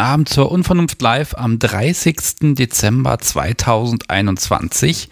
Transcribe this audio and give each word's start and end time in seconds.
Abend 0.00 0.30
zur 0.30 0.50
Unvernunft 0.50 1.02
Live 1.02 1.34
am 1.34 1.58
30. 1.58 2.54
Dezember 2.54 3.18
2021. 3.18 5.10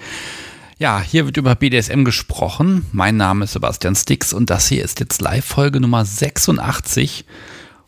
Ja, 0.79 1.01
hier 1.01 1.27
wird 1.27 1.37
über 1.37 1.55
BDSM 1.55 2.05
gesprochen. 2.05 2.87
Mein 2.93 3.19
Name 3.19 3.45
ist 3.45 3.53
Sebastian 3.53 3.95
Stix 3.95 4.33
und 4.33 4.49
das 4.49 4.67
hier 4.67 4.83
ist 4.83 4.99
jetzt 4.99 5.21
Live-Folge 5.21 5.81
Nummer 5.81 6.07
86. 6.07 7.27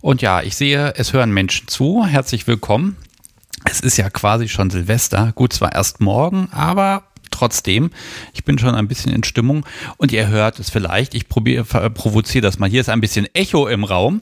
Und 0.03 0.21
ja, 0.21 0.43
ich 0.43 0.57
sehe, 0.57 0.93
es 0.97 1.15
hören 1.15 1.33
Menschen 1.33 1.69
zu. 1.69 2.05
Herzlich 2.05 2.47
willkommen. 2.47 2.97
Es 3.65 3.81
ist 3.81 3.97
ja 3.97 4.11
quasi 4.11 4.49
schon 4.49 4.69
Silvester. 4.69 5.33
Gut, 5.35 5.55
zwar 5.55 5.73
erst 5.73 6.03
morgen, 6.03 6.49
aber 6.53 7.05
trotzdem, 7.41 7.91
ich 8.35 8.45
bin 8.45 8.59
schon 8.59 8.75
ein 8.75 8.87
bisschen 8.87 9.13
in 9.13 9.25
Stimmung 9.25 9.65
und 9.97 10.13
ihr 10.13 10.29
hört 10.29 10.61
es 10.61 10.69
vielleicht, 10.69 11.15
ich 11.15 11.29
probiere, 11.29 11.65
provoziere 11.65 12.43
das 12.43 12.59
mal. 12.59 12.69
Hier 12.69 12.83
ist 12.83 12.91
ein 12.91 13.01
bisschen 13.01 13.27
Echo 13.35 13.67
im 13.67 13.85
Raum. 13.85 14.21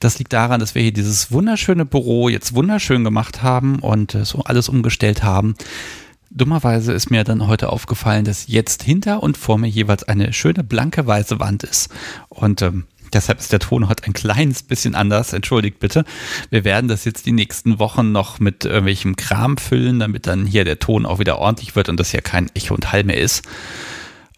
Das 0.00 0.18
liegt 0.18 0.34
daran, 0.34 0.60
dass 0.60 0.74
wir 0.74 0.82
hier 0.82 0.92
dieses 0.92 1.32
wunderschöne 1.32 1.86
Büro 1.86 2.28
jetzt 2.28 2.54
wunderschön 2.54 3.04
gemacht 3.04 3.42
haben 3.42 3.78
und 3.78 4.14
äh, 4.14 4.24
so 4.24 4.42
alles 4.44 4.68
umgestellt 4.68 5.22
haben. 5.22 5.54
Dummerweise 6.30 6.92
ist 6.92 7.10
mir 7.10 7.24
dann 7.24 7.46
heute 7.46 7.70
aufgefallen, 7.70 8.26
dass 8.26 8.48
jetzt 8.48 8.82
hinter 8.82 9.22
und 9.22 9.38
vor 9.38 9.56
mir 9.56 9.68
jeweils 9.68 10.04
eine 10.04 10.34
schöne 10.34 10.62
blanke 10.62 11.06
weiße 11.06 11.40
Wand 11.40 11.62
ist. 11.62 11.88
Und 12.28 12.60
ähm, 12.60 12.84
Deshalb 13.12 13.38
ist 13.38 13.52
der 13.52 13.60
Ton 13.60 13.88
heute 13.88 14.04
ein 14.04 14.12
kleines 14.12 14.62
bisschen 14.62 14.94
anders. 14.94 15.32
Entschuldigt 15.32 15.78
bitte. 15.78 16.04
Wir 16.50 16.64
werden 16.64 16.88
das 16.88 17.04
jetzt 17.04 17.26
die 17.26 17.32
nächsten 17.32 17.78
Wochen 17.78 18.12
noch 18.12 18.38
mit 18.40 18.64
irgendwelchem 18.64 19.16
Kram 19.16 19.56
füllen, 19.56 19.98
damit 19.98 20.26
dann 20.26 20.46
hier 20.46 20.64
der 20.64 20.78
Ton 20.78 21.06
auch 21.06 21.18
wieder 21.18 21.38
ordentlich 21.38 21.76
wird 21.76 21.88
und 21.88 21.98
das 21.98 22.10
hier 22.10 22.22
kein 22.22 22.50
Echo 22.54 22.74
und 22.74 22.92
Hall 22.92 23.04
mehr 23.04 23.18
ist. 23.18 23.46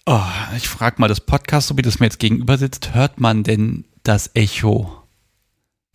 Oh, 0.07 0.21
ich 0.57 0.69
frage 0.69 0.97
mal 0.99 1.09
das 1.09 1.21
Podcast, 1.21 1.69
so 1.69 1.77
wie 1.77 1.83
das 1.83 2.01
mir 2.01 2.07
jetzt 2.07 2.19
gegenüber 2.19 2.59
sitzt, 2.59 2.95
hört 2.95 3.21
man 3.21 3.43
denn 3.43 3.85
das 4.03 4.31
Echo? 4.35 5.01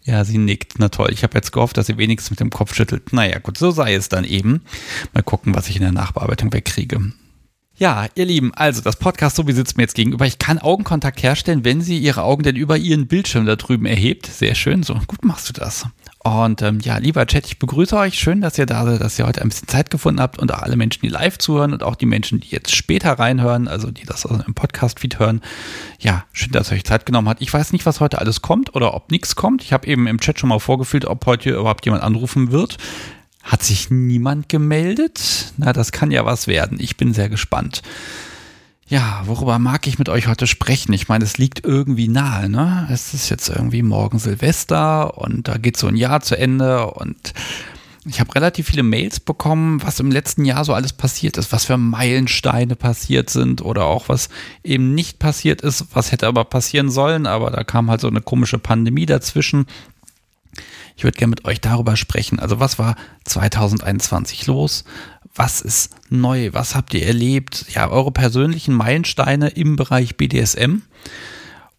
Ja, 0.06 0.24
sie 0.24 0.38
nickt. 0.38 0.74
Na 0.78 0.90
toll. 0.90 1.10
Ich 1.12 1.24
habe 1.24 1.36
jetzt 1.36 1.52
gehofft, 1.52 1.78
dass 1.78 1.88
sie 1.88 1.98
wenigstens 1.98 2.30
mit 2.30 2.40
dem 2.40 2.52
Kopf 2.52 2.76
schüttelt. 2.76 3.12
Naja, 3.12 3.40
gut, 3.40 3.58
so 3.58 3.72
sei 3.72 3.96
es 3.96 4.08
dann 4.08 4.24
eben. 4.24 4.62
Mal 5.14 5.24
gucken, 5.24 5.56
was 5.56 5.68
ich 5.68 5.78
in 5.78 5.82
der 5.82 5.92
Nachbearbeitung 5.92 6.54
wegkriege. 6.54 7.12
Ja, 7.78 8.06
ihr 8.16 8.24
Lieben, 8.24 8.54
also 8.54 8.82
das 8.82 8.96
Podcast 8.96 9.36
so 9.36 9.48
wie 9.48 9.52
sitzt 9.52 9.76
mir 9.76 9.84
jetzt 9.84 9.96
gegenüber. 9.96 10.26
Ich 10.26 10.40
kann 10.40 10.60
Augenkontakt 10.60 11.22
herstellen, 11.22 11.66
wenn 11.66 11.82
sie 11.82 11.98
ihre 11.98 12.24
Augen 12.24 12.44
denn 12.44 12.56
über 12.56 12.78
ihren 12.78 13.08
Bildschirm 13.08 13.46
da 13.46 13.58
drüben 13.58 13.86
erhebt. 13.86 14.28
Sehr 14.28 14.56
schön, 14.56 14.82
so 14.82 14.94
gut 15.08 15.26
machst 15.26 15.50
du 15.50 15.54
das. 15.54 15.86
Und 16.24 16.62
ähm, 16.62 16.80
ja, 16.80 16.98
lieber 16.98 17.28
Chat, 17.28 17.46
ich 17.46 17.60
begrüße 17.60 17.98
euch. 17.98 18.18
Schön, 18.18 18.40
dass 18.40 18.58
ihr 18.58 18.66
da 18.66 18.86
seid, 18.86 19.02
dass 19.02 19.20
ihr 19.20 19.28
heute 19.28 19.42
ein 19.42 19.50
bisschen 19.50 19.68
Zeit 19.68 19.90
gefunden 19.90 20.22
habt 20.22 20.40
und 20.40 20.54
auch 20.54 20.62
alle 20.62 20.78
Menschen, 20.78 21.02
die 21.02 21.10
live 21.10 21.38
zuhören 21.38 21.74
und 21.74 21.84
auch 21.84 21.96
die 21.96 22.06
Menschen, 22.06 22.40
die 22.40 22.48
jetzt 22.48 22.74
später 22.74 23.12
reinhören, 23.20 23.68
also 23.68 23.92
die 23.92 24.06
das 24.06 24.24
im 24.24 24.54
Podcast-Feed 24.54 25.20
hören. 25.20 25.42
Ja, 26.00 26.24
schön, 26.32 26.54
dass 26.54 26.72
ihr 26.72 26.78
euch 26.78 26.86
Zeit 26.86 27.06
genommen 27.06 27.28
habt. 27.28 27.42
Ich 27.42 27.54
weiß 27.54 27.74
nicht, 27.74 27.86
was 27.86 28.00
heute 28.00 28.20
alles 28.20 28.42
kommt 28.42 28.74
oder 28.74 28.94
ob 28.94 29.12
nichts 29.12 29.36
kommt. 29.36 29.64
Ich 29.64 29.74
habe 29.74 29.86
eben 29.86 30.08
im 30.08 30.22
Chat 30.22 30.40
schon 30.40 30.48
mal 30.48 30.60
vorgefühlt, 30.60 31.04
ob 31.04 31.26
heute 31.26 31.50
überhaupt 31.50 31.84
jemand 31.84 32.04
anrufen 32.04 32.52
wird. 32.52 32.78
Hat 33.46 33.62
sich 33.62 33.92
niemand 33.92 34.50
gemeldet? 34.50 35.54
Na, 35.58 35.72
das 35.72 35.92
kann 35.92 36.10
ja 36.10 36.26
was 36.26 36.48
werden. 36.48 36.80
Ich 36.82 36.98
bin 36.98 37.14
sehr 37.14 37.30
gespannt. 37.30 37.84
Ja, 38.88 39.22
worüber 39.26 39.60
mag 39.60 39.86
ich 39.88 40.00
mit 40.00 40.10
euch 40.10 40.28
heute 40.28 40.48
sprechen? 40.48 40.94
Ich 40.94 41.08
meine, 41.08 41.24
es 41.24 41.38
liegt 41.38 41.64
irgendwie 41.64 42.08
nahe, 42.08 42.50
ne? 42.50 42.88
Es 42.92 43.14
ist 43.14 43.30
jetzt 43.30 43.50
irgendwie 43.50 43.84
morgen 43.84 44.18
Silvester 44.18 45.18
und 45.20 45.48
da 45.48 45.58
geht 45.58 45.78
so 45.78 45.88
ein 45.88 45.96
Jahr 45.96 46.22
zu 46.22 46.38
Ende 46.38 46.88
und 46.92 47.34
ich 48.08 48.20
habe 48.20 48.36
relativ 48.36 48.68
viele 48.68 48.84
Mails 48.84 49.20
bekommen, 49.20 49.82
was 49.84 50.00
im 50.00 50.12
letzten 50.12 50.46
Jahr 50.46 50.64
so 50.64 50.74
alles 50.74 50.94
passiert 50.94 51.38
ist, 51.38 51.52
was 51.52 51.66
für 51.66 51.78
Meilensteine 51.78 52.76
passiert 52.76 53.32
sind 53.32 53.64
oder 53.64 53.86
auch 53.86 54.10
was 54.10 54.30
eben 54.64 54.94
nicht 54.94 55.18
passiert 55.18 55.62
ist, 55.62 55.88
was 55.94 56.12
hätte 56.12 56.28
aber 56.28 56.46
passieren 56.46 56.92
sollen, 56.92 57.26
aber 57.26 57.50
da 57.50 57.64
kam 57.64 57.90
halt 57.90 58.02
so 58.02 58.08
eine 58.08 58.22
komische 58.22 58.60
Pandemie 58.60 59.08
dazwischen 59.08 59.66
ich 60.96 61.04
würde 61.04 61.18
gerne 61.18 61.32
mit 61.32 61.46
euch 61.46 61.62
darüber 61.62 61.96
sprechen. 61.98 62.40
Also 62.40 62.60
was 62.60 62.80
war 62.80 62.96
2021 63.26 64.48
los? 64.48 64.86
Was 65.34 65.62
ist 65.62 65.94
neu? 66.10 66.52
Was 66.54 66.76
habt 66.76 66.94
ihr 66.94 67.06
erlebt? 67.06 67.66
Ja, 67.74 67.90
eure 67.90 68.12
persönlichen 68.12 68.74
Meilensteine 68.74 69.50
im 69.50 69.76
Bereich 69.76 70.16
BDSM. 70.16 70.84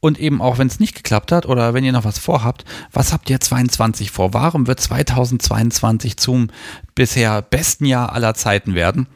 Und 0.00 0.20
eben 0.20 0.42
auch, 0.42 0.58
wenn 0.58 0.66
es 0.66 0.78
nicht 0.78 0.94
geklappt 0.94 1.32
hat 1.32 1.46
oder 1.46 1.72
wenn 1.72 1.82
ihr 1.82 1.92
noch 1.92 2.04
was 2.04 2.18
vorhabt, 2.18 2.64
was 2.92 3.12
habt 3.12 3.30
ihr 3.30 3.40
22 3.40 4.10
vor? 4.10 4.34
Warum 4.34 4.66
wird 4.66 4.78
2022 4.78 6.18
zum 6.18 6.48
bisher 6.94 7.40
besten 7.40 7.86
Jahr 7.86 8.12
aller 8.12 8.34
Zeiten 8.34 8.74
werden? 8.74 9.08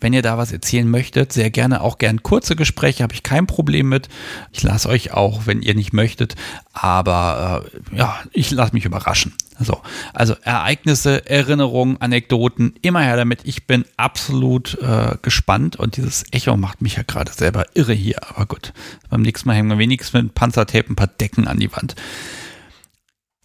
Wenn 0.00 0.12
ihr 0.12 0.22
da 0.22 0.38
was 0.38 0.52
erzählen 0.52 0.88
möchtet, 0.88 1.32
sehr 1.32 1.50
gerne 1.50 1.80
auch 1.80 1.98
gern 1.98 2.22
kurze 2.22 2.56
Gespräche, 2.56 3.02
habe 3.02 3.14
ich 3.14 3.22
kein 3.22 3.46
Problem 3.46 3.88
mit. 3.88 4.08
Ich 4.52 4.62
lasse 4.62 4.88
euch 4.88 5.12
auch, 5.12 5.46
wenn 5.46 5.62
ihr 5.62 5.74
nicht 5.74 5.92
möchtet, 5.92 6.36
aber 6.72 7.64
äh, 7.92 7.96
ja, 7.96 8.18
ich 8.32 8.50
lasse 8.50 8.74
mich 8.74 8.84
überraschen. 8.84 9.34
So, 9.60 9.80
also 10.12 10.36
Ereignisse, 10.42 11.28
Erinnerungen, 11.28 12.00
Anekdoten, 12.00 12.74
immer 12.80 13.02
her 13.02 13.16
damit. 13.16 13.40
Ich 13.42 13.66
bin 13.66 13.84
absolut 13.96 14.78
äh, 14.80 15.16
gespannt 15.20 15.74
und 15.74 15.96
dieses 15.96 16.24
Echo 16.30 16.56
macht 16.56 16.80
mich 16.80 16.96
ja 16.96 17.02
gerade 17.02 17.32
selber 17.32 17.66
irre 17.74 17.92
hier. 17.92 18.20
Aber 18.30 18.46
gut, 18.46 18.72
beim 19.10 19.22
nächsten 19.22 19.48
Mal 19.48 19.56
hängen 19.56 19.70
wir 19.70 19.78
wenigstens 19.78 20.22
mit 20.22 20.34
Panzertape 20.34 20.92
ein 20.92 20.96
paar 20.96 21.08
Decken 21.08 21.48
an 21.48 21.58
die 21.58 21.72
Wand 21.72 21.96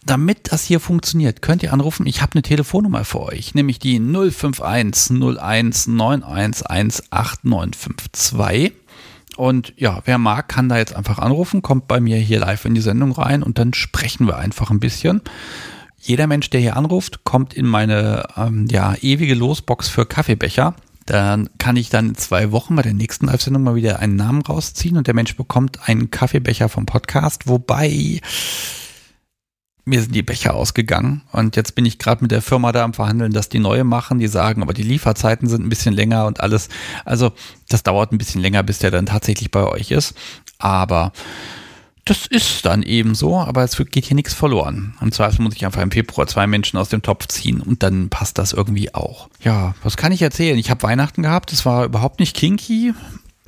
damit 0.06 0.52
das 0.52 0.64
hier 0.64 0.80
funktioniert, 0.80 1.42
könnt 1.42 1.62
ihr 1.62 1.72
anrufen. 1.72 2.06
Ich 2.06 2.22
habe 2.22 2.32
eine 2.34 2.42
Telefonnummer 2.42 3.04
für 3.04 3.20
euch, 3.22 3.54
nämlich 3.54 3.78
die 3.78 3.98
051 3.98 5.10
01 5.38 5.86
911 5.86 6.64
8952. 7.10 8.72
Und 9.36 9.72
ja, 9.76 10.00
wer 10.04 10.18
mag, 10.18 10.48
kann 10.48 10.68
da 10.68 10.76
jetzt 10.76 10.94
einfach 10.94 11.18
anrufen, 11.18 11.62
kommt 11.62 11.88
bei 11.88 12.00
mir 12.00 12.18
hier 12.18 12.40
live 12.40 12.64
in 12.64 12.74
die 12.74 12.80
Sendung 12.80 13.12
rein 13.12 13.42
und 13.42 13.58
dann 13.58 13.74
sprechen 13.74 14.26
wir 14.26 14.36
einfach 14.36 14.70
ein 14.70 14.80
bisschen. 14.80 15.22
Jeder 15.98 16.26
Mensch, 16.26 16.50
der 16.50 16.60
hier 16.60 16.76
anruft, 16.76 17.24
kommt 17.24 17.54
in 17.54 17.66
meine 17.66 18.26
ähm, 18.36 18.66
ja, 18.70 18.94
ewige 19.00 19.34
Losbox 19.34 19.88
für 19.88 20.06
Kaffeebecher. 20.06 20.74
Dann 21.06 21.50
kann 21.58 21.76
ich 21.76 21.90
dann 21.90 22.10
in 22.10 22.14
zwei 22.14 22.52
Wochen 22.52 22.76
bei 22.76 22.82
der 22.82 22.94
nächsten 22.94 23.26
Live-Sendung 23.26 23.62
mal 23.62 23.74
wieder 23.74 23.98
einen 23.98 24.16
Namen 24.16 24.42
rausziehen 24.42 24.96
und 24.96 25.06
der 25.06 25.14
Mensch 25.14 25.36
bekommt 25.36 25.88
einen 25.88 26.10
Kaffeebecher 26.10 26.68
vom 26.68 26.86
Podcast, 26.86 27.46
wobei 27.46 28.20
mir 29.84 30.00
sind 30.00 30.14
die 30.14 30.22
Becher 30.22 30.54
ausgegangen 30.54 31.22
und 31.32 31.56
jetzt 31.56 31.74
bin 31.74 31.84
ich 31.84 31.98
gerade 31.98 32.22
mit 32.22 32.30
der 32.30 32.40
Firma 32.40 32.72
da 32.72 32.84
am 32.84 32.94
Verhandeln, 32.94 33.32
dass 33.32 33.50
die 33.50 33.58
neue 33.58 33.84
machen. 33.84 34.18
Die 34.18 34.28
sagen, 34.28 34.62
aber 34.62 34.72
die 34.72 34.82
Lieferzeiten 34.82 35.48
sind 35.48 35.64
ein 35.64 35.68
bisschen 35.68 35.94
länger 35.94 36.26
und 36.26 36.40
alles. 36.40 36.68
Also 37.04 37.32
das 37.68 37.82
dauert 37.82 38.10
ein 38.10 38.18
bisschen 38.18 38.40
länger, 38.40 38.62
bis 38.62 38.78
der 38.78 38.90
dann 38.90 39.06
tatsächlich 39.06 39.50
bei 39.50 39.64
euch 39.64 39.90
ist. 39.90 40.14
Aber 40.58 41.12
das 42.06 42.26
ist 42.26 42.66
dann 42.66 42.82
eben 42.82 43.14
so, 43.14 43.38
aber 43.38 43.64
es 43.64 43.76
geht 43.76 44.04
hier 44.04 44.14
nichts 44.14 44.34
verloren. 44.34 44.94
Im 45.00 45.12
Zweifel 45.12 45.42
muss 45.42 45.54
ich 45.54 45.64
einfach 45.64 45.82
im 45.82 45.90
Februar 45.90 46.26
zwei 46.26 46.46
Menschen 46.46 46.78
aus 46.78 46.90
dem 46.90 47.02
Topf 47.02 47.28
ziehen 47.28 47.60
und 47.60 47.82
dann 47.82 48.10
passt 48.10 48.38
das 48.38 48.52
irgendwie 48.52 48.94
auch. 48.94 49.28
Ja, 49.42 49.74
was 49.82 49.96
kann 49.96 50.12
ich 50.12 50.20
erzählen? 50.20 50.58
Ich 50.58 50.70
habe 50.70 50.82
Weihnachten 50.82 51.22
gehabt, 51.22 51.52
es 51.52 51.64
war 51.64 51.84
überhaupt 51.84 52.20
nicht 52.20 52.36
kinky, 52.36 52.92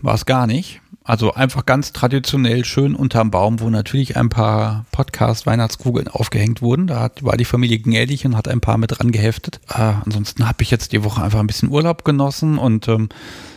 war 0.00 0.14
es 0.14 0.24
gar 0.24 0.46
nicht. 0.46 0.80
Also 1.06 1.34
einfach 1.34 1.64
ganz 1.66 1.92
traditionell 1.92 2.64
schön 2.64 2.96
unterm 2.96 3.30
Baum, 3.30 3.60
wo 3.60 3.70
natürlich 3.70 4.16
ein 4.16 4.28
paar 4.28 4.86
Podcast-Weihnachtskugeln 4.90 6.08
aufgehängt 6.08 6.62
wurden. 6.62 6.88
Da 6.88 7.10
war 7.20 7.36
die 7.36 7.44
Familie 7.44 7.78
gnädig 7.78 8.26
und 8.26 8.36
hat 8.36 8.48
ein 8.48 8.60
paar 8.60 8.76
mit 8.76 8.98
dran 8.98 9.12
geheftet. 9.12 9.60
Äh, 9.68 9.92
ansonsten 10.04 10.48
habe 10.48 10.64
ich 10.64 10.72
jetzt 10.72 10.92
die 10.92 11.04
Woche 11.04 11.22
einfach 11.22 11.38
ein 11.38 11.46
bisschen 11.46 11.70
Urlaub 11.70 12.04
genossen 12.04 12.58
und 12.58 12.88
ähm, 12.88 13.08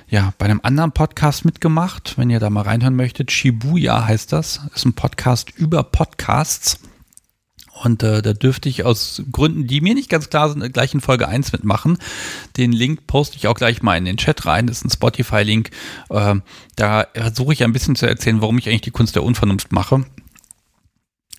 ja, 0.10 0.31
bei 0.38 0.46
einem 0.46 0.60
anderen 0.62 0.92
Podcast 0.92 1.44
mitgemacht. 1.44 2.19
Wenn 2.19 2.30
ihr 2.30 2.40
da 2.40 2.51
mal 2.51 2.62
reinhören 2.62 2.96
möchtet, 2.96 3.31
Shibuya 3.31 4.06
heißt 4.06 4.31
das. 4.31 4.62
Ist 4.75 4.86
ein 4.86 4.94
Podcast 4.94 5.50
über 5.57 5.81
Podcasts. 5.81 6.80
Und 7.84 8.04
äh, 8.04 8.22
da 8.22 8.34
dürfte 8.34 8.70
ich 8.70 8.86
aus 8.86 9.22
Gründen, 9.31 9.68
die 9.68 9.81
mir 9.81 9.94
nicht 9.94 10.10
ganz 10.10 10.30
klar 10.30 10.50
sind, 10.50 10.74
gleich 10.74 10.94
in 10.94 11.02
Folge 11.02 11.28
1 11.28 11.52
mitmachen. 11.54 11.98
Den 12.58 12.72
Link 12.72 13.08
poste 13.08 13.38
ich 13.38 13.48
auch 13.48 13.56
gleich 13.56 13.81
mal 13.81 13.98
in 13.98 14.06
den 14.06 14.18
Chat 14.18 14.46
rein. 14.46 14.68
Das 14.68 14.78
ist 14.78 14.86
ein 14.86 14.90
Spotify-Link. 14.90 15.70
Äh, 16.10 16.36
da 16.76 17.08
versuche 17.14 17.54
ich 17.54 17.64
ein 17.64 17.74
bisschen 17.74 17.96
zu 17.96 18.08
erzählen, 18.08 18.42
warum 18.42 18.58
ich 18.58 18.68
eigentlich 18.68 18.81
die 18.81 18.92
Kunst 18.92 19.16
der 19.16 19.24
Unvernunft 19.24 19.72
mache. 19.72 20.04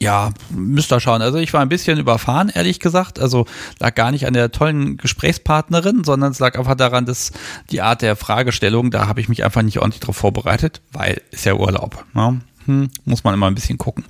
Ja, 0.02 0.32
müsst 0.48 0.90
ihr 0.90 0.98
schauen. 0.98 1.20
Also 1.20 1.36
ich 1.36 1.52
war 1.52 1.60
ein 1.60 1.68
bisschen 1.68 1.98
überfahren, 1.98 2.48
ehrlich 2.48 2.80
gesagt. 2.80 3.20
Also 3.20 3.44
lag 3.78 3.94
gar 3.94 4.10
nicht 4.10 4.26
an 4.26 4.32
der 4.32 4.50
tollen 4.50 4.96
Gesprächspartnerin, 4.96 6.04
sondern 6.04 6.32
es 6.32 6.38
lag 6.38 6.58
einfach 6.58 6.74
daran, 6.74 7.04
dass 7.04 7.32
die 7.70 7.82
Art 7.82 8.00
der 8.00 8.16
Fragestellung, 8.16 8.90
da 8.90 9.08
habe 9.08 9.20
ich 9.20 9.28
mich 9.28 9.44
einfach 9.44 9.60
nicht 9.60 9.78
ordentlich 9.78 10.00
darauf 10.00 10.16
vorbereitet, 10.16 10.80
weil 10.90 11.20
ist 11.32 11.44
ja 11.44 11.52
Urlaub. 11.52 12.06
Ne? 12.14 12.40
Hm, 12.70 12.90
muss 13.04 13.24
man 13.24 13.34
immer 13.34 13.46
ein 13.46 13.54
bisschen 13.54 13.78
gucken. 13.78 14.04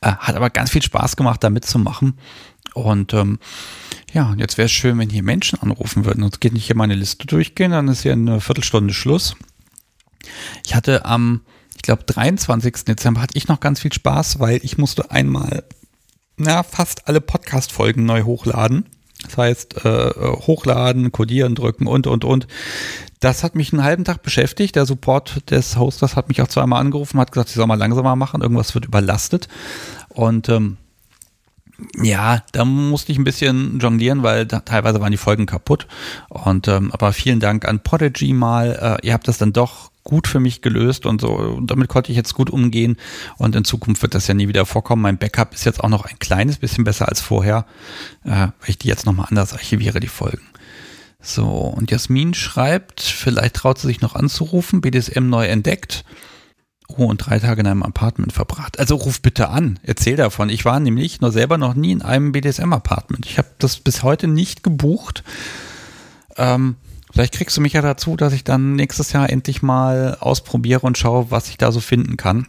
Äh, 0.00 0.12
hat 0.12 0.36
aber 0.36 0.50
ganz 0.50 0.70
viel 0.70 0.82
Spaß 0.82 1.16
gemacht, 1.16 1.42
da 1.42 1.50
mitzumachen. 1.50 2.18
Und 2.74 3.12
ähm, 3.14 3.38
ja, 4.12 4.34
jetzt 4.36 4.58
wäre 4.58 4.66
es 4.66 4.72
schön, 4.72 4.98
wenn 4.98 5.10
hier 5.10 5.22
Menschen 5.22 5.58
anrufen 5.60 6.04
würden. 6.04 6.22
Sonst 6.22 6.40
geht 6.40 6.52
nicht 6.52 6.66
hier 6.66 6.76
meine 6.76 6.94
Liste 6.94 7.26
durchgehen, 7.26 7.72
dann 7.72 7.88
ist 7.88 8.02
hier 8.02 8.12
eine 8.12 8.40
Viertelstunde 8.40 8.94
Schluss. 8.94 9.36
Ich 10.64 10.74
hatte 10.74 11.04
am, 11.04 11.42
ich 11.76 11.82
glaube, 11.82 12.04
23. 12.04 12.84
Dezember 12.84 13.20
hatte 13.20 13.36
ich 13.36 13.48
noch 13.48 13.60
ganz 13.60 13.80
viel 13.80 13.92
Spaß, 13.92 14.38
weil 14.38 14.60
ich 14.62 14.78
musste 14.78 15.10
einmal 15.10 15.64
na, 16.36 16.62
fast 16.62 17.08
alle 17.08 17.20
Podcast-Folgen 17.20 18.04
neu 18.04 18.22
hochladen. 18.22 18.86
Das 19.22 19.36
heißt, 19.36 19.84
äh, 19.84 20.10
hochladen, 20.46 21.12
codieren, 21.12 21.54
drücken 21.54 21.86
und, 21.86 22.06
und, 22.06 22.24
und. 22.24 22.46
Das 23.22 23.44
hat 23.44 23.54
mich 23.54 23.72
einen 23.72 23.84
halben 23.84 24.04
Tag 24.04 24.22
beschäftigt. 24.22 24.74
Der 24.74 24.84
Support 24.84 25.48
des 25.50 25.76
Hosters 25.76 26.16
hat 26.16 26.28
mich 26.28 26.42
auch 26.42 26.48
zweimal 26.48 26.80
angerufen, 26.80 27.20
hat 27.20 27.30
gesagt, 27.30 27.50
ich 27.50 27.54
soll 27.54 27.68
mal 27.68 27.78
langsamer 27.78 28.16
machen, 28.16 28.42
irgendwas 28.42 28.74
wird 28.74 28.84
überlastet. 28.84 29.46
Und 30.08 30.48
ähm, 30.48 30.76
Ja, 32.02 32.42
da 32.52 32.64
musste 32.64 33.12
ich 33.12 33.18
ein 33.18 33.24
bisschen 33.24 33.78
jonglieren, 33.80 34.22
weil 34.22 34.46
da, 34.46 34.60
teilweise 34.60 35.00
waren 35.00 35.10
die 35.12 35.16
Folgen 35.16 35.46
kaputt. 35.46 35.86
Und 36.28 36.68
ähm, 36.68 36.90
aber 36.92 37.12
vielen 37.12 37.40
Dank 37.40 37.64
an 37.66 37.82
Prodigy 37.82 38.32
mal. 38.32 38.98
Äh, 39.02 39.06
ihr 39.06 39.12
habt 39.14 39.28
das 39.28 39.38
dann 39.38 39.52
doch 39.52 39.90
gut 40.04 40.26
für 40.26 40.40
mich 40.40 40.62
gelöst 40.62 41.06
und 41.06 41.20
so. 41.20 41.28
Und 41.30 41.70
damit 41.70 41.88
konnte 41.88 42.10
ich 42.10 42.16
jetzt 42.16 42.34
gut 42.34 42.50
umgehen. 42.50 42.96
Und 43.36 43.54
in 43.54 43.64
Zukunft 43.64 44.02
wird 44.02 44.14
das 44.14 44.26
ja 44.26 44.34
nie 44.34 44.48
wieder 44.48 44.66
vorkommen. 44.66 45.02
Mein 45.02 45.18
Backup 45.18 45.54
ist 45.54 45.64
jetzt 45.64 45.82
auch 45.82 45.88
noch 45.88 46.06
ein 46.06 46.18
kleines 46.18 46.58
bisschen 46.58 46.84
besser 46.84 47.08
als 47.08 47.20
vorher, 47.20 47.66
äh, 48.24 48.30
weil 48.30 48.52
ich 48.66 48.78
die 48.78 48.88
jetzt 48.88 49.06
nochmal 49.06 49.26
anders 49.30 49.52
archiviere, 49.52 50.00
die 50.00 50.08
Folgen. 50.08 50.42
So, 51.22 51.46
und 51.46 51.90
Jasmin 51.90 52.34
schreibt, 52.34 53.00
vielleicht 53.00 53.54
traut 53.54 53.78
sie 53.78 53.86
sich 53.86 54.00
noch 54.00 54.16
anzurufen, 54.16 54.80
BDSM 54.80 55.28
neu 55.28 55.46
entdeckt. 55.46 56.04
Oh, 56.88 57.06
und 57.06 57.18
drei 57.18 57.38
Tage 57.38 57.60
in 57.60 57.66
einem 57.66 57.84
Apartment 57.84 58.32
verbracht. 58.32 58.78
Also 58.78 58.96
ruf 58.96 59.22
bitte 59.22 59.48
an, 59.48 59.78
erzähl 59.82 60.16
davon. 60.16 60.50
Ich 60.50 60.64
war 60.64 60.80
nämlich 60.80 61.20
nur 61.20 61.30
selber 61.30 61.56
noch 61.58 61.74
nie 61.74 61.92
in 61.92 62.02
einem 62.02 62.32
BDSM-Apartment. 62.32 63.24
Ich 63.24 63.38
habe 63.38 63.48
das 63.58 63.78
bis 63.78 64.02
heute 64.02 64.26
nicht 64.26 64.62
gebucht. 64.62 65.22
Ähm, 66.36 66.76
vielleicht 67.10 67.34
kriegst 67.34 67.56
du 67.56 67.60
mich 67.60 67.74
ja 67.74 67.82
dazu, 67.82 68.16
dass 68.16 68.32
ich 68.32 68.44
dann 68.44 68.74
nächstes 68.74 69.12
Jahr 69.12 69.30
endlich 69.30 69.62
mal 69.62 70.16
ausprobiere 70.20 70.80
und 70.80 70.98
schaue, 70.98 71.30
was 71.30 71.48
ich 71.48 71.56
da 71.56 71.70
so 71.72 71.80
finden 71.80 72.16
kann. 72.16 72.46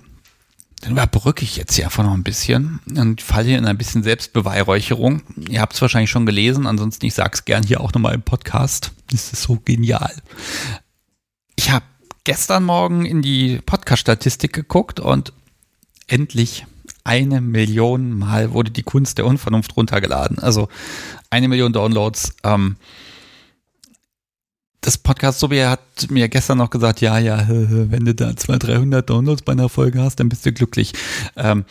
Dann 0.84 0.92
überbrücke 0.94 1.46
ich 1.46 1.56
jetzt 1.56 1.76
hier 1.76 1.86
einfach 1.86 2.04
noch 2.04 2.14
ein 2.14 2.24
bisschen 2.24 2.82
und 2.94 3.22
falle 3.22 3.48
hier 3.48 3.58
in 3.58 3.66
ein 3.66 3.78
bisschen 3.78 4.04
Selbstbeweihräucherung. 4.04 5.22
Ihr 5.50 5.62
habt 5.62 5.74
es 5.74 5.82
wahrscheinlich 5.82 6.10
schon 6.10 6.26
gelesen, 6.26 6.68
ansonsten 6.68 7.06
ich 7.06 7.14
sage 7.14 7.32
es 7.34 7.46
gern 7.46 7.64
hier 7.64 7.80
auch 7.80 7.94
nochmal 7.94 8.14
im 8.14 8.22
Podcast. 8.22 8.92
Das 9.10 9.32
ist 9.32 9.44
so 9.44 9.62
genial. 9.64 10.14
Ich 11.56 11.72
habe 11.72 11.86
gestern 12.26 12.66
Morgen 12.66 13.06
in 13.06 13.22
die 13.22 13.62
Podcast-Statistik 13.66 14.52
geguckt 14.52 15.00
und 15.00 15.32
endlich 16.08 16.66
eine 17.06 17.40
Million 17.40 18.18
Mal 18.18 18.52
wurde 18.52 18.72
die 18.72 18.84
Kunst 18.84 19.18
der 19.18 19.26
Unvernunft 19.26 19.78
runtergeladen. 19.78 20.40
Also 20.40 20.68
eine 21.30 21.48
Million 21.48 21.72
Downloads. 21.72 22.36
Ähm, 22.44 22.76
das 24.84 24.98
Podcast 24.98 25.40
Sobi 25.40 25.62
hat 25.62 25.80
mir 26.10 26.30
gestern 26.30 26.60
noch 26.60 26.70
gesagt, 26.70 27.02
ja, 27.02 27.18
ja, 27.18 27.46
wenn 27.48 28.06
du 28.06 28.14
da 28.14 28.36
200, 28.36 28.70
300 28.70 29.10
Downloads 29.10 29.42
bei 29.42 29.54
einer 29.54 29.70
Folge 29.70 30.02
hast, 30.02 30.20
dann 30.20 30.30
bist 30.30 30.46
du 30.46 30.52
glücklich. 30.52 30.94
Ähm, 31.36 31.66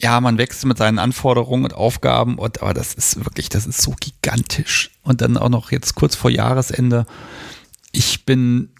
ja, 0.00 0.20
man 0.20 0.38
wächst 0.38 0.64
mit 0.64 0.78
seinen 0.78 0.98
Anforderungen 0.98 1.64
und 1.64 1.74
Aufgaben 1.74 2.38
und 2.38 2.62
aber 2.62 2.74
das 2.74 2.94
ist 2.94 3.24
wirklich, 3.24 3.48
das 3.48 3.66
ist 3.66 3.82
so 3.82 3.94
gigantisch. 3.98 4.90
Und 5.02 5.20
dann 5.20 5.36
auch 5.36 5.48
noch 5.48 5.72
jetzt 5.72 5.94
kurz 5.94 6.14
vor 6.14 6.30
Jahresende. 6.30 7.06
Ich 7.92 8.24
bin 8.24 8.70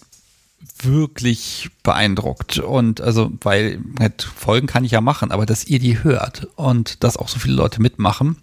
wirklich 0.83 1.71
beeindruckt. 1.83 2.59
Und 2.59 3.01
also, 3.01 3.33
weil 3.41 3.81
halt 3.99 4.23
Folgen 4.23 4.67
kann 4.67 4.85
ich 4.85 4.93
ja 4.93 5.01
machen, 5.01 5.33
aber 5.33 5.47
dass 5.47 5.65
ihr 5.65 5.79
die 5.79 6.03
hört 6.05 6.49
und 6.57 7.03
dass 7.03 7.17
auch 7.17 7.29
so 7.29 7.39
viele 7.39 7.55
Leute 7.55 7.81
mitmachen, 7.81 8.37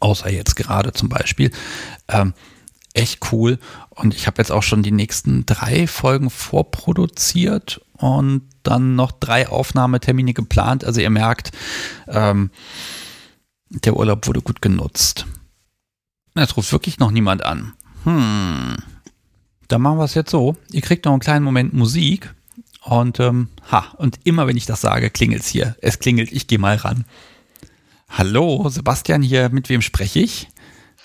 außer 0.00 0.30
jetzt 0.30 0.56
gerade 0.56 0.92
zum 0.92 1.10
Beispiel, 1.10 1.50
ähm, 2.08 2.32
echt 2.94 3.32
cool. 3.32 3.58
Und 3.90 4.14
ich 4.14 4.26
habe 4.26 4.40
jetzt 4.40 4.52
auch 4.52 4.62
schon 4.62 4.82
die 4.82 4.92
nächsten 4.92 5.46
drei 5.46 5.86
Folgen 5.86 6.30
vorproduziert 6.30 7.80
und 7.98 8.42
dann 8.62 8.94
noch 8.96 9.12
drei 9.12 9.48
Aufnahmetermine 9.48 10.34
geplant. 10.34 10.84
Also 10.84 11.00
ihr 11.00 11.10
merkt, 11.10 11.52
ähm, 12.08 12.50
der 13.68 13.96
Urlaub 13.96 14.26
wurde 14.26 14.42
gut 14.42 14.62
genutzt. 14.62 15.26
Jetzt 16.36 16.56
ruft 16.56 16.72
wirklich 16.72 16.98
noch 16.98 17.10
niemand 17.10 17.44
an. 17.44 17.74
Hm 18.04 18.76
dann 19.72 19.80
machen 19.80 19.98
wir 19.98 20.04
es 20.04 20.14
jetzt 20.14 20.30
so. 20.30 20.54
Ihr 20.70 20.82
kriegt 20.82 21.06
noch 21.06 21.12
einen 21.12 21.20
kleinen 21.20 21.44
Moment 21.44 21.72
Musik. 21.72 22.34
Und 22.84 23.20
ähm, 23.20 23.48
ha, 23.70 23.86
und 23.96 24.18
immer 24.24 24.46
wenn 24.46 24.56
ich 24.56 24.66
das 24.66 24.82
sage, 24.82 25.08
klingelt 25.08 25.42
es 25.42 25.48
hier. 25.48 25.76
Es 25.80 25.98
klingelt, 25.98 26.30
ich 26.30 26.46
gehe 26.46 26.58
mal 26.58 26.76
ran. 26.76 27.06
Hallo, 28.10 28.68
Sebastian 28.68 29.22
hier, 29.22 29.48
mit 29.48 29.68
wem 29.70 29.80
spreche 29.80 30.20
ich? 30.20 30.48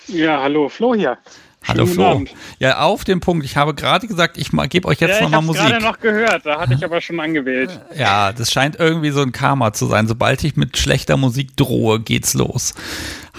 Ja, 0.06 0.42
hallo, 0.42 0.68
Flo 0.68 0.94
hier. 0.94 1.16
Hallo 1.66 1.84
Schönen 1.84 1.94
Flo. 1.94 2.04
Abend. 2.06 2.34
Ja, 2.58 2.80
auf 2.80 3.04
den 3.04 3.20
Punkt. 3.20 3.44
Ich 3.44 3.56
habe 3.56 3.74
gerade 3.74 4.06
gesagt, 4.06 4.38
ich 4.38 4.50
gebe 4.70 4.88
euch 4.88 5.00
jetzt 5.00 5.20
ja, 5.20 5.22
nochmal 5.22 5.42
Musik. 5.42 5.62
Ich 5.62 5.74
habe 5.74 5.80
gerade 5.80 5.92
noch 5.92 6.00
gehört, 6.00 6.46
da 6.46 6.60
hatte 6.60 6.74
ich 6.74 6.84
aber 6.84 7.00
schon 7.00 7.20
angewählt. 7.20 7.78
Ja, 7.96 8.32
das 8.32 8.52
scheint 8.52 8.76
irgendwie 8.78 9.10
so 9.10 9.22
ein 9.22 9.32
Karma 9.32 9.72
zu 9.72 9.86
sein. 9.86 10.06
Sobald 10.06 10.44
ich 10.44 10.56
mit 10.56 10.76
schlechter 10.76 11.16
Musik 11.16 11.56
drohe, 11.56 12.00
geht's 12.00 12.34
los. 12.34 12.74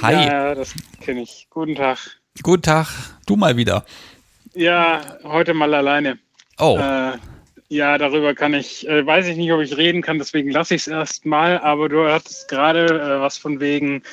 Hi. 0.02 0.14
Ja, 0.14 0.56
das 0.56 0.74
kenne 1.02 1.22
ich. 1.22 1.48
Guten 1.50 1.76
Tag. 1.76 1.98
Guten 2.44 2.64
Tag. 2.64 2.88
Du 3.26 3.36
mal 3.36 3.58
wieder. 3.58 3.86
Ja, 4.54 5.02
heute 5.24 5.54
mal 5.54 5.74
alleine. 5.74 6.20
Oh. 6.58 6.78
Äh, 6.78 7.18
ja, 7.70 7.98
darüber 7.98 8.34
kann 8.34 8.54
ich, 8.54 8.88
äh, 8.88 9.06
weiß 9.06 9.28
ich 9.28 9.38
nicht, 9.38 9.52
ob 9.52 9.62
ich 9.62 9.78
reden 9.78 10.02
kann, 10.02 10.18
deswegen 10.18 10.50
lasse 10.52 10.76
ich 10.76 10.82
es 10.82 10.88
erstmal. 10.88 11.60
Aber 11.60 11.88
du 11.88 12.10
hattest 12.10 12.48
gerade 12.50 12.86
äh, 12.86 13.22
was 13.22 13.38
von 13.38 13.60
wegen 13.60 14.04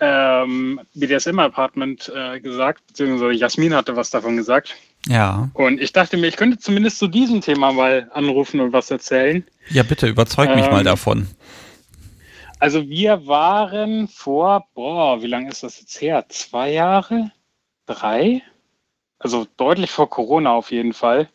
ähm, 0.00 0.80
BDSM-Apartment 0.94 2.12
äh, 2.14 2.40
gesagt, 2.40 2.86
beziehungsweise 2.88 3.32
Jasmin 3.32 3.74
hatte 3.74 3.96
was 3.96 4.10
davon 4.10 4.36
gesagt. 4.36 4.74
Ja. 5.08 5.50
Und 5.54 5.80
ich 5.80 5.92
dachte 5.92 6.16
mir, 6.16 6.26
ich 6.26 6.36
könnte 6.36 6.58
zumindest 6.58 6.98
zu 6.98 7.06
diesem 7.06 7.40
Thema 7.40 7.72
mal 7.72 8.10
anrufen 8.12 8.60
und 8.60 8.72
was 8.72 8.90
erzählen. 8.90 9.44
Ja, 9.70 9.82
bitte, 9.82 10.06
überzeug 10.06 10.54
mich 10.54 10.66
ähm, 10.66 10.72
mal 10.72 10.84
davon. 10.84 11.28
Also 12.58 12.88
wir 12.88 13.26
waren 13.26 14.08
vor, 14.08 14.66
boah, 14.74 15.22
wie 15.22 15.26
lange 15.26 15.50
ist 15.50 15.62
das 15.62 15.80
jetzt 15.80 16.00
her? 16.00 16.24
Zwei 16.28 16.72
Jahre? 16.72 17.30
Drei? 17.86 18.42
also 19.18 19.46
deutlich 19.56 19.90
vor 19.90 20.10
Corona 20.10 20.52
auf 20.52 20.70
jeden 20.70 20.92
Fall, 20.92 21.28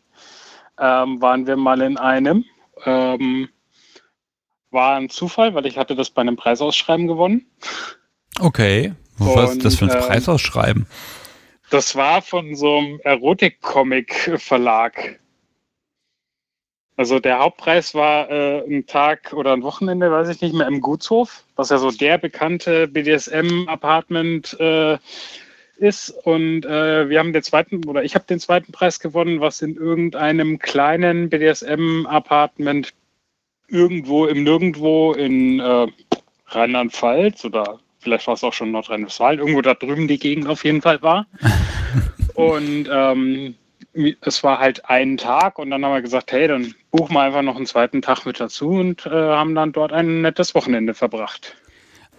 ähm, 0.78 1.20
waren 1.20 1.46
wir 1.46 1.56
mal 1.56 1.80
in 1.82 1.96
einem. 1.96 2.44
Ähm, 2.84 3.48
war 4.70 4.96
ein 4.96 5.10
Zufall, 5.10 5.54
weil 5.54 5.66
ich 5.66 5.76
hatte 5.76 5.94
das 5.94 6.10
bei 6.10 6.22
einem 6.22 6.36
Preisausschreiben 6.36 7.06
gewonnen. 7.06 7.46
Okay. 8.40 8.94
Was 9.18 9.52
ist 9.52 9.64
das 9.64 9.76
für 9.76 9.86
ein 9.86 9.90
ähm, 9.90 10.00
Preisausschreiben? 10.00 10.86
Das 11.70 11.96
war 11.96 12.22
von 12.22 12.54
so 12.54 12.78
einem 12.78 13.00
Erotik-Comic-Verlag. 13.02 15.18
Also 16.96 17.18
der 17.18 17.38
Hauptpreis 17.38 17.94
war 17.94 18.30
äh, 18.30 18.62
ein 18.66 18.86
Tag 18.86 19.32
oder 19.32 19.54
ein 19.54 19.62
Wochenende, 19.62 20.10
weiß 20.10 20.28
ich 20.28 20.42
nicht 20.42 20.54
mehr, 20.54 20.66
im 20.66 20.80
Gutshof, 20.80 21.44
was 21.56 21.70
ja 21.70 21.78
so 21.78 21.90
der 21.90 22.18
bekannte 22.18 22.88
BDSM-Apartment 22.88 24.58
äh, 24.60 24.98
ist. 25.78 26.10
Und 26.24 26.66
äh, 26.66 27.08
wir 27.08 27.18
haben 27.18 27.32
den 27.32 27.42
zweiten, 27.42 27.86
oder 27.86 28.04
ich 28.04 28.14
habe 28.14 28.26
den 28.26 28.38
zweiten 28.38 28.72
Preis 28.72 29.00
gewonnen, 29.00 29.40
was 29.40 29.62
in 29.62 29.76
irgendeinem 29.76 30.58
kleinen 30.58 31.30
BDSM-Apartment 31.30 32.92
irgendwo 33.68 34.26
im 34.26 34.44
Nirgendwo 34.44 35.14
in 35.14 35.60
äh, 35.60 35.86
Rheinland-Pfalz 36.48 37.46
oder 37.46 37.80
vielleicht 38.02 38.26
war 38.26 38.34
es 38.34 38.44
auch 38.44 38.52
schon 38.52 38.72
Nordrhein-Westfalen, 38.72 39.38
irgendwo 39.38 39.62
da 39.62 39.74
drüben 39.74 40.08
die 40.08 40.18
Gegend 40.18 40.48
auf 40.48 40.64
jeden 40.64 40.82
Fall 40.82 41.00
war. 41.02 41.26
und 42.34 42.88
ähm, 42.92 43.54
es 44.22 44.42
war 44.42 44.58
halt 44.58 44.88
ein 44.88 45.16
Tag 45.16 45.58
und 45.58 45.70
dann 45.70 45.84
haben 45.84 45.92
wir 45.92 46.02
gesagt, 46.02 46.32
hey, 46.32 46.48
dann 46.48 46.74
buchen 46.90 47.14
wir 47.14 47.20
einfach 47.20 47.42
noch 47.42 47.56
einen 47.56 47.66
zweiten 47.66 48.02
Tag 48.02 48.24
mit 48.24 48.40
dazu 48.40 48.70
und 48.70 49.06
äh, 49.06 49.10
haben 49.10 49.54
dann 49.54 49.72
dort 49.72 49.92
ein 49.92 50.22
nettes 50.22 50.54
Wochenende 50.54 50.94
verbracht. 50.94 51.54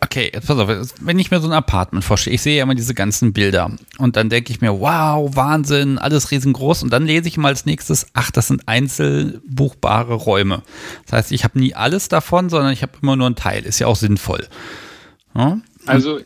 Okay, 0.04 0.30
jetzt 0.34 0.48
pass 0.48 0.60
auf, 0.60 0.70
wenn 1.00 1.18
ich 1.18 1.32
mir 1.32 1.40
so 1.40 1.48
ein 1.48 1.54
Apartment 1.54 2.04
vorstelle, 2.04 2.36
ich 2.36 2.42
sehe 2.42 2.58
ja 2.58 2.64
immer 2.64 2.76
diese 2.76 2.94
ganzen 2.94 3.32
Bilder 3.32 3.72
und 3.98 4.18
dann 4.18 4.30
denke 4.30 4.52
ich 4.52 4.60
mir, 4.60 4.82
wow, 4.82 5.34
Wahnsinn, 5.34 5.98
alles 5.98 6.30
riesengroß 6.30 6.84
und 6.84 6.92
dann 6.92 7.06
lese 7.06 7.30
ich 7.30 7.38
mal 7.38 7.48
als 7.48 7.66
nächstes, 7.66 8.08
ach, 8.14 8.30
das 8.30 8.48
sind 8.48 8.68
einzelbuchbare 8.68 10.14
Räume. 10.16 10.62
Das 11.06 11.14
heißt, 11.14 11.32
ich 11.32 11.46
habe 11.46 11.58
nie 11.58 11.74
alles 11.74 12.10
davon, 12.10 12.50
sondern 12.50 12.74
ich 12.74 12.82
habe 12.82 12.92
immer 13.02 13.16
nur 13.16 13.28
einen 13.28 13.38
Teil. 13.38 13.64
Ist 13.64 13.80
ja 13.80 13.88
auch 13.88 13.96
sinnvoll. 13.96 14.46
Ja? 15.36 15.60
Also, 15.86 16.20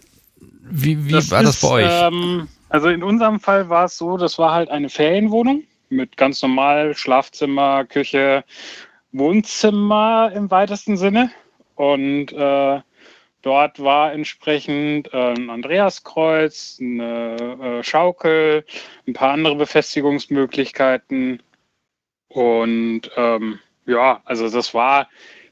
wie, 0.70 1.06
wie 1.06 1.12
das 1.12 1.32
war 1.32 1.42
ist, 1.42 1.48
das 1.48 1.62
bei 1.62 1.84
euch? 1.84 1.90
Ähm, 1.90 2.48
also 2.70 2.90
in 2.90 3.04
unserem 3.04 3.40
Fall 3.40 3.70
war 3.70 3.86
es 3.86 3.98
so, 3.98 4.18
das 4.18 4.38
war 4.38 4.54
halt 4.54 4.70
eine 4.70 4.90
Ferienwohnung 4.90 5.64
mit 5.90 6.18
ganz 6.18 6.42
normal 6.42 6.96
Schlafzimmer, 6.96 7.86
Küche, 7.86 8.44
Wohnzimmer 9.14 10.32
im 10.36 10.52
weitesten 10.52 10.98
Sinne 10.98 11.32
und 11.76 12.34
äh, 12.34 12.82
Dort 13.48 13.82
war 13.82 14.12
entsprechend 14.12 15.14
äh, 15.14 15.34
ein 15.34 15.50
Andreaskreuz, 15.50 16.80
eine 16.82 17.80
äh, 17.80 17.84
Schaukel, 17.84 18.66
ein 19.08 19.14
paar 19.14 19.32
andere 19.32 19.56
Befestigungsmöglichkeiten. 19.56 21.42
Und 22.28 23.04
ähm, 23.16 23.60
ja, 23.86 24.22
also 24.26 24.50
das 24.50 24.74
war 24.74 25.08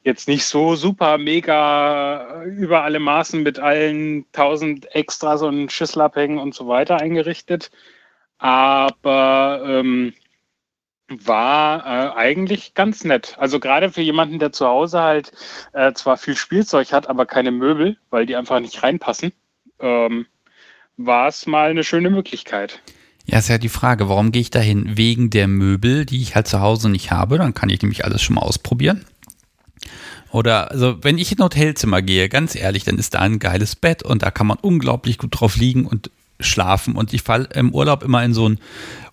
jetzt 0.06 0.28
nicht 0.28 0.46
so 0.46 0.76
super 0.76 1.18
mega 1.18 2.44
über 2.44 2.84
alle 2.84 3.00
Maßen 3.00 3.42
mit 3.42 3.58
allen 3.58 4.26
tausend 4.32 4.94
Extras 4.96 5.42
und 5.42 5.72
Schlüsselabhängen 5.72 6.38
und 6.38 6.54
so 6.54 6.68
weiter 6.68 7.02
eingerichtet. 7.02 7.72
Aber 8.38 9.64
ähm, 9.66 10.14
war 11.10 11.86
äh, 11.86 12.16
eigentlich 12.16 12.76
ganz 12.76 13.04
nett. 13.04 13.36
Also 13.40 13.60
gerade 13.60 13.92
für 13.92 14.02
jemanden, 14.02 14.38
der 14.38 14.52
zu 14.52 14.68
Hause 14.68 15.02
halt 15.02 15.32
äh, 15.74 15.92
zwar 15.94 16.18
viel 16.18 16.36
Spielzeug 16.36 16.94
hat, 16.94 17.10
aber 17.10 17.26
keine 17.26 17.52
Möbel, 17.52 17.98
weil 18.12 18.28
die 18.28 18.36
einfach 18.36 18.60
nicht 18.60 18.84
reinpassen, 18.84 19.32
ähm, 19.80 20.28
war 20.98 21.28
es 21.28 21.48
mal 21.48 21.72
eine 21.72 21.84
schöne 21.84 22.12
Möglichkeit. 22.12 22.80
Ja, 23.26 23.40
ist 23.40 23.50
ja 23.50 23.58
die 23.58 23.70
Frage, 23.70 24.08
warum 24.08 24.32
gehe 24.32 24.44
ich 24.44 24.52
dahin? 24.52 24.98
Wegen 24.98 25.32
der 25.32 25.48
Möbel, 25.48 26.06
die 26.06 26.22
ich 26.22 26.36
halt 26.36 26.48
zu 26.48 26.62
Hause 26.62 26.90
nicht 26.90 27.10
habe, 27.10 27.40
dann 27.40 27.56
kann 27.56 27.70
ich 27.70 27.82
nämlich 27.82 28.06
alles 28.06 28.22
schon 28.22 28.36
mal 28.36 28.44
ausprobieren. 28.44 29.04
Oder, 30.32 30.72
also, 30.72 31.04
wenn 31.04 31.18
ich 31.18 31.32
in 31.32 31.40
ein 31.40 31.46
Hotelzimmer 31.46 32.02
gehe, 32.02 32.30
ganz 32.30 32.56
ehrlich, 32.56 32.84
dann 32.84 32.98
ist 32.98 33.14
da 33.14 33.20
ein 33.20 33.40
geiles 33.40 33.76
Bett 33.76 34.04
und 34.04 34.22
da 34.22 34.32
kann 34.32 34.48
man 34.48 34.58
unglaublich 34.60 35.18
gut 35.18 35.40
drauf 35.40 35.56
liegen 35.56 35.86
und 35.86 36.12
schlafen. 36.40 36.96
Und 36.96 37.14
ich 37.14 37.22
falle 37.22 37.48
im 37.54 37.74
Urlaub 37.74 38.04
immer 38.04 38.24
in 38.24 38.34
so 38.34 38.46
einen 38.46 38.60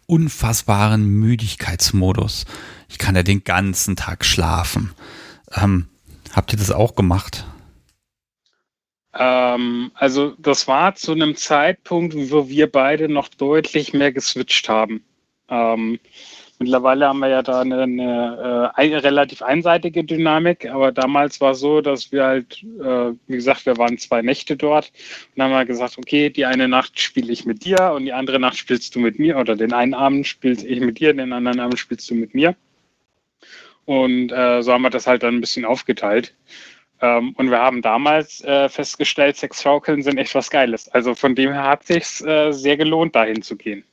unfassbaren 0.06 1.04
Müdigkeitsmodus. 1.06 2.44
Ich 2.88 2.98
kann 2.98 3.14
ja 3.14 3.22
den 3.22 3.44
ganzen 3.44 3.96
Tag 3.96 4.24
schlafen. 4.24 4.92
Ähm, 5.54 5.88
habt 6.32 6.52
ihr 6.52 6.58
das 6.58 6.70
auch 6.70 6.94
gemacht? 6.94 7.46
Ähm, 9.14 9.90
also 9.94 10.34
das 10.38 10.66
war 10.68 10.94
zu 10.94 11.12
einem 11.12 11.36
Zeitpunkt, 11.36 12.14
wo 12.30 12.48
wir 12.48 12.70
beide 12.70 13.08
noch 13.08 13.28
deutlich 13.28 13.92
mehr 13.92 14.12
geswitcht 14.12 14.68
haben. 14.68 15.04
Ähm, 15.48 15.98
mittlerweile 16.62 17.08
haben 17.08 17.18
wir 17.18 17.28
ja 17.28 17.42
da 17.42 17.60
eine, 17.60 17.82
eine, 17.82 18.72
eine, 18.74 18.94
äh, 18.94 18.96
relativ 18.98 19.42
einseitige 19.42 20.04
Dynamik, 20.04 20.70
aber 20.70 20.92
damals 20.92 21.40
war 21.40 21.52
es 21.52 21.60
so, 21.60 21.80
dass 21.80 22.12
wir 22.12 22.24
halt, 22.24 22.62
äh, 22.62 23.12
wie 23.26 23.36
gesagt, 23.36 23.66
wir 23.66 23.76
waren 23.78 23.98
zwei 23.98 24.22
Nächte 24.22 24.56
dort 24.56 24.92
und 25.34 25.42
haben 25.42 25.52
wir 25.52 25.64
gesagt, 25.64 25.98
okay, 25.98 26.30
die 26.30 26.46
eine 26.46 26.68
Nacht 26.68 26.98
spiele 26.98 27.32
ich 27.32 27.44
mit 27.44 27.64
dir 27.64 27.92
und 27.94 28.04
die 28.04 28.12
andere 28.12 28.38
Nacht 28.38 28.56
spielst 28.56 28.94
du 28.94 29.00
mit 29.00 29.18
mir 29.18 29.38
oder 29.38 29.56
den 29.56 29.72
einen 29.72 29.94
Abend 29.94 30.26
spielst 30.26 30.64
ich 30.64 30.80
mit 30.80 31.00
dir, 31.00 31.12
den 31.14 31.32
anderen 31.32 31.60
Abend 31.60 31.78
spielst 31.78 32.08
du 32.10 32.14
mit 32.14 32.34
mir. 32.34 32.56
Und 33.84 34.30
äh, 34.30 34.62
so 34.62 34.72
haben 34.72 34.82
wir 34.82 34.90
das 34.90 35.06
halt 35.06 35.22
dann 35.22 35.36
ein 35.36 35.40
bisschen 35.40 35.64
aufgeteilt. 35.64 36.34
Ähm, 37.00 37.34
und 37.36 37.50
wir 37.50 37.58
haben 37.58 37.82
damals 37.82 38.42
äh, 38.44 38.68
festgestellt, 38.68 39.36
Sexschaukeln 39.36 40.02
sind 40.02 40.18
echt 40.18 40.34
was 40.36 40.50
Geiles. 40.50 40.88
Also 40.88 41.14
von 41.16 41.34
dem 41.34 41.52
her 41.52 41.64
hat 41.64 41.84
sich 41.84 42.24
äh, 42.24 42.52
sehr 42.52 42.76
gelohnt, 42.76 43.16
dahin 43.16 43.42
zu 43.42 43.56
gehen. 43.56 43.84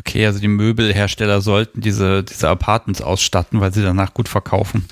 Okay, 0.00 0.26
also 0.26 0.40
die 0.40 0.48
Möbelhersteller 0.48 1.40
sollten 1.40 1.80
diese, 1.80 2.24
diese 2.24 2.48
Apartments 2.48 3.02
ausstatten, 3.02 3.60
weil 3.60 3.72
sie 3.72 3.82
danach 3.82 4.14
gut 4.14 4.28
verkaufen. 4.28 4.86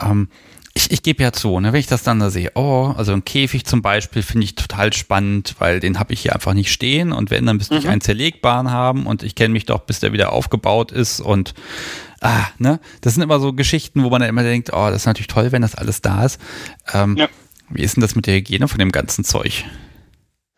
Ähm, 0.00 0.28
ich, 0.74 0.90
ich 0.90 1.02
gebe 1.02 1.22
ja 1.22 1.32
zu, 1.32 1.60
ne, 1.60 1.72
wenn 1.72 1.80
ich 1.80 1.86
das 1.86 2.02
dann 2.02 2.18
da 2.18 2.30
sehe, 2.30 2.50
oh, 2.54 2.94
also 2.96 3.12
ein 3.12 3.24
Käfig 3.24 3.66
zum 3.66 3.82
Beispiel 3.82 4.22
finde 4.22 4.44
ich 4.44 4.54
total 4.54 4.92
spannend, 4.92 5.54
weil 5.58 5.80
den 5.80 5.98
habe 5.98 6.14
ich 6.14 6.22
hier 6.22 6.34
einfach 6.34 6.54
nicht 6.54 6.72
stehen 6.72 7.12
und 7.12 7.30
wenn, 7.30 7.44
dann 7.44 7.58
müsste 7.58 7.74
mhm. 7.74 7.80
ich 7.80 7.88
einen 7.88 8.00
zerlegbaren 8.00 8.70
haben 8.70 9.06
und 9.06 9.22
ich 9.22 9.34
kenne 9.34 9.52
mich 9.52 9.66
doch, 9.66 9.80
bis 9.80 10.00
der 10.00 10.12
wieder 10.12 10.32
aufgebaut 10.32 10.90
ist 10.90 11.20
und 11.20 11.54
ah, 12.22 12.46
ne? 12.58 12.80
Das 13.02 13.14
sind 13.14 13.22
immer 13.22 13.38
so 13.38 13.52
Geschichten, 13.52 14.02
wo 14.02 14.08
man 14.08 14.20
dann 14.20 14.30
immer 14.30 14.42
denkt, 14.42 14.70
oh, 14.72 14.86
das 14.88 15.02
ist 15.02 15.06
natürlich 15.06 15.26
toll, 15.26 15.52
wenn 15.52 15.62
das 15.62 15.74
alles 15.74 16.00
da 16.00 16.24
ist. 16.24 16.40
Ähm, 16.94 17.16
ja. 17.16 17.28
Wie 17.68 17.82
ist 17.82 17.96
denn 17.96 18.00
das 18.02 18.14
mit 18.14 18.26
der 18.26 18.36
Hygiene 18.36 18.66
von 18.66 18.78
dem 18.78 18.92
ganzen 18.92 19.24
Zeug? 19.24 19.64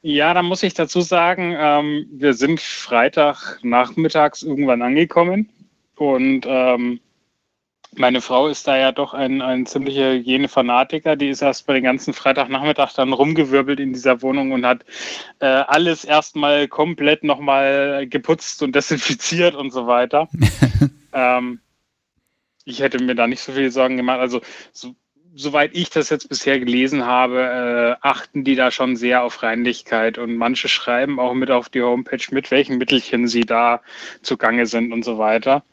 Ja, 0.06 0.34
da 0.34 0.42
muss 0.42 0.62
ich 0.62 0.74
dazu 0.74 1.00
sagen, 1.00 1.56
ähm, 1.56 2.06
wir 2.10 2.34
sind 2.34 2.60
Freitag 2.60 3.58
nachmittags 3.62 4.42
irgendwann 4.42 4.82
angekommen 4.82 5.48
und 5.96 6.44
ähm, 6.46 7.00
meine 7.96 8.20
Frau 8.20 8.48
ist 8.48 8.68
da 8.68 8.76
ja 8.76 8.92
doch 8.92 9.14
ein, 9.14 9.40
ein 9.40 9.64
ziemlicher 9.64 10.12
Hygienefanatiker. 10.12 11.16
Die 11.16 11.30
ist 11.30 11.40
erst 11.40 11.66
bei 11.66 11.72
den 11.72 11.84
ganzen 11.84 12.12
Freitagnachmittag 12.12 12.92
dann 12.92 13.14
rumgewirbelt 13.14 13.80
in 13.80 13.94
dieser 13.94 14.20
Wohnung 14.20 14.52
und 14.52 14.66
hat 14.66 14.84
äh, 15.38 15.46
alles 15.46 16.04
erstmal 16.04 16.68
komplett 16.68 17.24
nochmal 17.24 18.06
geputzt 18.06 18.62
und 18.62 18.74
desinfiziert 18.74 19.54
und 19.54 19.70
so 19.70 19.86
weiter. 19.86 20.28
ähm, 21.14 21.60
ich 22.66 22.80
hätte 22.80 23.02
mir 23.02 23.14
da 23.14 23.26
nicht 23.26 23.40
so 23.40 23.52
viel 23.52 23.70
Sorgen 23.70 23.96
gemacht. 23.96 24.20
Also, 24.20 24.42
so, 24.70 24.94
soweit 25.34 25.74
ich 25.74 25.90
das 25.90 26.10
jetzt 26.10 26.28
bisher 26.28 26.58
gelesen 26.60 27.06
habe, 27.06 27.96
äh, 28.00 28.06
achten 28.06 28.44
die 28.44 28.54
da 28.54 28.70
schon 28.70 28.96
sehr 28.96 29.24
auf 29.24 29.42
Reinlichkeit 29.42 30.18
und 30.18 30.36
manche 30.36 30.68
schreiben 30.68 31.18
auch 31.18 31.34
mit 31.34 31.50
auf 31.50 31.68
die 31.68 31.82
Homepage, 31.82 32.24
mit 32.30 32.50
welchen 32.50 32.78
Mittelchen 32.78 33.26
sie 33.26 33.42
da 33.42 33.80
zugange 34.22 34.66
sind 34.66 34.92
und 34.92 35.04
so 35.04 35.18
weiter. 35.18 35.64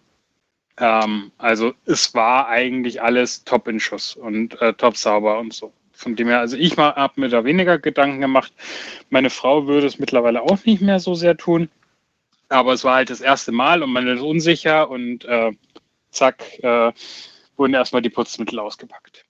Ähm, 0.77 1.31
also 1.37 1.73
es 1.85 2.13
war 2.13 2.47
eigentlich 2.47 3.01
alles 3.01 3.43
top 3.43 3.67
in 3.67 3.79
Schuss 3.79 4.15
und 4.15 4.59
äh, 4.61 4.73
top 4.73 4.97
sauber 4.97 5.39
und 5.39 5.53
so. 5.53 5.73
Von 5.91 6.15
dem 6.15 6.27
her, 6.27 6.39
also 6.39 6.57
ich 6.57 6.77
habe 6.77 7.21
mir 7.21 7.29
da 7.29 7.43
weniger 7.43 7.77
Gedanken 7.77 8.21
gemacht. 8.21 8.51
Meine 9.11 9.29
Frau 9.29 9.67
würde 9.67 9.85
es 9.85 9.99
mittlerweile 9.99 10.41
auch 10.41 10.65
nicht 10.65 10.81
mehr 10.81 10.99
so 10.99 11.13
sehr 11.13 11.37
tun. 11.37 11.69
Aber 12.49 12.73
es 12.73 12.83
war 12.83 12.95
halt 12.95 13.11
das 13.11 13.21
erste 13.21 13.51
Mal 13.51 13.83
und 13.83 13.93
man 13.93 14.07
ist 14.07 14.21
unsicher 14.21 14.89
und 14.89 15.23
äh, 15.25 15.51
zack, 16.09 16.43
äh, 16.63 16.91
wurden 17.55 17.73
erstmal 17.75 18.01
die 18.01 18.09
Putzmittel 18.09 18.59
ausgepackt. 18.59 19.25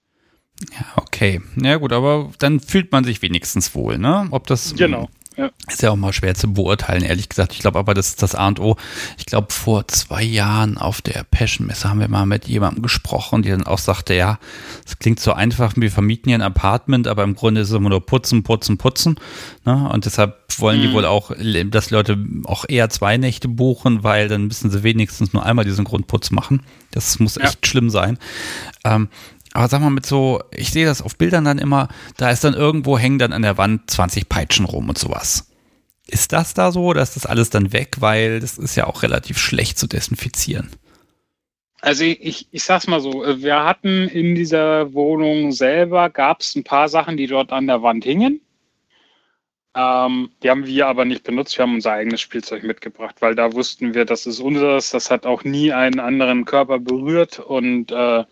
Ja, 0.70 0.86
okay. 0.96 1.40
Ja 1.60 1.76
gut, 1.76 1.92
aber 1.92 2.30
dann 2.38 2.60
fühlt 2.60 2.92
man 2.92 3.04
sich 3.04 3.22
wenigstens 3.22 3.74
wohl, 3.74 3.98
ne? 3.98 4.26
Ob 4.30 4.46
das 4.46 4.74
genau. 4.74 5.08
Ja. 5.36 5.50
Ist 5.68 5.82
ja 5.82 5.90
auch 5.90 5.96
mal 5.96 6.12
schwer 6.12 6.34
zu 6.34 6.52
beurteilen, 6.52 7.02
ehrlich 7.02 7.28
gesagt. 7.28 7.52
Ich 7.52 7.60
glaube 7.60 7.78
aber, 7.78 7.94
das 7.94 8.08
ist 8.08 8.22
das 8.22 8.34
A 8.34 8.48
und 8.48 8.60
O. 8.60 8.76
Ich 9.16 9.26
glaube, 9.26 9.52
vor 9.52 9.88
zwei 9.88 10.22
Jahren 10.22 10.76
auf 10.76 11.00
der 11.00 11.24
Passion-Messe 11.24 11.88
haben 11.88 12.00
wir 12.00 12.08
mal 12.08 12.26
mit 12.26 12.46
jemandem 12.48 12.82
gesprochen, 12.82 13.42
der 13.42 13.56
dann 13.56 13.66
auch 13.66 13.78
sagte, 13.78 14.14
ja, 14.14 14.38
es 14.84 14.98
klingt 14.98 15.20
so 15.20 15.32
einfach, 15.32 15.72
wir 15.76 15.90
vermieten 15.90 16.28
hier 16.28 16.36
ein 16.36 16.42
Apartment, 16.42 17.08
aber 17.08 17.24
im 17.24 17.34
Grunde 17.34 17.62
ist 17.62 17.70
es 17.70 17.74
immer 17.74 17.88
nur 17.88 18.04
putzen, 18.04 18.42
putzen, 18.42 18.76
putzen. 18.76 19.16
Ne? 19.64 19.88
Und 19.90 20.04
deshalb 20.04 20.38
wollen 20.58 20.78
mhm. 20.78 20.82
die 20.82 20.92
wohl 20.92 21.06
auch, 21.06 21.32
dass 21.66 21.90
Leute 21.90 22.18
auch 22.44 22.66
eher 22.68 22.90
zwei 22.90 23.16
Nächte 23.16 23.48
buchen, 23.48 24.04
weil 24.04 24.28
dann 24.28 24.46
müssen 24.46 24.70
sie 24.70 24.82
wenigstens 24.82 25.32
nur 25.32 25.46
einmal 25.46 25.64
diesen 25.64 25.84
Grundputz 25.84 26.30
machen. 26.30 26.62
Das 26.90 27.18
muss 27.18 27.38
echt 27.38 27.64
ja. 27.64 27.68
schlimm 27.68 27.88
sein. 27.88 28.18
Ähm, 28.84 29.08
aber 29.52 29.68
sag 29.68 29.80
mal, 29.80 29.90
mit 29.90 30.06
so, 30.06 30.42
ich 30.50 30.70
sehe 30.70 30.86
das 30.86 31.02
auf 31.02 31.16
Bildern 31.16 31.44
dann 31.44 31.58
immer, 31.58 31.88
da 32.16 32.30
ist 32.30 32.44
dann 32.44 32.54
irgendwo 32.54 32.98
hängen 32.98 33.18
dann 33.18 33.32
an 33.32 33.42
der 33.42 33.58
Wand 33.58 33.90
20 33.90 34.28
Peitschen 34.28 34.64
rum 34.64 34.88
und 34.88 34.98
sowas. 34.98 35.50
Ist 36.06 36.32
das 36.32 36.54
da 36.54 36.72
so 36.72 36.84
oder 36.86 37.02
ist 37.02 37.16
das 37.16 37.26
alles 37.26 37.50
dann 37.50 37.72
weg? 37.72 37.96
Weil 38.00 38.40
das 38.40 38.58
ist 38.58 38.76
ja 38.76 38.86
auch 38.86 39.02
relativ 39.02 39.38
schlecht 39.38 39.78
zu 39.78 39.86
desinfizieren. 39.86 40.70
Also 41.80 42.04
ich, 42.04 42.46
ich 42.50 42.62
sag's 42.62 42.86
mal 42.86 43.00
so, 43.00 43.24
wir 43.24 43.64
hatten 43.64 44.08
in 44.08 44.34
dieser 44.34 44.92
Wohnung 44.94 45.52
selber, 45.52 46.10
gab 46.10 46.40
es 46.40 46.54
ein 46.54 46.64
paar 46.64 46.88
Sachen, 46.88 47.16
die 47.16 47.26
dort 47.26 47.52
an 47.52 47.66
der 47.66 47.82
Wand 47.82 48.04
hingen. 48.04 48.40
Ähm, 49.74 50.30
die 50.42 50.50
haben 50.50 50.66
wir 50.66 50.86
aber 50.86 51.04
nicht 51.04 51.24
benutzt, 51.24 51.56
wir 51.56 51.62
haben 51.64 51.74
unser 51.74 51.92
eigenes 51.92 52.20
Spielzeug 52.20 52.62
mitgebracht, 52.62 53.16
weil 53.20 53.34
da 53.34 53.52
wussten 53.54 53.94
wir, 53.94 54.04
das 54.04 54.26
ist 54.26 54.38
unseres, 54.38 54.90
das 54.90 55.10
hat 55.10 55.24
auch 55.24 55.44
nie 55.44 55.72
einen 55.72 55.98
anderen 55.98 56.44
Körper 56.44 56.78
berührt 56.78 57.38
und 57.38 57.90
äh, 57.90 58.24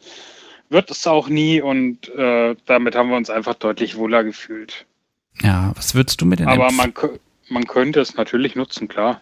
wird 0.70 0.90
es 0.90 1.06
auch 1.06 1.28
nie 1.28 1.60
und 1.60 2.08
äh, 2.14 2.56
damit 2.66 2.94
haben 2.94 3.10
wir 3.10 3.16
uns 3.16 3.28
einfach 3.28 3.54
deutlich 3.54 3.96
wohler 3.96 4.24
gefühlt. 4.24 4.86
Ja, 5.42 5.72
was 5.74 5.94
würdest 5.94 6.20
du 6.20 6.26
mir 6.26 6.36
denn 6.36 6.48
Aber 6.48 6.70
man, 6.72 6.92
man 7.48 7.66
könnte 7.66 8.00
es 8.00 8.14
natürlich 8.14 8.54
nutzen, 8.54 8.88
klar. 8.88 9.20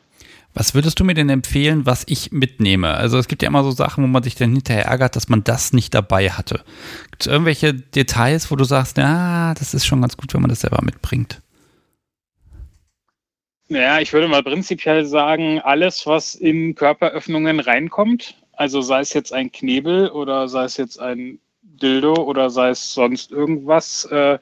Was 0.55 0.75
würdest 0.75 0.99
du 0.99 1.05
mir 1.05 1.15
denn 1.15 1.29
empfehlen, 1.29 1.87
was 1.87 2.05
ich 2.07 2.33
mitnehme? 2.33 2.95
Also 2.95 3.19
es 3.19 3.29
gibt 3.29 3.43
ja 3.43 3.49
immer 3.49 3.63
so 3.63 3.71
Sachen, 3.71 4.03
wo 4.03 4.09
man 4.09 4.23
sich 4.23 4.35
dann 4.35 4.53
hinterher 4.53 4.87
ärgert, 4.87 5.15
dass 5.15 5.29
man 5.29 5.45
das 5.45 5.73
nicht 5.73 5.95
dabei 5.95 6.31
hatte. 6.31 6.65
Gibt 7.11 7.23
es 7.23 7.27
irgendwelche 7.27 7.75
Details, 7.75 8.51
wo 8.51 8.57
du 8.57 8.65
sagst, 8.65 8.97
ja, 8.99 9.55
das 9.55 9.75
ist 9.75 9.87
schon 9.87 10.01
ganz 10.01 10.17
gut, 10.17 10.35
wenn 10.35 10.41
man 10.41 10.51
das 10.51 10.61
selber 10.61 10.83
mitbringt? 10.83 11.41
Ja, 13.69 14.01
ich 14.01 14.13
würde 14.13 14.29
mal 14.29 14.43
prinzipiell 14.43 15.05
sagen, 15.05 15.61
alles, 15.61 16.07
was 16.07 16.35
in 16.35 16.75
Körperöffnungen 16.75 17.61
reinkommt, 17.61 18.35
also 18.59 18.81
sei 18.81 19.01
es 19.01 19.13
jetzt 19.13 19.33
ein 19.33 19.53
Knebel 19.53 20.11
oder 20.11 20.49
sei 20.49 20.65
es 20.65 20.77
jetzt 20.77 21.01
ein 21.01 21.39
Dildo 21.63 22.15
oder 22.15 22.51
sei 22.51 22.71
es 22.71 22.93
sonst 22.93 23.31
irgendwas, 23.31 24.05
äh, 24.07 24.39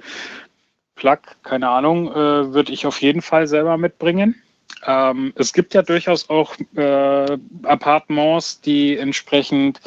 Plug, 0.95 1.19
keine 1.43 1.69
Ahnung, 1.69 2.11
äh, 2.11 2.55
würde 2.55 2.73
ich 2.73 2.87
auf 2.87 3.03
jeden 3.03 3.21
Fall 3.21 3.47
selber 3.47 3.77
mitbringen. 3.77 4.43
Ähm, 4.87 5.35
es 5.37 5.53
gibt 5.53 5.75
ja 5.75 5.83
durchaus 5.83 6.31
auch 6.31 6.57
äh, 6.75 7.39
Appartements, 7.65 8.63
die 8.63 8.97
entsprechend 8.97 9.81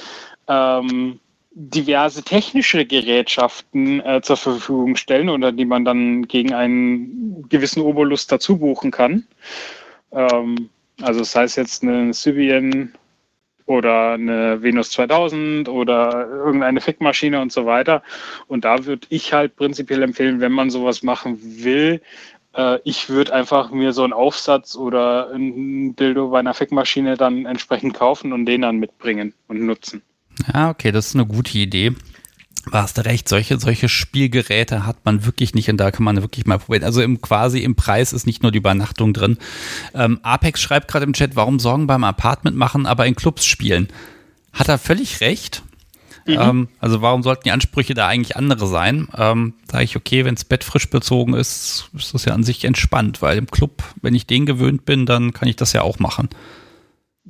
ähm, 0.48 1.20
diverse 1.52 2.22
technische 2.22 2.86
Gerätschaften 2.86 4.00
äh, 4.02 4.22
zur 4.22 4.38
Verfügung 4.38 4.96
stellen 4.96 5.30
oder 5.30 5.52
die 5.52 5.66
man 5.66 5.84
dann 5.84 6.28
gegen 6.28 6.54
einen 6.54 7.50
gewissen 7.50 7.82
Obolus 7.82 8.28
dazu 8.28 8.60
buchen 8.60 8.92
kann. 8.92 9.26
Ähm, 10.12 10.70
also 11.02 11.20
das 11.22 11.36
heißt 11.36 11.58
jetzt 11.58 11.82
eine 11.82 12.14
Sybian 12.14 12.94
oder 13.70 14.14
eine 14.14 14.64
Venus 14.64 14.90
2000 14.90 15.70
oder 15.70 16.28
irgendeine 16.28 16.82
Fickmaschine 16.82 17.40
und 17.40 17.52
so 17.52 17.68
weiter. 17.68 18.02
Und 18.48 18.66
da 18.66 18.86
würde 18.86 19.06
ich 19.10 19.32
halt 19.32 19.56
prinzipiell 19.56 20.02
empfehlen, 20.02 20.42
wenn 20.42 20.52
man 20.52 20.72
sowas 20.72 21.04
machen 21.04 21.38
will, 21.42 22.02
äh, 22.56 22.80
ich 22.84 23.10
würde 23.10 23.32
einfach 23.32 23.70
mir 23.70 23.94
so 23.94 24.04
einen 24.04 24.14
Aufsatz 24.14 24.76
oder 24.76 25.30
ein 25.32 25.96
Dildo 25.96 26.30
bei 26.30 26.40
einer 26.40 26.56
Fickmaschine 26.56 27.16
dann 27.16 27.46
entsprechend 27.46 27.94
kaufen 27.94 28.34
und 28.34 28.48
den 28.48 28.62
dann 28.62 28.78
mitbringen 28.78 29.36
und 29.48 29.62
nutzen. 29.62 30.02
Ja, 30.52 30.72
okay, 30.72 30.92
das 30.92 31.08
ist 31.08 31.16
eine 31.16 31.28
gute 31.28 31.56
Idee 31.60 31.94
hast 32.72 32.98
du 32.98 33.06
recht, 33.06 33.30
solche, 33.30 33.60
solche 33.60 33.90
Spielgeräte 33.90 34.86
hat 34.86 35.06
man 35.06 35.26
wirklich 35.26 35.54
nicht 35.54 35.70
und 35.70 35.78
da 35.78 35.92
kann 35.92 36.04
man 36.04 36.22
wirklich 36.22 36.46
mal 36.46 36.60
probieren. 36.60 36.84
Also 36.84 37.02
im 37.02 37.22
quasi 37.22 37.60
im 37.60 37.76
Preis 37.76 38.14
ist 38.14 38.26
nicht 38.26 38.44
nur 38.44 38.52
die 38.52 38.60
Übernachtung 38.60 39.14
drin. 39.14 39.38
Ähm, 39.94 40.20
Apex 40.24 40.62
schreibt 40.62 40.88
gerade 40.88 41.06
im 41.06 41.14
Chat, 41.14 41.36
warum 41.36 41.60
Sorgen 41.60 41.88
beim 41.88 42.04
Apartment 42.04 42.58
machen, 42.58 42.86
aber 42.86 43.06
in 43.06 43.16
Clubs 43.16 43.46
spielen. 43.46 43.88
Hat 44.54 44.68
er 44.68 44.78
völlig 44.78 45.22
recht. 45.22 45.64
Mhm. 46.26 46.38
Ähm, 46.40 46.68
also 46.80 47.02
warum 47.02 47.24
sollten 47.24 47.44
die 47.46 47.52
Ansprüche 47.52 47.94
da 47.94 48.08
eigentlich 48.08 48.36
andere 48.36 48.68
sein? 48.68 49.08
Ähm, 49.18 49.54
Sage 49.72 49.84
ich, 49.84 49.96
okay, 49.96 50.26
wenn 50.26 50.36
das 50.36 50.46
Bett 50.46 50.64
frisch 50.64 50.90
bezogen 50.90 51.34
ist, 51.34 51.90
ist 51.96 52.14
das 52.14 52.26
ja 52.26 52.34
an 52.34 52.44
sich 52.44 52.66
entspannt, 52.66 53.22
weil 53.22 53.38
im 53.38 53.48
Club, 53.48 53.84
wenn 54.02 54.16
ich 54.16 54.28
den 54.28 54.46
gewöhnt 54.46 54.86
bin, 54.86 55.06
dann 55.06 55.34
kann 55.34 55.48
ich 55.48 55.56
das 55.56 55.74
ja 55.74 55.82
auch 55.82 56.00
machen. 56.00 56.30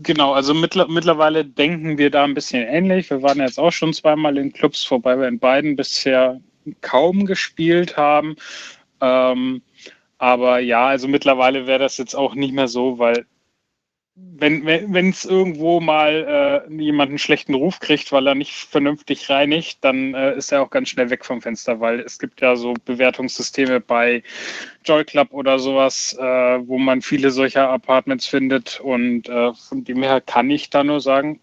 Genau, 0.01 0.33
also 0.33 0.53
mittler 0.53 0.87
mittlerweile 0.87 1.43
denken 1.43 1.97
wir 1.97 2.09
da 2.09 2.23
ein 2.23 2.33
bisschen 2.33 2.65
ähnlich. 2.65 3.09
Wir 3.09 3.21
waren 3.21 3.39
jetzt 3.39 3.59
auch 3.59 3.71
schon 3.71 3.93
zweimal 3.93 4.37
in 4.37 4.53
Clubs, 4.53 4.89
wobei 4.91 5.19
wir 5.19 5.27
in 5.27 5.39
beiden 5.39 5.75
bisher 5.75 6.39
kaum 6.81 7.25
gespielt 7.25 7.97
haben. 7.97 8.35
Ähm, 9.01 9.61
aber 10.17 10.59
ja, 10.59 10.87
also 10.87 11.07
mittlerweile 11.09 11.67
wäre 11.67 11.79
das 11.79 11.97
jetzt 11.97 12.15
auch 12.15 12.33
nicht 12.35 12.53
mehr 12.53 12.69
so, 12.69 12.97
weil 12.99 13.25
wenn 14.39 14.65
wenn 14.65 15.09
es 15.09 15.25
irgendwo 15.25 15.79
mal 15.79 16.65
äh, 16.69 16.73
jemand 16.73 17.09
einen 17.09 17.17
schlechten 17.17 17.53
Ruf 17.53 17.79
kriegt, 17.79 18.11
weil 18.11 18.27
er 18.27 18.35
nicht 18.35 18.53
vernünftig 18.53 19.29
reinigt, 19.29 19.79
dann 19.81 20.13
äh, 20.13 20.35
ist 20.35 20.51
er 20.51 20.61
auch 20.61 20.69
ganz 20.69 20.89
schnell 20.89 21.09
weg 21.09 21.25
vom 21.25 21.41
Fenster, 21.41 21.79
weil 21.79 21.99
es 21.99 22.19
gibt 22.19 22.41
ja 22.41 22.55
so 22.55 22.73
Bewertungssysteme 22.85 23.79
bei 23.79 24.23
Joy 24.85 25.03
Club 25.03 25.29
oder 25.31 25.59
sowas, 25.59 26.15
äh, 26.19 26.23
wo 26.23 26.77
man 26.77 27.01
viele 27.01 27.31
solcher 27.31 27.69
Apartments 27.69 28.27
findet 28.27 28.79
und 28.79 29.27
äh, 29.29 29.53
von 29.53 29.83
dem 29.83 30.03
her 30.03 30.21
kann 30.21 30.49
ich 30.49 30.69
da 30.69 30.83
nur 30.83 31.01
sagen, 31.01 31.39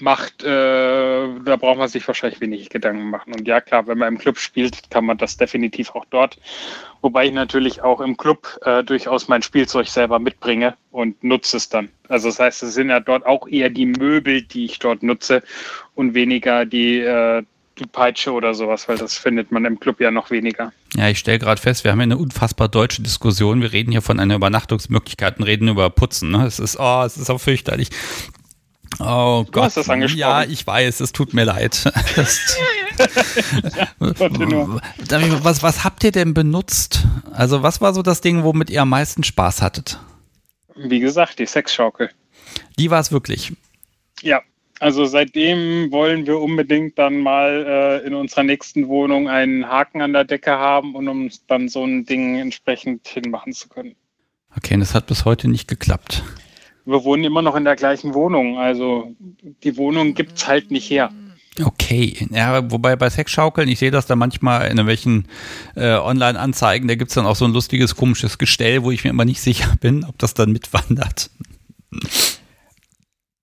macht, 0.00 0.42
äh, 0.42 0.46
da 0.46 1.56
braucht 1.56 1.78
man 1.78 1.88
sich 1.88 2.06
wahrscheinlich 2.06 2.40
wenig 2.40 2.70
Gedanken 2.70 3.10
machen. 3.10 3.34
Und 3.34 3.46
ja, 3.46 3.60
klar, 3.60 3.86
wenn 3.86 3.98
man 3.98 4.08
im 4.08 4.18
Club 4.18 4.38
spielt, 4.38 4.90
kann 4.90 5.04
man 5.04 5.18
das 5.18 5.36
definitiv 5.36 5.90
auch 5.90 6.06
dort. 6.06 6.38
Wobei 7.02 7.26
ich 7.26 7.32
natürlich 7.32 7.82
auch 7.82 8.00
im 8.00 8.16
Club 8.16 8.58
äh, 8.62 8.82
durchaus 8.82 9.28
mein 9.28 9.42
Spielzeug 9.42 9.88
selber 9.88 10.18
mitbringe 10.18 10.74
und 10.90 11.22
nutze 11.22 11.58
es 11.58 11.68
dann. 11.68 11.88
Also 12.08 12.28
das 12.28 12.38
heißt, 12.38 12.62
es 12.62 12.74
sind 12.74 12.88
ja 12.88 13.00
dort 13.00 13.26
auch 13.26 13.46
eher 13.48 13.70
die 13.70 13.86
Möbel, 13.86 14.42
die 14.42 14.64
ich 14.64 14.78
dort 14.78 15.02
nutze 15.02 15.42
und 15.94 16.14
weniger 16.14 16.64
die, 16.64 17.00
äh, 17.00 17.42
die 17.78 17.86
Peitsche 17.86 18.32
oder 18.32 18.54
sowas, 18.54 18.88
weil 18.88 18.98
das 18.98 19.18
findet 19.18 19.52
man 19.52 19.64
im 19.64 19.78
Club 19.78 20.00
ja 20.00 20.10
noch 20.10 20.30
weniger. 20.30 20.72
Ja, 20.94 21.08
ich 21.08 21.18
stelle 21.18 21.38
gerade 21.38 21.60
fest, 21.60 21.84
wir 21.84 21.90
haben 21.90 22.00
ja 22.00 22.04
eine 22.04 22.18
unfassbar 22.18 22.68
deutsche 22.68 23.02
Diskussion. 23.02 23.60
Wir 23.60 23.72
reden 23.72 23.92
hier 23.92 24.02
von 24.02 24.20
einer 24.20 24.36
Übernachtungsmöglichkeit 24.36 25.38
und 25.38 25.44
reden 25.44 25.68
über 25.68 25.90
Putzen. 25.90 26.30
Ne? 26.30 26.46
Es 26.46 26.58
ist, 26.58 26.78
oh, 26.78 27.02
es 27.04 27.16
ist 27.16 27.30
auch 27.30 27.40
fürchterlich. 27.40 27.88
Oh 28.98 29.44
Gott. 29.44 29.54
Du 29.54 29.62
hast 29.62 29.76
das 29.76 29.88
angesprochen. 29.88 30.20
Ja, 30.20 30.44
ich 30.44 30.66
weiß, 30.66 31.00
es 31.00 31.12
tut 31.12 31.34
mir 31.34 31.44
leid. 31.44 31.84
was, 33.98 35.62
was 35.62 35.84
habt 35.84 36.04
ihr 36.04 36.12
denn 36.12 36.34
benutzt? 36.34 37.04
Also, 37.32 37.62
was 37.62 37.80
war 37.80 37.94
so 37.94 38.02
das 38.02 38.20
Ding, 38.20 38.44
womit 38.44 38.70
ihr 38.70 38.82
am 38.82 38.90
meisten 38.90 39.24
Spaß 39.24 39.62
hattet? 39.62 39.98
Wie 40.76 41.00
gesagt, 41.00 41.38
die 41.38 41.46
Sexschaukel. 41.46 42.10
Die 42.78 42.90
war 42.90 43.00
es 43.00 43.12
wirklich. 43.12 43.52
Ja, 44.20 44.42
also 44.80 45.04
seitdem 45.04 45.90
wollen 45.90 46.26
wir 46.26 46.38
unbedingt 46.38 46.98
dann 46.98 47.20
mal 47.20 48.00
äh, 48.02 48.06
in 48.06 48.14
unserer 48.14 48.42
nächsten 48.42 48.88
Wohnung 48.88 49.28
einen 49.28 49.68
Haken 49.68 50.02
an 50.02 50.12
der 50.12 50.24
Decke 50.24 50.52
haben 50.52 50.94
und 50.94 51.08
um 51.08 51.30
dann 51.46 51.68
so 51.68 51.84
ein 51.84 52.04
Ding 52.04 52.38
entsprechend 52.38 53.06
hinmachen 53.08 53.52
zu 53.52 53.68
können. 53.68 53.94
Okay, 54.56 54.74
und 54.74 54.80
das 54.80 54.94
hat 54.94 55.06
bis 55.06 55.24
heute 55.24 55.48
nicht 55.48 55.68
geklappt 55.68 56.22
wir 56.84 57.04
wohnen 57.04 57.24
immer 57.24 57.42
noch 57.42 57.56
in 57.56 57.64
der 57.64 57.76
gleichen 57.76 58.14
Wohnung. 58.14 58.58
Also 58.58 59.14
die 59.62 59.76
Wohnung 59.76 60.14
gibt 60.14 60.36
es 60.36 60.46
halt 60.46 60.70
nicht 60.70 60.90
her. 60.90 61.12
Okay, 61.62 62.26
ja, 62.30 62.70
wobei 62.70 62.96
bei 62.96 63.10
Sexschaukeln, 63.10 63.68
ich 63.68 63.78
sehe 63.78 63.90
das 63.90 64.06
da 64.06 64.16
manchmal 64.16 64.62
in 64.62 64.78
irgendwelchen 64.78 65.28
äh, 65.76 65.96
Online-Anzeigen, 65.96 66.88
da 66.88 66.94
gibt 66.94 67.10
es 67.10 67.14
dann 67.14 67.26
auch 67.26 67.36
so 67.36 67.44
ein 67.44 67.52
lustiges, 67.52 67.94
komisches 67.94 68.38
Gestell, 68.38 68.84
wo 68.84 68.90
ich 68.90 69.04
mir 69.04 69.10
immer 69.10 69.26
nicht 69.26 69.42
sicher 69.42 69.74
bin, 69.80 70.04
ob 70.04 70.18
das 70.18 70.32
dann 70.32 70.50
mitwandert. 70.52 71.30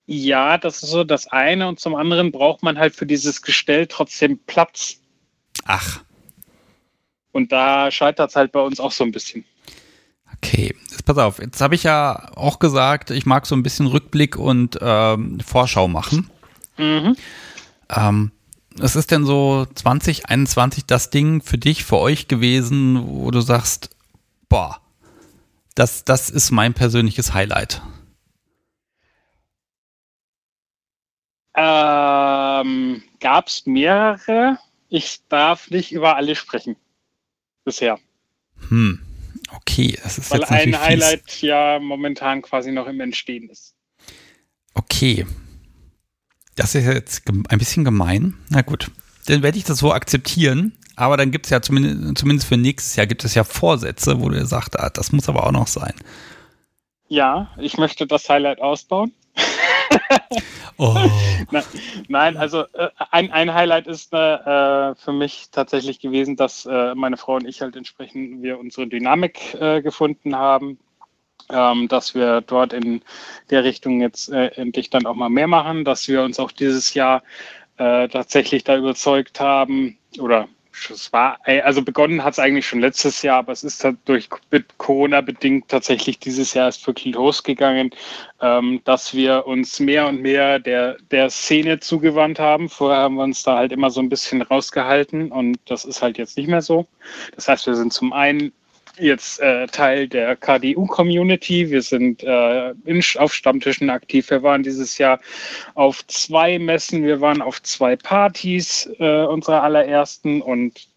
Ja, 0.07 0.57
das 0.57 0.81
ist 0.81 0.89
so 0.89 1.03
das 1.03 1.27
eine 1.27 1.67
und 1.67 1.79
zum 1.79 1.93
anderen 1.93 2.31
braucht 2.31 2.63
man 2.63 2.79
halt 2.79 2.95
für 2.95 3.05
dieses 3.05 3.43
Gestell 3.43 3.85
trotzdem 3.85 4.39
Platz. 4.39 4.99
Ach. 5.65 6.01
Und 7.31 7.51
da 7.51 7.91
scheitert 7.91 8.31
es 8.31 8.35
halt 8.35 8.51
bei 8.51 8.59
uns 8.59 8.79
auch 8.79 8.91
so 8.91 9.03
ein 9.03 9.11
bisschen. 9.11 9.45
Okay, 10.41 10.75
jetzt 10.89 11.05
pass 11.05 11.17
auf. 11.17 11.39
Jetzt 11.39 11.59
habe 11.61 11.75
ich 11.75 11.83
ja 11.83 12.31
auch 12.35 12.59
gesagt, 12.59 13.11
ich 13.11 13.25
mag 13.25 13.45
so 13.45 13.55
ein 13.55 13.63
bisschen 13.63 13.87
Rückblick 13.87 14.37
und 14.37 14.77
ähm, 14.81 15.39
Vorschau 15.41 15.87
machen. 15.87 16.29
Mhm. 16.77 17.15
Ähm, 17.89 18.31
was 18.77 18.95
ist 18.95 19.11
denn 19.11 19.25
so 19.25 19.65
2021 19.75 20.85
das 20.85 21.09
Ding 21.09 21.41
für 21.41 21.57
dich, 21.57 21.83
für 21.83 21.97
euch 21.97 22.27
gewesen, 22.27 23.05
wo 23.05 23.31
du 23.31 23.41
sagst, 23.41 23.89
boah, 24.47 24.79
das, 25.75 26.05
das 26.05 26.29
ist 26.29 26.51
mein 26.51 26.73
persönliches 26.73 27.33
Highlight? 27.33 27.81
Ähm, 31.55 33.03
Gab 33.19 33.47
es 33.47 33.65
mehrere. 33.65 34.57
Ich 34.87 35.19
darf 35.27 35.69
nicht 35.69 35.91
über 35.91 36.15
alle 36.15 36.35
sprechen. 36.35 36.77
Bisher. 37.65 37.99
Hm. 38.69 39.01
Okay, 39.55 39.97
das 40.03 40.17
ist 40.17 40.31
Weil 40.31 40.41
jetzt 40.41 40.51
ein 40.51 40.79
Highlight 40.79 41.23
fies. 41.29 41.41
ja 41.41 41.79
momentan 41.79 42.41
quasi 42.41 42.71
noch 42.71 42.87
im 42.87 42.99
Entstehen 42.99 43.49
ist. 43.49 43.75
Okay. 44.73 45.25
Das 46.55 46.75
ist 46.75 46.85
jetzt 46.85 47.23
ein 47.29 47.57
bisschen 47.57 47.83
gemein. 47.83 48.35
Na 48.49 48.61
gut, 48.61 48.91
dann 49.27 49.43
werde 49.43 49.57
ich 49.57 49.63
das 49.63 49.79
so 49.79 49.93
akzeptieren. 49.93 50.73
Aber 50.95 51.15
dann 51.15 51.31
gibt 51.31 51.45
es 51.45 51.49
ja 51.49 51.61
zumindest, 51.61 52.17
zumindest 52.17 52.47
für 52.49 52.57
nächstes 52.57 52.97
Jahr 52.97 53.07
gibt 53.07 53.23
es 53.23 53.33
ja 53.33 53.45
Vorsätze, 53.45 54.19
wo 54.19 54.27
du 54.27 54.45
sagst, 54.45 54.77
ah, 54.77 54.89
das 54.89 55.13
muss 55.13 55.29
aber 55.29 55.47
auch 55.47 55.53
noch 55.53 55.67
sein. 55.67 55.93
Ja, 57.07 57.51
ich 57.57 57.77
möchte 57.77 58.05
das 58.05 58.29
Highlight 58.29 58.59
ausbauen. 58.59 59.13
Oh. 60.77 60.95
Nein, 62.07 62.37
also 62.37 62.63
äh, 62.73 62.89
ein, 63.11 63.31
ein 63.31 63.53
Highlight 63.53 63.87
ist 63.87 64.13
äh, 64.13 64.95
für 64.95 65.13
mich 65.13 65.49
tatsächlich 65.51 65.99
gewesen, 65.99 66.35
dass 66.35 66.65
äh, 66.65 66.95
meine 66.95 67.17
Frau 67.17 67.35
und 67.35 67.47
ich 67.47 67.61
halt 67.61 67.75
entsprechend 67.75 68.41
wir 68.41 68.59
unsere 68.59 68.87
Dynamik 68.87 69.55
äh, 69.55 69.81
gefunden 69.81 70.35
haben. 70.35 70.79
Ähm, 71.51 71.87
dass 71.87 72.13
wir 72.13 72.41
dort 72.41 72.73
in 72.73 73.01
der 73.49 73.63
Richtung 73.63 74.01
jetzt 74.01 74.29
äh, 74.29 74.49
endlich 74.49 74.91
dann 74.91 75.07
auch 75.07 75.15
mal 75.15 75.29
mehr 75.29 75.47
machen, 75.47 75.83
dass 75.83 76.07
wir 76.07 76.21
uns 76.21 76.39
auch 76.39 76.51
dieses 76.51 76.93
Jahr 76.93 77.23
äh, 77.77 78.07
tatsächlich 78.07 78.63
da 78.65 78.77
überzeugt 78.77 79.39
haben 79.39 79.97
oder 80.19 80.47
es 80.89 81.11
war, 81.11 81.39
also 81.45 81.81
begonnen 81.81 82.23
hat 82.23 82.33
es 82.33 82.39
eigentlich 82.39 82.67
schon 82.67 82.79
letztes 82.79 83.21
Jahr, 83.21 83.39
aber 83.39 83.51
es 83.51 83.63
ist 83.63 83.85
durch 84.05 84.29
Corona 84.77 85.21
bedingt 85.21 85.67
tatsächlich 85.67 86.19
dieses 86.19 86.53
Jahr 86.53 86.67
erst 86.67 86.85
wirklich 86.87 87.15
losgegangen, 87.15 87.91
ähm, 88.41 88.81
dass 88.85 89.13
wir 89.13 89.45
uns 89.47 89.79
mehr 89.79 90.07
und 90.07 90.21
mehr 90.21 90.59
der, 90.59 90.97
der 91.11 91.29
Szene 91.29 91.79
zugewandt 91.79 92.39
haben. 92.39 92.69
Vorher 92.69 93.01
haben 93.01 93.15
wir 93.15 93.23
uns 93.23 93.43
da 93.43 93.57
halt 93.57 93.71
immer 93.71 93.89
so 93.89 93.99
ein 93.99 94.09
bisschen 94.09 94.41
rausgehalten 94.41 95.31
und 95.31 95.59
das 95.65 95.85
ist 95.85 96.01
halt 96.01 96.17
jetzt 96.17 96.37
nicht 96.37 96.47
mehr 96.47 96.61
so. 96.61 96.87
Das 97.35 97.47
heißt, 97.47 97.67
wir 97.67 97.75
sind 97.75 97.93
zum 97.93 98.13
einen 98.13 98.51
jetzt 98.99 99.39
äh, 99.39 99.67
Teil 99.67 100.07
der 100.07 100.35
KDU-Community. 100.35 101.69
Wir 101.69 101.81
sind 101.81 102.23
äh, 102.23 102.71
in, 102.85 103.03
auf 103.17 103.33
Stammtischen 103.33 103.89
aktiv. 103.89 104.29
Wir 104.29 104.43
waren 104.43 104.63
dieses 104.63 104.97
Jahr 104.97 105.19
auf 105.75 106.05
zwei 106.07 106.59
Messen, 106.59 107.03
wir 107.03 107.21
waren 107.21 107.41
auf 107.41 107.61
zwei 107.63 107.95
Partys 107.95 108.89
äh, 108.99 109.23
unserer 109.25 109.63
allerersten 109.63 110.41
und 110.41 110.87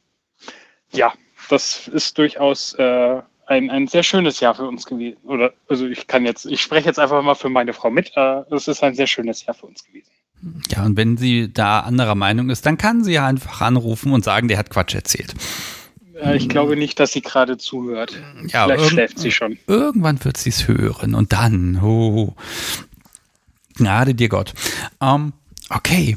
ja, 0.93 1.13
das 1.49 1.89
ist 1.89 2.19
durchaus 2.19 2.75
äh, 2.75 3.21
ein, 3.47 3.71
ein 3.71 3.87
sehr 3.87 4.03
schönes 4.03 4.41
Jahr 4.41 4.55
für 4.55 4.67
uns 4.67 4.87
gewesen. 4.87 5.19
Oder 5.25 5.53
also 5.69 5.87
ich 5.87 6.07
kann 6.07 6.25
jetzt, 6.25 6.47
ich 6.47 6.61
spreche 6.61 6.87
jetzt 6.87 6.99
einfach 6.99 7.23
mal 7.23 7.35
für 7.35 7.49
meine 7.49 7.73
Frau 7.73 7.91
mit. 7.91 8.13
Äh, 8.17 8.43
es 8.51 8.69
ist 8.69 8.83
ein 8.83 8.95
sehr 8.95 9.07
schönes 9.07 9.45
Jahr 9.45 9.55
für 9.55 9.67
uns 9.67 9.85
gewesen. 9.85 10.11
Ja, 10.71 10.85
und 10.85 10.97
wenn 10.97 11.17
sie 11.17 11.53
da 11.53 11.81
anderer 11.81 12.17
Meinung 12.17 12.51
ist, 12.51 12.67
dann 12.67 12.77
kann 12.77 13.05
sie 13.05 13.13
ja 13.13 13.27
einfach 13.27 13.61
anrufen 13.61 14.13
und 14.13 14.25
sagen, 14.25 14.49
der 14.49 14.59
hat 14.59 14.71
Quatsch 14.71 14.95
erzählt. 14.95 15.35
Äh, 16.21 16.37
ich 16.37 16.49
glaube 16.49 16.77
nicht, 16.77 16.99
dass 17.01 17.13
sie 17.13 17.23
gerade 17.23 17.59
zuhört. 17.59 18.21
Ja, 18.49 18.65
Vielleicht 18.65 18.91
schläft 18.91 19.19
sie 19.19 19.31
schon. 19.31 19.59
Irgendwann 19.67 20.23
wird 20.25 20.37
sie 20.37 20.51
es 20.51 20.69
hören 20.69 21.15
und 21.15 21.33
dann, 21.33 21.81
oh, 21.83 22.35
Gnade 23.77 24.15
dir 24.15 24.29
Gott. 24.29 24.55
Um, 24.99 25.09
ähm, 25.09 25.33
okay. 25.71 26.17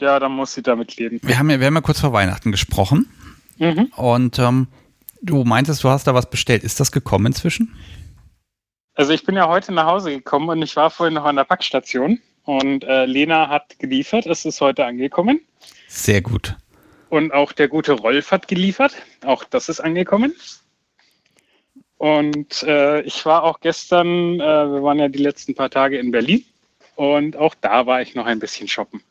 Ja, 0.00 0.18
dann 0.18 0.32
muss 0.32 0.54
sie 0.54 0.62
damit 0.62 0.96
leben. 0.96 1.20
Wir 1.22 1.38
haben 1.38 1.50
ja, 1.50 1.60
wir 1.60 1.66
haben 1.66 1.74
ja 1.74 1.80
kurz 1.80 2.00
vor 2.00 2.12
Weihnachten 2.12 2.52
gesprochen. 2.52 3.08
Mhm. 3.58 3.90
Und 3.96 4.38
ähm, 4.38 4.68
du 5.22 5.44
meintest, 5.44 5.82
du 5.82 5.88
hast 5.88 6.06
da 6.06 6.14
was 6.14 6.30
bestellt. 6.30 6.62
Ist 6.62 6.78
das 6.80 6.92
gekommen 6.92 7.26
inzwischen? 7.26 7.74
Also 8.94 9.12
ich 9.12 9.24
bin 9.24 9.36
ja 9.36 9.48
heute 9.48 9.72
nach 9.72 9.86
Hause 9.86 10.10
gekommen 10.10 10.48
und 10.48 10.62
ich 10.62 10.74
war 10.76 10.90
vorhin 10.90 11.14
noch 11.14 11.24
an 11.24 11.36
der 11.36 11.44
Packstation 11.44 12.20
und 12.44 12.84
äh, 12.84 13.06
Lena 13.06 13.48
hat 13.48 13.78
geliefert. 13.78 14.26
Es 14.26 14.44
ist 14.44 14.60
heute 14.60 14.84
angekommen. 14.84 15.40
Sehr 15.88 16.20
gut. 16.20 16.56
Und 17.08 17.32
auch 17.32 17.52
der 17.52 17.68
gute 17.68 17.92
Rolf 17.92 18.30
hat 18.32 18.48
geliefert. 18.48 18.94
Auch 19.24 19.44
das 19.44 19.68
ist 19.68 19.80
angekommen. 19.80 20.34
Und 21.96 22.62
äh, 22.62 23.00
ich 23.02 23.24
war 23.26 23.42
auch 23.42 23.60
gestern, 23.60 24.34
äh, 24.34 24.38
wir 24.40 24.82
waren 24.82 24.98
ja 24.98 25.08
die 25.08 25.18
letzten 25.18 25.54
paar 25.54 25.70
Tage 25.70 25.98
in 25.98 26.10
Berlin. 26.10 26.44
Und 26.96 27.36
auch 27.36 27.54
da 27.60 27.86
war 27.86 28.02
ich 28.02 28.14
noch 28.14 28.26
ein 28.26 28.38
bisschen 28.38 28.68
shoppen. 28.68 29.02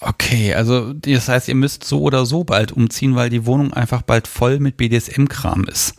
Okay, 0.00 0.54
also 0.54 0.92
das 0.92 1.28
heißt, 1.28 1.48
ihr 1.48 1.54
müsst 1.54 1.84
so 1.84 2.02
oder 2.02 2.24
so 2.24 2.44
bald 2.44 2.72
umziehen, 2.72 3.16
weil 3.16 3.30
die 3.30 3.46
Wohnung 3.46 3.72
einfach 3.72 4.02
bald 4.02 4.28
voll 4.28 4.60
mit 4.60 4.76
BDSM-Kram 4.76 5.64
ist. 5.64 5.94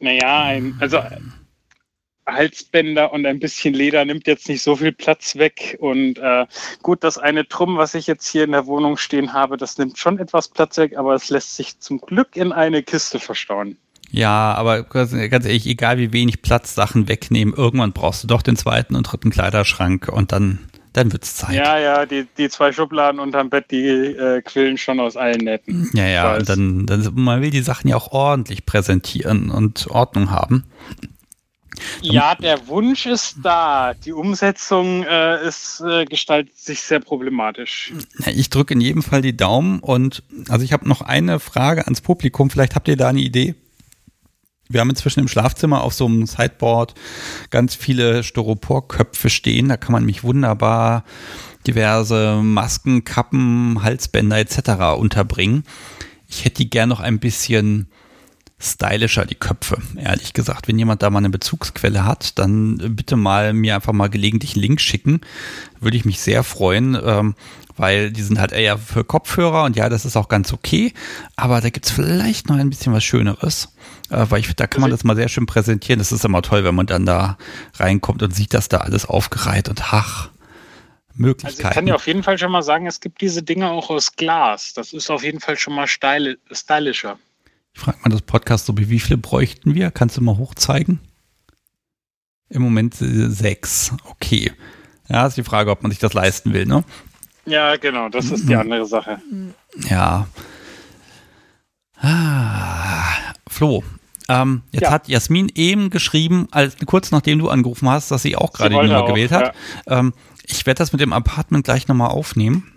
Naja, 0.00 0.44
ein, 0.44 0.76
also 0.80 0.98
Halsbänder 2.26 3.12
und 3.12 3.26
ein 3.26 3.40
bisschen 3.40 3.74
Leder 3.74 4.04
nimmt 4.04 4.26
jetzt 4.26 4.48
nicht 4.48 4.62
so 4.62 4.76
viel 4.76 4.92
Platz 4.92 5.36
weg. 5.36 5.76
Und 5.80 6.18
äh, 6.18 6.46
gut, 6.82 7.02
das 7.04 7.18
eine 7.18 7.44
Drum, 7.44 7.76
was 7.76 7.94
ich 7.94 8.06
jetzt 8.06 8.28
hier 8.28 8.44
in 8.44 8.52
der 8.52 8.66
Wohnung 8.66 8.96
stehen 8.96 9.32
habe, 9.32 9.56
das 9.56 9.78
nimmt 9.78 9.98
schon 9.98 10.18
etwas 10.18 10.48
Platz 10.48 10.76
weg, 10.76 10.96
aber 10.96 11.14
es 11.14 11.30
lässt 11.30 11.56
sich 11.56 11.78
zum 11.80 12.00
Glück 12.00 12.36
in 12.36 12.52
eine 12.52 12.82
Kiste 12.82 13.18
verstauen. 13.18 13.76
Ja, 14.12 14.52
aber 14.54 14.82
ganz 14.82 15.14
ehrlich, 15.14 15.66
egal 15.66 15.96
wie 15.96 16.12
wenig 16.12 16.42
Platz 16.42 16.74
Sachen 16.74 17.08
wegnehmen, 17.08 17.54
irgendwann 17.54 17.92
brauchst 17.92 18.22
du 18.22 18.28
doch 18.28 18.42
den 18.42 18.56
zweiten 18.56 18.94
und 18.94 19.04
dritten 19.04 19.30
Kleiderschrank 19.30 20.08
und 20.08 20.32
dann, 20.32 20.58
dann 20.92 21.12
wird's 21.12 21.36
Zeit. 21.36 21.54
Ja, 21.54 21.78
ja, 21.78 22.04
die, 22.04 22.26
die 22.36 22.50
zwei 22.50 22.72
Schubladen 22.72 23.20
unterm 23.20 23.48
Bett, 23.48 23.70
die 23.70 23.86
äh, 23.86 24.42
quillen 24.42 24.76
schon 24.76 25.00
aus 25.00 25.16
allen 25.16 25.40
Nähten. 25.40 25.88
Ja, 25.94 26.06
ja, 26.06 26.36
und 26.36 26.46
dann, 26.46 26.84
dann, 26.84 27.10
man 27.14 27.40
will 27.40 27.50
die 27.50 27.62
Sachen 27.62 27.88
ja 27.88 27.96
auch 27.96 28.12
ordentlich 28.12 28.66
präsentieren 28.66 29.50
und 29.50 29.86
Ordnung 29.86 30.30
haben. 30.30 30.64
Ja, 32.00 32.34
der 32.34 32.66
Wunsch 32.68 33.06
ist 33.06 33.36
da. 33.42 33.94
Die 33.94 34.12
Umsetzung 34.12 35.04
äh, 35.04 35.46
ist, 35.46 35.80
äh, 35.80 36.04
gestaltet 36.04 36.56
sich 36.58 36.82
sehr 36.82 37.00
problematisch. 37.00 37.92
Ich 38.26 38.50
drücke 38.50 38.74
in 38.74 38.80
jedem 38.80 39.02
Fall 39.02 39.22
die 39.22 39.36
Daumen 39.36 39.80
und 39.80 40.22
also 40.48 40.64
ich 40.64 40.72
habe 40.72 40.88
noch 40.88 41.02
eine 41.02 41.40
Frage 41.40 41.84
ans 41.84 42.00
Publikum. 42.00 42.50
Vielleicht 42.50 42.74
habt 42.74 42.88
ihr 42.88 42.96
da 42.96 43.08
eine 43.08 43.20
Idee. 43.20 43.54
Wir 44.68 44.80
haben 44.80 44.90
inzwischen 44.90 45.20
im 45.20 45.28
Schlafzimmer 45.28 45.82
auf 45.82 45.92
so 45.92 46.06
einem 46.06 46.26
Sideboard 46.26 46.94
ganz 47.50 47.74
viele 47.74 48.22
Styroporköpfe 48.22 49.28
stehen. 49.28 49.68
Da 49.68 49.76
kann 49.76 49.92
man 49.92 50.04
mich 50.04 50.24
wunderbar 50.24 51.04
diverse 51.66 52.40
Masken, 52.42 53.04
Kappen, 53.04 53.82
Halsbänder 53.82 54.38
etc. 54.38 54.98
unterbringen. 54.98 55.64
Ich 56.26 56.44
hätte 56.44 56.62
die 56.62 56.70
gern 56.70 56.88
noch 56.88 57.00
ein 57.00 57.18
bisschen 57.18 57.88
stylischer, 58.62 59.26
die 59.26 59.34
Köpfe, 59.34 59.78
ehrlich 59.96 60.32
gesagt. 60.32 60.68
Wenn 60.68 60.78
jemand 60.78 61.02
da 61.02 61.10
mal 61.10 61.18
eine 61.18 61.30
Bezugsquelle 61.30 62.04
hat, 62.04 62.38
dann 62.38 62.78
bitte 62.96 63.16
mal 63.16 63.52
mir 63.52 63.74
einfach 63.74 63.92
mal 63.92 64.08
gelegentlich 64.08 64.54
einen 64.54 64.62
Link 64.62 64.80
schicken. 64.80 65.20
Würde 65.80 65.96
ich 65.96 66.04
mich 66.04 66.20
sehr 66.20 66.44
freuen, 66.44 66.96
ähm, 67.04 67.34
weil 67.76 68.12
die 68.12 68.22
sind 68.22 68.38
halt 68.38 68.52
eher 68.52 68.78
für 68.78 69.04
Kopfhörer 69.04 69.64
und 69.64 69.76
ja, 69.76 69.88
das 69.88 70.04
ist 70.04 70.16
auch 70.16 70.28
ganz 70.28 70.52
okay. 70.52 70.94
Aber 71.36 71.60
da 71.60 71.70
gibt's 71.70 71.90
vielleicht 71.90 72.48
noch 72.48 72.56
ein 72.56 72.70
bisschen 72.70 72.92
was 72.92 73.02
Schöneres, 73.02 73.74
äh, 74.10 74.26
weil 74.28 74.40
ich, 74.40 74.54
da 74.54 74.66
kann 74.66 74.80
man 74.80 74.90
das 74.90 75.04
mal 75.04 75.16
sehr 75.16 75.28
schön 75.28 75.46
präsentieren. 75.46 75.98
Das 75.98 76.12
ist 76.12 76.24
immer 76.24 76.42
toll, 76.42 76.62
wenn 76.64 76.74
man 76.74 76.86
dann 76.86 77.04
da 77.04 77.38
reinkommt 77.74 78.22
und 78.22 78.34
sieht, 78.34 78.54
dass 78.54 78.68
da 78.68 78.78
alles 78.78 79.06
aufgereiht 79.06 79.68
und 79.68 79.92
ach. 79.92 80.30
Möglichkeiten. 81.14 81.58
Also 81.58 81.68
ich 81.68 81.74
kann 81.74 81.86
dir 81.86 81.94
auf 81.94 82.06
jeden 82.06 82.22
Fall 82.22 82.38
schon 82.38 82.52
mal 82.52 82.62
sagen, 82.62 82.86
es 82.86 83.00
gibt 83.00 83.20
diese 83.20 83.42
Dinge 83.42 83.68
auch 83.68 83.90
aus 83.90 84.16
Glas. 84.16 84.72
Das 84.72 84.94
ist 84.94 85.10
auf 85.10 85.22
jeden 85.22 85.40
Fall 85.40 85.58
schon 85.58 85.74
mal 85.74 85.86
stylischer. 85.86 87.18
Ich 87.74 87.80
frage 87.80 87.98
mal 88.02 88.10
das 88.10 88.22
Podcast 88.22 88.66
so, 88.66 88.76
wie 88.76 89.00
viele 89.00 89.18
bräuchten 89.18 89.74
wir? 89.74 89.90
Kannst 89.90 90.16
du 90.16 90.20
mal 90.20 90.36
hochzeigen? 90.36 91.00
Im 92.48 92.62
Moment 92.62 92.94
sechs. 92.96 93.92
Okay. 94.04 94.52
Ja, 95.08 95.26
ist 95.26 95.36
die 95.36 95.42
Frage, 95.42 95.70
ob 95.70 95.82
man 95.82 95.90
sich 95.90 95.98
das 95.98 96.12
leisten 96.12 96.52
will, 96.52 96.66
ne? 96.66 96.84
Ja, 97.46 97.76
genau, 97.76 98.08
das 98.08 98.30
ist 98.30 98.48
die 98.48 98.54
andere 98.54 98.86
Sache. 98.86 99.20
Ja. 99.88 100.28
Ah, 101.96 103.14
Flo, 103.48 103.82
ähm, 104.28 104.62
jetzt 104.70 104.82
ja. 104.82 104.90
hat 104.90 105.08
Jasmin 105.08 105.50
eben 105.54 105.90
geschrieben, 105.90 106.48
als, 106.50 106.76
kurz 106.86 107.10
nachdem 107.10 107.38
du 107.38 107.48
angerufen 107.48 107.88
hast, 107.88 108.10
dass 108.10 108.22
sie 108.22 108.36
auch 108.36 108.52
gerade 108.52 108.74
die 108.74 108.80
Nummer 108.80 109.02
auch, 109.02 109.08
gewählt 109.08 109.32
hat. 109.32 109.54
Ja. 109.86 109.98
Ähm, 109.98 110.12
ich 110.44 110.64
werde 110.66 110.78
das 110.78 110.92
mit 110.92 111.00
dem 111.00 111.12
Apartment 111.12 111.64
gleich 111.64 111.88
nochmal 111.88 112.10
aufnehmen. 112.10 112.72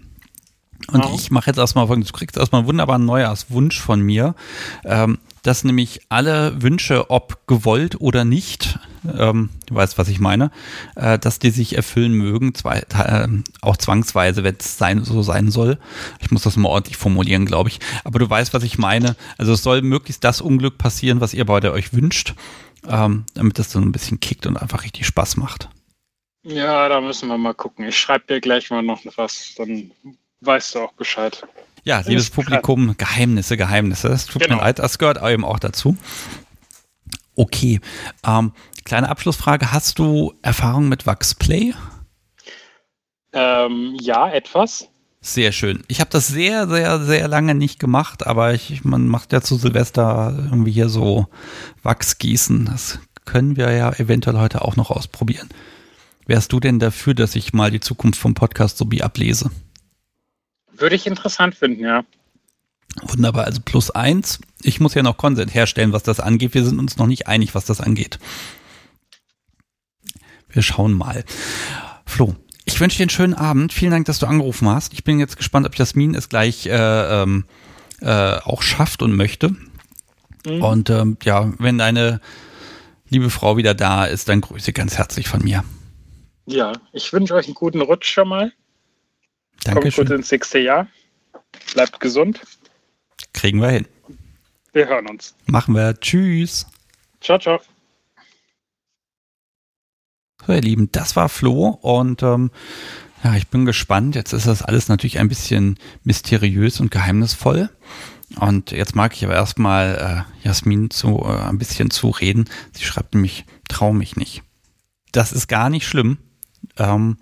Und 0.91 1.05
ich 1.15 1.31
mache 1.31 1.49
jetzt 1.49 1.57
erstmal 1.57 1.87
folgendes, 1.87 2.11
du 2.11 2.17
kriegst 2.17 2.37
erstmal 2.37 2.59
einen 2.59 2.67
wunderbaren 2.67 3.05
Neujahrswunsch 3.05 3.79
von 3.79 4.01
mir, 4.01 4.35
ähm, 4.83 5.17
dass 5.41 5.63
nämlich 5.63 6.01
alle 6.09 6.61
Wünsche, 6.61 7.09
ob 7.09 7.47
gewollt 7.47 8.01
oder 8.01 8.25
nicht, 8.25 8.79
ähm, 9.17 9.49
du 9.67 9.75
weißt, 9.75 9.97
was 9.97 10.07
ich 10.07 10.19
meine, 10.19 10.51
äh, 10.95 11.19
dass 11.19 11.39
die 11.39 11.51
sich 11.51 11.75
erfüllen 11.75 12.13
mögen, 12.13 12.55
zwei, 12.55 12.79
äh, 12.79 13.27
auch 13.61 13.77
zwangsweise, 13.77 14.43
wenn 14.43 14.55
es 14.59 14.77
sein, 14.77 15.03
so 15.03 15.21
sein 15.21 15.51
soll. 15.51 15.77
Ich 16.19 16.31
muss 16.31 16.43
das 16.43 16.57
mal 16.57 16.69
ordentlich 16.69 16.97
formulieren, 16.97 17.45
glaube 17.45 17.69
ich. 17.69 17.79
Aber 18.03 18.19
du 18.19 18.29
weißt, 18.29 18.53
was 18.53 18.63
ich 18.63 18.77
meine. 18.77 19.15
Also 19.37 19.53
es 19.53 19.63
soll 19.63 19.81
möglichst 19.81 20.23
das 20.23 20.41
Unglück 20.41 20.77
passieren, 20.77 21.21
was 21.21 21.33
ihr 21.33 21.45
beide 21.45 21.71
euch 21.71 21.93
wünscht, 21.93 22.33
ähm, 22.87 23.25
damit 23.35 23.59
das 23.59 23.71
so 23.71 23.79
ein 23.79 23.91
bisschen 23.91 24.19
kickt 24.19 24.47
und 24.47 24.57
einfach 24.57 24.83
richtig 24.83 25.05
Spaß 25.05 25.37
macht. 25.37 25.69
Ja, 26.43 26.89
da 26.89 27.01
müssen 27.01 27.27
wir 27.29 27.37
mal 27.37 27.53
gucken. 27.55 27.87
Ich 27.87 27.97
schreibe 27.97 28.25
dir 28.27 28.41
gleich 28.41 28.69
mal 28.69 28.83
noch 28.83 29.01
was, 29.15 29.53
dann 29.57 29.91
weißt 30.45 30.75
du 30.75 30.79
auch 30.79 30.93
Bescheid. 30.93 31.45
Ja, 31.84 31.99
liebes 31.99 32.31
Publikum, 32.31 32.95
Geheimnisse, 32.97 33.58
Geheimnisse. 33.58 34.08
Es 34.08 34.25
tut 34.25 34.41
genau. 34.41 34.55
mir 34.55 34.62
leid, 34.62 34.79
das 34.79 34.97
gehört 34.97 35.21
eben 35.21 35.45
auch 35.45 35.60
dazu. 35.60 35.95
Okay, 37.36 37.79
ähm, 38.25 38.53
kleine 38.86 39.10
Abschlussfrage. 39.10 39.71
Hast 39.71 39.99
du 39.99 40.34
Erfahrung 40.41 40.89
mit 40.89 41.05
Wachsplay? 41.05 41.73
Ähm, 43.34 43.95
ja, 44.01 44.29
etwas. 44.29 44.88
Sehr 45.21 45.51
schön. 45.51 45.84
Ich 45.88 45.99
habe 45.99 46.10
das 46.12 46.27
sehr, 46.27 46.67
sehr, 46.67 46.99
sehr 46.99 47.27
lange 47.27 47.55
nicht 47.55 47.79
gemacht, 47.79 48.25
aber 48.25 48.53
ich, 48.53 48.84
man 48.84 49.08
macht 49.08 49.34
ja 49.34 49.41
zu 49.41 49.55
Silvester 49.55 50.34
irgendwie 50.38 50.71
hier 50.71 50.88
so 50.88 51.27
Wachsgießen. 51.84 52.65
Das 52.65 52.99
können 53.25 53.58
wir 53.58 53.71
ja 53.71 53.91
eventuell 53.93 54.38
heute 54.38 54.62
auch 54.62 54.75
noch 54.75 54.91
ausprobieren. 54.91 55.49
Wärst 56.27 56.53
du 56.53 56.60
denn 56.60 56.79
dafür, 56.79 57.13
dass 57.13 57.36
ich 57.36 57.53
mal 57.53 57.71
die 57.71 57.79
Zukunft 57.79 58.19
vom 58.19 58.34
Podcast 58.34 58.77
Sobi 58.77 59.01
ablese? 59.01 59.51
Würde 60.77 60.95
ich 60.95 61.07
interessant 61.07 61.55
finden, 61.55 61.83
ja. 61.83 62.03
Wunderbar, 63.01 63.45
also 63.45 63.61
plus 63.63 63.91
eins. 63.91 64.39
Ich 64.61 64.79
muss 64.79 64.93
ja 64.93 65.03
noch 65.03 65.17
Consent 65.17 65.53
herstellen, 65.53 65.91
was 65.91 66.03
das 66.03 66.19
angeht. 66.19 66.53
Wir 66.53 66.63
sind 66.63 66.79
uns 66.79 66.97
noch 66.97 67.07
nicht 67.07 67.27
einig, 67.27 67.53
was 67.53 67.65
das 67.65 67.81
angeht. 67.81 68.19
Wir 70.49 70.61
schauen 70.61 70.93
mal. 70.93 71.25
Flo, 72.05 72.35
ich 72.63 72.79
wünsche 72.79 72.97
dir 72.97 73.03
einen 73.03 73.09
schönen 73.09 73.33
Abend. 73.33 73.73
Vielen 73.73 73.91
Dank, 73.91 74.05
dass 74.05 74.19
du 74.19 74.25
angerufen 74.25 74.69
hast. 74.69 74.93
Ich 74.93 75.03
bin 75.03 75.19
jetzt 75.19 75.38
gespannt, 75.38 75.65
ob 75.65 75.75
Jasmin 75.75 76.15
es 76.15 76.29
gleich 76.29 76.65
äh, 76.67 76.71
ähm, 77.23 77.45
äh, 78.01 78.38
auch 78.39 78.61
schafft 78.61 79.01
und 79.01 79.15
möchte. 79.15 79.49
Mhm. 80.45 80.63
Und 80.63 80.89
ähm, 80.89 81.17
ja, 81.23 81.51
wenn 81.59 81.77
deine 81.77 82.21
liebe 83.09 83.29
Frau 83.29 83.57
wieder 83.57 83.73
da 83.73 84.05
ist, 84.05 84.29
dann 84.29 84.41
grüße 84.41 84.73
ganz 84.73 84.97
herzlich 84.97 85.27
von 85.27 85.43
mir. 85.43 85.63
Ja, 86.45 86.73
ich 86.93 87.11
wünsche 87.11 87.33
euch 87.33 87.45
einen 87.45 87.55
guten 87.55 87.81
Rutsch 87.81 88.11
schon 88.11 88.29
mal. 88.29 88.53
Dankeschön. 89.63 90.05
Kommt 90.05 90.09
gut 90.09 90.17
ins 90.17 90.31
nächste 90.31 90.59
Jahr. 90.59 90.87
Bleibt 91.73 91.99
gesund. 91.99 92.41
Kriegen 93.33 93.61
wir 93.61 93.69
hin. 93.69 93.87
Wir 94.73 94.87
hören 94.87 95.07
uns. 95.07 95.35
Machen 95.45 95.75
wir. 95.75 95.99
Tschüss. 95.99 96.67
Ciao, 97.21 97.39
ciao. 97.39 97.59
So, 100.45 100.53
ihr 100.53 100.61
Lieben, 100.61 100.91
das 100.91 101.15
war 101.15 101.29
Flo 101.29 101.69
und 101.69 102.21
ähm, 102.21 102.51
ja, 103.23 103.35
ich 103.35 103.47
bin 103.47 103.65
gespannt. 103.65 104.15
Jetzt 104.15 104.33
ist 104.33 104.45
das 104.45 104.61
alles 104.61 104.89
natürlich 104.89 105.17
ein 105.17 105.27
bisschen 105.27 105.79
mysteriös 106.03 106.79
und 106.79 106.91
geheimnisvoll. 106.91 107.69
Und 108.39 108.71
jetzt 108.71 108.95
mag 108.95 109.13
ich 109.15 109.23
aber 109.25 109.33
erstmal 109.33 110.25
äh, 110.43 110.47
Jasmin 110.47 110.91
zu 110.91 111.23
äh, 111.25 111.47
ein 111.49 111.57
bisschen 111.57 111.89
zureden. 111.89 112.49
Sie 112.73 112.83
schreibt 112.83 113.15
nämlich, 113.15 113.45
trau 113.67 113.93
mich 113.93 114.15
nicht. 114.15 114.43
Das 115.11 115.31
ist 115.31 115.47
gar 115.47 115.69
nicht 115.69 115.87
schlimm. 115.87 116.17
Ähm, 116.77 117.17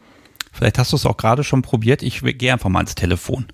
Vielleicht 0.54 0.78
hast 0.78 0.92
du 0.92 0.96
es 0.96 1.06
auch 1.06 1.18
gerade 1.18 1.44
schon 1.44 1.63
probiert. 1.63 2.04
Ich 2.04 2.22
gehe 2.22 2.54
einfach 2.54 2.70
mal 2.70 2.82
ins 2.82 2.96
Telefon. 2.96 3.48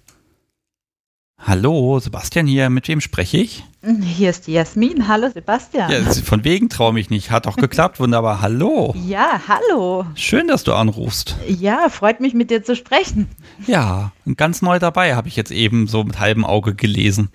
Hallo, 1.42 1.98
Sebastian 2.00 2.46
hier. 2.46 2.70
Mit 2.70 2.90
wem 2.90 3.00
spreche 3.00 3.38
ich? 3.38 3.64
Hier 4.04 4.30
ist 4.30 4.48
die 4.48 4.52
Jasmin. 4.52 5.08
Hallo, 5.08 5.30
Sebastian. 5.34 5.90
Ja, 5.90 6.02
von 6.12 6.44
wegen 6.44 6.68
traue 6.68 6.92
mich 6.92 7.10
nicht. 7.10 7.32
Hat 7.32 7.46
doch 7.46 7.56
geklappt. 7.56 8.02
Wunderbar. 8.02 8.42
Hallo. 8.42 8.94
Ja, 9.08 9.40
hallo. 9.48 10.06
Schön, 10.16 10.50
dass 10.50 10.66
du 10.66 10.74
anrufst. 10.74 11.38
Ja, 11.48 11.88
freut 11.88 12.20
mich, 12.20 12.34
mit 12.34 12.52
dir 12.52 12.62
zu 12.66 12.76
sprechen. 12.76 13.30
Ja, 13.66 14.12
ganz 14.36 14.62
neu 14.62 14.80
dabei, 14.80 15.16
habe 15.16 15.30
ich 15.30 15.38
jetzt 15.38 15.52
eben 15.52 15.88
so 15.88 16.04
mit 16.04 16.20
halbem 16.20 16.44
Auge 16.44 16.76
gelesen. 16.76 17.30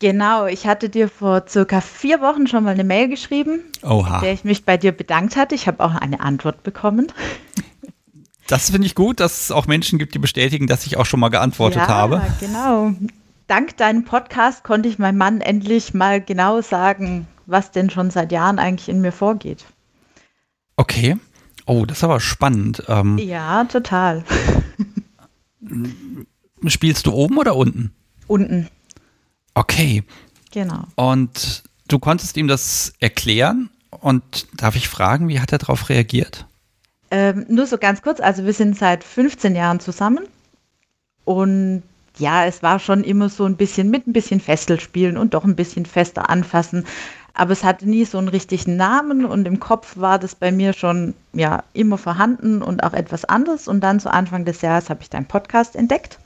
Genau, 0.00 0.44
ich 0.44 0.66
hatte 0.66 0.90
dir 0.90 1.08
vor 1.08 1.44
circa 1.48 1.80
vier 1.80 2.20
Wochen 2.20 2.46
schon 2.46 2.62
mal 2.64 2.74
eine 2.74 2.84
Mail 2.84 3.08
geschrieben, 3.08 3.60
Oha. 3.82 4.16
in 4.16 4.22
der 4.22 4.32
ich 4.34 4.44
mich 4.44 4.66
bei 4.66 4.76
dir 4.76 4.92
bedankt 4.92 5.36
hatte. 5.36 5.54
Ich 5.54 5.66
habe 5.66 5.82
auch 5.82 5.94
eine 5.94 6.20
Antwort 6.20 6.62
bekommen. 6.62 7.10
Das 8.46 8.70
finde 8.70 8.86
ich 8.86 8.94
gut, 8.94 9.20
dass 9.20 9.42
es 9.42 9.50
auch 9.50 9.66
Menschen 9.66 9.98
gibt, 9.98 10.14
die 10.14 10.18
bestätigen, 10.18 10.66
dass 10.66 10.86
ich 10.86 10.96
auch 10.96 11.06
schon 11.06 11.20
mal 11.20 11.30
geantwortet 11.30 11.82
ja, 11.82 11.88
habe. 11.88 12.22
Genau. 12.40 12.94
Dank 13.48 13.76
deinem 13.76 14.04
Podcast 14.04 14.64
konnte 14.64 14.88
ich 14.88 14.98
meinem 14.98 15.18
Mann 15.18 15.40
endlich 15.40 15.94
mal 15.94 16.20
genau 16.20 16.60
sagen, 16.60 17.26
was 17.46 17.70
denn 17.70 17.90
schon 17.90 18.10
seit 18.10 18.32
Jahren 18.32 18.58
eigentlich 18.58 18.88
in 18.88 19.00
mir 19.00 19.12
vorgeht. 19.12 19.64
Okay. 20.76 21.16
Oh, 21.66 21.84
das 21.84 21.98
ist 21.98 22.04
aber 22.04 22.20
spannend. 22.20 22.82
Ähm, 22.88 23.18
ja, 23.18 23.64
total. 23.64 24.24
Spielst 26.66 27.06
du 27.06 27.12
oben 27.12 27.38
oder 27.38 27.56
unten? 27.56 27.92
Unten. 28.28 28.68
Okay. 29.54 30.04
Genau. 30.52 30.84
Und 30.94 31.64
du 31.88 31.98
konntest 31.98 32.36
ihm 32.36 32.48
das 32.48 32.92
erklären 33.00 33.70
und 33.90 34.46
darf 34.54 34.76
ich 34.76 34.88
fragen, 34.88 35.28
wie 35.28 35.40
hat 35.40 35.52
er 35.52 35.58
darauf 35.58 35.88
reagiert? 35.88 36.46
Ähm, 37.10 37.46
nur 37.48 37.66
so 37.66 37.78
ganz 37.78 38.02
kurz, 38.02 38.20
also 38.20 38.44
wir 38.44 38.52
sind 38.52 38.76
seit 38.76 39.04
15 39.04 39.54
Jahren 39.54 39.80
zusammen 39.80 40.26
und 41.24 41.82
ja, 42.18 42.46
es 42.46 42.62
war 42.62 42.78
schon 42.78 43.04
immer 43.04 43.28
so 43.28 43.44
ein 43.44 43.56
bisschen 43.56 43.90
mit 43.90 44.06
ein 44.06 44.12
bisschen 44.12 44.40
Festel 44.40 44.80
spielen 44.80 45.16
und 45.16 45.34
doch 45.34 45.44
ein 45.44 45.56
bisschen 45.56 45.86
fester 45.86 46.30
anfassen. 46.30 46.86
Aber 47.34 47.52
es 47.52 47.62
hatte 47.62 47.86
nie 47.86 48.06
so 48.06 48.16
einen 48.16 48.28
richtigen 48.28 48.76
Namen 48.76 49.26
und 49.26 49.46
im 49.46 49.60
Kopf 49.60 49.98
war 49.98 50.18
das 50.18 50.34
bei 50.34 50.50
mir 50.50 50.72
schon 50.72 51.12
ja 51.34 51.64
immer 51.74 51.98
vorhanden 51.98 52.62
und 52.62 52.82
auch 52.82 52.94
etwas 52.94 53.26
anderes. 53.26 53.68
Und 53.68 53.80
dann 53.80 54.00
zu 54.00 54.10
Anfang 54.10 54.46
des 54.46 54.62
Jahres 54.62 54.88
habe 54.88 55.02
ich 55.02 55.10
deinen 55.10 55.26
Podcast 55.26 55.76
entdeckt. 55.76 56.18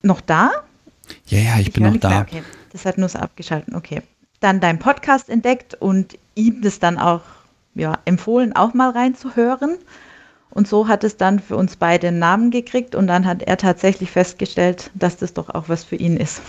Noch 0.00 0.22
da? 0.22 0.50
Ja, 1.26 1.38
ja, 1.38 1.54
ich, 1.58 1.68
ich 1.68 1.72
bin 1.74 1.82
noch 1.82 1.96
da. 1.98 2.22
Okay. 2.22 2.42
Das 2.72 2.86
hat 2.86 2.96
nur 2.96 3.10
so 3.10 3.18
abgeschalten, 3.18 3.74
okay. 3.74 4.02
Dann 4.40 4.60
dein 4.60 4.78
Podcast 4.78 5.28
entdeckt 5.28 5.74
und 5.74 6.18
ihm 6.34 6.62
das 6.62 6.78
dann 6.78 6.96
auch 6.96 7.22
ja, 7.78 7.98
empfohlen, 8.04 8.54
auch 8.54 8.74
mal 8.74 8.90
reinzuhören. 8.90 9.78
Und 10.50 10.66
so 10.66 10.88
hat 10.88 11.04
es 11.04 11.16
dann 11.16 11.40
für 11.40 11.56
uns 11.56 11.76
beide 11.76 12.08
einen 12.08 12.18
Namen 12.18 12.50
gekriegt 12.50 12.94
und 12.94 13.06
dann 13.06 13.26
hat 13.26 13.42
er 13.42 13.56
tatsächlich 13.56 14.10
festgestellt, 14.10 14.90
dass 14.94 15.16
das 15.16 15.34
doch 15.34 15.50
auch 15.50 15.68
was 15.68 15.84
für 15.84 15.96
ihn 15.96 16.16
ist. 16.16 16.42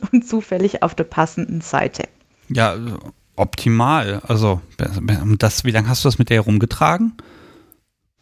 Und 0.12 0.26
zufällig 0.26 0.82
auf 0.82 0.94
der 0.94 1.04
passenden 1.04 1.60
Seite. 1.60 2.04
Ja, 2.48 2.74
optimal. 3.36 4.22
Also, 4.26 4.62
das, 5.38 5.64
wie 5.64 5.72
lange 5.72 5.90
hast 5.90 6.04
du 6.04 6.08
das 6.08 6.18
mit 6.18 6.30
der 6.30 6.40
rumgetragen? 6.40 7.12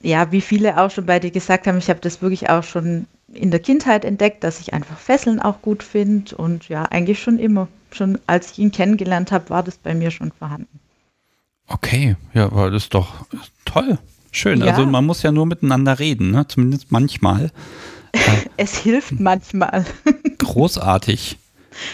Ja, 0.03 0.33
wie 0.33 0.41
viele 0.41 0.81
auch 0.81 0.91
schon 0.91 1.07
bei 1.07 1.21
dir 1.21 1.31
gesagt 1.31 1.69
haben, 1.69 1.79
ich 1.79 1.89
habe 1.89 2.01
das 2.01 2.21
wirklich 2.21 2.51
auch 2.51 2.65
schon 2.65 3.07
in 3.33 3.53
der 3.53 3.61
Kindheit 3.61 4.05
entdeckt, 4.05 4.43
dass 4.43 4.59
ich 4.59 4.73
einfach 4.73 4.99
Fesseln 4.99 5.41
auch 5.41 5.63
gut 5.63 5.85
finde. 5.85 6.35
Und 6.35 6.69
ja, 6.69 6.83
eigentlich 6.83 7.23
schon 7.23 7.39
immer. 7.39 7.69
Schon 7.93 8.19
als 8.27 8.53
ich 8.53 8.59
ihn 8.59 8.73
kennengelernt 8.73 9.31
habe, 9.31 9.51
war 9.51 9.63
das 9.63 9.77
bei 9.77 9.95
mir 9.95 10.11
schon 10.11 10.33
vorhanden. 10.33 10.81
Okay, 11.69 12.17
ja, 12.35 12.47
aber 12.47 12.71
das 12.71 12.85
ist 12.85 12.95
doch 12.95 13.27
toll. 13.65 13.99
Schön. 14.33 14.61
Ja. 14.61 14.73
Also 14.73 14.87
man 14.87 15.05
muss 15.05 15.23
ja 15.23 15.33
nur 15.33 15.47
miteinander 15.47 15.99
reden, 15.99 16.31
ne? 16.31 16.47
zumindest 16.49 16.91
manchmal. 16.91 17.51
es 18.57 18.77
hilft 18.79 19.21
manchmal. 19.21 19.85
Großartig. 20.39 21.39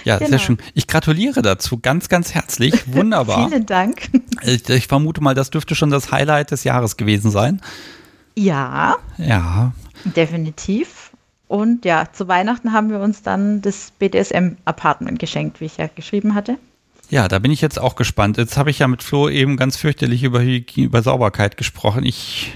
Ja, 0.04 0.16
genau. 0.18 0.30
sehr 0.30 0.38
schön. 0.38 0.58
Ich 0.74 0.86
gratuliere 0.86 1.42
dazu 1.42 1.78
ganz, 1.78 2.08
ganz 2.08 2.34
herzlich. 2.34 2.74
Wunderbar. 2.92 3.48
Vielen 3.48 3.66
Dank. 3.66 4.08
Ich, 4.42 4.68
ich, 4.68 4.86
vermute 4.86 5.20
mal, 5.20 5.34
das 5.34 5.50
dürfte 5.50 5.74
schon 5.74 5.90
das 5.90 6.10
Highlight 6.10 6.50
des 6.50 6.64
Jahres 6.64 6.96
gewesen 6.96 7.30
sein. 7.30 7.60
Ja. 8.36 8.96
Ja. 9.18 9.72
Definitiv. 10.04 11.10
Und 11.48 11.84
ja, 11.84 12.06
zu 12.12 12.28
Weihnachten 12.28 12.72
haben 12.72 12.90
wir 12.90 13.00
uns 13.00 13.22
dann 13.22 13.60
das 13.60 13.92
BDSM-Apartment 13.98 15.18
geschenkt, 15.18 15.60
wie 15.60 15.66
ich 15.66 15.76
ja 15.76 15.88
geschrieben 15.94 16.34
hatte. 16.34 16.58
Ja, 17.10 17.28
da 17.28 17.38
bin 17.38 17.52
ich 17.52 17.60
jetzt 17.60 17.78
auch 17.78 17.96
gespannt. 17.96 18.38
Jetzt 18.38 18.56
habe 18.56 18.70
ich 18.70 18.78
ja 18.78 18.88
mit 18.88 19.02
Flo 19.02 19.28
eben 19.28 19.56
ganz 19.56 19.76
fürchterlich 19.76 20.22
über, 20.22 20.42
über 20.42 21.02
Sauberkeit 21.02 21.56
gesprochen. 21.56 22.04
Ich 22.04 22.52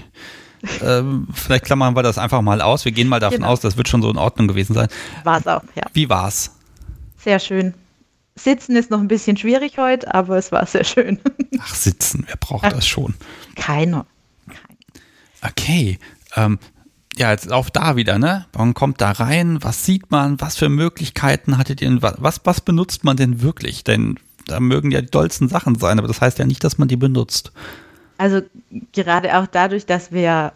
ähm, 0.81 1.27
vielleicht 1.33 1.65
klammern 1.65 1.95
wir 1.95 2.03
das 2.03 2.17
einfach 2.17 2.41
mal 2.41 2.61
aus. 2.61 2.85
Wir 2.85 2.91
gehen 2.91 3.07
mal 3.07 3.19
davon 3.19 3.39
genau. 3.39 3.49
aus, 3.49 3.61
das 3.61 3.77
wird 3.77 3.87
schon 3.87 4.01
so 4.01 4.09
in 4.09 4.17
Ordnung 4.17 4.47
gewesen 4.47 4.73
sein. 4.73 4.87
War 5.23 5.39
es 5.39 5.47
auch, 5.47 5.63
ja. 5.75 5.83
Wie 5.93 6.09
war's? 6.09 6.55
Sehr 7.17 7.39
schön. 7.39 7.73
Sitzen 8.35 8.75
ist 8.75 8.89
noch 8.89 8.99
ein 8.99 9.07
bisschen 9.07 9.37
schwierig 9.37 9.77
heute, 9.77 10.13
aber 10.13 10.37
es 10.37 10.51
war 10.51 10.65
sehr 10.65 10.83
schön. 10.83 11.19
Ach, 11.59 11.73
sitzen, 11.73 12.23
wer 12.27 12.37
braucht 12.37 12.65
Ach, 12.65 12.73
das 12.73 12.87
schon? 12.87 13.13
Keiner. 13.55 14.05
Keiner. 14.47 15.51
Okay. 15.51 15.99
Ähm, 16.35 16.59
ja, 17.17 17.31
jetzt 17.31 17.51
auch 17.51 17.69
da 17.69 17.97
wieder, 17.97 18.17
ne? 18.17 18.45
Man 18.55 18.73
kommt 18.73 19.01
da 19.01 19.11
rein, 19.11 19.61
was 19.61 19.85
sieht 19.85 20.09
man, 20.09 20.39
was 20.39 20.55
für 20.55 20.69
Möglichkeiten 20.69 21.57
hattet 21.57 21.81
ihr, 21.81 22.01
was, 22.01 22.41
was 22.43 22.61
benutzt 22.61 23.03
man 23.03 23.17
denn 23.17 23.41
wirklich? 23.41 23.83
Denn 23.83 24.17
da 24.49 24.59
mögen 24.59 24.91
ja 24.91 25.01
die 25.01 25.11
dollsten 25.11 25.49
Sachen 25.49 25.75
sein, 25.75 25.99
aber 25.99 26.07
das 26.07 26.21
heißt 26.21 26.39
ja 26.39 26.45
nicht, 26.45 26.63
dass 26.63 26.77
man 26.77 26.87
die 26.87 26.97
benutzt. 26.97 27.51
Also 28.17 28.41
gerade 28.91 29.37
auch 29.37 29.47
dadurch, 29.47 29.85
dass 29.85 30.11
wir 30.11 30.53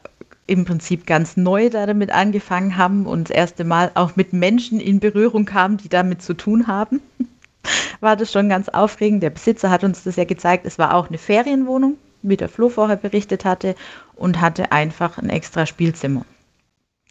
im 0.48 0.66
Prinzip 0.66 1.06
ganz 1.06 1.38
neu 1.38 1.70
damit 1.70 2.12
angefangen 2.12 2.76
haben 2.78 3.06
und 3.06 3.30
das 3.30 3.36
erste 3.36 3.64
Mal 3.64 3.92
auch 3.96 4.16
mit 4.16 4.34
Menschen 4.34 4.80
in 4.80 5.00
Berührung 5.00 5.46
kamen, 5.46 5.78
die 5.78 5.88
damit 5.88 6.22
zu 6.22 6.34
tun 6.34 6.68
haben, 6.68 7.00
war 8.02 8.18
das 8.18 8.32
schon 8.32 8.50
ganz 8.50 8.68
aufregend. 8.68 9.24
Der 9.24 9.30
Besitzer 9.30 9.70
hat 9.70 9.84
uns 9.84 10.04
das 10.04 10.18
ja 10.18 10.26
gezeigt. 10.26 10.66
Es 10.66 10.78
war 10.78 10.94
auch 10.96 11.08
eine 11.08 11.18
Ferienwohnung, 11.18 11.98
wie 12.22 12.36
der 12.36 12.50
Flo 12.50 12.70
vorher 12.70 12.98
berichtet 12.98 13.46
hatte, 13.46 13.76
und 14.16 14.42
hatte 14.42 14.72
einfach 14.72 15.18
ein 15.18 15.30
extra 15.30 15.66
Spielzimmer 15.66 16.26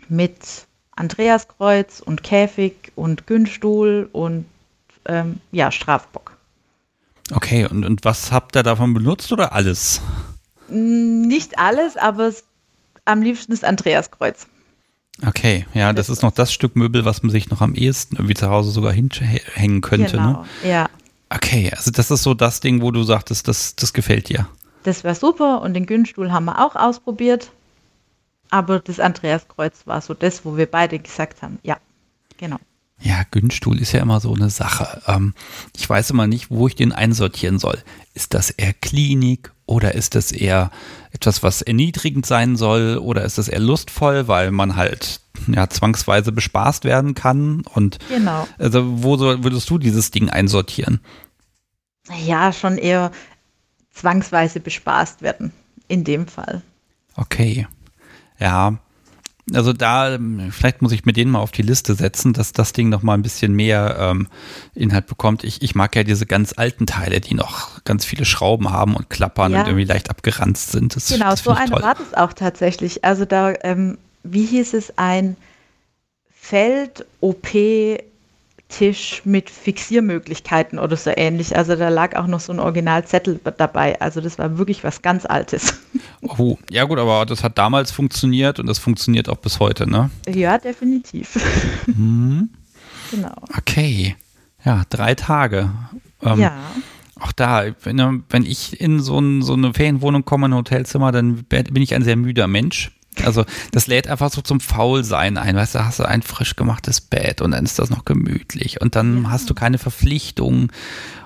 mit 0.08 0.66
Andreaskreuz 0.96 2.00
und 2.00 2.22
Käfig 2.22 2.92
und 2.94 3.26
Günstuhl 3.26 4.08
und 4.12 4.44
ähm, 5.06 5.40
ja, 5.50 5.70
Strafbock. 5.70 6.36
Okay, 7.34 7.66
und, 7.66 7.84
und 7.84 8.04
was 8.04 8.30
habt 8.30 8.56
ihr 8.56 8.62
davon 8.62 8.94
benutzt 8.94 9.32
oder 9.32 9.52
alles? 9.52 10.00
Nicht 10.68 11.58
alles, 11.58 11.96
aber 11.96 12.28
es 12.28 12.44
am 13.04 13.22
liebsten 13.22 13.52
das 13.52 13.64
Andreaskreuz. 13.64 14.46
Okay, 15.26 15.66
ja, 15.74 15.92
das, 15.92 16.08
ist 16.08 16.22
noch 16.22 16.32
das 16.32 16.52
Stück 16.52 16.76
Möbel, 16.76 17.04
was 17.04 17.22
man 17.22 17.30
sich 17.30 17.50
noch 17.50 17.60
am 17.60 17.74
ehesten 17.74 18.16
irgendwie 18.16 18.34
zu 18.34 18.48
Hause 18.48 18.70
sogar 18.70 18.92
hinhängen 18.92 19.80
könnte. 19.80 20.16
Ne? 20.16 20.22
Genau, 20.22 20.46
ne? 20.62 20.68
ja. 20.68 20.90
Okay, 21.30 21.70
also 21.74 21.90
das 21.90 22.10
ist 22.10 22.22
so 22.22 22.34
das 22.34 22.60
Ding, 22.60 22.82
wo 22.82 22.90
du 22.90 23.02
sagtest, 23.02 23.48
das, 23.48 23.74
das 23.76 23.92
gefällt 23.92 24.28
dir. 24.28 24.48
Das 24.82 25.04
war 25.04 25.14
super 25.14 25.62
und 25.62 25.74
den 25.74 25.86
Günststuhl 25.86 26.32
haben 26.32 26.44
wir 26.46 26.64
auch 26.64 26.76
ausprobiert. 26.76 27.50
Aber 28.50 28.80
das 28.80 29.00
Andreaskreuz 29.00 29.86
war 29.86 30.00
so 30.02 30.12
das, 30.12 30.44
wo 30.44 30.56
wir 30.56 30.70
beide 30.70 30.98
gesagt 30.98 31.40
haben, 31.40 31.58
ja, 31.62 31.78
genau. 32.36 32.58
Ja, 33.02 33.22
Günststuhl 33.30 33.80
ist 33.80 33.92
ja 33.92 34.00
immer 34.00 34.20
so 34.20 34.32
eine 34.32 34.48
Sache. 34.48 35.02
Ähm, 35.08 35.34
ich 35.76 35.88
weiß 35.88 36.10
immer 36.10 36.28
nicht, 36.28 36.50
wo 36.50 36.68
ich 36.68 36.76
den 36.76 36.92
einsortieren 36.92 37.58
soll. 37.58 37.82
Ist 38.14 38.32
das 38.32 38.50
eher 38.50 38.72
Klinik 38.72 39.52
oder 39.66 39.94
ist 39.94 40.14
das 40.14 40.30
eher 40.30 40.70
etwas, 41.10 41.42
was 41.42 41.62
erniedrigend 41.62 42.26
sein 42.26 42.56
soll 42.56 42.98
oder 42.98 43.24
ist 43.24 43.38
das 43.38 43.48
eher 43.48 43.58
lustvoll, 43.58 44.28
weil 44.28 44.52
man 44.52 44.76
halt 44.76 45.20
ja 45.48 45.68
zwangsweise 45.68 46.30
bespaßt 46.30 46.84
werden 46.84 47.14
kann? 47.14 47.62
Und 47.74 47.98
genau. 48.08 48.46
also 48.58 49.02
wo 49.02 49.16
soll, 49.16 49.42
würdest 49.42 49.68
du 49.68 49.78
dieses 49.78 50.12
Ding 50.12 50.30
einsortieren? 50.30 51.00
Ja, 52.24 52.52
schon 52.52 52.78
eher 52.78 53.10
zwangsweise 53.92 54.60
bespaßt 54.60 55.22
werden 55.22 55.52
in 55.88 56.04
dem 56.04 56.28
Fall. 56.28 56.62
Okay. 57.16 57.66
Ja, 58.38 58.78
also 59.54 59.72
da, 59.72 60.18
vielleicht 60.50 60.82
muss 60.82 60.92
ich 60.92 61.04
mir 61.04 61.12
den 61.12 61.30
mal 61.30 61.40
auf 61.40 61.52
die 61.52 61.62
Liste 61.62 61.94
setzen, 61.94 62.32
dass 62.32 62.52
das 62.52 62.72
Ding 62.72 62.88
noch 62.88 63.02
mal 63.02 63.14
ein 63.14 63.22
bisschen 63.22 63.52
mehr 63.54 63.96
ähm, 63.98 64.28
Inhalt 64.74 65.06
bekommt. 65.06 65.44
Ich, 65.44 65.62
ich 65.62 65.74
mag 65.74 65.94
ja 65.96 66.04
diese 66.04 66.26
ganz 66.26 66.54
alten 66.56 66.86
Teile, 66.86 67.20
die 67.20 67.34
noch 67.34 67.82
ganz 67.84 68.04
viele 68.04 68.24
Schrauben 68.24 68.70
haben 68.70 68.94
und 68.94 69.10
klappern 69.10 69.52
ja. 69.52 69.60
und 69.60 69.66
irgendwie 69.66 69.84
leicht 69.84 70.10
abgeranzt 70.10 70.72
sind. 70.72 70.96
Das, 70.96 71.08
genau, 71.08 71.30
das 71.30 71.42
so 71.42 71.50
eine 71.50 71.70
war 71.72 71.94
das 71.94 72.14
auch 72.14 72.32
tatsächlich. 72.32 73.04
Also 73.04 73.24
da, 73.24 73.54
ähm, 73.62 73.98
wie 74.22 74.46
hieß 74.46 74.74
es, 74.74 74.98
ein 74.98 75.36
Feld-OP 76.30 77.54
Tisch 78.72 79.22
mit 79.24 79.50
Fixiermöglichkeiten 79.50 80.78
oder 80.78 80.96
so 80.96 81.10
ähnlich. 81.14 81.56
Also 81.56 81.76
da 81.76 81.88
lag 81.88 82.16
auch 82.16 82.26
noch 82.26 82.40
so 82.40 82.52
ein 82.52 82.58
Originalzettel 82.58 83.38
dabei. 83.56 84.00
Also 84.00 84.20
das 84.20 84.38
war 84.38 84.58
wirklich 84.58 84.82
was 84.82 85.02
ganz 85.02 85.26
Altes. 85.26 85.74
Oh, 86.22 86.56
ja 86.70 86.84
gut, 86.84 86.98
aber 86.98 87.26
das 87.26 87.44
hat 87.44 87.58
damals 87.58 87.90
funktioniert 87.90 88.58
und 88.58 88.66
das 88.66 88.78
funktioniert 88.78 89.28
auch 89.28 89.36
bis 89.36 89.60
heute, 89.60 89.88
ne? 89.88 90.10
Ja, 90.28 90.58
definitiv. 90.58 91.38
Mhm. 91.86 92.50
Genau. 93.10 93.34
Okay. 93.58 94.16
Ja, 94.64 94.84
drei 94.88 95.14
Tage. 95.14 95.70
Ähm, 96.22 96.40
ja. 96.40 96.52
Auch 97.20 97.32
da, 97.32 97.64
wenn, 97.82 98.24
wenn 98.30 98.46
ich 98.46 98.80
in 98.80 99.00
so, 99.00 99.18
ein, 99.18 99.42
so 99.42 99.52
eine 99.52 99.74
Ferienwohnung 99.74 100.24
komme, 100.24 100.48
ein 100.48 100.54
Hotelzimmer, 100.54 101.12
dann 101.12 101.44
bin 101.44 101.82
ich 101.82 101.94
ein 101.94 102.04
sehr 102.04 102.16
müder 102.16 102.46
Mensch. 102.46 102.92
Also 103.24 103.44
das 103.72 103.86
lädt 103.86 104.08
einfach 104.08 104.30
so 104.30 104.40
zum 104.40 104.60
Faulsein 104.60 105.36
ein. 105.36 105.56
Weißt 105.56 105.74
du, 105.74 105.84
hast 105.84 105.98
du 105.98 106.04
ein 106.04 106.22
frisch 106.22 106.56
gemachtes 106.56 107.00
Bett 107.00 107.40
und 107.40 107.50
dann 107.50 107.64
ist 107.64 107.78
das 107.78 107.90
noch 107.90 108.04
gemütlich 108.04 108.80
und 108.80 108.96
dann 108.96 109.24
ja. 109.24 109.30
hast 109.30 109.50
du 109.50 109.54
keine 109.54 109.78
Verpflichtungen 109.78 110.72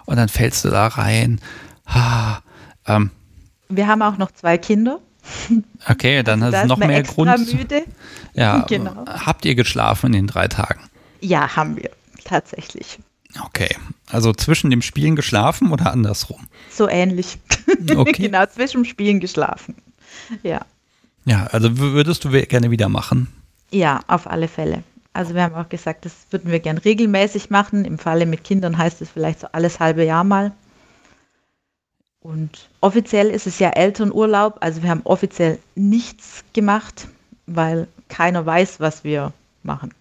und 0.05 0.16
dann 0.16 0.29
fällst 0.29 0.64
du 0.64 0.70
da 0.70 0.88
rein. 0.88 1.40
Ah, 1.85 2.38
ähm. 2.87 3.11
Wir 3.68 3.87
haben 3.87 4.03
auch 4.03 4.18
noch 4.18 4.33
zwei 4.33 4.59
Kinder. 4.59 5.01
Okay, 5.88 6.22
dann 6.22 6.42
also 6.42 6.57
hast 6.57 6.64
du 6.64 6.68
noch 6.68 6.79
mehr 6.79 7.03
Grund. 7.03 7.53
Müde. 7.53 7.85
Ja, 8.35 8.59
genau. 8.68 9.05
Habt 9.07 9.44
ihr 9.44 9.55
geschlafen 9.55 10.07
in 10.07 10.12
den 10.12 10.27
drei 10.27 10.49
Tagen? 10.49 10.81
Ja, 11.20 11.57
haben 11.57 11.77
wir 11.77 11.90
tatsächlich. 12.25 12.99
Okay, 13.44 13.68
also 14.11 14.33
zwischen 14.33 14.70
dem 14.70 14.83
Spielen 14.83 15.16
geschlafen 15.16 15.70
oder 15.72 15.92
andersrum? 15.92 16.46
So 16.70 16.88
ähnlich. 16.88 17.38
Okay. 17.94 18.22
genau, 18.22 18.46
zwischen 18.46 18.83
dem 18.83 18.85
Spielen 18.85 19.20
geschlafen. 19.20 19.75
Ja. 20.42 20.64
Ja, 21.27 21.47
also 21.49 21.77
würdest 21.77 22.25
du 22.25 22.31
gerne 22.31 22.71
wieder 22.71 22.89
machen? 22.89 23.29
Ja, 23.71 24.01
auf 24.07 24.27
alle 24.27 24.49
Fälle. 24.49 24.83
Also 25.12 25.35
wir 25.35 25.43
haben 25.43 25.55
auch 25.55 25.69
gesagt, 25.69 26.05
das 26.05 26.15
würden 26.31 26.51
wir 26.51 26.61
gern 26.61 26.79
regelmäßig 26.79 27.51
machen. 27.51 27.85
Im 27.85 27.99
Falle 27.99 28.27
mit 28.27 28.45
Kindern 28.45 28.79
heißt 28.79 29.03
es 29.03 29.11
vielleicht 29.11 29.41
so 29.41 29.49
alles 29.53 29.81
halbe 29.81 30.05
Jahr 30.05 30.25
mal. 30.25 30.53
Und 32.21 32.69
offiziell 32.81 33.29
ist 33.29 33.47
es 33.47 33.59
ja 33.59 33.71
Elternurlaub, 33.71 34.57
also 34.61 34.83
wir 34.83 34.91
haben 34.91 35.03
offiziell 35.05 35.59
nichts 35.77 36.43
gemacht, 36.55 37.07
weil 37.47 37.87
keiner 38.09 38.45
weiß, 38.45 38.81
was 38.81 39.05
wir 39.05 39.33
machen. 39.62 39.95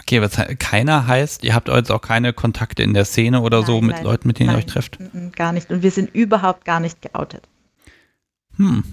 Okay, 0.00 0.22
was 0.22 0.38
keiner 0.58 1.06
heißt, 1.06 1.44
ihr 1.44 1.54
habt 1.54 1.68
jetzt 1.68 1.92
auch 1.92 2.00
keine 2.00 2.32
Kontakte 2.32 2.82
in 2.82 2.94
der 2.94 3.04
Szene 3.04 3.42
oder 3.42 3.58
nein, 3.58 3.66
so 3.66 3.80
mit 3.82 3.96
nein, 3.96 4.04
Leuten, 4.04 4.26
mit 4.26 4.38
denen 4.38 4.46
nein, 4.46 4.56
ihr 4.56 4.58
euch 4.60 4.66
trefft? 4.66 4.98
Gar 5.36 5.52
nicht. 5.52 5.70
Und 5.70 5.82
wir 5.82 5.90
sind 5.90 6.14
überhaupt 6.14 6.64
gar 6.64 6.80
nicht 6.80 7.02
geoutet. 7.02 7.42
Hm, 8.56 8.84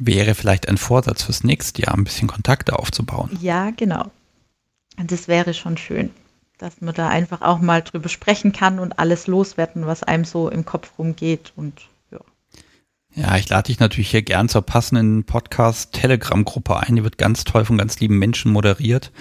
wäre 0.00 0.34
vielleicht 0.34 0.68
ein 0.68 0.78
Vorsatz 0.78 1.22
fürs 1.22 1.44
nächste 1.44 1.82
Jahr, 1.82 1.94
ein 1.94 2.04
bisschen 2.04 2.26
Kontakte 2.26 2.78
aufzubauen. 2.78 3.30
Ja, 3.40 3.70
genau. 3.70 4.10
Und 4.98 5.12
das 5.12 5.28
wäre 5.28 5.54
schon 5.54 5.76
schön, 5.76 6.10
dass 6.58 6.80
man 6.80 6.94
da 6.94 7.08
einfach 7.08 7.42
auch 7.42 7.60
mal 7.60 7.82
drüber 7.82 8.08
sprechen 8.08 8.52
kann 8.52 8.78
und 8.78 8.98
alles 8.98 9.26
loswerden, 9.26 9.86
was 9.86 10.02
einem 10.02 10.24
so 10.24 10.48
im 10.48 10.64
Kopf 10.64 10.92
rumgeht 10.98 11.52
und 11.54 11.74
ja. 12.10 12.18
Ja, 13.14 13.36
ich 13.36 13.48
lade 13.48 13.66
dich 13.66 13.78
natürlich 13.78 14.10
hier 14.10 14.22
gern 14.22 14.48
zur 14.48 14.62
passenden 14.62 15.24
Podcast-Telegram-Gruppe 15.24 16.78
ein. 16.78 16.96
Die 16.96 17.04
wird 17.04 17.18
ganz 17.18 17.44
toll 17.44 17.64
von 17.64 17.78
ganz 17.78 18.00
lieben 18.00 18.18
Menschen 18.18 18.52
moderiert. 18.52 19.12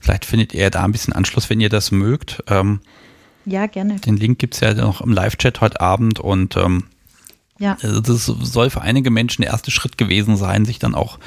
Vielleicht 0.00 0.24
findet 0.24 0.52
ihr 0.52 0.70
da 0.70 0.84
ein 0.84 0.92
bisschen 0.92 1.14
Anschluss, 1.14 1.48
wenn 1.48 1.60
ihr 1.60 1.68
das 1.70 1.90
mögt. 1.90 2.42
Ähm, 2.48 2.80
Ja, 3.44 3.66
gerne. 3.66 4.00
Den 4.00 4.16
Link 4.16 4.38
gibt 4.38 4.54
es 4.54 4.60
ja 4.60 4.74
noch 4.74 5.00
im 5.00 5.12
Live-Chat 5.12 5.60
heute 5.60 5.80
Abend 5.80 6.20
und 6.20 6.56
ähm, 6.56 6.84
Ja. 7.64 7.76
also 7.82 8.00
das 8.00 8.26
soll 8.26 8.70
für 8.70 8.82
einige 8.82 9.10
Menschen 9.10 9.42
der 9.42 9.50
erste 9.50 9.70
Schritt 9.70 9.96
gewesen 9.98 10.36
sein, 10.36 10.64
sich 10.64 10.78
dann 10.78 10.94
auch 10.94 11.18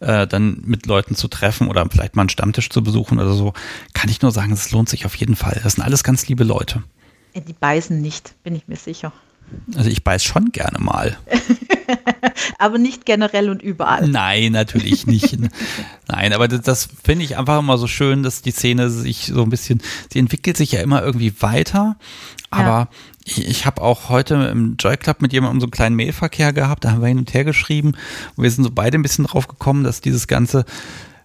äh, 0.00 0.26
dann 0.26 0.62
mit 0.64 0.86
Leuten 0.86 1.14
zu 1.14 1.26
treffen 1.28 1.68
oder 1.68 1.86
vielleicht 1.90 2.14
mal 2.16 2.22
einen 2.22 2.28
Stammtisch 2.28 2.68
zu 2.70 2.82
besuchen 2.82 3.18
oder 3.18 3.32
so. 3.32 3.54
Kann 3.94 4.10
ich 4.10 4.20
nur 4.22 4.30
sagen, 4.30 4.52
es 4.52 4.70
lohnt 4.72 4.88
sich 4.88 5.06
auf 5.06 5.14
jeden 5.16 5.36
Fall. 5.36 5.58
Das 5.62 5.74
sind 5.74 5.84
alles 5.84 6.04
ganz 6.04 6.28
liebe 6.28 6.44
Leute. 6.44 6.82
Äh, 7.32 7.40
Die 7.40 7.54
beißen 7.54 8.00
nicht, 8.00 8.34
bin 8.44 8.54
ich 8.54 8.68
mir 8.68 8.76
sicher. 8.76 9.12
Also 9.76 9.88
ich 9.88 10.02
beiß 10.02 10.24
schon 10.24 10.50
gerne 10.50 10.78
mal. 10.80 11.16
Aber 12.58 12.78
nicht 12.78 13.06
generell 13.06 13.48
und 13.48 13.62
überall. 13.62 14.08
Nein, 14.08 14.52
natürlich 14.52 15.06
nicht. 15.06 15.36
Nein, 16.08 16.32
aber 16.32 16.48
das, 16.48 16.62
das 16.62 16.88
finde 17.04 17.24
ich 17.24 17.36
einfach 17.36 17.60
immer 17.60 17.78
so 17.78 17.86
schön, 17.86 18.22
dass 18.24 18.42
die 18.42 18.50
Szene 18.50 18.90
sich 18.90 19.26
so 19.26 19.42
ein 19.42 19.50
bisschen, 19.50 19.80
sie 20.12 20.18
entwickelt 20.18 20.56
sich 20.56 20.72
ja 20.72 20.80
immer 20.80 21.02
irgendwie 21.02 21.32
weiter. 21.40 21.96
Aber 22.50 22.68
Ja. 22.68 22.88
Ich, 23.26 23.46
ich 23.46 23.66
habe 23.66 23.82
auch 23.82 24.08
heute 24.08 24.34
im 24.34 24.76
Joy 24.78 24.96
Club 24.96 25.20
mit 25.20 25.32
jemandem 25.32 25.60
so 25.60 25.66
einen 25.66 25.72
kleinen 25.72 25.96
Mailverkehr 25.96 26.52
gehabt, 26.52 26.84
da 26.84 26.92
haben 26.92 27.02
wir 27.02 27.08
hin 27.08 27.18
und 27.18 27.34
her 27.34 27.44
geschrieben 27.44 27.92
und 28.36 28.44
wir 28.44 28.50
sind 28.50 28.64
so 28.64 28.70
beide 28.70 28.96
ein 28.96 29.02
bisschen 29.02 29.26
drauf 29.26 29.48
gekommen, 29.48 29.82
dass 29.84 30.00
dieses 30.00 30.28
ganze 30.28 30.64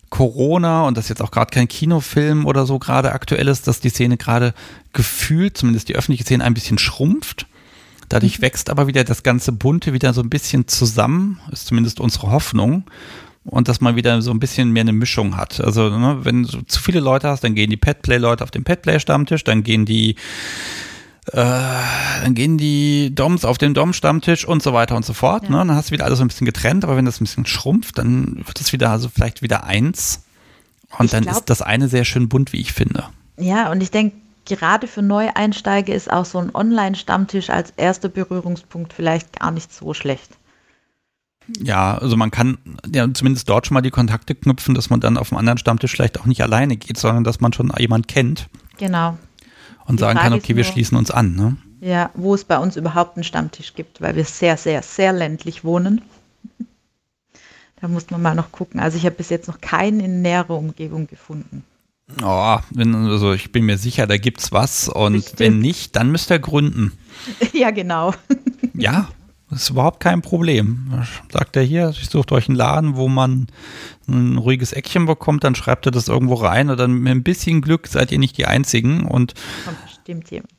Corona 0.09 0.85
und 0.87 0.97
das 0.97 1.09
jetzt 1.09 1.21
auch 1.21 1.31
gerade 1.31 1.51
kein 1.51 1.67
Kinofilm 1.67 2.45
oder 2.45 2.65
so 2.65 2.79
gerade 2.79 3.13
aktuell 3.13 3.47
ist, 3.47 3.67
dass 3.67 3.79
die 3.79 3.89
Szene 3.89 4.17
gerade 4.17 4.53
gefühlt, 4.93 5.57
zumindest 5.57 5.89
die 5.89 5.95
öffentliche 5.95 6.23
Szene, 6.23 6.43
ein 6.43 6.55
bisschen 6.55 6.79
schrumpft. 6.79 7.45
Dadurch 8.09 8.41
wächst 8.41 8.69
aber 8.69 8.87
wieder 8.87 9.05
das 9.05 9.23
ganze 9.23 9.53
Bunte 9.53 9.93
wieder 9.93 10.13
so 10.13 10.21
ein 10.21 10.29
bisschen 10.29 10.67
zusammen, 10.67 11.39
ist 11.51 11.67
zumindest 11.67 12.01
unsere 12.01 12.29
Hoffnung. 12.31 12.83
Und 13.45 13.69
dass 13.69 13.79
man 13.79 13.95
wieder 13.95 14.21
so 14.21 14.31
ein 14.31 14.39
bisschen 14.39 14.71
mehr 14.71 14.81
eine 14.81 14.93
Mischung 14.93 15.35
hat. 15.35 15.61
Also, 15.61 15.89
ne, 15.89 16.19
wenn 16.23 16.43
du 16.43 16.61
zu 16.61 16.79
viele 16.79 16.99
Leute 16.99 17.27
hast, 17.29 17.43
dann 17.43 17.55
gehen 17.55 17.71
die 17.71 17.77
Petplay-Leute 17.77 18.43
auf 18.43 18.51
den 18.51 18.63
Petplay-Stammtisch, 18.63 19.43
dann 19.43 19.63
gehen 19.63 19.85
die, 19.85 20.15
äh, 21.27 21.36
dann 21.36 22.34
gehen 22.34 22.57
die 22.57 23.13
Doms 23.13 23.45
auf 23.45 23.57
den 23.57 23.73
Dom-Stammtisch 23.73 24.45
und 24.47 24.63
so 24.63 24.73
weiter 24.73 24.95
und 24.95 25.05
so 25.05 25.13
fort. 25.13 25.43
Ja. 25.43 25.49
Ne? 25.49 25.57
Dann 25.57 25.71
hast 25.75 25.89
du 25.89 25.93
wieder 25.93 26.05
alles 26.05 26.17
so 26.19 26.25
ein 26.25 26.27
bisschen 26.27 26.45
getrennt, 26.45 26.84
aber 26.84 26.97
wenn 26.97 27.05
das 27.05 27.21
ein 27.21 27.25
bisschen 27.25 27.45
schrumpft, 27.45 27.97
dann 27.97 28.38
wird 28.45 28.60
es 28.60 28.73
wieder, 28.73 28.89
also 28.89 29.10
vielleicht 29.10 29.41
wieder 29.41 29.63
eins. 29.65 30.23
Und 30.97 31.05
Ich 31.05 31.12
dann 31.12 31.23
glaub- 31.23 31.36
ist 31.36 31.45
das 31.49 31.62
eine 31.62 31.88
sehr 31.88 32.05
schön 32.05 32.27
bunt, 32.27 32.53
wie 32.53 32.60
ich 32.62 32.73
finde. 32.73 33.05
Ja, 33.38 33.71
und 33.71 33.81
ich 33.81 33.91
denke, 33.91 34.15
gerade 34.45 34.88
für 34.88 35.01
Neueinsteiger 35.01 35.93
ist 35.93 36.12
auch 36.12 36.25
so 36.25 36.39
ein 36.39 36.53
Online-Stammtisch 36.53 37.49
als 37.49 37.71
erster 37.77 38.10
Berührungspunkt 38.10 38.91
vielleicht 38.93 39.39
gar 39.39 39.51
nicht 39.51 39.73
so 39.73 39.93
schlecht. 39.93 40.31
Ja, 41.62 41.97
also 41.97 42.17
man 42.17 42.31
kann 42.31 42.57
ja 42.93 43.12
zumindest 43.13 43.49
dort 43.49 43.67
schon 43.67 43.73
mal 43.75 43.81
die 43.81 43.89
Kontakte 43.89 44.36
knüpfen, 44.36 44.73
dass 44.75 44.89
man 44.89 44.99
dann 44.99 45.17
auf 45.17 45.29
dem 45.29 45.38
anderen 45.38 45.57
Stammtisch 45.57 45.91
vielleicht 45.91 46.19
auch 46.19 46.25
nicht 46.25 46.41
alleine 46.41 46.77
geht, 46.77 46.97
sondern 46.97 47.23
dass 47.23 47.39
man 47.41 47.51
schon 47.53 47.71
jemand 47.77 48.07
kennt 48.07 48.47
Genau. 48.77 49.17
Und 49.85 49.99
Die 49.99 50.01
sagen 50.01 50.17
Frage 50.19 50.29
kann, 50.31 50.39
okay, 50.39 50.55
wir 50.55 50.63
nur- 50.63 50.71
schließen 50.71 50.97
uns 50.97 51.11
an. 51.11 51.35
Ne? 51.35 51.57
Ja, 51.81 52.11
wo 52.13 52.35
es 52.35 52.43
bei 52.43 52.57
uns 52.59 52.75
überhaupt 52.77 53.17
einen 53.17 53.23
Stammtisch 53.23 53.73
gibt, 53.73 54.01
weil 54.01 54.15
wir 54.15 54.25
sehr, 54.25 54.55
sehr, 54.57 54.81
sehr 54.83 55.13
ländlich 55.13 55.63
wohnen. 55.63 56.01
Da 57.81 57.87
muss 57.87 58.11
man 58.11 58.21
mal 58.21 58.35
noch 58.35 58.51
gucken. 58.51 58.79
Also 58.79 58.97
ich 58.97 59.05
habe 59.05 59.15
bis 59.15 59.29
jetzt 59.29 59.47
noch 59.47 59.59
keinen 59.59 60.01
in 60.01 60.21
näherer 60.21 60.51
Umgebung 60.55 61.07
gefunden. 61.07 61.63
Oh, 62.23 62.59
wenn, 62.69 62.93
also 62.93 63.33
ich 63.33 63.51
bin 63.51 63.65
mir 63.65 63.79
sicher, 63.79 64.05
da 64.05 64.17
gibt's 64.17 64.51
was 64.51 64.87
und 64.87 65.13
Bestimmt. 65.13 65.39
wenn 65.39 65.59
nicht, 65.59 65.95
dann 65.95 66.11
müsst 66.11 66.29
ihr 66.29 66.37
gründen. 66.37 66.91
ja, 67.53 67.71
genau. 67.71 68.13
Ja, 68.75 69.07
das 69.51 69.63
ist 69.63 69.69
überhaupt 69.69 69.99
kein 69.99 70.21
Problem. 70.21 71.03
Sagt 71.31 71.57
er 71.57 71.63
hier, 71.63 71.89
ich 71.89 72.09
sucht 72.09 72.31
euch 72.31 72.47
einen 72.47 72.55
Laden, 72.55 72.95
wo 72.95 73.09
man 73.09 73.47
ein 74.07 74.37
ruhiges 74.37 74.71
Eckchen 74.71 75.05
bekommt, 75.05 75.43
dann 75.43 75.55
schreibt 75.55 75.85
er 75.85 75.91
das 75.91 76.07
irgendwo 76.07 76.35
rein 76.35 76.69
und 76.69 76.79
dann 76.79 76.93
mit 76.93 77.11
ein 77.11 77.23
bisschen 77.23 77.61
Glück 77.61 77.87
seid 77.87 78.13
ihr 78.13 78.19
nicht 78.19 78.37
die 78.37 78.45
Einzigen 78.45 79.05
und 79.05 79.33
bestimmt 79.85 80.31
jemand. 80.31 80.51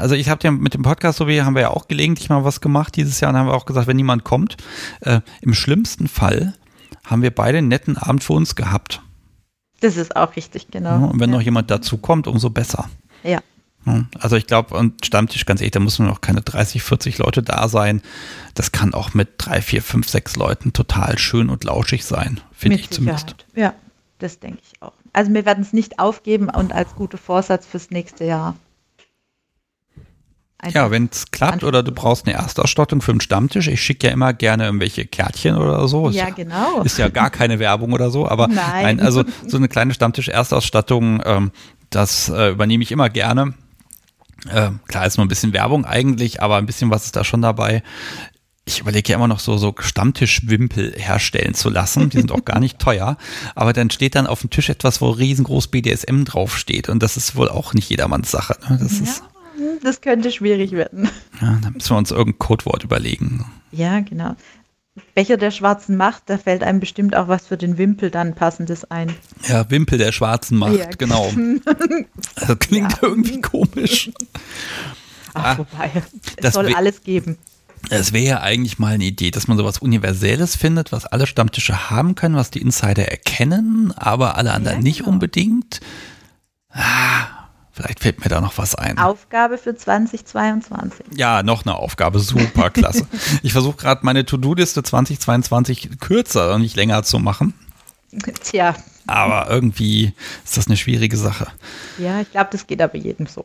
Also 0.00 0.14
ich 0.16 0.28
habe 0.28 0.40
ja 0.42 0.50
mit 0.50 0.74
dem 0.74 0.82
Podcast 0.82 1.18
so 1.18 1.28
wie 1.28 1.42
haben 1.42 1.54
wir 1.54 1.62
ja 1.62 1.70
auch 1.70 1.88
gelegentlich 1.88 2.28
mal 2.28 2.44
was 2.44 2.60
gemacht 2.60 2.96
dieses 2.96 3.20
Jahr 3.20 3.30
und 3.30 3.38
haben 3.38 3.46
wir 3.48 3.54
auch 3.54 3.66
gesagt, 3.66 3.86
wenn 3.86 3.96
niemand 3.96 4.24
kommt, 4.24 4.56
äh, 5.00 5.20
im 5.40 5.54
schlimmsten 5.54 6.08
Fall 6.08 6.54
haben 7.04 7.22
wir 7.22 7.32
beide 7.32 7.58
einen 7.58 7.68
netten 7.68 7.96
Abend 7.96 8.24
für 8.24 8.32
uns 8.32 8.56
gehabt. 8.56 9.00
Das 9.80 9.96
ist 9.96 10.16
auch 10.16 10.34
richtig, 10.36 10.68
genau. 10.70 10.90
Ja, 10.90 11.04
und 11.06 11.20
wenn 11.20 11.30
ja. 11.30 11.36
noch 11.36 11.42
jemand 11.42 11.70
dazu 11.70 11.98
kommt, 11.98 12.26
umso 12.26 12.50
besser. 12.50 12.88
Ja, 13.22 13.40
Also 14.18 14.36
ich 14.36 14.46
glaube, 14.46 14.76
und 14.76 15.04
Stammtisch, 15.04 15.44
ganz 15.46 15.60
ehrlich, 15.60 15.72
da 15.72 15.80
müssen 15.80 16.06
noch 16.06 16.20
keine 16.20 16.40
30, 16.40 16.82
40 16.82 17.18
Leute 17.18 17.42
da 17.42 17.68
sein. 17.68 18.02
Das 18.54 18.72
kann 18.72 18.94
auch 18.94 19.14
mit 19.14 19.30
drei, 19.38 19.60
vier, 19.60 19.82
fünf, 19.82 20.08
sechs 20.08 20.36
Leuten 20.36 20.72
total 20.72 21.18
schön 21.18 21.50
und 21.50 21.64
lauschig 21.64 22.04
sein, 22.04 22.40
finde 22.52 22.78
ich 22.78 22.90
zumindest. 22.90 23.46
Ja, 23.54 23.74
das 24.18 24.38
denke 24.38 24.60
ich 24.62 24.80
auch. 24.82 24.92
Also 25.12 25.32
wir 25.32 25.44
werden 25.46 25.62
es 25.62 25.72
nicht 25.72 25.98
aufgeben 25.98 26.48
und 26.48 26.72
als 26.72 26.94
guter 26.94 27.18
Vorsatz 27.18 27.66
fürs 27.66 27.90
nächste 27.90 28.24
Jahr. 28.24 28.56
Ja, 30.72 30.90
wenn 30.90 31.10
es 31.12 31.30
klappt 31.30 31.62
oder 31.62 31.82
du 31.82 31.92
brauchst 31.92 32.26
eine 32.26 32.36
Erstausstattung 32.36 33.02
für 33.02 33.10
einen 33.10 33.20
Stammtisch, 33.20 33.68
ich 33.68 33.82
schicke 33.82 34.06
ja 34.06 34.12
immer 34.12 34.32
gerne 34.32 34.64
irgendwelche 34.64 35.04
Kärtchen 35.04 35.56
oder 35.56 35.86
so. 35.88 36.08
Ist 36.08 36.16
Ja, 36.16 36.30
genau. 36.30 36.80
Ist 36.82 36.98
ja 36.98 37.08
gar 37.08 37.28
keine 37.28 37.58
Werbung 37.58 37.92
oder 37.92 38.10
so, 38.10 38.26
aber 38.26 38.48
Nein. 38.48 39.00
also 39.00 39.24
so 39.46 39.56
eine 39.58 39.68
kleine 39.68 39.92
Stammtisch-Erstausstattung, 39.92 41.22
ähm, 41.24 41.50
das 41.90 42.30
äh, 42.30 42.50
übernehme 42.50 42.82
ich 42.82 42.92
immer 42.92 43.10
gerne. 43.10 43.54
Äh, 44.48 44.70
klar 44.86 45.06
ist 45.06 45.16
nur 45.16 45.24
ein 45.24 45.28
bisschen 45.28 45.52
Werbung 45.52 45.84
eigentlich, 45.84 46.42
aber 46.42 46.56
ein 46.56 46.66
bisschen 46.66 46.90
was 46.90 47.06
ist 47.06 47.16
da 47.16 47.24
schon 47.24 47.42
dabei. 47.42 47.82
Ich 48.66 48.80
überlege 48.80 49.12
ja 49.12 49.16
immer 49.16 49.28
noch 49.28 49.40
so, 49.40 49.58
so 49.58 49.74
Stammtischwimpel 49.78 50.94
herstellen 50.96 51.52
zu 51.54 51.68
lassen. 51.68 52.08
Die 52.08 52.16
sind 52.16 52.32
auch 52.32 52.44
gar 52.44 52.60
nicht 52.60 52.78
teuer. 52.80 53.18
Aber 53.54 53.72
dann 53.74 53.90
steht 53.90 54.14
dann 54.14 54.26
auf 54.26 54.40
dem 54.40 54.50
Tisch 54.50 54.70
etwas, 54.70 55.00
wo 55.02 55.10
riesengroß 55.10 55.68
BDSM 55.68 56.24
draufsteht. 56.24 56.88
Und 56.88 57.02
das 57.02 57.16
ist 57.18 57.36
wohl 57.36 57.50
auch 57.50 57.74
nicht 57.74 57.90
jedermanns 57.90 58.30
Sache. 58.30 58.56
Ne? 58.68 58.78
Das 58.80 58.92
ist, 58.92 59.22
ja, 59.58 59.64
das 59.82 60.00
könnte 60.00 60.30
schwierig 60.32 60.72
werden. 60.72 61.10
ja, 61.42 61.58
da 61.62 61.70
müssen 61.70 61.90
wir 61.90 61.98
uns 61.98 62.10
irgendein 62.10 62.38
Codewort 62.38 62.84
überlegen. 62.84 63.44
Ja, 63.70 64.00
genau. 64.00 64.34
Becher 65.14 65.36
der 65.36 65.50
schwarzen 65.50 65.96
Macht, 65.96 66.24
da 66.26 66.38
fällt 66.38 66.62
einem 66.62 66.78
bestimmt 66.80 67.16
auch 67.16 67.26
was 67.28 67.46
für 67.46 67.56
den 67.56 67.78
Wimpel 67.78 68.10
dann 68.10 68.34
passendes 68.34 68.88
ein. 68.90 69.12
Ja, 69.48 69.68
Wimpel 69.70 69.98
der 69.98 70.12
schwarzen 70.12 70.56
Macht, 70.58 70.74
Ja. 70.76 70.86
genau. 70.96 71.32
Das 72.36 72.58
klingt 72.60 72.92
Ja. 72.92 72.98
irgendwie 73.02 73.40
komisch. 73.40 74.10
Ach, 75.34 75.44
Ah, 75.44 75.58
wobei, 75.58 75.90
es 76.36 76.54
soll 76.54 76.72
alles 76.74 77.02
geben. 77.02 77.38
Es 77.90 78.12
wäre 78.12 78.24
ja 78.24 78.40
eigentlich 78.40 78.78
mal 78.78 78.94
eine 78.94 79.04
Idee, 79.04 79.30
dass 79.32 79.46
man 79.48 79.58
sowas 79.58 79.78
Universelles 79.78 80.56
findet, 80.56 80.90
was 80.92 81.06
alle 81.06 81.26
Stammtische 81.26 81.90
haben 81.90 82.14
können, 82.14 82.36
was 82.36 82.50
die 82.50 82.60
Insider 82.62 83.06
erkennen, 83.08 83.92
aber 83.96 84.36
alle 84.36 84.52
anderen 84.52 84.78
Ja, 84.78 84.82
nicht 84.82 84.98
genau. 85.00 85.10
unbedingt. 85.10 85.80
Ah, 86.70 87.43
vielleicht 87.74 88.00
fällt 88.00 88.20
mir 88.20 88.28
da 88.30 88.40
noch 88.40 88.56
was 88.56 88.74
ein. 88.74 88.98
Aufgabe 88.98 89.58
für 89.58 89.76
2022. 89.76 91.06
Ja, 91.16 91.42
noch 91.42 91.66
eine 91.66 91.74
Aufgabe, 91.74 92.20
super 92.20 92.70
klasse. 92.70 93.06
ich 93.42 93.52
versuche 93.52 93.76
gerade 93.76 94.00
meine 94.04 94.24
To-Do-Liste 94.24 94.82
2022 94.82 96.00
kürzer 96.00 96.54
und 96.54 96.62
nicht 96.62 96.76
länger 96.76 97.02
zu 97.02 97.18
machen, 97.18 97.54
Tja, 98.42 98.76
aber 99.06 99.50
irgendwie 99.50 100.12
ist 100.44 100.56
das 100.56 100.68
eine 100.68 100.76
schwierige 100.76 101.16
Sache. 101.16 101.48
ja, 101.98 102.20
ich 102.20 102.30
glaube, 102.30 102.48
das 102.52 102.66
geht 102.66 102.80
aber 102.80 102.96
jedem 102.96 103.26
so. 103.26 103.44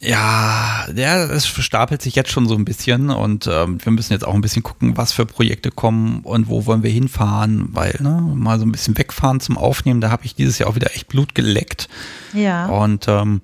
Ja, 0.00 0.86
ja, 0.94 1.24
es 1.24 1.46
stapelt 1.46 2.02
sich 2.02 2.14
jetzt 2.14 2.30
schon 2.30 2.46
so 2.48 2.54
ein 2.56 2.64
bisschen 2.64 3.10
und 3.10 3.46
ähm, 3.50 3.78
wir 3.82 3.92
müssen 3.92 4.12
jetzt 4.12 4.26
auch 4.26 4.34
ein 4.34 4.40
bisschen 4.40 4.62
gucken, 4.62 4.96
was 4.96 5.12
für 5.12 5.24
Projekte 5.24 5.70
kommen 5.70 6.20
und 6.22 6.48
wo 6.48 6.66
wollen 6.66 6.82
wir 6.82 6.90
hinfahren, 6.90 7.68
weil 7.72 7.96
ne, 8.00 8.20
mal 8.34 8.58
so 8.58 8.66
ein 8.66 8.72
bisschen 8.72 8.98
wegfahren 8.98 9.40
zum 9.40 9.56
Aufnehmen, 9.56 10.00
da 10.00 10.10
habe 10.10 10.24
ich 10.26 10.34
dieses 10.34 10.58
Jahr 10.58 10.68
auch 10.68 10.74
wieder 10.74 10.94
echt 10.94 11.08
Blut 11.08 11.34
geleckt 11.34 11.88
Ja. 12.34 12.66
und 12.66 13.06
ähm, 13.08 13.40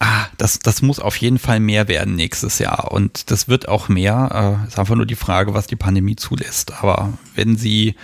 ah, 0.00 0.26
das, 0.38 0.58
das 0.58 0.82
muss 0.82 0.98
auf 0.98 1.16
jeden 1.16 1.38
Fall 1.38 1.60
mehr 1.60 1.86
werden 1.88 2.14
nächstes 2.16 2.58
Jahr 2.58 2.90
und 2.92 3.30
das 3.30 3.48
wird 3.48 3.68
auch 3.68 3.88
mehr. 3.88 4.58
Äh, 4.64 4.68
ist 4.68 4.78
einfach 4.78 4.96
nur 4.96 5.06
die 5.06 5.14
Frage, 5.16 5.54
was 5.54 5.66
die 5.66 5.76
Pandemie 5.76 6.16
zulässt. 6.16 6.72
Aber 6.82 7.12
wenn 7.36 7.56
sie 7.56 7.94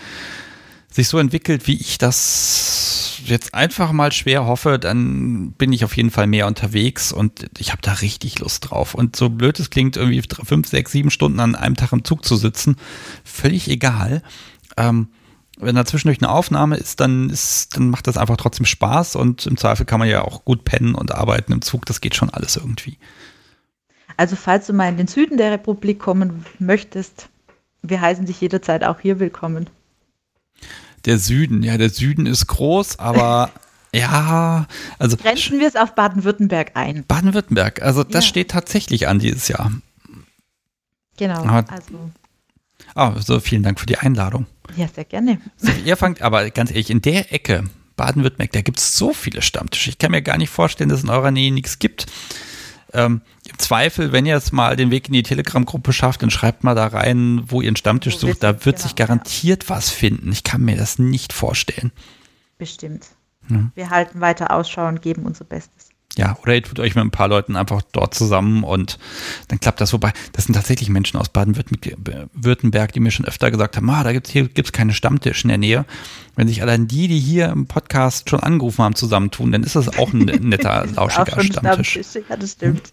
sich 0.97 1.09
so 1.09 1.19
entwickelt, 1.19 1.67
wie 1.67 1.77
ich 1.77 1.99
das 1.99 3.21
jetzt 3.25 3.55
einfach 3.55 3.93
mal 3.93 4.13
schwer 4.13 4.47
hoffe, 4.47 4.79
dann 4.79 5.53
bin 5.53 5.73
ich 5.73 5.85
auf 5.85 5.97
jeden 5.97 6.11
Fall 6.11 6.27
mehr 6.27 6.47
unterwegs 6.47 7.13
und 7.13 7.47
ich 7.59 7.73
habe 7.73 7.83
da 7.83 7.93
richtig 7.93 8.39
Lust 8.39 8.71
drauf. 8.71 8.95
Und 8.95 9.15
so 9.17 9.29
blöd 9.29 9.61
es 9.61 9.71
klingt, 9.71 9.97
irgendwie 9.97 10.23
fünf, 10.45 10.69
sechs, 10.69 10.93
sieben 10.93 11.11
Stunden 11.11 11.41
an 11.41 11.55
einem 11.55 11.77
Tag 11.77 11.93
im 11.93 12.05
Zug 12.05 12.25
zu 12.25 12.37
sitzen, 12.37 12.77
völlig 13.25 13.69
egal. 13.69 14.23
Ähm, 14.77 15.09
wenn 15.59 15.75
da 15.75 15.85
zwischendurch 15.85 16.21
eine 16.21 16.31
Aufnahme 16.31 16.77
ist, 16.77 17.01
dann 17.01 17.31
ist, 17.31 17.77
dann 17.77 17.89
macht 17.89 18.07
das 18.07 18.17
einfach 18.17 18.37
trotzdem 18.37 18.67
Spaß 18.67 19.17
und 19.17 19.47
im 19.47 19.57
Zweifel 19.57 19.87
kann 19.87 19.99
man 19.99 20.09
ja 20.09 20.23
auch 20.23 20.45
gut 20.45 20.65
pennen 20.65 20.95
und 20.95 21.13
arbeiten 21.13 21.53
im 21.53 21.63
Zug. 21.63 21.87
Das 21.87 22.01
geht 22.01 22.15
schon 22.15 22.31
alles 22.31 22.57
irgendwie. 22.57 22.99
Also 24.17 24.37
falls 24.37 24.67
du 24.67 24.73
mal 24.73 24.89
in 24.89 24.97
den 24.97 25.09
Süden 25.09 25.37
der 25.37 25.53
Republik 25.53 25.99
kommen 25.99 26.45
möchtest, 26.59 27.29
wir 27.83 28.01
heißen 28.01 28.27
dich 28.27 28.41
jederzeit 28.41 28.85
auch 28.85 29.01
hier 29.01 29.21
willkommen. 29.21 29.69
Der 31.07 31.19
Süden, 31.19 31.63
ja, 31.63 31.79
der 31.79 31.91
Süden 31.91 32.27
ist 32.27 32.47
groß, 32.49 32.99
aber 32.99 33.51
ja, 33.95 34.67
also 34.99 35.17
Grenzen 35.17 35.61
wir 35.61 35.69
es 35.69 35.77
auf 35.77 35.95
Baden-Württemberg 35.95 36.73
ein. 36.75 37.05
Baden-Württemberg, 37.07 37.81
also 37.83 38.05
das 38.05 38.25
Ja. 38.25 38.29
steht 38.29 38.51
tatsächlich 38.51 39.09
an 39.09 39.19
dieses 39.19 39.49
Jahr. 39.49 39.73
Genau. 41.17 41.45
Aber- 41.45 41.71
Also, 41.73 42.11
Ah, 42.95 43.15
so 43.21 43.41
vielen 43.41 43.63
Dank 43.63 43.81
für 43.81 43.87
die 43.87 43.99
Einladung. 43.99 44.47
ja, 44.77 44.87
sehr 44.89 45.05
gerne. 45.05 45.41
So, 45.57 45.71
ihr 45.85 45.97
fangt, 45.97 46.21
aber 46.23 46.51
ganz 46.51 46.71
ehrlich, 46.71 46.91
in 46.91 47.01
der 47.03 47.33
Ecke, 47.33 47.65
Baden-Württemberg, 47.97 48.53
da 48.53 48.61
gibt 48.61 48.79
es 48.79 48.97
so 48.97 49.13
viele 49.15 49.41
Stammtische. 49.43 49.89
Ich 49.91 49.99
kann 49.99 50.11
mir 50.11 50.21
gar 50.23 50.37
nicht 50.39 50.51
vorstellen, 50.51 50.91
dass 50.91 50.99
es 50.99 51.05
in 51.05 51.11
eurer 51.11 51.31
Nähe 51.31 51.53
nichts 51.53 51.79
gibt. 51.79 52.07
Ähm, 52.97 53.21
im 53.49 53.59
Zweifel, 53.59 54.13
wenn 54.13 54.27
ihr 54.27 54.35
jetzt 54.35 54.53
mal 54.53 54.77
den 54.77 54.91
Weg 54.91 55.09
in 55.09 55.13
die 55.13 55.23
Telegram-Gruppe 55.23 55.93
schafft, 55.93 56.23
dann 56.23 56.31
schreibt 56.31 56.65
mal 56.65 56.75
da 56.75 56.87
rein, 56.87 57.45
wo 57.47 57.61
ihr 57.61 57.69
einen 57.69 57.77
Stammtisch 57.77 58.19
sucht. 58.19 58.43
Da 58.43 58.65
wird 58.65 58.77
genau, 58.77 58.83
sich 58.83 58.97
garantiert 58.97 59.65
ja. 59.65 59.71
was 59.71 59.91
finden. 59.91 60.33
Ich 60.33 60.43
kann 60.43 60.63
mir 60.63 60.77
das 60.77 60.99
nicht 60.99 61.33
vorstellen. 61.33 61.93
Bestimmt. 62.59 63.07
Ja. 63.49 63.71
Wir 63.75 63.91
halten 63.91 64.21
weiter 64.21 64.51
Ausschau 64.51 64.89
und 64.89 65.03
geben 65.03 65.25
unser 65.25 65.45
Bestes. 65.45 65.86
Ja, 66.19 66.39
oder 66.43 66.55
ihr 66.55 66.63
tut 66.63 66.81
euch 66.81 66.95
mit 66.95 67.05
ein 67.05 67.11
paar 67.11 67.29
Leuten 67.29 67.57
einfach 67.57 67.83
dort 67.93 68.15
zusammen 68.15 68.65
und 68.65 68.99
dann 69.49 69.61
klappt 69.61 69.81
das 69.83 69.91
vorbei. 69.91 70.13
Das 70.33 70.45
sind 70.45 70.55
tatsächlich 70.55 70.89
Menschen 70.89 71.21
aus 71.21 71.29
Baden-Württemberg, 71.29 72.93
die 72.93 73.01
mir 73.01 73.11
schon 73.11 73.27
öfter 73.27 73.51
gesagt 73.51 73.77
haben, 73.77 73.91
ah, 73.91 74.03
da 74.03 74.13
gibt's 74.13 74.31
hier 74.31 74.49
gibt's 74.49 74.73
keine 74.73 74.95
Stammtisch 74.95 75.45
in 75.45 75.49
der 75.49 75.59
Nähe. 75.59 75.85
Wenn 76.35 76.49
sich 76.49 76.63
allein 76.63 76.89
die, 76.89 77.09
die 77.09 77.19
hier 77.19 77.49
im 77.51 77.67
Podcast 77.67 78.31
schon 78.31 78.41
angerufen 78.41 78.83
haben, 78.83 78.95
zusammentun, 78.95 79.53
dann 79.53 79.63
ist 79.63 79.77
das 79.77 79.99
auch 79.99 80.13
ein 80.15 80.21
netter, 80.41 80.87
lauschiger 80.87 81.43
Stammtisch. 81.43 81.91
Stammtisch. 81.91 82.25
Ja, 82.29 82.37
das 82.37 82.53
stimmt. 82.53 82.93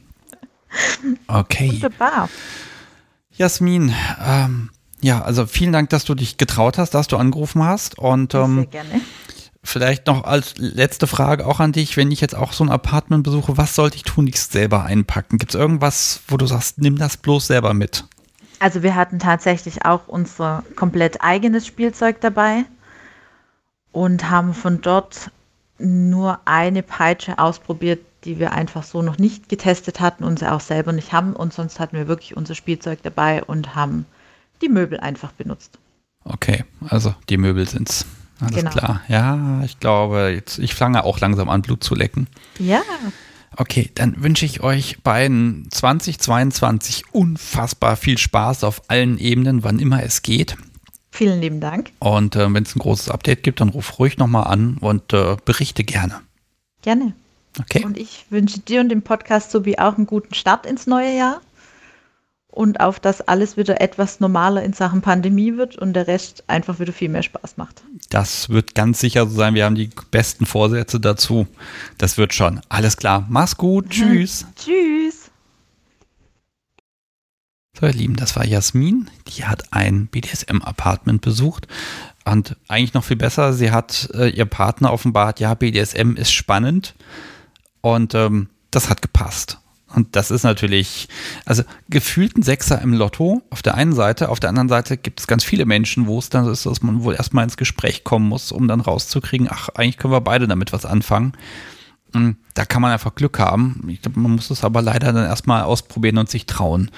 Okay. 1.28 1.72
Wunderbar. 1.72 2.30
Jasmin, 3.36 3.94
ähm, 4.26 4.70
ja, 5.02 5.22
also 5.22 5.46
vielen 5.46 5.72
Dank, 5.72 5.90
dass 5.90 6.06
du 6.06 6.16
dich 6.16 6.38
getraut 6.38 6.78
hast, 6.78 6.94
dass 6.94 7.08
du 7.08 7.18
angerufen 7.18 7.64
hast. 7.64 7.98
Und 7.98 8.34
ähm, 8.36 8.56
Sehr 8.56 8.66
gerne 8.68 9.02
vielleicht 9.64 10.08
noch 10.08 10.26
als 10.26 10.56
letzte 10.58 11.08
Frage 11.08 11.46
auch 11.48 11.60
an 11.60 11.72
dich, 11.72 11.96
wenn 11.98 12.12
ich 12.12 12.22
jetzt 12.22 12.36
auch 12.36 12.54
so 12.54 12.64
ein 12.64 12.70
Apartment 12.70 13.24
besuche, 13.24 13.58
was 13.58 13.76
sollte 13.76 13.96
ich 13.96 14.04
tun, 14.04 14.28
ich 14.28 14.40
selber 14.40 14.84
einpacken? 14.84 15.38
Gibt 15.38 15.54
es 15.54 15.60
irgendwas, 15.60 16.22
wo 16.28 16.38
du 16.38 16.46
sagst, 16.46 16.80
nimm 16.80 16.98
das 16.98 17.18
bloß 17.18 17.48
selber 17.48 17.74
mit? 17.74 18.06
Also 18.60 18.84
wir 18.84 18.96
hatten 18.96 19.20
tatsächlich 19.20 19.86
auch 19.86 20.08
unser 20.08 20.64
komplett 20.76 21.22
eigenes 21.22 21.66
Spielzeug 21.66 22.22
dabei 22.22 22.66
und 23.92 24.30
haben 24.30 24.54
von 24.54 24.82
dort 24.82 25.32
nur 25.80 26.40
eine 26.46 26.84
Peitsche 26.84 27.40
ausprobiert, 27.40 28.00
die 28.24 28.40
wir 28.40 28.54
einfach 28.54 28.84
so 28.84 29.02
noch 29.02 29.18
nicht 29.18 29.50
getestet 29.50 30.00
hatten 30.00 30.24
und 30.24 30.40
sie 30.40 30.52
auch 30.52 30.62
selber 30.62 30.94
nicht 30.94 31.12
haben. 31.12 31.34
Und 31.34 31.54
sonst 31.54 31.80
hatten 31.80 31.98
wir 31.98 32.08
wirklich 32.08 32.38
unser 32.38 32.56
Spielzeug 32.56 33.00
dabei 33.04 33.44
und 33.44 33.76
haben 33.76 34.06
die 34.62 34.70
Möbel 34.70 35.00
einfach 35.00 35.32
benutzt. 35.34 35.78
Okay, 36.24 36.64
also 36.88 37.14
die 37.28 37.38
Möbel 37.38 37.68
sind 37.68 37.90
es. 37.90 38.06
Alles 38.46 38.56
genau. 38.56 38.72
klar. 38.72 39.02
Ja, 39.08 39.62
ich 39.64 39.80
glaube, 39.80 40.32
jetzt, 40.36 40.60
ich 40.60 40.74
fange 40.74 41.04
auch 41.04 41.20
langsam 41.20 41.50
an, 41.50 41.62
Blut 41.62 41.84
zu 41.84 41.96
lecken. 41.96 42.28
Ja. 42.60 42.82
Okay, 43.56 43.92
dann 43.94 44.24
wünsche 44.24 44.46
ich 44.46 44.62
euch 44.62 45.02
beiden 45.04 45.68
2022 45.70 47.04
unfassbar 47.12 47.96
viel 47.96 48.18
Spaß 48.18 48.64
auf 48.64 48.84
allen 48.88 49.18
Ebenen, 49.18 49.64
wann 49.64 49.80
immer 49.80 50.04
es 50.04 50.24
geht. 50.24 50.58
Vielen 51.12 51.42
lieben 51.42 51.60
Dank. 51.60 51.92
Und 52.00 52.36
äh, 52.36 52.52
wenn 52.52 52.64
es 52.64 52.76
ein 52.76 52.80
großes 52.80 53.10
Update 53.10 53.44
gibt, 53.44 53.62
dann 53.62 53.70
ruf 53.70 54.00
ruhig 54.00 54.18
nochmal 54.18 54.48
an 54.48 54.78
und 54.80 55.14
äh, 55.14 55.38
berichte 55.46 55.84
gerne. 55.84 56.22
Gerne. 56.82 57.14
Okay. 57.60 57.86
Und 57.86 57.98
ich 57.98 58.26
wünsche 58.32 58.60
dir 58.60 58.82
und 58.82 58.90
dem 58.90 59.04
Podcast 59.04 59.52
sowie 59.52 59.78
auch 59.78 59.98
einen 59.98 60.08
guten 60.08 60.34
Start 60.34 60.66
ins 60.66 60.88
neue 60.88 61.16
Jahr 61.16 61.42
und 62.54 62.80
auf 62.80 63.00
dass 63.00 63.22
alles 63.22 63.58
wieder 63.58 63.82
etwas 63.82 64.20
normaler 64.20 64.62
in 64.62 64.74
Sachen 64.74 65.02
Pandemie 65.02 65.58
wird 65.58 65.76
und 65.76 65.94
der 65.94 66.08
Rest 66.08 66.44
einfach 66.48 66.80
wieder 66.80 66.94
viel 66.94 67.10
mehr 67.10 67.24
Spaß 67.24 67.58
macht. 67.58 67.84
Das 68.12 68.50
wird 68.50 68.76
ganz 68.76 69.00
sicher 69.00 69.26
so 69.26 69.36
sein. 69.36 69.56
Wir 69.56 69.66
haben 69.66 69.76
die 69.76 69.90
besten 70.12 70.46
Vorsätze 70.46 71.00
dazu. 71.00 71.48
Das 71.98 72.18
wird 72.18 72.34
schon. 72.34 72.62
Alles 72.70 72.98
klar. 72.98 73.26
Mach's 73.28 73.58
gut. 73.58 73.86
Mhm. 73.86 73.90
Tschüss. 73.90 74.46
Tschüss. 74.56 75.32
So, 77.80 77.88
ihr 77.88 77.94
Lieben, 77.94 78.16
das 78.16 78.36
war 78.36 78.46
Jasmin. 78.46 79.10
Die 79.30 79.46
hat 79.46 79.64
ein 79.72 80.06
BDSM-Apartment 80.06 81.22
besucht. 81.22 81.68
Und 82.24 82.56
eigentlich 82.68 82.94
noch 82.94 83.04
viel 83.04 83.18
besser, 83.18 83.54
sie 83.54 83.72
hat 83.72 84.10
äh, 84.14 84.30
ihr 84.30 84.46
Partner 84.46 84.94
offenbart, 84.94 85.40
ja, 85.40 85.56
BDSM 85.56 86.16
ist 86.16 86.32
spannend. 86.32 86.94
Und 87.82 88.14
ähm, 88.14 88.50
das 88.70 88.92
hat 88.92 89.02
gepasst. 89.02 89.60
Und 89.94 90.16
das 90.16 90.32
ist 90.32 90.44
natürlich, 90.44 91.08
also 91.46 91.64
gefühlt 91.90 92.38
ein 92.38 92.44
Sechser 92.44 92.82
im 92.82 92.94
Lotto 92.94 93.42
auf 93.50 93.62
der 93.62 93.76
einen 93.76 93.94
Seite, 93.94 94.30
auf 94.30 94.40
der 94.40 94.50
anderen 94.50 94.70
Seite 94.70 94.98
gibt 94.98 95.20
es 95.20 95.28
ganz 95.28 95.44
viele 95.44 95.66
Menschen, 95.66 96.08
wo 96.08 96.20
es 96.20 96.30
dann 96.30 96.48
ist, 96.48 96.66
dass 96.66 96.82
man 96.82 97.04
wohl 97.04 97.16
erstmal 97.16 97.44
ins 97.44 97.58
Gespräch 97.58 98.04
kommen 98.04 98.28
muss, 98.28 98.52
um 98.52 98.68
dann 98.68 98.82
rauszukriegen, 98.82 99.48
ach, 99.50 99.70
eigentlich 99.70 99.98
können 99.98 100.14
wir 100.14 100.22
beide 100.22 100.48
damit 100.48 100.74
was 100.74 100.86
anfangen. 100.86 101.34
Hm, 102.14 102.38
da 102.54 102.66
kann 102.66 102.82
man 102.82 102.92
einfach 102.92 103.16
Glück 103.16 103.40
haben. 103.40 103.86
Ich 103.88 104.02
glaube, 104.02 104.20
man 104.20 104.32
muss 104.34 104.50
es 104.50 104.64
aber 104.64 104.82
leider 104.82 105.14
dann 105.14 105.26
erstmal 105.26 105.64
ausprobieren 105.64 106.18
und 106.18 106.30
sich 106.30 106.46
trauen. 106.46 106.92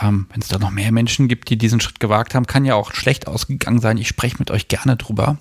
Ähm, 0.00 0.26
Wenn 0.30 0.40
es 0.40 0.48
da 0.48 0.58
noch 0.58 0.70
mehr 0.70 0.92
Menschen 0.92 1.28
gibt, 1.28 1.50
die 1.50 1.58
diesen 1.58 1.80
Schritt 1.80 2.00
gewagt 2.00 2.34
haben, 2.34 2.46
kann 2.46 2.64
ja 2.64 2.74
auch 2.74 2.92
schlecht 2.94 3.28
ausgegangen 3.28 3.80
sein. 3.80 3.98
Ich 3.98 4.08
spreche 4.08 4.36
mit 4.38 4.50
euch 4.50 4.68
gerne 4.68 4.96
drüber. 4.96 5.36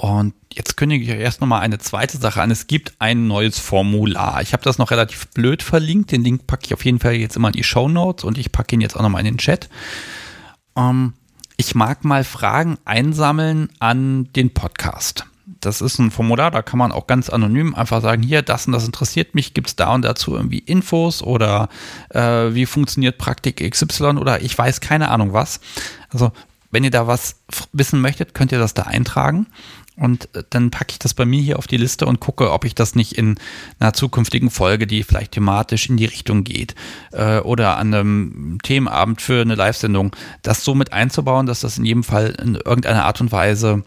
Und 0.00 0.32
jetzt 0.50 0.78
kündige 0.78 1.04
ich 1.04 1.10
euch 1.10 1.20
erst 1.20 1.42
nochmal 1.42 1.60
eine 1.60 1.76
zweite 1.76 2.16
Sache 2.16 2.40
an. 2.40 2.50
Es 2.50 2.66
gibt 2.66 2.94
ein 3.00 3.26
neues 3.26 3.58
Formular. 3.58 4.40
Ich 4.40 4.54
habe 4.54 4.62
das 4.62 4.78
noch 4.78 4.92
relativ 4.92 5.28
blöd 5.28 5.62
verlinkt. 5.62 6.10
Den 6.10 6.24
Link 6.24 6.46
packe 6.46 6.62
ich 6.64 6.72
auf 6.72 6.86
jeden 6.86 7.00
Fall 7.00 7.12
jetzt 7.12 7.36
immer 7.36 7.48
in 7.48 7.52
die 7.52 7.64
Show 7.64 7.86
Notes 7.86 8.24
und 8.24 8.38
ich 8.38 8.50
packe 8.50 8.74
ihn 8.74 8.80
jetzt 8.80 8.96
auch 8.96 9.02
nochmal 9.02 9.20
in 9.20 9.26
den 9.26 9.36
Chat. 9.36 9.68
Ähm, 10.74 11.12
ich 11.58 11.74
mag 11.74 12.02
mal 12.02 12.24
Fragen 12.24 12.78
einsammeln 12.86 13.68
an 13.78 14.32
den 14.32 14.54
Podcast. 14.54 15.26
Das 15.60 15.82
ist 15.82 15.98
ein 15.98 16.10
Formular, 16.10 16.50
da 16.50 16.62
kann 16.62 16.78
man 16.78 16.92
auch 16.92 17.06
ganz 17.06 17.28
anonym 17.28 17.74
einfach 17.74 18.00
sagen, 18.00 18.22
hier, 18.22 18.40
das 18.40 18.66
und 18.66 18.72
das 18.72 18.86
interessiert 18.86 19.34
mich, 19.34 19.52
gibt 19.52 19.68
es 19.68 19.76
da 19.76 19.92
und 19.92 20.00
dazu 20.00 20.34
irgendwie 20.34 20.60
Infos 20.60 21.22
oder 21.22 21.68
äh, 22.08 22.54
wie 22.54 22.64
funktioniert 22.64 23.18
Praktik 23.18 23.70
XY 23.70 24.16
oder 24.16 24.40
ich 24.40 24.56
weiß 24.56 24.80
keine 24.80 25.10
Ahnung 25.10 25.34
was. 25.34 25.60
Also 26.08 26.32
wenn 26.70 26.84
ihr 26.84 26.90
da 26.90 27.06
was 27.06 27.36
wissen 27.72 28.00
möchtet, 28.00 28.32
könnt 28.32 28.52
ihr 28.52 28.58
das 28.58 28.74
da 28.74 28.84
eintragen 28.84 29.46
und 29.96 30.34
äh, 30.34 30.44
dann 30.50 30.70
packe 30.70 30.92
ich 30.92 30.98
das 30.98 31.14
bei 31.14 31.24
mir 31.24 31.42
hier 31.42 31.58
auf 31.58 31.66
die 31.66 31.76
Liste 31.76 32.06
und 32.06 32.20
gucke, 32.20 32.52
ob 32.52 32.64
ich 32.64 32.74
das 32.74 32.94
nicht 32.94 33.12
in 33.12 33.38
einer 33.78 33.92
zukünftigen 33.92 34.50
Folge, 34.50 34.86
die 34.86 35.02
vielleicht 35.02 35.32
thematisch 35.32 35.88
in 35.88 35.96
die 35.96 36.06
Richtung 36.06 36.44
geht, 36.44 36.74
äh, 37.12 37.38
oder 37.40 37.76
an 37.76 37.92
einem 37.92 38.58
Themenabend 38.62 39.20
für 39.20 39.42
eine 39.42 39.54
Live-Sendung, 39.54 40.16
das 40.42 40.64
so 40.64 40.74
mit 40.74 40.92
einzubauen, 40.92 41.46
dass 41.46 41.60
das 41.60 41.78
in 41.78 41.84
jedem 41.84 42.04
Fall 42.04 42.36
in 42.42 42.54
irgendeiner 42.54 43.04
Art 43.04 43.20
und 43.20 43.32
Weise 43.32 43.84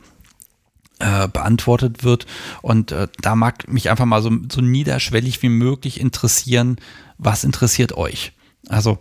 äh, 0.99 1.27
beantwortet 1.27 2.03
wird. 2.03 2.25
Und 2.61 2.91
äh, 2.91 3.07
da 3.21 3.35
mag 3.35 3.67
mich 3.67 3.89
einfach 3.89 4.05
mal 4.05 4.21
so, 4.21 4.31
so 4.51 4.61
niederschwellig 4.61 5.41
wie 5.41 5.49
möglich 5.49 5.99
interessieren, 5.99 6.77
was 7.17 7.43
interessiert 7.43 7.93
euch? 7.97 8.33
Also 8.69 8.99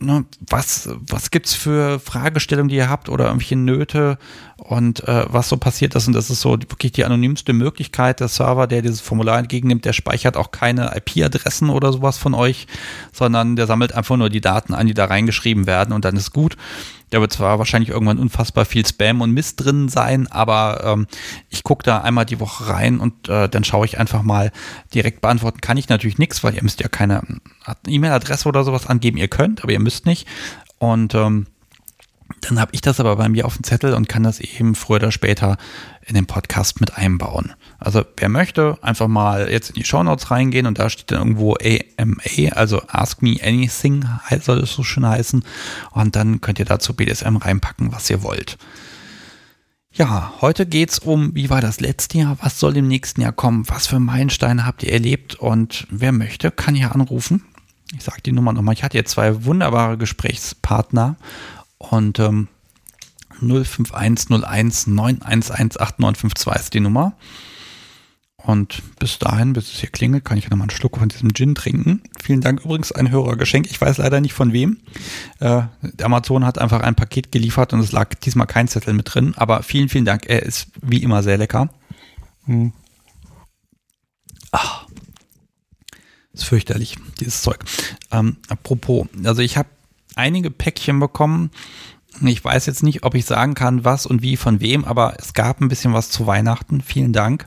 ne, 0.00 0.24
was, 0.40 0.88
was 1.00 1.30
gibt's 1.30 1.54
für 1.54 1.98
Fragestellungen, 1.98 2.68
die 2.68 2.76
ihr 2.76 2.88
habt 2.88 3.08
oder 3.08 3.26
irgendwelche 3.26 3.56
Nöte 3.56 4.18
und 4.56 5.06
äh, 5.08 5.24
was 5.28 5.48
so 5.48 5.56
passiert 5.56 5.94
ist. 5.94 6.06
Und 6.06 6.14
das 6.14 6.30
ist 6.30 6.40
so 6.40 6.52
wirklich 6.52 6.92
die 6.92 7.04
anonymste 7.04 7.52
Möglichkeit. 7.52 8.20
Der 8.20 8.28
Server, 8.28 8.66
der 8.66 8.82
dieses 8.82 9.00
Formular 9.00 9.38
entgegennimmt, 9.38 9.84
der 9.84 9.92
speichert 9.92 10.36
auch 10.36 10.50
keine 10.50 10.96
IP-Adressen 10.96 11.70
oder 11.70 11.92
sowas 11.92 12.18
von 12.18 12.34
euch, 12.34 12.66
sondern 13.12 13.56
der 13.56 13.66
sammelt 13.66 13.94
einfach 13.94 14.16
nur 14.16 14.30
die 14.30 14.40
Daten 14.40 14.74
an, 14.74 14.86
die 14.86 14.94
da 14.94 15.06
reingeschrieben 15.06 15.66
werden 15.66 15.92
und 15.92 16.04
dann 16.04 16.16
ist 16.16 16.32
gut. 16.32 16.56
Da 17.14 17.20
wird 17.20 17.32
zwar 17.32 17.60
wahrscheinlich 17.60 17.90
irgendwann 17.90 18.18
unfassbar 18.18 18.64
viel 18.64 18.84
Spam 18.84 19.20
und 19.20 19.30
Mist 19.30 19.64
drin 19.64 19.88
sein, 19.88 20.26
aber 20.32 20.82
ähm, 20.82 21.06
ich 21.48 21.62
gucke 21.62 21.84
da 21.84 21.98
einmal 21.98 22.24
die 22.24 22.40
Woche 22.40 22.66
rein 22.68 22.98
und 22.98 23.28
äh, 23.28 23.48
dann 23.48 23.62
schaue 23.62 23.86
ich 23.86 24.00
einfach 24.00 24.24
mal 24.24 24.50
direkt 24.92 25.20
beantworten. 25.20 25.60
Kann 25.60 25.76
ich 25.76 25.88
natürlich 25.88 26.18
nichts, 26.18 26.42
weil 26.42 26.56
ihr 26.56 26.64
müsst 26.64 26.80
ja 26.80 26.88
keine 26.88 27.22
E-Mail-Adresse 27.86 28.48
oder 28.48 28.64
sowas 28.64 28.88
angeben. 28.88 29.16
Ihr 29.16 29.28
könnt, 29.28 29.62
aber 29.62 29.70
ihr 29.70 29.78
müsst 29.78 30.06
nicht. 30.06 30.26
Und 30.78 31.14
ähm, 31.14 31.46
dann 32.40 32.58
habe 32.58 32.72
ich 32.74 32.80
das 32.80 32.98
aber 32.98 33.14
bei 33.14 33.28
mir 33.28 33.46
auf 33.46 33.58
dem 33.58 33.62
Zettel 33.62 33.94
und 33.94 34.08
kann 34.08 34.24
das 34.24 34.40
eben 34.40 34.74
früher 34.74 34.96
oder 34.96 35.12
später 35.12 35.56
in 36.06 36.14
den 36.14 36.26
Podcast 36.26 36.80
mit 36.80 36.96
einbauen. 36.96 37.52
Also 37.78 38.04
wer 38.16 38.28
möchte, 38.28 38.78
einfach 38.82 39.08
mal 39.08 39.50
jetzt 39.50 39.70
in 39.70 39.76
die 39.76 39.84
Show 39.84 40.02
Notes 40.02 40.30
reingehen 40.30 40.66
und 40.66 40.78
da 40.78 40.90
steht 40.90 41.10
dann 41.10 41.18
irgendwo 41.18 41.54
AMA, 41.54 42.52
also 42.52 42.82
Ask 42.88 43.22
Me 43.22 43.36
Anything 43.42 44.04
soll 44.40 44.58
es 44.58 44.72
so 44.72 44.82
schön 44.82 45.06
heißen. 45.06 45.44
Und 45.92 46.16
dann 46.16 46.40
könnt 46.40 46.58
ihr 46.58 46.64
dazu 46.64 46.94
BDSM 46.94 47.36
reinpacken, 47.36 47.92
was 47.92 48.10
ihr 48.10 48.22
wollt. 48.22 48.58
Ja, 49.92 50.34
heute 50.40 50.66
geht's 50.66 50.98
um, 50.98 51.34
wie 51.36 51.50
war 51.50 51.60
das 51.60 51.78
letzte 51.78 52.18
Jahr, 52.18 52.36
was 52.40 52.58
soll 52.58 52.76
im 52.76 52.88
nächsten 52.88 53.20
Jahr 53.20 53.32
kommen, 53.32 53.64
was 53.68 53.86
für 53.86 54.00
Meilensteine 54.00 54.66
habt 54.66 54.82
ihr 54.82 54.92
erlebt 54.92 55.36
und 55.36 55.86
wer 55.88 56.10
möchte, 56.10 56.50
kann 56.50 56.74
hier 56.74 56.92
anrufen. 56.92 57.44
Ich 57.96 58.02
sage 58.02 58.20
die 58.22 58.32
Nummer 58.32 58.52
nochmal. 58.52 58.74
Ich 58.74 58.82
hatte 58.82 58.96
jetzt 58.96 59.12
zwei 59.12 59.44
wunderbare 59.44 59.96
Gesprächspartner 59.96 61.14
und 61.78 62.18
ähm, 62.18 62.48
05101 63.40 64.86
911 64.86 65.52
8952 65.80 66.54
ist 66.54 66.74
die 66.74 66.80
Nummer. 66.80 67.16
Und 68.36 68.82
bis 68.98 69.18
dahin, 69.18 69.54
bis 69.54 69.72
es 69.72 69.80
hier 69.80 69.88
klingelt, 69.88 70.24
kann 70.24 70.36
ich 70.36 70.50
nochmal 70.50 70.68
einen 70.68 70.76
Schluck 70.76 70.98
von 70.98 71.08
diesem 71.08 71.32
Gin 71.32 71.54
trinken. 71.54 72.02
Vielen 72.22 72.42
Dank 72.42 72.62
übrigens, 72.62 72.92
ein 72.92 73.10
Hörergeschenk. 73.10 73.70
Ich 73.70 73.80
weiß 73.80 73.96
leider 73.98 74.20
nicht 74.20 74.34
von 74.34 74.52
wem. 74.52 74.80
Äh, 75.40 75.62
Amazon 76.02 76.44
hat 76.44 76.58
einfach 76.58 76.82
ein 76.82 76.94
Paket 76.94 77.32
geliefert 77.32 77.72
und 77.72 77.80
es 77.80 77.92
lag 77.92 78.14
diesmal 78.16 78.46
kein 78.46 78.68
Zettel 78.68 78.92
mit 78.92 79.14
drin. 79.14 79.32
Aber 79.36 79.62
vielen, 79.62 79.88
vielen 79.88 80.04
Dank. 80.04 80.26
Er 80.26 80.42
ist 80.42 80.66
wie 80.82 81.02
immer 81.02 81.22
sehr 81.22 81.38
lecker. 81.38 81.70
Hm. 82.44 82.74
Ach, 84.52 84.86
ist 86.34 86.44
fürchterlich, 86.44 86.96
dieses 87.20 87.40
Zeug. 87.40 87.64
Ähm, 88.10 88.36
apropos, 88.48 89.06
also 89.24 89.40
ich 89.40 89.56
habe 89.56 89.68
einige 90.16 90.50
Päckchen 90.50 91.00
bekommen. 91.00 91.50
Ich 92.22 92.44
weiß 92.44 92.66
jetzt 92.66 92.82
nicht, 92.82 93.02
ob 93.02 93.14
ich 93.14 93.24
sagen 93.24 93.54
kann, 93.54 93.84
was 93.84 94.06
und 94.06 94.22
wie 94.22 94.36
von 94.36 94.60
wem, 94.60 94.84
aber 94.84 95.14
es 95.18 95.34
gab 95.34 95.60
ein 95.60 95.68
bisschen 95.68 95.92
was 95.92 96.10
zu 96.10 96.26
Weihnachten. 96.26 96.80
Vielen 96.80 97.12
Dank. 97.12 97.46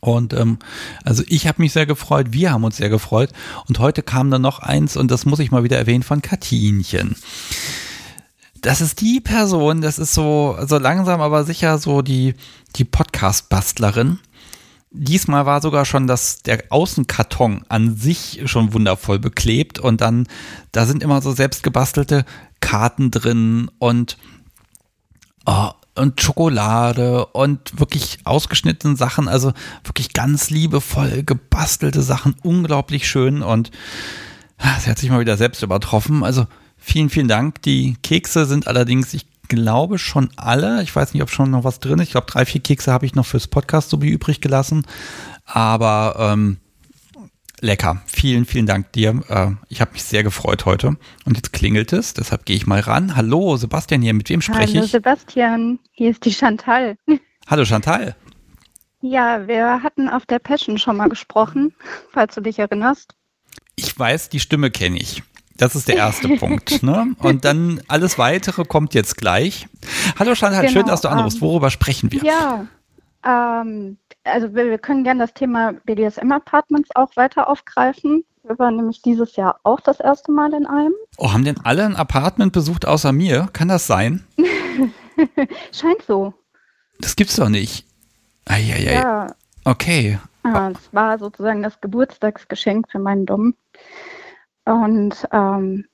Und 0.00 0.32
ähm, 0.32 0.58
also 1.04 1.22
ich 1.28 1.46
habe 1.46 1.60
mich 1.60 1.72
sehr 1.72 1.86
gefreut, 1.86 2.28
wir 2.30 2.52
haben 2.52 2.64
uns 2.64 2.78
sehr 2.78 2.88
gefreut. 2.88 3.30
Und 3.68 3.78
heute 3.78 4.02
kam 4.02 4.30
dann 4.30 4.42
noch 4.42 4.60
eins, 4.60 4.96
und 4.96 5.10
das 5.10 5.26
muss 5.26 5.38
ich 5.38 5.50
mal 5.50 5.62
wieder 5.62 5.76
erwähnen, 5.76 6.02
von 6.02 6.22
Katinchen. 6.22 7.16
Das 8.62 8.80
ist 8.80 9.00
die 9.00 9.20
Person, 9.20 9.80
das 9.80 9.98
ist 9.98 10.14
so, 10.14 10.58
so 10.66 10.78
langsam, 10.78 11.20
aber 11.20 11.44
sicher 11.44 11.78
so 11.78 12.02
die, 12.02 12.34
die 12.76 12.84
Podcast-Bastlerin. 12.84 14.18
Diesmal 14.90 15.46
war 15.46 15.62
sogar 15.62 15.84
schon 15.84 16.06
das, 16.06 16.42
der 16.42 16.64
Außenkarton 16.70 17.64
an 17.68 17.96
sich 17.96 18.42
schon 18.46 18.72
wundervoll 18.72 19.18
beklebt 19.18 19.78
und 19.78 20.00
dann, 20.00 20.26
da 20.72 20.84
sind 20.84 21.02
immer 21.02 21.22
so 21.22 21.32
selbstgebastelte 21.32 22.24
Karten 22.60 23.10
drin 23.10 23.70
und 23.78 24.16
oh, 25.46 25.70
und 25.94 26.20
Schokolade 26.20 27.26
und 27.26 27.78
wirklich 27.78 28.18
ausgeschnittene 28.24 28.96
Sachen, 28.96 29.28
also 29.28 29.52
wirklich 29.84 30.12
ganz 30.12 30.50
liebevoll 30.50 31.22
gebastelte 31.24 32.02
Sachen, 32.02 32.36
unglaublich 32.42 33.08
schön 33.08 33.42
und 33.42 33.70
ah, 34.58 34.78
sie 34.80 34.90
hat 34.90 34.98
sich 34.98 35.10
mal 35.10 35.20
wieder 35.20 35.36
selbst 35.36 35.62
übertroffen. 35.62 36.22
Also 36.22 36.46
vielen, 36.76 37.10
vielen 37.10 37.28
Dank. 37.28 37.62
Die 37.62 37.96
Kekse 38.02 38.46
sind 38.46 38.66
allerdings, 38.66 39.12
ich 39.14 39.26
glaube 39.48 39.98
schon 39.98 40.30
alle. 40.36 40.82
Ich 40.82 40.94
weiß 40.94 41.12
nicht, 41.12 41.22
ob 41.22 41.30
schon 41.30 41.50
noch 41.50 41.64
was 41.64 41.80
drin 41.80 41.98
ist. 41.98 42.08
Ich 42.08 42.12
glaube, 42.12 42.30
drei, 42.30 42.46
vier 42.46 42.62
Kekse 42.62 42.92
habe 42.92 43.06
ich 43.06 43.14
noch 43.14 43.26
fürs 43.26 43.48
Podcast 43.48 43.90
so 43.90 44.00
wie 44.00 44.10
übrig 44.10 44.40
gelassen. 44.40 44.86
Aber 45.44 46.16
ähm, 46.18 46.58
lecker. 47.60 48.02
Vielen, 48.06 48.44
vielen 48.44 48.66
Dank 48.66 48.92
dir. 48.92 49.22
Äh, 49.28 49.52
ich 49.68 49.80
habe 49.80 49.92
mich 49.92 50.04
sehr 50.04 50.22
gefreut 50.22 50.66
heute. 50.66 50.96
Und 51.24 51.36
jetzt 51.36 51.52
klingelt 51.52 51.92
es, 51.92 52.14
deshalb 52.14 52.44
gehe 52.44 52.56
ich 52.56 52.66
mal 52.66 52.80
ran. 52.80 53.16
Hallo, 53.16 53.56
Sebastian 53.56 54.02
hier. 54.02 54.14
Mit 54.14 54.28
wem 54.28 54.40
spreche 54.40 54.72
ich? 54.72 54.76
Hallo 54.76 54.86
Sebastian, 54.86 55.78
hier 55.92 56.10
ist 56.10 56.24
die 56.24 56.32
Chantal. 56.32 56.96
Hallo 57.46 57.64
Chantal. 57.64 58.16
Ja, 59.02 59.46
wir 59.48 59.82
hatten 59.82 60.08
auf 60.08 60.26
der 60.26 60.38
Passion 60.38 60.78
schon 60.78 60.96
mal 60.96 61.08
gesprochen, 61.08 61.74
falls 62.12 62.34
du 62.34 62.42
dich 62.42 62.58
erinnerst. 62.58 63.14
Ich 63.76 63.98
weiß, 63.98 64.28
die 64.28 64.40
Stimme 64.40 64.70
kenne 64.70 64.98
ich. 64.98 65.22
Das 65.56 65.74
ist 65.74 65.88
der 65.88 65.96
erste 65.96 66.28
Punkt. 66.36 66.82
Ne? 66.82 67.14
Und 67.18 67.44
dann 67.44 67.80
alles 67.88 68.18
weitere 68.18 68.64
kommt 68.64 68.94
jetzt 68.94 69.16
gleich. 69.16 69.68
Hallo 70.18 70.34
Chantal, 70.34 70.62
genau, 70.62 70.72
schön, 70.72 70.86
dass 70.86 71.00
du 71.00 71.08
anrufst. 71.08 71.38
Ähm, 71.38 71.42
Worüber 71.42 71.70
sprechen 71.70 72.12
wir? 72.12 72.22
Ja, 72.22 72.66
ähm, 73.24 73.98
also 74.24 74.54
wir, 74.54 74.66
wir 74.70 74.78
können 74.78 75.04
gerne 75.04 75.20
das 75.20 75.34
Thema 75.34 75.72
BDSM-Apartments 75.84 76.90
auch 76.94 77.14
weiter 77.16 77.48
aufgreifen. 77.48 78.24
Wir 78.42 78.58
waren 78.58 78.76
nämlich 78.76 79.02
dieses 79.02 79.36
Jahr 79.36 79.60
auch 79.64 79.80
das 79.80 80.00
erste 80.00 80.32
Mal 80.32 80.54
in 80.54 80.66
einem. 80.66 80.94
Oh, 81.18 81.32
haben 81.32 81.44
denn 81.44 81.60
alle 81.64 81.84
ein 81.84 81.96
Apartment 81.96 82.52
besucht 82.52 82.86
außer 82.86 83.12
mir? 83.12 83.48
Kann 83.52 83.68
das 83.68 83.86
sein? 83.86 84.24
Scheint 85.72 86.02
so. 86.06 86.32
Das 87.00 87.16
gibt's 87.16 87.36
doch 87.36 87.48
nicht. 87.48 87.86
Eieiei. 88.46 88.94
Ja. 88.94 89.26
Okay. 89.64 90.18
Ja, 90.44 90.70
es 90.70 90.92
war 90.92 91.18
sozusagen 91.18 91.62
das 91.62 91.80
Geburtstagsgeschenk 91.80 92.90
für 92.90 92.98
meinen 92.98 93.26
Dom. 93.26 93.54
Und 94.64 95.28
ähm, 95.32 95.84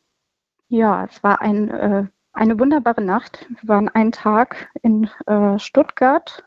ja, 0.68 1.04
es 1.04 1.22
war 1.22 1.40
ein, 1.40 1.70
äh, 1.70 2.04
eine 2.32 2.58
wunderbare 2.58 3.02
Nacht. 3.02 3.46
Wir 3.60 3.68
waren 3.68 3.88
einen 3.88 4.12
Tag 4.12 4.70
in 4.82 5.10
äh, 5.26 5.58
Stuttgart 5.58 6.44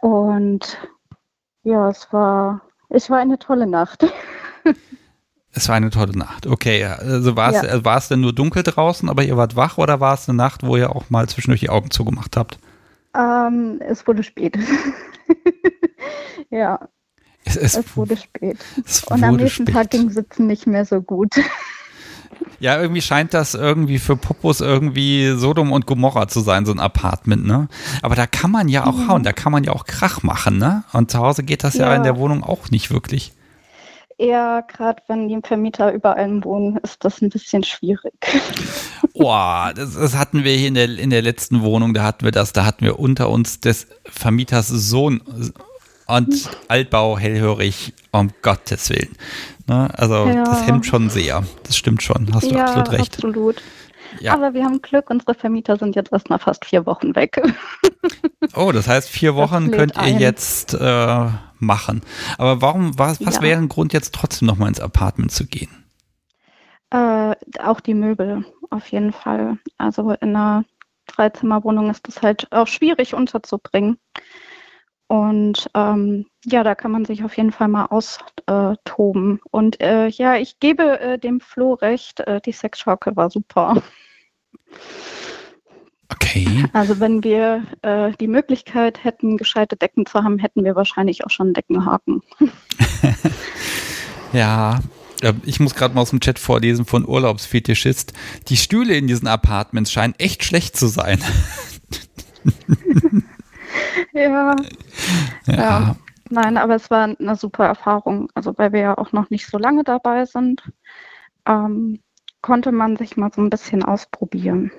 und 0.00 0.78
ja, 1.62 1.88
es 1.88 2.12
war, 2.12 2.62
es 2.88 3.10
war 3.10 3.18
eine 3.18 3.38
tolle 3.38 3.66
Nacht. 3.66 4.06
Es 5.52 5.68
war 5.68 5.76
eine 5.76 5.90
tolle 5.90 6.16
Nacht. 6.16 6.46
Okay, 6.46 6.84
also 6.84 7.34
war 7.34 7.52
es, 7.52 7.62
ja. 7.62 7.84
war 7.84 7.96
es 7.96 8.08
denn 8.08 8.20
nur 8.20 8.32
dunkel 8.32 8.62
draußen, 8.62 9.08
aber 9.08 9.24
ihr 9.24 9.36
wart 9.36 9.56
wach 9.56 9.78
oder 9.78 9.98
war 9.98 10.14
es 10.14 10.28
eine 10.28 10.36
Nacht, 10.36 10.62
wo 10.62 10.76
ihr 10.76 10.94
auch 10.94 11.10
mal 11.10 11.28
zwischendurch 11.28 11.60
die 11.60 11.70
Augen 11.70 11.90
zugemacht 11.90 12.36
habt? 12.36 12.58
Ähm, 13.16 13.80
es 13.80 14.06
wurde 14.06 14.22
spät. 14.22 14.56
ja. 16.50 16.88
Es, 17.44 17.56
es, 17.56 17.76
es, 17.76 17.96
wurde 17.96 18.16
spät. 18.16 18.58
Es 18.84 19.04
Und 19.04 19.24
am 19.24 19.36
nächsten 19.36 19.64
spät. 19.64 19.74
Tag 19.74 19.90
ging 19.90 20.10
Sitzen 20.10 20.46
nicht 20.46 20.66
mehr 20.66 20.84
so 20.84 21.00
gut. 21.00 21.34
Ja, 22.60 22.80
irgendwie 22.80 23.02
scheint 23.02 23.34
das 23.34 23.54
irgendwie 23.54 23.98
für 23.98 24.16
Popos 24.16 24.60
irgendwie 24.60 25.32
Sodom 25.36 25.72
und 25.72 25.86
Gomorra 25.86 26.28
zu 26.28 26.40
sein, 26.40 26.66
so 26.66 26.72
ein 26.72 26.80
Apartment, 26.80 27.46
ne? 27.46 27.68
Aber 28.02 28.14
da 28.14 28.26
kann 28.26 28.50
man 28.50 28.68
ja 28.68 28.86
auch 28.86 28.96
mhm. 28.96 29.08
hauen, 29.08 29.22
da 29.22 29.32
kann 29.32 29.52
man 29.52 29.64
ja 29.64 29.72
auch 29.72 29.84
Krach 29.84 30.22
machen, 30.22 30.58
ne? 30.58 30.84
Und 30.92 31.10
zu 31.10 31.18
Hause 31.18 31.44
geht 31.44 31.64
das 31.64 31.74
ja, 31.74 31.90
ja 31.90 31.96
in 31.96 32.02
der 32.02 32.16
Wohnung 32.16 32.42
auch 32.42 32.70
nicht 32.70 32.90
wirklich. 32.90 33.32
Eher 34.18 34.64
gerade 34.66 35.00
wenn 35.06 35.28
die 35.28 35.38
Vermieter 35.44 35.92
über 35.92 36.16
allem 36.16 36.42
wohnen, 36.42 36.78
ist 36.78 37.04
das 37.04 37.22
ein 37.22 37.30
bisschen 37.30 37.62
schwierig. 37.62 38.14
Boah, 39.14 39.72
das, 39.74 39.94
das, 39.94 40.16
hatten 40.16 40.42
wir 40.42 40.52
hier 40.56 40.68
in 40.68 40.74
der, 40.74 40.98
in 40.98 41.10
der 41.10 41.22
letzten 41.22 41.62
Wohnung, 41.62 41.94
da 41.94 42.02
hatten 42.02 42.24
wir 42.24 42.32
das, 42.32 42.52
da 42.52 42.64
hatten 42.64 42.84
wir 42.84 42.98
unter 42.98 43.30
uns 43.30 43.60
des 43.60 43.86
Vermieters 44.04 44.66
Sohn 44.66 45.22
und 46.08 46.50
Altbau 46.66 47.16
hellhörig, 47.16 47.92
um 48.10 48.30
Gottes 48.42 48.90
Willen. 48.90 49.14
Ne? 49.68 49.90
Also 49.96 50.26
ja. 50.26 50.44
das 50.44 50.66
hemmt 50.66 50.86
schon 50.86 51.10
sehr. 51.10 51.44
Das 51.64 51.76
stimmt 51.76 52.02
schon. 52.02 52.28
Hast 52.34 52.50
du 52.50 52.54
ja, 52.54 52.64
absolut 52.64 52.92
recht. 52.92 53.14
Absolut. 53.16 53.62
Ja. 54.20 54.32
Aber 54.34 54.54
wir 54.54 54.64
haben 54.64 54.80
Glück, 54.80 55.10
unsere 55.10 55.34
Vermieter 55.34 55.76
sind 55.76 55.94
jetzt 55.94 56.12
erst 56.12 56.30
mal 56.30 56.38
fast 56.38 56.64
vier 56.64 56.86
Wochen 56.86 57.14
weg. 57.14 57.40
oh, 58.56 58.72
das 58.72 58.88
heißt, 58.88 59.08
vier 59.08 59.34
Wochen 59.34 59.70
könnt 59.70 59.96
ihr 59.96 60.02
ein. 60.02 60.18
jetzt 60.18 60.74
äh, 60.74 61.26
machen. 61.58 62.02
Aber 62.38 62.62
warum, 62.62 62.98
was, 62.98 63.24
was 63.24 63.42
wäre 63.42 63.60
ein 63.60 63.68
Grund, 63.68 63.92
jetzt 63.92 64.14
trotzdem 64.14 64.48
nochmal 64.48 64.68
ins 64.68 64.80
Apartment 64.80 65.30
zu 65.30 65.46
gehen? 65.46 65.84
Äh, 66.90 67.34
auch 67.62 67.80
die 67.80 67.94
Möbel, 67.94 68.46
auf 68.70 68.88
jeden 68.88 69.12
Fall. 69.12 69.58
Also 69.76 70.12
in 70.12 70.34
einer 70.34 70.64
Dreizimmerwohnung 71.06 71.90
ist 71.90 72.08
das 72.08 72.22
halt 72.22 72.50
auch 72.50 72.66
schwierig 72.66 73.14
unterzubringen. 73.14 73.98
Und 75.08 75.70
ähm, 75.74 76.26
ja, 76.44 76.62
da 76.62 76.74
kann 76.74 76.90
man 76.90 77.06
sich 77.06 77.24
auf 77.24 77.36
jeden 77.36 77.50
Fall 77.50 77.68
mal 77.68 77.86
austoben. 77.86 79.40
Und 79.50 79.80
äh, 79.80 80.08
ja, 80.08 80.36
ich 80.36 80.60
gebe 80.60 81.00
äh, 81.00 81.18
dem 81.18 81.40
Flo 81.40 81.74
recht, 81.74 82.20
äh, 82.20 82.40
die 82.42 82.52
Sexschaukel 82.52 83.16
war 83.16 83.30
super. 83.30 83.82
Okay. 86.10 86.64
Also 86.74 87.00
wenn 87.00 87.24
wir 87.24 87.64
äh, 87.82 88.12
die 88.20 88.28
Möglichkeit 88.28 89.02
hätten, 89.02 89.38
gescheite 89.38 89.76
Decken 89.76 90.04
zu 90.04 90.22
haben, 90.22 90.38
hätten 90.38 90.62
wir 90.64 90.76
wahrscheinlich 90.76 91.24
auch 91.24 91.30
schon 91.30 91.48
einen 91.48 91.54
Deckenhaken. 91.54 92.22
ja, 94.32 94.80
äh, 95.22 95.32
ich 95.44 95.58
muss 95.58 95.74
gerade 95.74 95.94
mal 95.94 96.02
aus 96.02 96.10
dem 96.10 96.20
Chat 96.20 96.38
vorlesen 96.38 96.84
von 96.84 97.06
Urlaubsfetischist. 97.06 98.12
Die 98.48 98.58
Stühle 98.58 98.94
in 98.94 99.06
diesen 99.06 99.26
Apartments 99.26 99.90
scheinen 99.90 100.14
echt 100.18 100.44
schlecht 100.44 100.76
zu 100.76 100.86
sein. 100.86 101.22
ja. 104.12 104.56
ja. 105.46 105.54
ja. 105.56 105.96
Nein, 106.30 106.58
aber 106.58 106.74
es 106.74 106.90
war 106.90 107.04
eine 107.04 107.36
super 107.36 107.66
Erfahrung. 107.66 108.30
Also 108.34 108.56
weil 108.58 108.72
wir 108.72 108.80
ja 108.80 108.98
auch 108.98 109.12
noch 109.12 109.30
nicht 109.30 109.46
so 109.46 109.58
lange 109.58 109.84
dabei 109.84 110.24
sind, 110.24 110.62
ähm, 111.46 112.00
konnte 112.42 112.72
man 112.72 112.96
sich 112.96 113.16
mal 113.16 113.32
so 113.34 113.40
ein 113.40 113.50
bisschen 113.50 113.82
ausprobieren. 113.82 114.70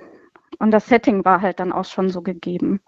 Und 0.58 0.70
das 0.70 0.86
Setting 0.86 1.24
war 1.24 1.40
halt 1.40 1.60
dann 1.60 1.72
auch 1.72 1.84
schon 1.84 2.10
so 2.10 2.22
gegeben, 2.22 2.80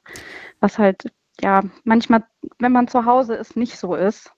was 0.60 0.78
halt 0.78 1.10
ja 1.40 1.62
manchmal, 1.84 2.24
wenn 2.58 2.72
man 2.72 2.88
zu 2.88 3.04
Hause 3.04 3.34
ist, 3.34 3.56
nicht 3.56 3.76
so 3.76 3.94
ist. 3.94 4.30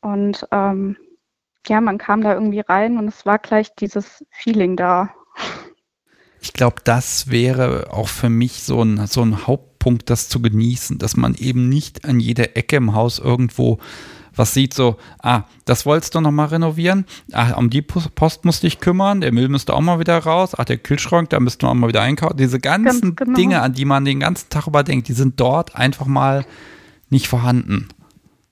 Und 0.00 0.46
ähm, 0.52 0.96
ja, 1.66 1.80
man 1.80 1.98
kam 1.98 2.22
da 2.22 2.34
irgendwie 2.34 2.60
rein 2.60 2.98
und 2.98 3.08
es 3.08 3.26
war 3.26 3.38
gleich 3.38 3.74
dieses 3.74 4.24
Feeling 4.30 4.76
da. 4.76 5.10
Ich 6.40 6.52
glaube, 6.52 6.76
das 6.84 7.30
wäre 7.30 7.88
auch 7.90 8.08
für 8.08 8.28
mich 8.28 8.62
so 8.62 8.82
ein, 8.82 9.06
so 9.06 9.22
ein 9.22 9.46
Haupt 9.46 9.75
Punkt, 9.86 10.10
das 10.10 10.28
zu 10.28 10.42
genießen, 10.42 10.98
dass 10.98 11.16
man 11.16 11.36
eben 11.36 11.68
nicht 11.68 12.04
an 12.04 12.18
jeder 12.18 12.56
Ecke 12.56 12.74
im 12.74 12.92
Haus 12.92 13.20
irgendwo 13.20 13.78
was 14.34 14.52
sieht, 14.52 14.74
so, 14.74 14.96
ah, 15.22 15.44
das 15.64 15.86
wolltest 15.86 16.12
du 16.16 16.20
nochmal 16.20 16.48
renovieren, 16.48 17.06
ah, 17.32 17.52
um 17.52 17.70
die 17.70 17.82
Post 17.82 18.44
musst 18.44 18.64
du 18.64 18.66
dich 18.66 18.80
kümmern, 18.80 19.20
der 19.20 19.32
Müll 19.32 19.48
müsste 19.48 19.74
auch 19.74 19.80
mal 19.80 20.00
wieder 20.00 20.18
raus, 20.18 20.54
ach, 20.58 20.64
der 20.64 20.78
Kühlschrank, 20.78 21.30
da 21.30 21.38
müssten 21.38 21.62
wir 21.62 21.70
auch 21.70 21.74
mal 21.74 21.86
wieder 21.86 22.02
einkaufen. 22.02 22.36
Diese 22.36 22.58
ganzen 22.58 23.14
genau. 23.14 23.34
Dinge, 23.34 23.62
an 23.62 23.74
die 23.74 23.84
man 23.84 24.04
den 24.04 24.18
ganzen 24.18 24.50
Tag 24.50 24.66
überdenkt, 24.66 25.06
die 25.06 25.12
sind 25.12 25.38
dort 25.38 25.76
einfach 25.76 26.06
mal 26.06 26.44
nicht 27.08 27.28
vorhanden. 27.28 27.86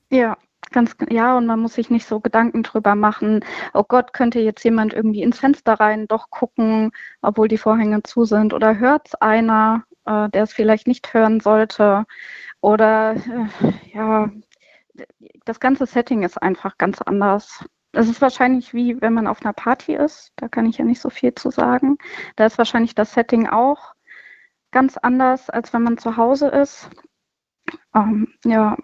Ja, 0.09 0.37
ganz, 0.71 0.95
ja, 1.09 1.37
und 1.37 1.47
man 1.47 1.59
muss 1.59 1.73
sich 1.73 1.89
nicht 1.89 2.07
so 2.07 2.21
Gedanken 2.21 2.63
drüber 2.63 2.95
machen, 2.95 3.41
oh 3.73 3.83
Gott, 3.85 4.13
könnte 4.13 4.39
jetzt 4.39 4.63
jemand 4.63 4.93
irgendwie 4.93 5.21
ins 5.21 5.39
Fenster 5.39 5.73
rein 5.73 6.07
doch 6.07 6.29
gucken, 6.29 6.91
obwohl 7.21 7.49
die 7.49 7.57
Vorhänge 7.57 8.03
zu 8.03 8.23
sind, 8.23 8.53
oder 8.53 8.79
hört 8.79 9.09
es 9.09 9.15
einer, 9.15 9.83
äh, 10.05 10.29
der 10.29 10.43
es 10.43 10.53
vielleicht 10.53 10.87
nicht 10.87 11.13
hören 11.13 11.39
sollte. 11.39 12.05
Oder 12.61 13.15
äh, 13.15 13.71
ja, 13.93 14.29
das 15.45 15.59
ganze 15.59 15.85
Setting 15.85 16.23
ist 16.23 16.41
einfach 16.41 16.77
ganz 16.77 17.01
anders. 17.01 17.63
Es 17.91 18.09
ist 18.09 18.21
wahrscheinlich 18.21 18.73
wie 18.73 19.01
wenn 19.01 19.13
man 19.13 19.27
auf 19.27 19.41
einer 19.41 19.53
Party 19.53 19.95
ist, 19.95 20.31
da 20.35 20.47
kann 20.47 20.65
ich 20.65 20.77
ja 20.77 20.85
nicht 20.85 21.01
so 21.01 21.09
viel 21.09 21.33
zu 21.33 21.49
sagen. 21.49 21.97
Da 22.35 22.45
ist 22.45 22.57
wahrscheinlich 22.57 22.95
das 22.95 23.13
Setting 23.13 23.47
auch 23.47 23.93
ganz 24.71 24.97
anders, 24.97 25.49
als 25.49 25.71
wenn 25.73 25.83
man 25.83 25.97
zu 25.97 26.17
Hause 26.17 26.49
ist. 26.49 26.89
Ähm, 27.95 28.27
ja. 28.43 28.75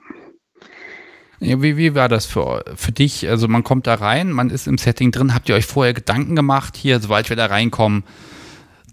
wie, 1.39 1.75
wie 1.75 1.95
war 1.95 2.07
das 2.07 2.25
für, 2.25 2.63
für 2.75 2.93
dich? 2.93 3.27
Also 3.27 3.47
man 3.49 3.63
kommt 3.63 3.87
da 3.87 3.95
rein, 3.95 4.31
man 4.31 4.49
ist 4.49 4.67
im 4.67 4.77
Setting 4.77 5.11
drin. 5.11 5.33
Habt 5.33 5.49
ihr 5.49 5.55
euch 5.55 5.65
vorher 5.65 5.93
Gedanken 5.93 6.35
gemacht, 6.35 6.77
hier, 6.77 6.99
sobald 7.01 7.29
wir 7.29 7.35
da 7.35 7.47
reinkommen, 7.47 8.05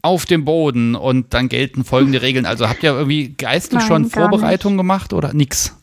auf 0.03 0.27
dem 0.27 0.45
Boden 0.45 0.95
und 0.95 1.35
dann 1.35 1.49
gelten 1.49 1.85
folgende 1.85 2.23
Regeln. 2.23 2.47
Also 2.47 2.69
habt 2.69 2.83
ihr 2.83 2.93
irgendwie 2.93 3.35
geistig 3.35 3.81
Nein, 3.81 3.89
schon 3.89 4.05
Vorbereitungen 4.07 4.77
gemacht 4.77 5.13
oder 5.13 5.33
nix? 5.35 5.77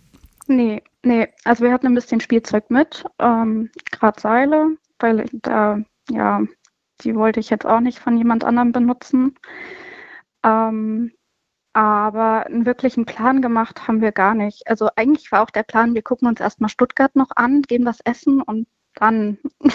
Nee, 0.47 0.81
Nee, 1.05 1.27
also 1.43 1.63
wir 1.63 1.71
hatten 1.71 1.85
ein 1.85 1.93
bisschen 1.93 2.19
Spielzeug 2.19 2.71
mit, 2.71 3.05
ähm, 3.19 3.69
gerade 3.91 4.19
Seile, 4.19 4.75
weil 4.97 5.25
da, 5.33 5.79
ja, 6.09 6.41
die 7.01 7.15
wollte 7.15 7.39
ich 7.39 7.51
jetzt 7.51 7.67
auch 7.67 7.79
nicht 7.79 7.99
von 7.99 8.17
jemand 8.17 8.43
anderem 8.43 8.71
benutzen. 8.71 9.35
Ähm, 10.43 11.11
aber 11.73 12.47
einen 12.47 12.65
wirklichen 12.65 13.05
Plan 13.05 13.43
gemacht 13.43 13.87
haben 13.87 14.01
wir 14.01 14.11
gar 14.13 14.33
nicht. 14.33 14.67
Also 14.67 14.89
eigentlich 14.95 15.31
war 15.31 15.43
auch 15.43 15.51
der 15.51 15.61
Plan, 15.63 15.93
wir 15.93 16.01
gucken 16.01 16.27
uns 16.27 16.39
erstmal 16.39 16.71
Stuttgart 16.71 17.15
noch 17.15 17.29
an, 17.35 17.61
gehen 17.61 17.85
was 17.85 17.99
essen 18.03 18.41
und 18.41 18.67
dann. 18.95 19.37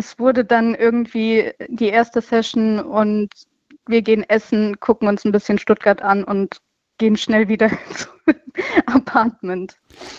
es 0.00 0.18
wurde 0.18 0.46
dann 0.46 0.74
irgendwie 0.74 1.52
die 1.68 1.88
erste 1.88 2.22
Session 2.22 2.80
und 2.80 3.28
wir 3.86 4.00
gehen 4.00 4.24
essen, 4.28 4.80
gucken 4.80 5.08
uns 5.08 5.26
ein 5.26 5.32
bisschen 5.32 5.58
Stuttgart 5.58 6.00
an 6.00 6.24
und 6.24 6.56
gehen 6.96 7.16
schnell 7.18 7.48
wieder 7.48 7.66
ins 7.90 8.08
Apartment. 8.86 9.76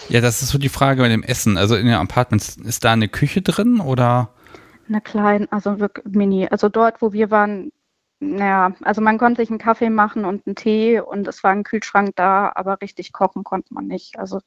Ja, 0.10 0.22
das 0.22 0.44
ist 0.44 0.50
so 0.50 0.60
die 0.60 0.70
Frage 0.70 1.02
bei 1.02 1.10
dem 1.10 1.24
Essen. 1.24 1.58
Also 1.58 1.76
in 1.76 1.88
den 1.88 1.96
Apartments, 1.96 2.58
ist 2.58 2.84
da 2.84 2.94
eine 2.94 3.08
Küche 3.08 3.42
drin 3.42 3.80
oder? 3.80 4.30
Eine 4.88 5.02
kleine, 5.02 5.52
also 5.52 5.80
wirklich 5.80 6.06
mini. 6.14 6.48
Also 6.48 6.70
dort, 6.70 7.02
wo 7.02 7.12
wir 7.12 7.32
waren, 7.32 7.72
naja, 8.20 8.74
also 8.82 9.02
man 9.02 9.18
konnte 9.18 9.42
sich 9.42 9.50
einen 9.50 9.58
Kaffee 9.58 9.90
machen 9.90 10.26
und 10.26 10.46
einen 10.46 10.56
Tee 10.56 11.00
und 11.00 11.28
es 11.28 11.44
war 11.44 11.52
ein 11.52 11.64
Kühlschrank 11.64 12.12
da, 12.16 12.52
aber 12.54 12.80
richtig 12.82 13.14
kochen 13.14 13.44
konnte 13.44 13.74
man 13.74 13.88
nicht. 13.88 14.20
Also 14.20 14.42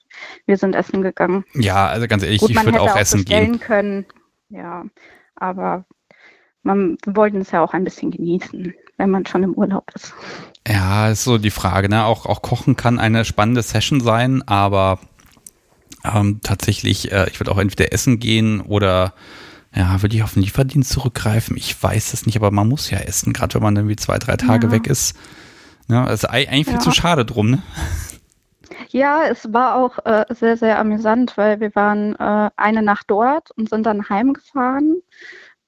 wir 0.46 0.58
sind 0.58 0.76
essen 0.76 1.02
gegangen. 1.02 1.44
Ja, 1.54 1.88
also 1.88 2.06
ganz 2.06 2.22
ehrlich, 2.22 2.40
Gut, 2.40 2.50
ich 2.50 2.64
würde 2.64 2.80
auch, 2.80 2.92
auch 2.92 2.96
essen 2.96 3.24
gehen. 3.24 3.58
können. 3.58 4.06
Ja, 4.54 4.84
aber 5.36 5.84
man, 6.62 6.96
wir 7.04 7.16
wollten 7.16 7.40
es 7.40 7.50
ja 7.50 7.62
auch 7.62 7.72
ein 7.72 7.84
bisschen 7.84 8.10
genießen, 8.10 8.74
wenn 8.96 9.10
man 9.10 9.26
schon 9.26 9.42
im 9.42 9.54
Urlaub 9.54 9.90
ist. 9.94 10.14
Ja, 10.66 11.08
ist 11.08 11.24
so 11.24 11.38
die 11.38 11.50
Frage. 11.50 11.88
Ne? 11.88 12.04
Auch, 12.04 12.26
auch 12.26 12.42
Kochen 12.42 12.76
kann 12.76 12.98
eine 12.98 13.24
spannende 13.24 13.62
Session 13.62 14.00
sein, 14.00 14.42
aber 14.46 14.98
ähm, 16.04 16.40
tatsächlich, 16.42 17.12
äh, 17.12 17.28
ich 17.30 17.40
würde 17.40 17.52
auch 17.52 17.58
entweder 17.58 17.92
essen 17.92 18.18
gehen 18.18 18.60
oder 18.60 19.14
ja, 19.74 20.00
würde 20.02 20.16
ich 20.16 20.22
auf 20.22 20.34
den 20.34 20.42
Lieferdienst 20.42 20.90
zurückgreifen? 20.90 21.56
Ich 21.56 21.82
weiß 21.82 22.12
es 22.12 22.26
nicht, 22.26 22.36
aber 22.36 22.50
man 22.50 22.68
muss 22.68 22.90
ja 22.90 22.98
essen, 22.98 23.32
gerade 23.32 23.54
wenn 23.54 23.62
man 23.62 23.76
irgendwie 23.76 23.96
zwei, 23.96 24.18
drei 24.18 24.36
Tage 24.36 24.68
ja. 24.68 24.72
weg 24.72 24.86
ist. 24.86 25.16
Ja, 25.88 26.04
also 26.04 26.28
eigentlich 26.28 26.66
viel 26.66 26.74
ja. 26.74 26.80
zu 26.80 26.92
schade 26.92 27.24
drum, 27.24 27.50
ne? 27.50 27.62
Ja, 28.90 29.24
es 29.24 29.52
war 29.52 29.76
auch 29.76 29.98
äh, 30.04 30.24
sehr, 30.30 30.56
sehr 30.56 30.78
amüsant, 30.78 31.36
weil 31.36 31.60
wir 31.60 31.74
waren 31.74 32.14
äh, 32.16 32.50
eine 32.56 32.82
Nacht 32.82 33.06
dort 33.08 33.50
und 33.52 33.68
sind 33.68 33.84
dann 33.84 34.08
heimgefahren 34.08 35.02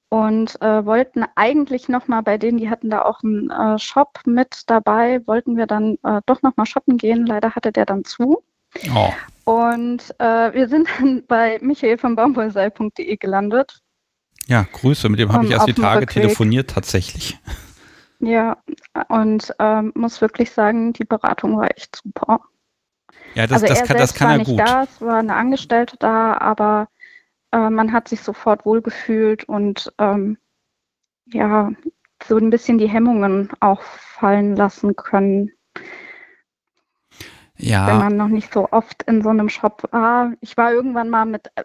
und 0.09 0.61
äh, 0.61 0.85
wollten 0.85 1.25
eigentlich 1.35 1.89
nochmal 1.89 2.23
bei 2.23 2.37
denen, 2.37 2.57
die 2.57 2.69
hatten 2.69 2.89
da 2.89 3.03
auch 3.03 3.23
einen 3.23 3.49
äh, 3.49 3.77
Shop 3.77 4.19
mit 4.25 4.63
dabei, 4.67 5.21
wollten 5.27 5.57
wir 5.57 5.67
dann 5.67 5.97
äh, 6.03 6.21
doch 6.25 6.41
nochmal 6.41 6.65
shoppen 6.65 6.97
gehen. 6.97 7.25
Leider 7.25 7.55
hatte 7.55 7.71
der 7.71 7.85
dann 7.85 8.05
zu. 8.05 8.43
Oh. 8.95 9.13
Und 9.43 10.13
äh, 10.19 10.53
wir 10.53 10.67
sind 10.67 10.87
dann 10.97 11.23
bei 11.27 11.59
Michael 11.61 11.97
von 11.97 12.15
baumwollseil.de 12.15 13.17
gelandet. 13.17 13.81
Ja, 14.47 14.65
Grüße, 14.71 15.09
mit 15.09 15.19
dem 15.19 15.33
habe 15.33 15.45
ich 15.45 15.51
erst 15.51 15.67
die 15.67 15.73
Tage 15.73 16.03
Rückweg. 16.03 16.23
telefoniert 16.23 16.69
tatsächlich. 16.69 17.37
Ja, 18.19 18.57
und 19.09 19.53
ähm, 19.59 19.91
muss 19.93 20.21
wirklich 20.21 20.51
sagen, 20.51 20.93
die 20.93 21.03
Beratung 21.03 21.57
war 21.57 21.69
echt 21.69 21.97
super. 21.97 22.41
Ja, 23.35 23.47
das, 23.47 23.63
also 23.63 23.67
das, 23.67 23.87
kann, 23.87 23.97
das 23.97 24.13
kann 24.13 24.39
er 24.39 24.45
gut. 24.45 24.59
Da, 24.59 24.83
es 24.83 25.01
war 25.01 25.19
eine 25.19 25.35
Angestellte 25.35 25.97
da, 25.97 26.37
aber 26.37 26.87
äh, 27.51 27.69
man 27.69 27.93
hat 27.93 28.07
sich 28.07 28.21
sofort 28.21 28.65
wohlgefühlt 28.65 29.43
und 29.45 29.91
ähm, 29.99 30.37
ja, 31.27 31.71
so 32.23 32.37
ein 32.37 32.49
bisschen 32.49 32.77
die 32.77 32.89
Hemmungen 32.89 33.49
auch 33.59 33.81
fallen 33.81 34.55
lassen 34.55 34.95
können. 34.95 35.51
Ja. 37.57 37.87
Wenn 37.87 37.97
man 37.97 38.17
noch 38.17 38.27
nicht 38.27 38.53
so 38.53 38.69
oft 38.71 39.03
in 39.03 39.21
so 39.23 39.29
einem 39.29 39.49
Shop 39.49 39.83
war. 39.91 40.33
Ich 40.41 40.57
war 40.57 40.71
irgendwann 40.71 41.09
mal 41.09 41.25
mit, 41.25 41.47
äh, 41.55 41.63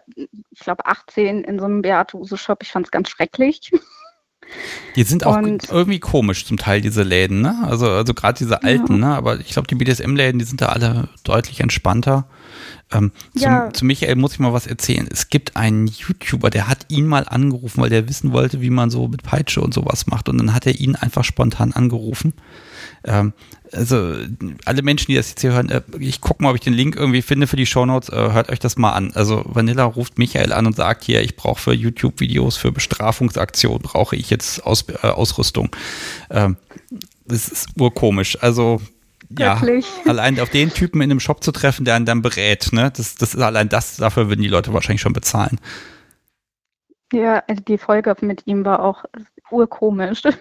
ich 0.49 0.59
glaube, 0.59 0.85
18 0.85 1.43
in 1.43 1.59
so 1.59 1.65
einem 1.65 1.81
Beate 1.81 2.17
Use 2.17 2.37
Shop. 2.37 2.63
Ich 2.63 2.71
fand 2.71 2.87
es 2.87 2.91
ganz 2.91 3.09
schrecklich. 3.09 3.71
Die 4.95 5.03
sind 5.03 5.25
auch 5.25 5.37
und, 5.37 5.69
irgendwie 5.69 5.99
komisch 5.99 6.45
zum 6.45 6.57
Teil, 6.57 6.81
diese 6.81 7.03
Läden, 7.03 7.41
ne? 7.41 7.63
Also, 7.63 7.89
also 7.89 8.13
gerade 8.13 8.37
diese 8.37 8.63
alten, 8.63 8.93
ja. 8.93 9.09
ne? 9.09 9.15
Aber 9.15 9.39
ich 9.39 9.49
glaube, 9.49 9.67
die 9.67 9.75
BDSM-Läden, 9.75 10.39
die 10.39 10.45
sind 10.45 10.61
da 10.61 10.67
alle 10.67 11.09
deutlich 11.23 11.59
entspannter. 11.61 12.25
Ähm, 12.91 13.11
ja. 13.33 13.65
zum, 13.65 13.73
zu 13.73 13.85
Michael 13.85 14.15
muss 14.15 14.33
ich 14.33 14.39
mal 14.39 14.53
was 14.53 14.67
erzählen. 14.67 15.07
Es 15.11 15.29
gibt 15.29 15.55
einen 15.57 15.87
YouTuber, 15.87 16.49
der 16.49 16.67
hat 16.67 16.85
ihn 16.89 17.07
mal 17.07 17.25
angerufen, 17.27 17.81
weil 17.81 17.89
der 17.89 18.07
wissen 18.07 18.33
wollte, 18.33 18.61
wie 18.61 18.69
man 18.69 18.89
so 18.89 19.07
mit 19.07 19.23
Peitsche 19.23 19.61
und 19.61 19.73
sowas 19.73 20.07
macht. 20.07 20.29
Und 20.29 20.37
dann 20.37 20.53
hat 20.53 20.67
er 20.67 20.79
ihn 20.79 20.95
einfach 20.95 21.23
spontan 21.23 21.73
angerufen. 21.73 22.33
Ähm, 23.05 23.33
also 23.71 24.15
alle 24.65 24.81
Menschen, 24.81 25.07
die 25.07 25.15
das 25.15 25.29
jetzt 25.29 25.41
hier 25.41 25.53
hören, 25.53 25.69
äh, 25.69 25.81
ich 25.99 26.21
gucke 26.21 26.43
mal, 26.43 26.49
ob 26.49 26.55
ich 26.55 26.61
den 26.61 26.73
Link 26.73 26.95
irgendwie 26.95 27.21
finde 27.21 27.47
für 27.47 27.55
die 27.55 27.65
Shownotes. 27.65 28.09
Äh, 28.09 28.31
hört 28.31 28.49
euch 28.49 28.59
das 28.59 28.77
mal 28.77 28.91
an. 28.91 29.11
Also 29.15 29.43
Vanilla 29.45 29.83
ruft 29.83 30.17
Michael 30.17 30.53
an 30.53 30.65
und 30.65 30.75
sagt 30.75 31.03
hier, 31.03 31.21
ich 31.21 31.35
brauche 31.35 31.61
für 31.61 31.73
YouTube-Videos, 31.73 32.57
für 32.57 32.71
Bestrafungsaktionen, 32.71 33.81
brauche 33.81 34.15
ich 34.15 34.29
jetzt 34.29 34.65
Aus, 34.65 34.85
äh, 34.89 35.07
Ausrüstung. 35.07 35.69
Ähm, 36.29 36.57
das 37.25 37.47
ist 37.47 37.69
urkomisch. 37.79 38.37
Also 38.41 38.81
ja, 39.37 39.61
allein 40.05 40.39
auf 40.39 40.49
den 40.49 40.69
Typen 40.71 41.01
in 41.01 41.11
einem 41.11 41.19
Shop 41.19 41.43
zu 41.43 41.51
treffen, 41.51 41.85
der 41.85 41.95
einen 41.95 42.05
dann 42.05 42.21
berät, 42.21 42.69
ne? 42.71 42.91
Das, 42.95 43.15
das 43.15 43.33
ist 43.33 43.41
allein 43.41 43.69
das, 43.69 43.97
dafür 43.97 44.29
würden 44.29 44.41
die 44.41 44.49
Leute 44.49 44.73
wahrscheinlich 44.73 45.01
schon 45.01 45.13
bezahlen. 45.13 45.59
Ja, 47.11 47.43
also 47.47 47.61
die 47.61 47.77
Folge 47.77 48.15
mit 48.21 48.43
ihm 48.45 48.65
war 48.65 48.83
auch 48.83 49.03
urkomisch. 49.51 50.21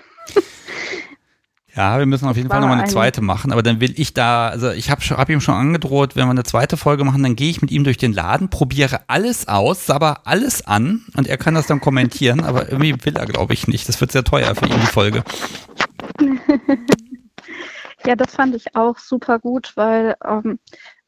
Ja, 1.75 1.99
wir 1.99 2.05
müssen 2.05 2.29
auf 2.29 2.37
jeden 2.37 2.51
Fall 2.51 2.61
nochmal 2.61 2.79
eine 2.79 2.89
zweite 2.89 3.23
machen, 3.23 3.51
aber 3.51 3.63
dann 3.63 3.81
will 3.81 3.95
ich 3.97 4.13
da, 4.13 4.49
also 4.49 4.71
ich 4.71 4.91
habe 4.91 5.01
hab 5.03 5.31
ihm 5.31 5.41
schon 5.41 5.55
angedroht, 5.55 6.17
wenn 6.17 6.27
wir 6.27 6.31
eine 6.33 6.43
zweite 6.43 6.77
Folge 6.77 7.05
machen, 7.05 7.23
dann 7.23 7.35
gehe 7.35 7.49
ich 7.49 7.63
mit 7.63 7.71
ihm 7.71 7.83
durch 7.85 7.97
den 7.97 8.13
Laden, 8.13 8.51
probiere 8.51 9.01
alles 9.07 9.49
aus, 9.49 9.87
sabber 9.87 10.21
alles 10.25 10.67
an 10.67 11.07
und 11.17 11.29
er 11.29 11.39
kann 11.39 11.55
das 11.55 11.67
dann 11.67 11.81
kommentieren, 11.81 12.45
aber 12.45 12.71
irgendwie 12.71 12.95
will 13.07 13.17
er, 13.17 13.25
glaube 13.25 13.55
ich, 13.55 13.69
nicht. 13.69 13.89
Das 13.89 14.01
wird 14.03 14.13
sehr 14.13 14.25
teuer 14.25 14.55
für 14.55 14.67
ihn, 14.67 14.81
die 14.81 14.87
Folge. 14.87 15.25
Ja, 18.05 18.17
das 18.17 18.35
fand 18.35 18.55
ich 18.57 18.75
auch 18.75 18.99
super 18.99 19.39
gut, 19.39 19.77
weil 19.77 20.17
ähm, 20.25 20.59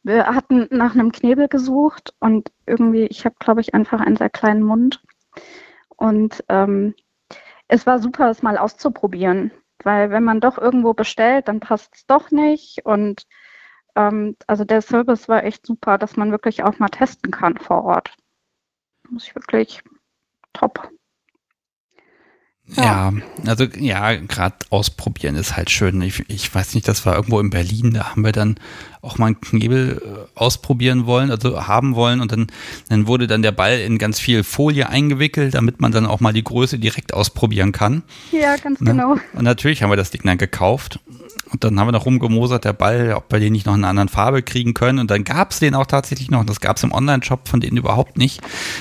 wir 0.05 0.27
hatten 0.27 0.69
nach 0.71 0.95
einem 0.95 1.11
Knebel 1.11 1.49
gesucht 1.49 2.15
und 2.21 2.53
irgendwie, 2.67 3.07
ich 3.07 3.25
habe, 3.25 3.35
glaube 3.41 3.61
ich, 3.61 3.75
einfach 3.75 4.01
einen 4.01 4.17
sehr 4.17 4.31
kleinen 4.31 4.63
Mund. 4.63 5.03
Und 5.89 6.45
ähm, 6.49 6.95
es 7.67 7.87
war 7.87 7.99
super, 7.99 8.31
es 8.31 8.43
mal 8.43 8.59
auszuprobieren, 8.59 9.51
weil 9.85 10.11
wenn 10.11 10.25
man 10.25 10.41
doch 10.41 10.59
irgendwo 10.59 10.95
bestellt, 10.95 11.49
dann 11.49 11.61
passt 11.61 11.95
es 11.95 12.07
doch 12.07 12.31
nicht. 12.31 12.85
Und 12.85 13.27
ähm, 13.97 14.37
also 14.47 14.65
der 14.65 14.83
Service 14.83 15.29
war 15.29 15.45
echt 15.45 15.67
super, 15.67 15.99
dass 15.99 16.17
man 16.17 16.31
wirklich 16.31 16.65
auch 16.65 16.79
mal 16.79 16.89
testen 16.89 17.31
kann 17.31 17.59
vor 17.59 17.85
Ort. 17.85 18.15
Muss 19.09 19.27
ich 19.27 19.35
wirklich 19.35 19.83
top. 20.53 20.91
Ja, 22.67 23.13
also 23.47 23.65
ja, 23.65 24.15
gerade 24.15 24.57
ausprobieren 24.71 25.37
ist 25.37 25.55
halt 25.55 25.69
schön. 25.69 26.01
Ich, 26.01 26.25
ich, 26.29 26.55
weiß 26.55 26.75
nicht, 26.75 26.89
das 26.89 27.05
war 27.05 27.15
irgendwo 27.15 27.39
in 27.39 27.51
Berlin, 27.51 27.93
da 27.93 28.11
haben 28.11 28.25
wir 28.25 28.33
dann 28.33 28.57
auch 29.03 29.19
mal 29.19 29.27
einen 29.27 29.41
Knebel 29.41 30.01
äh, 30.03 30.39
ausprobieren 30.39 31.05
wollen, 31.05 31.31
also 31.31 31.67
haben 31.67 31.95
wollen 31.95 32.23
und 32.23 32.33
dann, 32.33 32.47
dann 32.89 33.07
wurde 33.07 33.27
dann 33.27 33.43
der 33.43 33.53
Ball 33.53 33.81
in 33.81 33.99
ganz 33.99 34.19
viel 34.19 34.45
Folie 34.45 34.89
eingewickelt, 34.89 35.55
damit 35.55 35.83
man 35.83 35.93
dann 35.93 36.07
auch 36.07 36.21
mal 36.21 36.33
die 36.33 36.43
Größe 36.43 36.79
direkt 36.79 37.13
ausprobieren 37.13 37.73
kann. 37.73 38.03
Ja, 38.33 38.57
ganz 38.57 38.81
ne? 38.81 38.93
genau. 38.93 39.17
Und 39.35 39.43
natürlich 39.43 39.83
haben 39.83 39.91
wir 39.91 39.97
das 39.97 40.11
Ding 40.11 40.23
dann 40.25 40.39
gekauft 40.39 41.01
und 41.55 41.63
dann 41.63 41.79
haben 41.79 41.87
wir 41.87 41.93
noch 41.93 42.05
rumgemosert, 42.05 42.65
der 42.65 42.73
Ball, 42.73 43.15
ob 43.15 43.31
wir 43.31 43.39
den 43.39 43.53
nicht 43.53 43.65
noch 43.65 43.75
in 43.75 43.85
einer 43.85 43.91
anderen 43.91 44.09
Farbe 44.09 44.43
kriegen 44.43 44.75
können. 44.75 44.99
Und 44.99 45.09
dann 45.13 45.23
gab 45.23 45.53
es 45.53 45.61
den 45.61 45.77
auch 45.77 45.87
tatsächlich 45.87 46.29
noch. 46.29 46.41
Und 46.41 46.51
das 46.51 46.61
gab 46.61 46.79
es 46.79 46.83
im 46.83 46.91
Online-Shop 46.91 47.47
von 47.47 47.61
denen 47.61 47.77
überhaupt 47.77 48.19
nicht. 48.19 48.41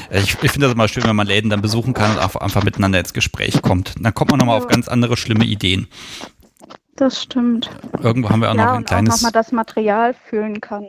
Äh, 0.09 0.21
ich, 0.21 0.35
ich 0.41 0.51
finde 0.51 0.65
das 0.65 0.73
immer 0.73 0.87
schön, 0.87 1.03
wenn 1.03 1.15
man 1.15 1.27
Läden 1.27 1.51
dann 1.51 1.61
besuchen 1.61 1.93
kann 1.93 2.17
und 2.17 2.17
einfach 2.19 2.63
miteinander 2.63 2.97
ins 2.97 3.13
Gespräch 3.13 3.61
kommt. 3.61 3.93
Dann 4.01 4.11
kommt 4.15 4.31
man 4.31 4.39
nochmal 4.39 4.57
auf 4.57 4.67
ganz 4.67 4.87
andere 4.87 5.17
schlimme 5.17 5.45
Ideen. 5.45 5.87
Das 6.95 7.21
stimmt. 7.21 7.69
Irgendwo 8.01 8.31
haben 8.31 8.41
wir 8.41 8.49
auch 8.49 8.55
ja, 8.55 8.65
noch 8.65 8.71
ein 8.71 8.77
und 8.77 8.87
kleines. 8.87 9.13
Auch 9.13 9.17
nochmal 9.17 9.31
das 9.33 9.51
Material 9.51 10.15
fühlen 10.15 10.59
kann. 10.59 10.87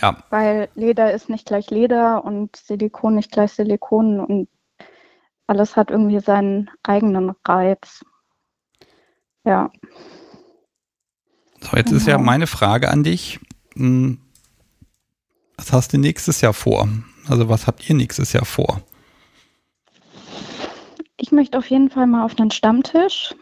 Ja. 0.00 0.18
Weil 0.30 0.68
Leder 0.76 1.12
ist 1.12 1.28
nicht 1.28 1.46
gleich 1.46 1.70
Leder 1.70 2.24
und 2.24 2.54
Silikon 2.54 3.16
nicht 3.16 3.32
gleich 3.32 3.50
Silikon 3.50 4.20
und 4.20 4.48
alles 5.48 5.74
hat 5.74 5.90
irgendwie 5.90 6.20
seinen 6.20 6.70
eigenen 6.84 7.32
Reiz. 7.44 8.04
Ja. 9.44 9.72
So, 11.74 11.78
jetzt 11.78 11.88
genau. 11.88 11.96
ist 11.96 12.06
ja 12.06 12.16
genau. 12.16 12.26
meine 12.26 12.46
Frage 12.46 12.88
an 12.88 13.02
dich. 13.02 13.40
Hm, 13.74 14.18
was 15.56 15.72
hast 15.72 15.92
du 15.92 15.98
nächstes 15.98 16.40
Jahr 16.40 16.52
vor? 16.52 16.88
Also 17.26 17.48
was 17.48 17.66
habt 17.66 17.88
ihr 17.88 17.96
nächstes 17.96 18.32
Jahr 18.32 18.44
vor? 18.44 18.80
Ich 21.16 21.32
möchte 21.32 21.58
auf 21.58 21.68
jeden 21.68 21.90
Fall 21.90 22.06
mal 22.06 22.24
auf 22.24 22.36
den 22.36 22.52
Stammtisch. 22.52 23.34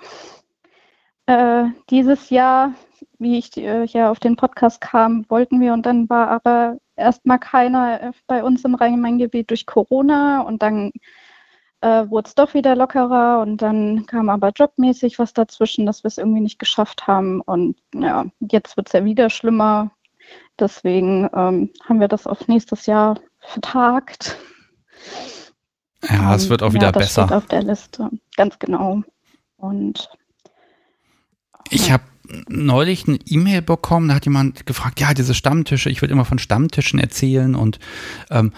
Äh, 1.26 1.64
dieses 1.90 2.30
Jahr, 2.30 2.72
wie 3.18 3.36
ich 3.36 3.54
äh, 3.58 3.84
ja 3.84 4.10
auf 4.10 4.18
den 4.18 4.36
Podcast 4.36 4.80
kam, 4.80 5.26
wollten 5.28 5.60
wir 5.60 5.74
und 5.74 5.84
dann 5.84 6.08
war 6.08 6.28
aber 6.28 6.78
erstmal 6.96 7.38
keiner 7.38 8.00
äh, 8.00 8.12
bei 8.26 8.42
uns 8.42 8.64
im 8.64 8.74
Rhein-Main-Gebiet 8.74 9.50
durch 9.50 9.66
Corona 9.66 10.40
und 10.40 10.62
dann 10.62 10.90
äh, 11.82 12.08
wurde 12.08 12.28
es 12.28 12.34
doch 12.34 12.54
wieder 12.54 12.76
lockerer 12.76 13.40
und 13.40 13.60
dann 13.60 14.06
kam 14.06 14.28
aber 14.28 14.50
jobmäßig 14.54 15.18
was 15.18 15.34
dazwischen, 15.34 15.84
dass 15.84 16.04
wir 16.04 16.08
es 16.08 16.18
irgendwie 16.18 16.40
nicht 16.40 16.58
geschafft 16.58 17.06
haben. 17.06 17.40
Und 17.40 17.76
ja, 17.94 18.24
jetzt 18.40 18.76
wird 18.76 18.86
es 18.88 18.92
ja 18.92 19.04
wieder 19.04 19.28
schlimmer. 19.30 19.90
Deswegen 20.58 21.28
ähm, 21.34 21.70
haben 21.84 22.00
wir 22.00 22.08
das 22.08 22.26
auf 22.26 22.46
nächstes 22.46 22.86
Jahr 22.86 23.18
vertagt. 23.40 24.38
Ja, 26.08 26.34
es 26.34 26.48
wird 26.48 26.62
auch 26.62 26.72
wieder 26.72 26.86
ja, 26.86 26.92
das 26.92 27.02
besser. 27.02 27.24
Steht 27.24 27.36
auf 27.36 27.46
der 27.46 27.62
Liste, 27.62 28.10
ganz 28.36 28.58
genau. 28.58 29.02
Und 29.56 30.08
ich 31.68 31.90
habe 31.90 32.04
neulich 32.48 33.08
eine 33.08 33.18
E-Mail 33.26 33.62
bekommen, 33.62 34.08
da 34.08 34.14
hat 34.14 34.24
jemand 34.24 34.66
gefragt, 34.66 35.00
ja, 35.00 35.14
diese 35.14 35.34
Stammtische, 35.34 35.90
ich 35.90 36.00
will 36.00 36.10
immer 36.10 36.24
von 36.24 36.38
Stammtischen 36.38 36.98
erzählen 36.98 37.54
und 37.54 37.78
ähm, 38.30 38.52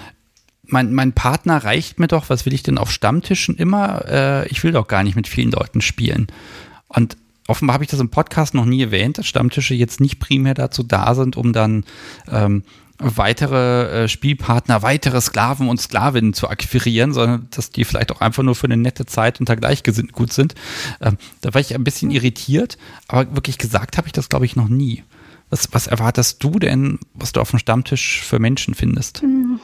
mein, 0.67 0.93
mein 0.93 1.12
Partner 1.12 1.59
reicht 1.59 1.99
mir 1.99 2.09
doch, 2.09 2.29
was 2.29 2.47
will 2.47 2.55
ich 2.55 2.62
denn 2.62 2.79
auf 2.79 2.91
Stammtischen 2.91 3.57
immer? 3.57 4.05
Äh, 4.09 4.49
ich 4.49 4.62
will 4.65 4.73
doch 4.73 4.89
gar 4.89 5.03
nicht 5.03 5.17
mit 5.17 5.29
vielen 5.29 5.51
Leuten 5.51 5.81
spielen. 5.81 6.29
Und 6.89 7.17
offenbar 7.47 7.75
habe 7.75 7.85
ich 7.85 7.91
das 7.91 8.01
im 8.01 8.11
Podcast 8.11 8.55
noch 8.55 8.65
nie 8.65 8.83
erwähnt, 8.83 9.19
dass 9.19 9.27
Stammtische 9.27 9.75
jetzt 9.75 10.01
nicht 10.01 10.19
primär 10.19 10.55
dazu 10.55 10.83
da 10.83 11.15
sind, 11.15 11.37
um 11.37 11.53
dann 11.53 11.85
ähm, 12.31 12.62
weitere 12.99 14.05
äh, 14.05 14.09
Spielpartner, 14.09 14.83
weitere 14.83 15.21
Sklaven 15.21 15.69
und 15.69 15.81
Sklavinnen 15.81 16.33
zu 16.33 16.49
akquirieren, 16.49 17.12
sondern 17.12 17.49
dass 17.51 17.71
die 17.71 17.85
vielleicht 17.85 18.12
auch 18.12 18.21
einfach 18.21 18.43
nur 18.43 18.55
für 18.55 18.67
eine 18.67 18.77
nette 18.77 19.05
Zeit 19.07 19.41
unter 19.41 19.57
Gleichgesinnten 19.57 20.12
gut 20.12 20.33
sind. 20.33 20.55
Ähm, 21.01 21.19
da 21.41 21.53
war 21.55 21.61
ich 21.61 21.75
ein 21.75 21.85
bisschen 21.85 22.11
irritiert, 22.11 22.79
aber 23.09 23.35
wirklich 23.35 23.59
gesagt 23.59 23.99
habe 23.99 24.07
ich 24.07 24.12
das, 24.12 24.29
glaube 24.29 24.47
ich, 24.47 24.57
noch 24.57 24.69
nie. 24.69 25.03
Was, 25.51 25.69
was 25.73 25.87
erwartest 25.87 26.43
du 26.43 26.59
denn, 26.59 26.99
was 27.15 27.33
du 27.33 27.41
auf 27.41 27.51
dem 27.51 27.59
Stammtisch 27.59 28.23
für 28.23 28.39
Menschen 28.39 28.75
findest? 28.75 29.23
Hm. 29.23 29.61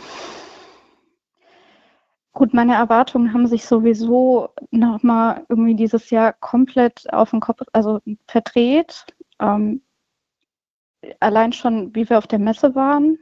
Gut, 2.32 2.54
meine 2.54 2.74
Erwartungen 2.74 3.32
haben 3.34 3.46
sich 3.48 3.64
sowieso 3.66 4.50
nochmal 4.70 5.44
irgendwie 5.48 5.74
dieses 5.74 6.10
Jahr 6.10 6.32
komplett 6.32 7.12
auf 7.12 7.30
den 7.30 7.40
Kopf, 7.40 7.62
also 7.72 8.00
verdreht. 8.26 9.04
Ähm, 9.40 9.82
allein 11.18 11.52
schon, 11.52 11.94
wie 11.94 12.08
wir 12.08 12.18
auf 12.18 12.26
der 12.28 12.38
Messe 12.38 12.74
waren, 12.74 13.18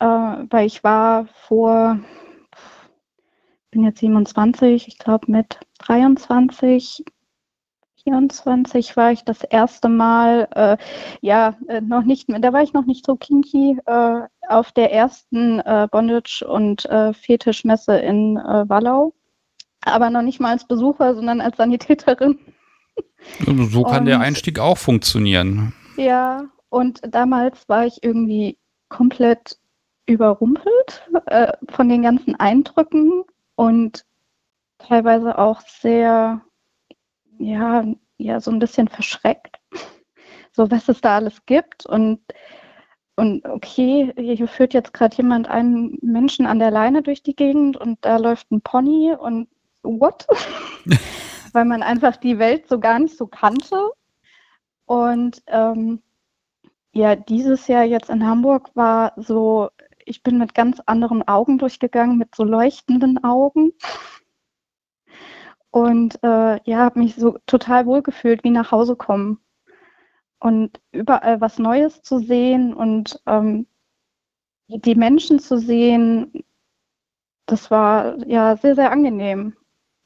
äh, 0.00 0.06
weil 0.06 0.66
ich 0.66 0.84
war 0.84 1.26
vor, 1.46 1.98
bin 3.70 3.84
jetzt 3.84 4.00
27, 4.00 4.88
ich 4.88 4.98
glaube 4.98 5.30
mit 5.30 5.58
23, 5.78 7.04
24 8.08 8.96
war 8.96 9.12
ich 9.12 9.24
das 9.24 9.42
erste 9.44 9.88
Mal, 9.88 10.48
äh, 10.54 10.76
ja, 11.20 11.56
äh, 11.68 11.80
noch 11.80 12.04
nicht, 12.04 12.26
da 12.28 12.52
war 12.52 12.62
ich 12.62 12.72
noch 12.72 12.86
nicht 12.86 13.04
so 13.04 13.16
kinky, 13.16 13.78
äh, 13.84 14.20
auf 14.48 14.72
der 14.72 14.92
ersten 14.92 15.60
äh, 15.60 15.88
Bondage- 15.90 16.42
und 16.46 16.86
äh, 16.86 17.12
Fetischmesse 17.12 17.98
in 17.98 18.36
äh, 18.38 18.68
Wallau. 18.68 19.12
Aber 19.82 20.10
noch 20.10 20.22
nicht 20.22 20.40
mal 20.40 20.52
als 20.52 20.66
Besucher, 20.66 21.14
sondern 21.14 21.40
als 21.40 21.56
Sanitäterin. 21.56 22.38
So 23.46 23.82
kann 23.82 24.00
und, 24.00 24.06
der 24.06 24.20
Einstieg 24.20 24.58
auch 24.58 24.78
funktionieren. 24.78 25.74
Ja, 25.96 26.44
und 26.70 27.00
damals 27.02 27.68
war 27.68 27.84
ich 27.84 28.02
irgendwie 28.02 28.58
komplett 28.88 29.58
überrumpelt 30.06 31.06
äh, 31.26 31.52
von 31.68 31.88
den 31.88 32.02
ganzen 32.02 32.34
Eindrücken 32.36 33.24
und 33.54 34.04
teilweise 34.78 35.38
auch 35.38 35.60
sehr 35.60 36.40
ja, 37.38 37.84
ja, 38.18 38.40
so 38.40 38.50
ein 38.50 38.58
bisschen 38.58 38.88
verschreckt. 38.88 39.56
So, 40.52 40.68
was 40.72 40.88
es 40.88 41.00
da 41.00 41.16
alles 41.16 41.46
gibt 41.46 41.86
und 41.86 42.20
und 43.14 43.44
okay, 43.44 44.12
hier 44.16 44.48
führt 44.48 44.74
jetzt 44.74 44.92
gerade 44.92 45.16
jemand 45.16 45.48
einen 45.48 45.98
Menschen 46.02 46.46
an 46.46 46.58
der 46.58 46.72
Leine 46.72 47.02
durch 47.02 47.22
die 47.22 47.36
Gegend 47.36 47.76
und 47.76 47.98
da 48.00 48.16
läuft 48.16 48.50
ein 48.50 48.60
Pony 48.60 49.12
und 49.12 49.48
what? 49.82 50.26
Weil 51.52 51.64
man 51.64 51.82
einfach 51.82 52.16
die 52.16 52.38
Welt 52.38 52.68
so 52.68 52.80
gar 52.80 52.98
nicht 52.98 53.16
so 53.16 53.26
kannte. 53.26 53.90
Und 54.86 55.42
ähm, 55.48 56.00
ja, 56.92 57.16
dieses 57.16 57.66
Jahr 57.66 57.84
jetzt 57.84 58.10
in 58.10 58.24
Hamburg 58.24 58.70
war 58.74 59.12
so, 59.16 59.70
ich 60.04 60.22
bin 60.22 60.38
mit 60.38 60.54
ganz 60.54 60.80
anderen 60.86 61.26
Augen 61.26 61.58
durchgegangen, 61.58 62.18
mit 62.18 62.34
so 62.34 62.44
leuchtenden 62.44 63.22
Augen 63.22 63.72
und 65.70 66.22
äh, 66.22 66.60
ja, 66.64 66.78
habe 66.78 67.00
mich 67.00 67.14
so 67.16 67.38
total 67.46 67.86
wohl 67.86 68.02
gefühlt, 68.02 68.44
wie 68.44 68.50
nach 68.50 68.70
Hause 68.70 68.96
kommen 68.96 69.38
und 70.40 70.80
überall 70.92 71.40
was 71.40 71.58
Neues 71.58 72.02
zu 72.02 72.18
sehen 72.20 72.74
und 72.74 73.20
ähm, 73.26 73.66
die 74.68 74.94
Menschen 74.94 75.38
zu 75.38 75.58
sehen, 75.58 76.44
das 77.46 77.70
war 77.70 78.18
ja 78.26 78.56
sehr, 78.56 78.74
sehr 78.74 78.92
angenehm. 78.92 79.54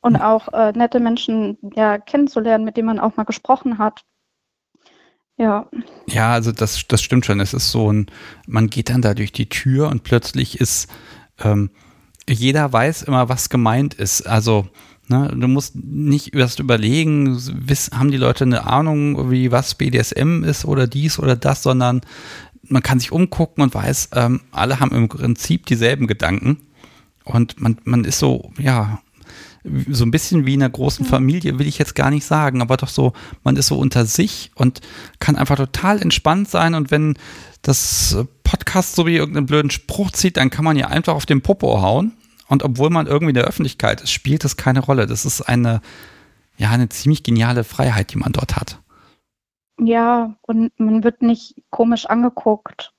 Und 0.00 0.16
auch 0.16 0.48
äh, 0.52 0.72
nette 0.72 0.98
Menschen 0.98 1.58
ja 1.76 1.96
kennenzulernen, 1.96 2.64
mit 2.64 2.76
denen 2.76 2.86
man 2.86 2.98
auch 2.98 3.16
mal 3.16 3.22
gesprochen 3.22 3.78
hat. 3.78 4.04
Ja. 5.36 5.68
Ja, 6.06 6.32
also 6.32 6.50
das, 6.50 6.86
das 6.88 7.02
stimmt 7.02 7.24
schon. 7.24 7.38
Es 7.38 7.54
ist 7.54 7.70
so 7.70 7.92
ein, 7.92 8.06
man 8.46 8.68
geht 8.68 8.90
dann 8.90 9.02
da 9.02 9.14
durch 9.14 9.30
die 9.30 9.48
Tür 9.48 9.88
und 9.90 10.02
plötzlich 10.02 10.60
ist, 10.60 10.88
ähm, 11.38 11.70
jeder 12.28 12.72
weiß 12.72 13.02
immer, 13.02 13.28
was 13.28 13.48
gemeint 13.48 13.94
ist. 13.94 14.22
Also 14.22 14.68
Ne? 15.08 15.34
Du 15.36 15.48
musst 15.48 15.74
nicht 15.76 16.34
erst 16.34 16.60
überlegen, 16.60 17.38
wiss, 17.66 17.90
haben 17.92 18.10
die 18.10 18.16
Leute 18.16 18.44
eine 18.44 18.66
Ahnung, 18.66 19.30
wie 19.30 19.50
was 19.50 19.74
BDSM 19.74 20.44
ist 20.44 20.64
oder 20.64 20.86
dies 20.86 21.18
oder 21.18 21.36
das, 21.36 21.62
sondern 21.62 22.02
man 22.62 22.82
kann 22.82 23.00
sich 23.00 23.12
umgucken 23.12 23.62
und 23.62 23.74
weiß, 23.74 24.10
ähm, 24.14 24.40
alle 24.52 24.80
haben 24.80 24.94
im 24.94 25.08
Prinzip 25.08 25.66
dieselben 25.66 26.06
Gedanken. 26.06 26.58
Und 27.24 27.60
man, 27.60 27.78
man 27.84 28.04
ist 28.04 28.18
so, 28.18 28.52
ja, 28.58 29.00
so 29.88 30.04
ein 30.04 30.10
bisschen 30.10 30.44
wie 30.46 30.54
in 30.54 30.62
einer 30.62 30.70
großen 30.70 31.04
Familie, 31.04 31.58
will 31.58 31.68
ich 31.68 31.78
jetzt 31.78 31.94
gar 31.94 32.10
nicht 32.10 32.24
sagen, 32.24 32.62
aber 32.62 32.76
doch 32.76 32.88
so, 32.88 33.12
man 33.44 33.56
ist 33.56 33.68
so 33.68 33.78
unter 33.78 34.06
sich 34.06 34.50
und 34.54 34.80
kann 35.20 35.36
einfach 35.36 35.56
total 35.56 36.02
entspannt 36.02 36.48
sein. 36.48 36.74
Und 36.74 36.90
wenn 36.90 37.14
das 37.62 38.16
Podcast 38.42 38.96
so 38.96 39.06
wie 39.06 39.16
irgendeinen 39.16 39.46
blöden 39.46 39.70
Spruch 39.70 40.10
zieht, 40.10 40.36
dann 40.36 40.50
kann 40.50 40.64
man 40.64 40.76
ja 40.76 40.88
einfach 40.88 41.14
auf 41.14 41.26
den 41.26 41.42
Popo 41.42 41.80
hauen 41.80 42.12
und 42.52 42.62
obwohl 42.62 42.90
man 42.90 43.06
irgendwie 43.06 43.30
in 43.30 43.34
der 43.34 43.46
Öffentlichkeit 43.46 44.02
ist, 44.02 44.10
spielt 44.10 44.44
das 44.44 44.58
keine 44.58 44.80
Rolle. 44.80 45.06
Das 45.06 45.24
ist 45.24 45.40
eine, 45.40 45.80
ja, 46.58 46.70
eine 46.70 46.90
ziemlich 46.90 47.22
geniale 47.22 47.64
Freiheit, 47.64 48.12
die 48.12 48.18
man 48.18 48.32
dort 48.32 48.56
hat. 48.56 48.78
Ja, 49.80 50.36
und 50.42 50.78
man 50.78 51.02
wird 51.02 51.22
nicht 51.22 51.54
komisch 51.70 52.04
angeguckt. 52.04 52.92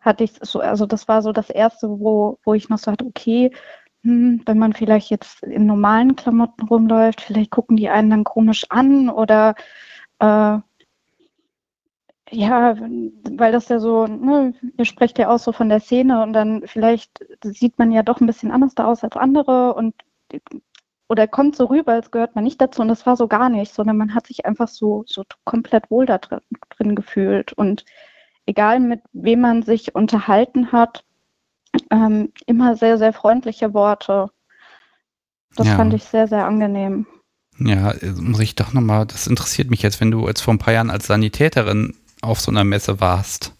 Hatte 0.00 0.24
ich 0.24 0.32
so, 0.40 0.58
also 0.58 0.84
das 0.84 1.06
war 1.06 1.22
so 1.22 1.30
das 1.30 1.48
erste, 1.48 1.88
wo, 1.88 2.40
wo 2.44 2.54
ich 2.54 2.68
noch 2.68 2.78
so 2.78 2.90
hatte, 2.90 3.04
okay, 3.04 3.52
hm, 4.02 4.42
wenn 4.46 4.58
man 4.58 4.72
vielleicht 4.72 5.10
jetzt 5.10 5.44
in 5.44 5.66
normalen 5.66 6.16
Klamotten 6.16 6.66
rumläuft, 6.66 7.20
vielleicht 7.20 7.52
gucken 7.52 7.76
die 7.76 7.88
einen 7.88 8.10
dann 8.10 8.24
komisch 8.24 8.64
an 8.68 9.10
oder 9.10 9.54
äh, 10.18 10.58
ja, 12.30 12.76
weil 13.30 13.52
das 13.52 13.68
ja 13.68 13.78
so, 13.78 14.06
ne, 14.06 14.54
ihr 14.78 14.84
sprecht 14.84 15.18
ja 15.18 15.28
auch 15.28 15.38
so 15.38 15.52
von 15.52 15.68
der 15.68 15.80
Szene 15.80 16.22
und 16.22 16.32
dann 16.32 16.62
vielleicht 16.66 17.24
sieht 17.42 17.78
man 17.78 17.90
ja 17.92 18.02
doch 18.02 18.20
ein 18.20 18.26
bisschen 18.26 18.50
anders 18.50 18.74
da 18.74 18.86
aus 18.86 19.02
als 19.04 19.16
andere 19.16 19.74
und 19.74 19.94
oder 21.08 21.26
kommt 21.26 21.56
so 21.56 21.64
rüber, 21.64 21.92
als 21.92 22.12
gehört 22.12 22.36
man 22.36 22.44
nicht 22.44 22.60
dazu 22.60 22.82
und 22.82 22.88
das 22.88 23.04
war 23.04 23.16
so 23.16 23.26
gar 23.26 23.48
nicht, 23.48 23.74
sondern 23.74 23.96
man 23.96 24.14
hat 24.14 24.28
sich 24.28 24.46
einfach 24.46 24.68
so, 24.68 25.02
so 25.06 25.24
komplett 25.44 25.90
wohl 25.90 26.06
da 26.06 26.18
drin, 26.18 26.40
drin 26.76 26.94
gefühlt 26.94 27.52
und 27.52 27.84
egal 28.46 28.78
mit 28.78 29.00
wem 29.12 29.40
man 29.40 29.62
sich 29.62 29.94
unterhalten 29.96 30.70
hat, 30.70 31.04
ähm, 31.90 32.32
immer 32.46 32.76
sehr, 32.76 32.96
sehr 32.96 33.12
freundliche 33.12 33.74
Worte. 33.74 34.30
Das 35.56 35.66
ja. 35.66 35.76
fand 35.76 35.94
ich 35.94 36.04
sehr, 36.04 36.28
sehr 36.28 36.46
angenehm. 36.46 37.06
Ja, 37.58 37.92
muss 38.16 38.40
ich 38.40 38.54
doch 38.54 38.72
nochmal, 38.72 39.04
das 39.04 39.26
interessiert 39.26 39.70
mich 39.70 39.82
jetzt, 39.82 40.00
wenn 40.00 40.10
du 40.10 40.26
jetzt 40.26 40.40
vor 40.40 40.54
ein 40.54 40.58
paar 40.58 40.72
Jahren 40.72 40.90
als 40.90 41.06
Sanitäterin 41.06 41.94
auf 42.22 42.40
so 42.40 42.50
einer 42.50 42.64
Messe 42.64 43.00
warst. 43.00 43.54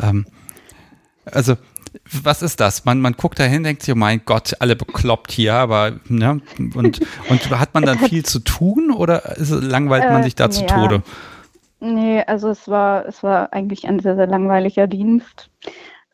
Ähm, 0.00 0.26
also, 1.24 1.56
was 2.22 2.42
ist 2.42 2.60
das? 2.60 2.84
Man, 2.84 3.00
man 3.00 3.14
guckt 3.14 3.38
dahin, 3.38 3.64
denkt 3.64 3.82
sich, 3.82 3.94
oh 3.94 3.98
mein 3.98 4.22
Gott, 4.24 4.56
alle 4.60 4.76
bekloppt 4.76 5.32
hier, 5.32 5.54
aber, 5.54 5.98
ne? 6.08 6.40
Und, 6.74 7.00
und 7.28 7.50
hat 7.50 7.74
man 7.74 7.84
dann 7.84 7.98
viel 7.98 8.24
zu 8.24 8.40
tun 8.40 8.90
oder 8.90 9.36
ist, 9.36 9.50
langweilt 9.50 10.04
man 10.04 10.20
äh, 10.20 10.24
sich 10.24 10.34
da 10.34 10.46
äh, 10.46 10.50
zu 10.50 10.62
ja. 10.62 10.66
Tode? 10.66 11.02
Nee, 11.80 12.22
also 12.26 12.48
es 12.48 12.68
war, 12.68 13.06
es 13.06 13.22
war 13.22 13.52
eigentlich 13.52 13.86
ein 13.86 14.00
sehr, 14.00 14.16
sehr 14.16 14.26
langweiliger 14.26 14.86
Dienst. 14.86 15.50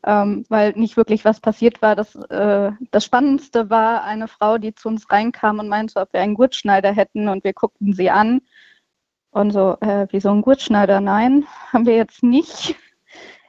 Ähm, 0.06 0.44
weil 0.50 0.72
nicht 0.72 0.98
wirklich 0.98 1.24
was 1.24 1.40
passiert 1.40 1.80
war. 1.80 1.96
Das, 1.96 2.14
äh, 2.14 2.72
das 2.90 3.06
Spannendste 3.06 3.70
war 3.70 4.04
eine 4.04 4.28
Frau, 4.28 4.58
die 4.58 4.74
zu 4.74 4.88
uns 4.88 5.10
reinkam 5.10 5.60
und 5.60 5.70
meinte, 5.70 5.98
ob 5.98 6.12
wir 6.12 6.20
einen 6.20 6.34
Gurtschneider 6.34 6.92
hätten 6.92 7.28
und 7.28 7.42
wir 7.42 7.54
guckten 7.54 7.94
sie 7.94 8.10
an 8.10 8.42
und 9.34 9.50
so, 9.50 9.76
äh, 9.80 10.06
wie 10.10 10.20
so 10.20 10.30
ein 10.30 10.42
Gurtschneider, 10.42 11.00
nein, 11.00 11.46
haben 11.72 11.86
wir 11.86 11.96
jetzt 11.96 12.22
nicht. 12.22 12.76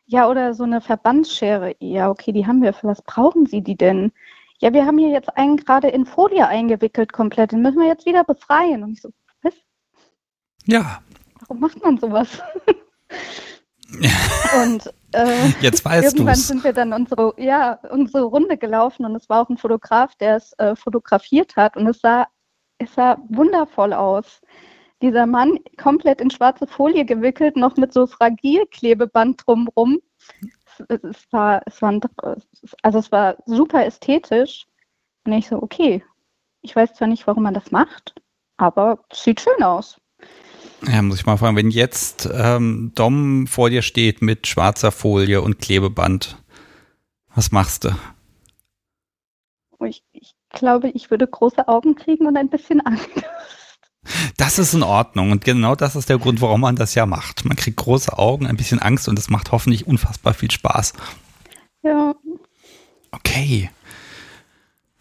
Ja, 0.08 0.28
oder 0.30 0.54
so 0.54 0.64
eine 0.64 0.82
Verbandsschere. 0.82 1.76
Ja, 1.80 2.10
okay, 2.10 2.32
die 2.32 2.46
haben 2.46 2.62
wir. 2.62 2.74
Für 2.74 2.88
was 2.88 3.02
brauchen 3.02 3.46
Sie 3.46 3.62
die 3.62 3.78
denn? 3.78 4.12
Ja, 4.60 4.74
wir 4.74 4.86
haben 4.86 4.98
hier 4.98 5.10
jetzt 5.10 5.36
einen 5.38 5.58
gerade 5.58 5.90
in 5.90 6.06
Folie 6.06 6.48
eingewickelt 6.48 7.12
komplett. 7.12 7.52
Den 7.52 7.62
müssen 7.62 7.80
wir 7.80 7.88
jetzt 7.88 8.06
wieder 8.06 8.24
befreien. 8.24 8.84
Und 8.84 8.94
ich 8.94 9.02
so, 9.02 9.10
was? 9.42 9.54
Ja. 10.66 11.02
Warum 11.42 11.60
macht 11.60 11.84
man 11.84 11.98
sowas? 11.98 12.42
und 14.64 14.94
äh, 15.12 15.50
jetzt 15.62 15.86
weißt 15.86 16.14
irgendwann 16.14 16.36
du's. 16.36 16.48
sind 16.48 16.64
wir 16.64 16.74
dann 16.74 16.94
unsere, 16.94 17.34
ja, 17.38 17.80
unsere 17.92 18.24
Runde 18.24 18.58
gelaufen 18.58 19.06
und 19.06 19.16
es 19.16 19.30
war 19.30 19.42
auch 19.42 19.50
ein 19.50 19.58
Fotograf, 19.58 20.16
der 20.16 20.38
es 20.38 20.54
äh, 20.54 20.76
fotografiert 20.76 21.56
hat 21.56 21.78
und 21.78 21.88
es 21.88 22.00
sah, 22.00 22.28
es 22.80 22.94
sah 22.94 23.18
wundervoll 23.30 23.94
aus 23.94 24.42
dieser 25.06 25.26
Mann 25.26 25.60
komplett 25.78 26.22
in 26.22 26.32
schwarze 26.32 26.68
Folie 26.68 27.06
gewickelt, 27.06 27.56
noch 27.56 27.78
mit 27.78 27.94
so 27.94 28.08
Fragilklebeband 28.08 29.44
drumrum. 29.46 30.02
Es, 30.88 31.00
es, 31.04 31.32
war, 31.32 31.62
es 31.66 31.82
war, 31.82 32.00
also 32.82 33.00
es 33.00 33.12
war 33.12 33.38
super 33.46 33.86
ästhetisch. 33.86 34.66
Und 35.26 35.34
ich 35.34 35.48
so, 35.48 35.62
okay, 35.62 36.04
ich 36.62 36.76
weiß 36.76 36.94
zwar 36.94 37.08
nicht, 37.08 37.26
warum 37.28 37.44
man 37.44 37.54
das 37.54 37.72
macht, 37.72 38.16
aber 38.58 39.00
es 39.10 39.24
sieht 39.24 39.42
schön 39.42 39.64
aus. 39.64 40.00
Ja, 40.88 41.02
muss 41.02 41.20
ich 41.20 41.26
mal 41.26 41.38
fragen, 41.38 41.56
wenn 41.56 41.72
jetzt 41.72 42.30
ähm, 42.34 42.92
Dom 42.96 43.48
vor 43.48 43.70
dir 43.70 43.82
steht 43.82 44.22
mit 44.22 44.48
schwarzer 44.48 44.92
Folie 44.92 45.42
und 45.42 45.60
Klebeband, 45.60 46.38
was 47.34 47.52
machst 47.52 47.86
du? 47.86 47.90
Ich, 49.86 50.04
ich 50.14 50.36
glaube, 50.50 50.90
ich 50.90 51.12
würde 51.12 51.28
große 51.28 51.68
Augen 51.68 51.96
kriegen 51.96 52.26
und 52.28 52.38
ein 52.38 52.50
bisschen 52.50 52.82
Angst. 52.82 53.10
Das 54.38 54.60
ist 54.60 54.74
in 54.74 54.84
Ordnung 54.84 55.32
und 55.32 55.44
genau 55.44 55.76
das 55.76 55.96
ist 55.96 56.10
der 56.10 56.18
Grund, 56.18 56.42
warum 56.42 56.62
man 56.62 56.76
das 56.76 56.96
ja 56.96 57.06
macht. 57.06 57.46
Man 57.46 57.58
kriegt 57.58 57.78
große 57.78 58.18
Augen, 58.18 58.48
ein 58.48 58.58
bisschen 58.58 58.80
Angst 58.80 59.08
und 59.08 59.18
es 59.20 59.30
macht 59.30 59.52
hoffentlich 59.52 59.88
unfassbar 59.88 60.34
viel 60.34 60.52
Spaß. 60.52 60.94
Ja. 61.84 62.14
Okay. 63.12 63.70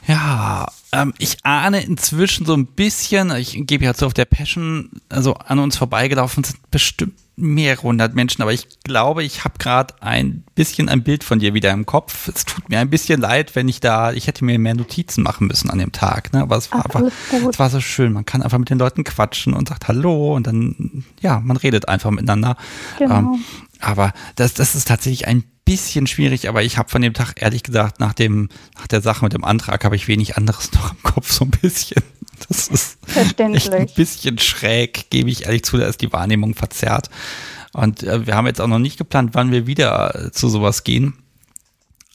Ja, 0.06 0.66
ähm, 0.92 1.14
ich 1.18 1.44
ahne 1.44 1.82
inzwischen 1.82 2.44
so 2.44 2.54
ein 2.54 2.66
bisschen, 2.66 3.34
ich 3.36 3.58
gebe 3.66 3.84
ja 3.84 3.94
zu, 3.94 4.06
auf 4.06 4.14
der 4.14 4.26
Passion, 4.26 4.90
also 5.08 5.34
an 5.34 5.58
uns 5.58 5.76
vorbeigelaufen 5.76 6.44
sind 6.44 6.70
bestimmt 6.70 7.14
mehrere 7.36 7.82
hundert 7.82 8.14
Menschen, 8.14 8.42
aber 8.42 8.52
ich 8.52 8.68
glaube, 8.84 9.24
ich 9.24 9.44
habe 9.44 9.58
gerade 9.58 9.94
ein 10.00 10.44
bisschen 10.54 10.88
ein 10.88 11.02
Bild 11.02 11.24
von 11.24 11.38
dir 11.38 11.54
wieder 11.54 11.72
im 11.72 11.84
Kopf. 11.84 12.28
Es 12.28 12.44
tut 12.44 12.68
mir 12.68 12.78
ein 12.78 12.90
bisschen 12.90 13.20
leid, 13.20 13.56
wenn 13.56 13.68
ich 13.68 13.80
da, 13.80 14.12
ich 14.12 14.26
hätte 14.26 14.44
mir 14.44 14.58
mehr 14.58 14.74
Notizen 14.74 15.22
machen 15.22 15.48
müssen 15.48 15.70
an 15.70 15.78
dem 15.78 15.92
Tag, 15.92 16.32
ne? 16.32 16.42
aber 16.42 16.56
es 16.56 16.70
war 16.70 16.80
Ach, 16.80 16.94
einfach, 16.94 17.12
es 17.50 17.58
war 17.58 17.70
so 17.70 17.80
schön. 17.80 18.12
Man 18.12 18.24
kann 18.24 18.42
einfach 18.42 18.58
mit 18.58 18.70
den 18.70 18.78
Leuten 18.78 19.04
quatschen 19.04 19.54
und 19.54 19.68
sagt 19.68 19.88
Hallo 19.88 20.34
und 20.34 20.46
dann, 20.46 21.04
ja, 21.20 21.40
man 21.40 21.56
redet 21.56 21.88
einfach 21.88 22.10
miteinander. 22.10 22.56
Genau. 22.98 23.18
Ähm, 23.18 23.44
aber 23.80 24.12
das, 24.36 24.54
das 24.54 24.74
ist 24.74 24.88
tatsächlich 24.88 25.26
ein 25.26 25.44
bisschen 25.64 26.06
schwierig, 26.06 26.48
aber 26.48 26.62
ich 26.62 26.78
habe 26.78 26.90
von 26.90 27.02
dem 27.02 27.14
Tag 27.14 27.40
ehrlich 27.40 27.62
gesagt 27.62 27.98
nach 28.00 28.12
dem 28.12 28.48
nach 28.76 28.86
der 28.86 29.00
Sache 29.00 29.24
mit 29.24 29.32
dem 29.32 29.44
Antrag 29.44 29.84
habe 29.84 29.96
ich 29.96 30.08
wenig 30.08 30.36
anderes 30.36 30.72
noch 30.74 30.92
im 30.92 31.02
Kopf 31.02 31.32
so 31.32 31.44
ein 31.44 31.50
bisschen. 31.50 32.02
Das 32.48 32.68
ist 32.68 32.98
echt 33.14 33.40
ein 33.40 33.88
bisschen 33.94 34.38
schräg, 34.38 35.10
gebe 35.10 35.30
ich 35.30 35.46
ehrlich 35.46 35.64
zu, 35.64 35.76
da 35.76 35.86
ist 35.86 36.00
die 36.00 36.12
Wahrnehmung 36.12 36.54
verzerrt. 36.54 37.10
Und 37.72 38.02
äh, 38.02 38.26
wir 38.26 38.36
haben 38.36 38.46
jetzt 38.46 38.60
auch 38.60 38.68
noch 38.68 38.78
nicht 38.78 38.98
geplant, 38.98 39.30
wann 39.32 39.50
wir 39.50 39.66
wieder 39.66 40.26
äh, 40.26 40.30
zu 40.32 40.48
sowas 40.48 40.84
gehen. 40.84 41.14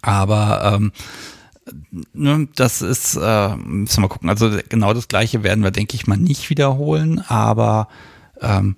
Aber 0.02 0.74
ähm, 0.74 0.92
ne, 2.14 2.48
das 2.56 2.82
ist, 2.82 3.16
äh, 3.16 3.56
müssen 3.56 3.98
wir 3.98 4.02
mal 4.02 4.08
gucken. 4.08 4.30
Also 4.30 4.52
genau 4.70 4.94
das 4.94 5.08
gleiche 5.08 5.44
werden 5.44 5.64
wir, 5.64 5.72
denke 5.72 5.96
ich 5.96 6.08
mal, 6.08 6.18
nicht 6.18 6.50
wiederholen, 6.50 7.24
aber 7.28 7.90
ähm, 8.42 8.78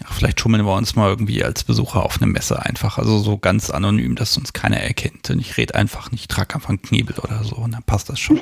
ja, 0.00 0.06
vielleicht 0.10 0.40
schummeln 0.40 0.66
wir 0.66 0.74
uns 0.74 0.94
mal 0.94 1.08
irgendwie 1.08 1.42
als 1.42 1.64
Besucher 1.64 2.04
auf 2.04 2.20
eine 2.20 2.30
Messe 2.30 2.60
einfach. 2.60 2.98
Also 2.98 3.18
so 3.18 3.38
ganz 3.38 3.70
anonym, 3.70 4.14
dass 4.14 4.36
uns 4.36 4.52
keiner 4.52 4.78
erkennt. 4.78 5.30
Und 5.30 5.38
ich 5.38 5.56
rede 5.56 5.74
einfach 5.74 6.10
nicht, 6.10 6.30
trage 6.30 6.54
einfach 6.54 6.68
einen 6.68 6.82
Knebel 6.82 7.16
oder 7.18 7.44
so 7.44 7.56
und 7.56 7.72
dann 7.72 7.82
passt 7.82 8.10
das 8.10 8.20
schon. 8.20 8.40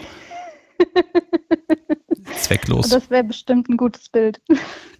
Zwecklos. 2.36 2.88
Das 2.88 3.10
wäre 3.10 3.24
bestimmt 3.24 3.68
ein 3.68 3.76
gutes 3.76 4.08
Bild. 4.08 4.40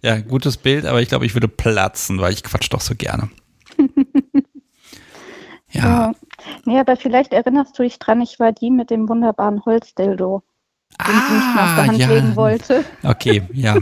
Ja, 0.01 0.19
gutes 0.19 0.57
Bild, 0.57 0.85
aber 0.85 1.01
ich 1.01 1.09
glaube, 1.09 1.25
ich 1.25 1.33
würde 1.35 1.47
platzen, 1.47 2.19
weil 2.19 2.33
ich 2.33 2.43
quatsch 2.43 2.71
doch 2.71 2.81
so 2.81 2.95
gerne. 2.95 3.29
ja. 5.71 5.83
ja. 5.83 6.13
Nee, 6.65 6.79
aber 6.79 6.95
vielleicht 6.95 7.33
erinnerst 7.33 7.77
du 7.77 7.83
dich 7.83 7.99
dran, 7.99 8.21
ich 8.21 8.39
war 8.39 8.51
die 8.51 8.71
mit 8.71 8.89
dem 8.89 9.09
wunderbaren 9.09 9.65
Holzdildo, 9.65 10.43
den 10.99 11.05
ah, 11.05 11.09
ich 11.09 11.33
nicht 11.33 11.47
auf 11.47 11.75
der 11.75 11.87
Hand 11.87 11.97
ja. 11.97 12.07
legen 12.07 12.35
wollte. 12.35 12.85
Okay, 13.03 13.43
ja 13.51 13.77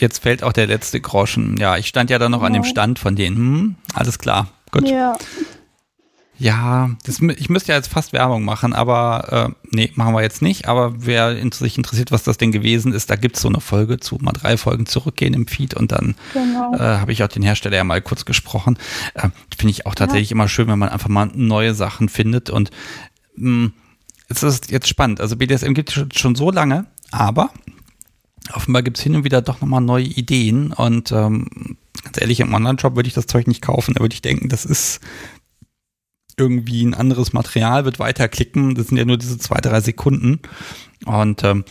jetzt 0.00 0.18
fällt 0.18 0.42
auch 0.42 0.52
der 0.52 0.66
letzte 0.66 1.00
Groschen. 1.00 1.56
Ja, 1.58 1.76
ich 1.76 1.86
stand 1.86 2.10
ja 2.10 2.18
dann 2.18 2.32
noch 2.32 2.40
ja. 2.40 2.46
an 2.46 2.52
dem 2.52 2.64
Stand 2.64 2.98
von 2.98 3.16
denen. 3.16 3.36
Hm, 3.36 3.76
alles 3.94 4.18
klar. 4.18 4.48
Gut. 4.72 4.88
Ja. 4.88 5.16
Ja, 6.38 6.90
das, 7.04 7.20
ich 7.20 7.48
müsste 7.48 7.72
ja 7.72 7.78
jetzt 7.78 7.88
fast 7.88 8.12
Werbung 8.12 8.44
machen, 8.44 8.74
aber 8.74 9.48
äh, 9.50 9.68
nee, 9.74 9.90
machen 9.94 10.14
wir 10.14 10.22
jetzt 10.22 10.42
nicht. 10.42 10.68
Aber 10.68 10.92
wer 10.98 11.34
sich 11.52 11.78
interessiert, 11.78 12.12
was 12.12 12.24
das 12.24 12.36
denn 12.36 12.52
gewesen 12.52 12.92
ist, 12.92 13.08
da 13.08 13.16
gibt 13.16 13.36
es 13.36 13.42
so 13.42 13.48
eine 13.48 13.60
Folge 13.60 13.98
zu, 13.98 14.18
mal 14.20 14.32
drei 14.32 14.58
Folgen 14.58 14.84
zurückgehen 14.84 15.32
im 15.32 15.46
Feed 15.46 15.74
und 15.74 15.92
dann 15.92 16.14
genau. 16.34 16.74
äh, 16.74 16.98
habe 16.98 17.12
ich 17.12 17.22
auch 17.24 17.28
den 17.28 17.42
Hersteller 17.42 17.76
ja 17.76 17.84
mal 17.84 18.02
kurz 18.02 18.26
gesprochen. 18.26 18.78
Äh, 19.14 19.30
Finde 19.56 19.70
ich 19.70 19.86
auch 19.86 19.94
tatsächlich 19.94 20.30
ja. 20.30 20.34
immer 20.34 20.48
schön, 20.48 20.68
wenn 20.68 20.78
man 20.78 20.90
einfach 20.90 21.08
mal 21.08 21.30
neue 21.34 21.74
Sachen 21.74 22.10
findet 22.10 22.50
und 22.50 22.70
mh, 23.36 23.50
hm, 23.50 23.72
es 24.28 24.42
ist 24.42 24.70
jetzt 24.70 24.88
spannend. 24.88 25.20
Also 25.20 25.36
BDSM 25.36 25.72
gibt 25.72 25.96
es 25.96 26.18
schon 26.18 26.34
so 26.34 26.50
lange, 26.50 26.86
aber 27.12 27.50
offenbar 28.52 28.82
gibt 28.82 28.98
es 28.98 29.02
hin 29.02 29.16
und 29.16 29.24
wieder 29.24 29.40
doch 29.40 29.60
nochmal 29.60 29.80
neue 29.80 30.04
Ideen 30.04 30.72
und 30.72 31.12
ähm, 31.12 31.76
ganz 32.02 32.20
ehrlich, 32.20 32.40
im 32.40 32.54
Online-Shop 32.54 32.94
würde 32.94 33.08
ich 33.08 33.14
das 33.14 33.26
Zeug 33.26 33.46
nicht 33.46 33.62
kaufen, 33.62 33.94
da 33.94 34.00
würde 34.00 34.14
ich 34.14 34.22
denken, 34.22 34.48
das 34.48 34.64
ist 34.64 35.00
irgendwie 36.38 36.84
ein 36.84 36.94
anderes 36.94 37.32
Material, 37.32 37.84
wird 37.84 37.98
weiterklicken, 37.98 38.74
das 38.74 38.88
sind 38.88 38.98
ja 38.98 39.04
nur 39.04 39.16
diese 39.16 39.38
zwei, 39.38 39.60
drei 39.60 39.80
Sekunden 39.80 40.40
und 41.06 41.42
ähm, 41.44 41.64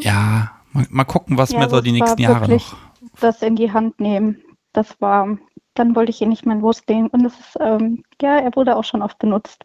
ja, 0.00 0.10
ja 0.10 0.50
mal, 0.72 0.86
mal, 0.90 1.04
gucken, 1.04 1.38
was 1.38 1.52
ja, 1.52 1.58
mir 1.58 1.68
so 1.68 1.80
die 1.80 1.92
nächsten 1.92 2.20
Jahre 2.20 2.48
noch. 2.48 2.76
Das 3.20 3.42
in 3.42 3.56
die 3.56 3.72
Hand 3.72 4.00
nehmen, 4.00 4.38
das 4.72 5.00
war, 5.00 5.38
dann 5.74 5.94
wollte 5.96 6.10
ich 6.10 6.20
ihn 6.20 6.28
nicht 6.28 6.46
mehr 6.46 6.56
loslegen 6.56 7.08
und 7.08 7.24
es 7.24 7.34
ist, 7.34 7.58
ähm, 7.60 8.04
ja, 8.20 8.38
er 8.38 8.54
wurde 8.54 8.76
auch 8.76 8.84
schon 8.84 9.02
oft 9.02 9.18
benutzt. 9.18 9.64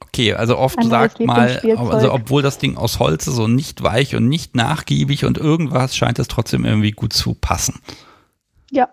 Okay, 0.00 0.34
also 0.34 0.58
oft 0.58 0.78
Ein 0.78 0.90
sagt 0.90 1.18
mal, 1.20 1.60
also 1.76 2.12
obwohl 2.12 2.42
das 2.42 2.58
Ding 2.58 2.76
aus 2.76 3.00
Holz 3.00 3.26
ist 3.26 3.38
und 3.38 3.54
nicht 3.54 3.82
weich 3.82 4.14
und 4.14 4.28
nicht 4.28 4.54
nachgiebig 4.54 5.24
und 5.24 5.38
irgendwas, 5.38 5.96
scheint 5.96 6.20
es 6.20 6.28
trotzdem 6.28 6.64
irgendwie 6.64 6.92
gut 6.92 7.12
zu 7.12 7.34
passen. 7.34 7.80
Ja. 8.70 8.88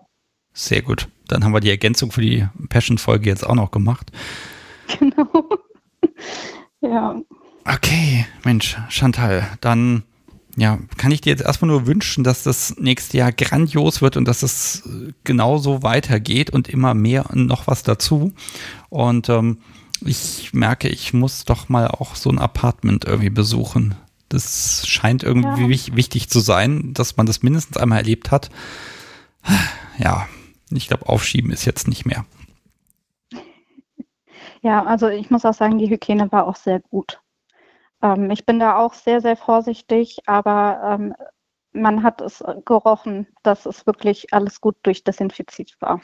Sehr 0.52 0.82
gut. 0.82 1.08
Dann 1.28 1.44
haben 1.44 1.52
wir 1.52 1.60
die 1.60 1.70
Ergänzung 1.70 2.10
für 2.10 2.22
die 2.22 2.46
Passion-Folge 2.68 3.30
jetzt 3.30 3.46
auch 3.46 3.54
noch 3.54 3.70
gemacht. 3.70 4.10
Genau. 4.98 5.48
ja. 6.80 7.20
Okay, 7.64 8.26
Mensch, 8.44 8.76
Chantal, 8.88 9.48
dann 9.60 10.02
ja, 10.56 10.78
kann 10.98 11.12
ich 11.12 11.22
dir 11.22 11.30
jetzt 11.30 11.42
erstmal 11.42 11.70
nur 11.70 11.86
wünschen, 11.86 12.24
dass 12.24 12.42
das 12.42 12.76
nächste 12.78 13.16
Jahr 13.16 13.32
grandios 13.32 14.02
wird 14.02 14.16
und 14.16 14.26
dass 14.26 14.42
es 14.42 14.82
genauso 15.24 15.82
weitergeht 15.82 16.50
und 16.50 16.68
immer 16.68 16.94
mehr 16.94 17.30
und 17.30 17.46
noch 17.46 17.66
was 17.66 17.82
dazu. 17.82 18.32
Und 18.90 19.28
ähm, 19.28 19.58
ich 20.04 20.52
merke, 20.52 20.88
ich 20.88 21.14
muss 21.14 21.44
doch 21.44 21.68
mal 21.68 21.88
auch 21.88 22.16
so 22.16 22.28
ein 22.28 22.38
Apartment 22.38 23.04
irgendwie 23.04 23.30
besuchen. 23.30 23.94
Das 24.28 24.86
scheint 24.86 25.22
irgendwie 25.22 25.74
ja. 25.74 25.96
wichtig 25.96 26.28
zu 26.28 26.40
sein, 26.40 26.92
dass 26.92 27.16
man 27.16 27.26
das 27.26 27.42
mindestens 27.42 27.76
einmal 27.76 27.98
erlebt 27.98 28.30
hat. 28.30 28.50
Ja, 29.98 30.26
ich 30.70 30.88
glaube, 30.88 31.08
aufschieben 31.08 31.50
ist 31.50 31.64
jetzt 31.64 31.88
nicht 31.88 32.04
mehr. 32.06 32.24
Ja, 34.62 34.84
also 34.84 35.08
ich 35.08 35.30
muss 35.30 35.44
auch 35.44 35.54
sagen, 35.54 35.78
die 35.78 35.90
Hygiene 35.90 36.30
war 36.30 36.46
auch 36.46 36.56
sehr 36.56 36.80
gut. 36.80 37.20
Ähm, 38.00 38.30
ich 38.30 38.46
bin 38.46 38.58
da 38.58 38.78
auch 38.78 38.94
sehr, 38.94 39.20
sehr 39.20 39.36
vorsichtig, 39.36 40.18
aber 40.26 40.80
ähm, 40.84 41.14
man 41.72 42.02
hat 42.02 42.20
es 42.20 42.44
gerochen, 42.64 43.26
dass 43.42 43.66
es 43.66 43.86
wirklich 43.86 44.32
alles 44.32 44.60
gut 44.60 44.76
durchdesinfiziert 44.82 45.76
war. 45.80 46.00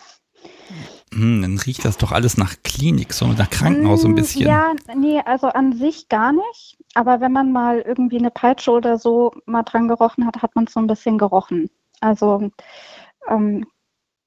Hm, 1.13 1.43
dann 1.43 1.59
riecht 1.59 1.85
das 1.85 1.99
doch 1.99 2.13
alles 2.13 2.37
nach 2.37 2.57
Klinik, 2.63 3.13
so 3.13 3.27
nach 3.27 3.51
Krankenhaus 3.51 4.03
so 4.03 4.09
ein 4.09 4.11
hm, 4.11 4.17
bisschen. 4.17 4.47
Ja, 4.47 4.73
nee, 4.95 5.21
also 5.25 5.49
an 5.49 5.73
sich 5.73 6.09
gar 6.09 6.33
nicht. 6.33 6.79
Aber 6.95 7.21
wenn 7.21 7.33
man 7.33 7.53
mal 7.53 7.81
irgendwie 7.81 8.19
eine 8.19 8.31
Peitsche 8.31 8.71
oder 8.71 8.99
so 8.99 9.33
mal 9.47 9.63
dran 9.63 9.89
gerochen 9.89 10.27
hat, 10.27 10.43
hat 10.43 10.55
man 10.55 10.65
es 10.65 10.73
so 10.73 10.81
ein 10.81 10.87
bisschen 10.87 11.19
gerochen. 11.19 11.71
Also 12.01 12.51
ähm, 13.29 13.67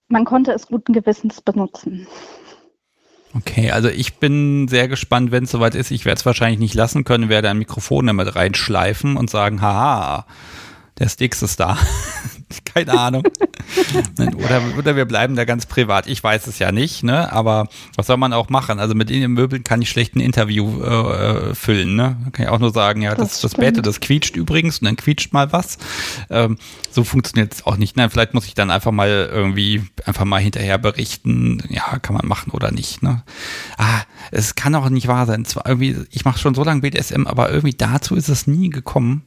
man 0.08 0.26
konnte 0.26 0.52
es 0.52 0.68
guten 0.68 0.94
Gewissens 0.94 1.42
benutzen. 1.42 2.08
Okay, 3.34 3.72
also 3.72 3.88
ich 3.88 4.16
bin 4.16 4.68
sehr 4.68 4.88
gespannt, 4.88 5.32
wenn 5.32 5.46
es 5.46 5.52
soweit 5.52 5.76
ist. 5.76 5.92
Ich 5.92 6.06
werde 6.06 6.20
es 6.20 6.26
wahrscheinlich 6.26 6.60
nicht 6.60 6.74
lassen 6.74 7.04
können, 7.04 7.30
werde 7.30 7.50
ein 7.50 7.58
Mikrofon 7.58 8.08
damit 8.08 8.36
reinschleifen 8.36 9.16
und 9.16 9.30
sagen, 9.30 9.62
haha, 9.62 10.26
der 11.00 11.08
Sticks 11.08 11.42
ist 11.42 11.60
da. 11.60 11.78
Keine 12.66 12.98
Ahnung. 12.98 13.24
oder, 14.18 14.62
oder 14.78 14.96
wir 14.96 15.06
bleiben 15.06 15.36
da 15.36 15.46
ganz 15.46 15.66
privat. 15.66 16.08
Ich 16.08 16.24
weiß 16.24 16.48
es 16.48 16.60
ja 16.60 16.72
nicht, 16.72 17.04
ne? 17.04 17.32
Aber 17.32 17.68
was 17.96 18.08
soll 18.08 18.18
man 18.18 18.34
auch 18.34 18.50
machen? 18.50 18.80
Also 18.80 18.96
mit 18.96 19.10
den 19.10 19.32
Möbeln 19.32 19.64
kann 19.64 19.82
ich 19.82 19.90
schlecht 19.90 20.16
ein 20.16 20.20
Interview 20.20 20.82
äh, 20.84 21.56
füllen, 21.56 21.96
ne? 21.96 22.18
Kann 22.32 22.46
ich 22.46 22.52
auch 22.52 22.60
nur 22.60 22.72
sagen, 22.72 23.02
ja, 23.02 23.16
das, 23.16 23.42
das, 23.42 23.42
das 23.42 23.56
Bett, 23.56 23.86
das 23.86 24.00
quietscht 24.00 24.36
übrigens 24.36 24.80
und 24.80 24.86
dann 24.86 24.96
quietscht 24.96 25.34
mal 25.34 25.52
was. 25.52 25.78
Ähm, 26.30 26.58
so 26.92 27.04
funktioniert 27.04 27.54
es 27.54 27.66
auch 27.66 27.78
nicht. 27.78 27.96
Nein, 27.96 28.10
vielleicht 28.10 28.34
muss 28.34 28.46
ich 28.46 28.54
dann 28.54 28.72
einfach 28.72 28.92
mal 28.92 29.30
irgendwie 29.32 29.84
einfach 30.06 30.26
mal 30.26 30.42
hinterher 30.42 30.78
berichten, 30.78 31.64
ja, 31.70 32.00
kann 32.00 32.16
man 32.16 32.28
machen 32.28 32.52
oder 32.52 32.72
nicht, 32.72 33.02
ne? 33.04 33.24
Ah, 33.78 34.02
es 34.32 34.56
kann 34.56 34.76
auch 34.76 34.90
nicht 34.90 35.08
wahr 35.08 35.26
sein. 35.26 35.46
Zwar 35.46 35.68
irgendwie, 35.68 35.98
ich 36.12 36.26
mache 36.26 36.40
schon 36.40 36.56
so 36.56 36.64
lange 36.64 36.82
BDSM, 36.82 37.28
aber 37.28 37.50
irgendwie 37.50 37.76
dazu 37.76 38.16
ist 38.16 38.30
es 38.30 38.48
nie 38.48 38.70
gekommen. 38.70 39.24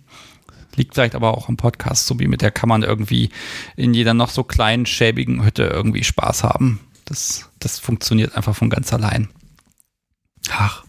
Liegt 0.76 0.94
vielleicht 0.94 1.14
aber 1.14 1.36
auch 1.36 1.48
im 1.48 1.56
Podcast, 1.56 2.06
so 2.06 2.18
wie 2.18 2.28
mit 2.28 2.42
der 2.42 2.50
kann 2.50 2.68
man 2.68 2.82
irgendwie 2.82 3.30
in 3.76 3.94
jeder 3.94 4.14
noch 4.14 4.30
so 4.30 4.44
kleinen, 4.44 4.86
schäbigen 4.86 5.44
Hütte 5.44 5.64
irgendwie 5.64 6.04
Spaß 6.04 6.44
haben. 6.44 6.80
Das, 7.04 7.50
das 7.58 7.78
funktioniert 7.78 8.36
einfach 8.36 8.56
von 8.56 8.70
ganz 8.70 8.92
allein. 8.92 9.28
Ach. 10.50 10.84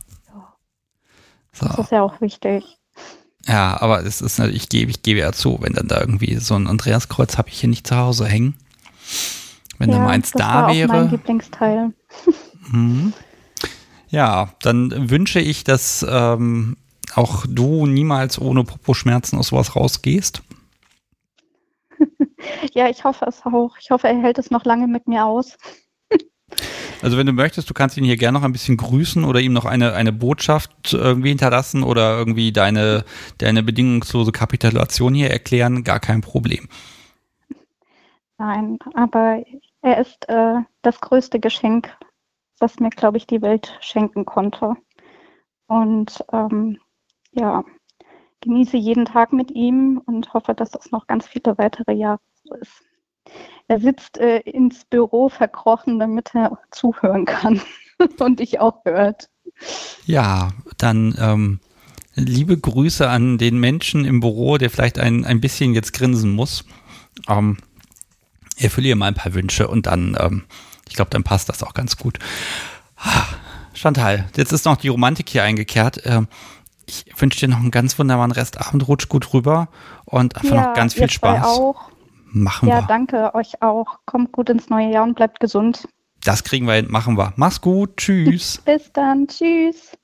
So. 1.53 1.67
Das 1.67 1.79
ist 1.79 1.91
ja 1.91 2.01
auch 2.01 2.19
wichtig. 2.21 2.63
Ja, 3.47 3.79
aber 3.79 4.03
es 4.03 4.21
ist 4.21 4.39
natürlich, 4.39 4.63
ich 4.63 4.69
gebe, 4.69 4.91
ich 4.91 5.03
gebe 5.03 5.19
ja 5.19 5.31
zu, 5.31 5.59
wenn 5.61 5.73
dann 5.73 5.87
da 5.87 5.99
irgendwie 5.99 6.35
so 6.37 6.55
ein 6.55 6.67
Andreaskreuz 6.67 7.37
habe 7.37 7.49
ich 7.49 7.59
hier 7.59 7.69
nicht 7.69 7.87
zu 7.87 7.95
Hause 7.95 8.25
hängen. 8.25 8.55
Wenn 9.77 9.91
ja, 9.91 9.97
da 9.97 10.03
meins 10.03 10.31
das 10.31 10.41
da 10.41 10.53
war 10.63 10.73
wäre. 10.73 10.89
Auch 10.89 10.95
mein 10.95 11.11
Lieblingsteil. 11.11 11.93
Mhm. 12.69 13.13
Ja, 14.09 14.53
dann 14.61 15.09
wünsche 15.09 15.39
ich, 15.39 15.63
dass 15.63 16.05
ähm, 16.07 16.77
auch 17.15 17.45
du 17.47 17.85
niemals 17.85 18.39
ohne 18.39 18.63
Popo-Schmerzen 18.63 19.37
aus 19.37 19.47
sowas 19.47 19.75
rausgehst. 19.75 20.43
ja, 22.73 22.89
ich 22.89 23.03
hoffe 23.03 23.25
es 23.25 23.45
auch. 23.45 23.75
Ich 23.79 23.89
hoffe, 23.91 24.07
er 24.07 24.21
hält 24.21 24.37
es 24.37 24.51
noch 24.51 24.65
lange 24.65 24.87
mit 24.87 25.07
mir 25.07 25.25
aus. 25.25 25.57
Also 27.01 27.17
wenn 27.17 27.25
du 27.27 27.33
möchtest, 27.33 27.69
du 27.69 27.73
kannst 27.73 27.97
ihn 27.97 28.03
hier 28.03 28.17
gerne 28.17 28.39
noch 28.39 28.45
ein 28.45 28.51
bisschen 28.51 28.77
grüßen 28.77 29.25
oder 29.25 29.39
ihm 29.39 29.53
noch 29.53 29.65
eine, 29.65 29.93
eine 29.93 30.13
Botschaft 30.13 30.93
irgendwie 30.93 31.29
hinterlassen 31.29 31.83
oder 31.83 32.17
irgendwie 32.17 32.51
deine, 32.51 33.03
deine 33.37 33.63
bedingungslose 33.63 34.31
Kapitulation 34.31 35.13
hier 35.13 35.29
erklären, 35.29 35.83
gar 35.83 35.99
kein 35.99 36.21
Problem. 36.21 36.67
Nein, 38.37 38.79
aber 38.93 39.43
er 39.81 39.99
ist 39.99 40.27
äh, 40.29 40.55
das 40.81 40.99
größte 41.01 41.39
Geschenk, 41.39 41.95
was 42.59 42.79
mir, 42.79 42.89
glaube 42.89 43.17
ich, 43.17 43.27
die 43.27 43.41
Welt 43.41 43.77
schenken 43.81 44.25
konnte. 44.25 44.75
Und 45.67 46.23
ähm, 46.31 46.79
ja, 47.35 47.63
genieße 48.41 48.77
jeden 48.77 49.05
Tag 49.05 49.33
mit 49.33 49.51
ihm 49.51 50.01
und 50.05 50.33
hoffe, 50.33 50.53
dass 50.53 50.71
das 50.71 50.91
noch 50.91 51.07
ganz 51.07 51.27
viele 51.27 51.57
weitere 51.57 51.93
Jahre 51.93 52.19
so 52.43 52.55
ist. 52.55 52.83
Er 53.67 53.79
sitzt 53.79 54.17
äh, 54.17 54.39
ins 54.39 54.85
Büro 54.85 55.29
verkrochen, 55.29 55.99
damit 55.99 56.35
er 56.35 56.59
zuhören 56.71 57.25
kann 57.25 57.61
und 58.19 58.39
dich 58.39 58.59
auch 58.59 58.85
hört. 58.85 59.29
Ja, 60.05 60.51
dann 60.77 61.15
ähm, 61.19 61.59
liebe 62.13 62.57
Grüße 62.57 63.09
an 63.09 63.37
den 63.37 63.57
Menschen 63.59 64.05
im 64.05 64.19
Büro, 64.19 64.57
der 64.57 64.69
vielleicht 64.69 64.99
ein, 64.99 65.25
ein 65.25 65.41
bisschen 65.41 65.73
jetzt 65.73 65.93
grinsen 65.93 66.31
muss. 66.31 66.65
Ähm, 67.27 67.57
erfülle 68.57 68.89
ihr 68.89 68.95
mal 68.95 69.07
ein 69.07 69.15
paar 69.15 69.33
Wünsche 69.33 69.67
und 69.67 69.87
dann, 69.87 70.15
ähm, 70.19 70.43
ich 70.87 70.95
glaube, 70.95 71.09
dann 71.09 71.23
passt 71.23 71.49
das 71.49 71.63
auch 71.63 71.73
ganz 71.73 71.97
gut. 71.97 72.19
Ah, 72.97 73.25
Chantal, 73.73 74.29
jetzt 74.37 74.53
ist 74.53 74.65
noch 74.65 74.77
die 74.77 74.87
Romantik 74.87 75.29
hier 75.29 75.43
eingekehrt. 75.43 76.01
Ähm, 76.05 76.27
ich 77.05 77.21
wünsche 77.21 77.39
dir 77.39 77.47
noch 77.47 77.59
einen 77.59 77.71
ganz 77.71 77.97
wunderbaren 77.99 78.31
Restabend, 78.31 78.87
rutsch 78.87 79.09
gut 79.09 79.33
rüber 79.33 79.69
und 80.05 80.35
einfach 80.35 80.55
ja, 80.55 80.67
noch 80.67 80.73
ganz 80.73 80.93
viel 80.93 81.09
Spaß. 81.09 81.45
Auch. 81.45 81.89
Machen 82.31 82.67
ja, 82.67 82.75
wir. 82.75 82.81
Ja, 82.81 82.87
danke 82.87 83.35
euch 83.35 83.61
auch. 83.61 83.99
Kommt 84.05 84.31
gut 84.31 84.49
ins 84.49 84.69
neue 84.69 84.91
Jahr 84.91 85.03
und 85.03 85.15
bleibt 85.15 85.39
gesund. 85.39 85.87
Das 86.23 86.43
kriegen 86.43 86.65
wir 86.65 86.73
hin, 86.73 86.87
machen 86.89 87.17
wir. 87.17 87.33
Mach's 87.35 87.61
gut, 87.61 87.97
tschüss. 87.97 88.57
Bis 88.65 88.91
dann, 88.91 89.27
tschüss. 89.27 89.97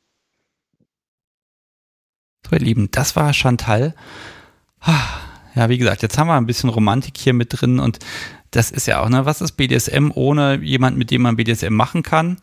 So, 2.46 2.56
ihr 2.56 2.60
Lieben, 2.60 2.90
das 2.92 3.16
war 3.16 3.34
Chantal. 3.34 3.96
Ja, 5.56 5.70
wie 5.70 5.78
gesagt, 5.78 6.02
jetzt 6.02 6.18
haben 6.18 6.28
wir 6.28 6.36
ein 6.36 6.46
bisschen 6.46 6.70
Romantik 6.70 7.18
hier 7.18 7.34
mit 7.34 7.60
drin 7.60 7.80
und 7.80 8.00
das 8.52 8.72
ist 8.72 8.88
ja 8.88 9.02
auch, 9.02 9.10
ne, 9.10 9.26
was 9.26 9.42
ist 9.42 9.54
BDSM 9.54 10.12
ohne 10.14 10.60
jemand, 10.62 10.98
mit 10.98 11.12
dem 11.12 11.22
man 11.22 11.36
BDSM 11.36 11.74
machen 11.74 12.04
kann? 12.04 12.38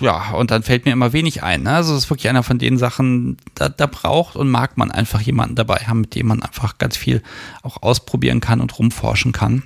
Ja, 0.00 0.32
und 0.32 0.50
dann 0.50 0.62
fällt 0.62 0.84
mir 0.84 0.92
immer 0.92 1.12
wenig 1.12 1.42
ein. 1.42 1.62
Ne? 1.62 1.72
Also 1.72 1.94
es 1.94 2.04
ist 2.04 2.10
wirklich 2.10 2.28
einer 2.28 2.42
von 2.42 2.58
den 2.58 2.78
Sachen, 2.78 3.36
da, 3.54 3.68
da 3.68 3.86
braucht 3.86 4.36
und 4.36 4.48
mag 4.48 4.76
man 4.76 4.90
einfach 4.90 5.20
jemanden 5.20 5.54
dabei 5.54 5.76
haben, 5.86 6.02
mit 6.02 6.14
dem 6.14 6.26
man 6.26 6.42
einfach 6.42 6.78
ganz 6.78 6.96
viel 6.96 7.22
auch 7.62 7.82
ausprobieren 7.82 8.40
kann 8.40 8.60
und 8.60 8.78
rumforschen 8.78 9.32
kann. 9.32 9.62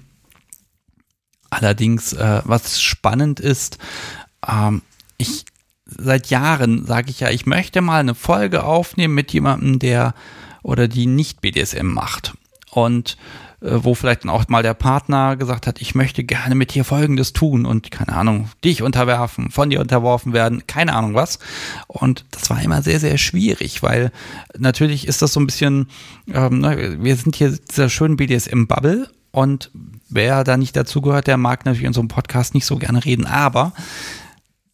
Allerdings, 1.51 2.13
äh, 2.13 2.43
was 2.45 2.81
spannend 2.81 3.41
ist, 3.41 3.79
ähm, 4.49 4.83
ich 5.19 5.45
seit 5.99 6.29
Jahren 6.29 6.87
sage 6.87 7.11
ich 7.11 7.21
ja, 7.21 7.31
ich 7.31 7.47
möchte 7.47 7.81
mal 7.81 8.01
eine 8.01 8.15
Folge 8.15 8.65
aufnehmen 8.65 9.15
mit 9.15 9.33
jemandem, 9.33 9.79
der 9.79 10.15
oder 10.63 10.89
die 10.89 11.07
nicht 11.07 11.41
BDSM 11.41 11.87
macht. 11.87 12.35
Und 12.71 13.17
wo 13.61 13.95
vielleicht 13.95 14.25
dann 14.25 14.31
auch 14.31 14.49
mal 14.49 14.63
der 14.63 14.75
Partner 14.75 15.37
gesagt 15.37 15.67
hat, 15.67 15.81
ich 15.81 15.95
möchte 15.95 16.25
gerne 16.25 16.55
mit 16.55 16.75
dir 16.75 16.85
Folgendes 16.85 17.33
tun 17.33 17.67
und 17.67 17.91
keine 17.91 18.15
Ahnung, 18.15 18.49
dich 18.65 18.83
unterwerfen, 18.83 19.51
von 19.51 19.69
dir 19.69 19.81
unterworfen 19.81 20.33
werden, 20.33 20.67
keine 20.67 20.95
Ahnung 20.95 21.15
was. 21.15 21.39
Und 21.87 22.25
das 22.31 22.49
war 22.49 22.63
immer 22.63 22.83
sehr, 22.83 23.01
sehr 23.01 23.19
schwierig, 23.19 23.83
weil 23.83 24.13
natürlich 24.59 25.07
ist 25.07 25.21
das 25.21 25.33
so 25.33 25.41
ein 25.41 25.47
bisschen, 25.47 25.89
ähm, 26.33 26.61
ne, 26.61 26.97
wir 27.01 27.17
sind 27.17 27.37
hier 27.37 27.51
dieser 27.51 27.91
schönen 27.91 28.17
BDSM-Bubble 28.17 29.11
und 29.31 29.71
wer 30.09 30.43
da 30.43 30.57
nicht 30.57 30.75
dazugehört, 30.75 31.27
der 31.27 31.37
mag 31.37 31.67
natürlich 31.67 31.87
in 31.87 31.93
so 31.93 32.01
einem 32.01 32.09
Podcast 32.09 32.55
nicht 32.55 32.67
so 32.67 32.77
gerne 32.77 33.05
reden, 33.05 33.27
aber 33.27 33.73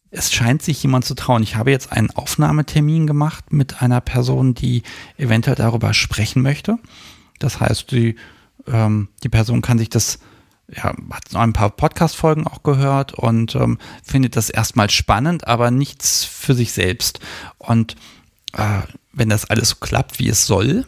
es 0.09 0.31
scheint 0.31 0.61
sich 0.61 0.81
jemand 0.81 1.03
zu 1.03 1.13
trauen. 1.13 1.43
Ich 1.43 1.57
habe 1.57 1.71
jetzt 1.71 1.91
einen 1.91 2.11
Aufnahmetermin 2.11 3.05
gemacht 3.05 3.51
mit 3.51 3.81
einer 3.81 3.99
Person, 3.99 4.53
die 4.53 4.83
eventuell 5.17 5.57
darüber 5.57 5.93
sprechen 5.93 6.41
möchte. 6.41 6.77
Das 7.39 7.59
heißt, 7.59 7.91
die 7.91 8.15
ähm, 8.67 9.09
die 9.23 9.29
Person 9.29 9.61
kann 9.61 9.77
sich 9.77 9.89
das, 9.89 10.19
ja, 10.73 10.93
hat 11.11 11.35
ein 11.35 11.53
paar 11.53 11.69
Podcast-Folgen 11.69 12.45
auch 12.45 12.63
gehört 12.63 13.13
und 13.13 13.55
ähm, 13.55 13.77
findet 14.03 14.35
das 14.35 14.49
erstmal 14.49 14.89
spannend, 14.89 15.47
aber 15.47 15.71
nichts 15.71 16.23
für 16.25 16.53
sich 16.53 16.71
selbst. 16.71 17.19
Und 17.57 17.95
äh, 18.53 18.81
wenn 19.13 19.29
das 19.29 19.45
alles 19.45 19.69
so 19.69 19.75
klappt, 19.79 20.19
wie 20.19 20.29
es 20.29 20.45
soll, 20.45 20.85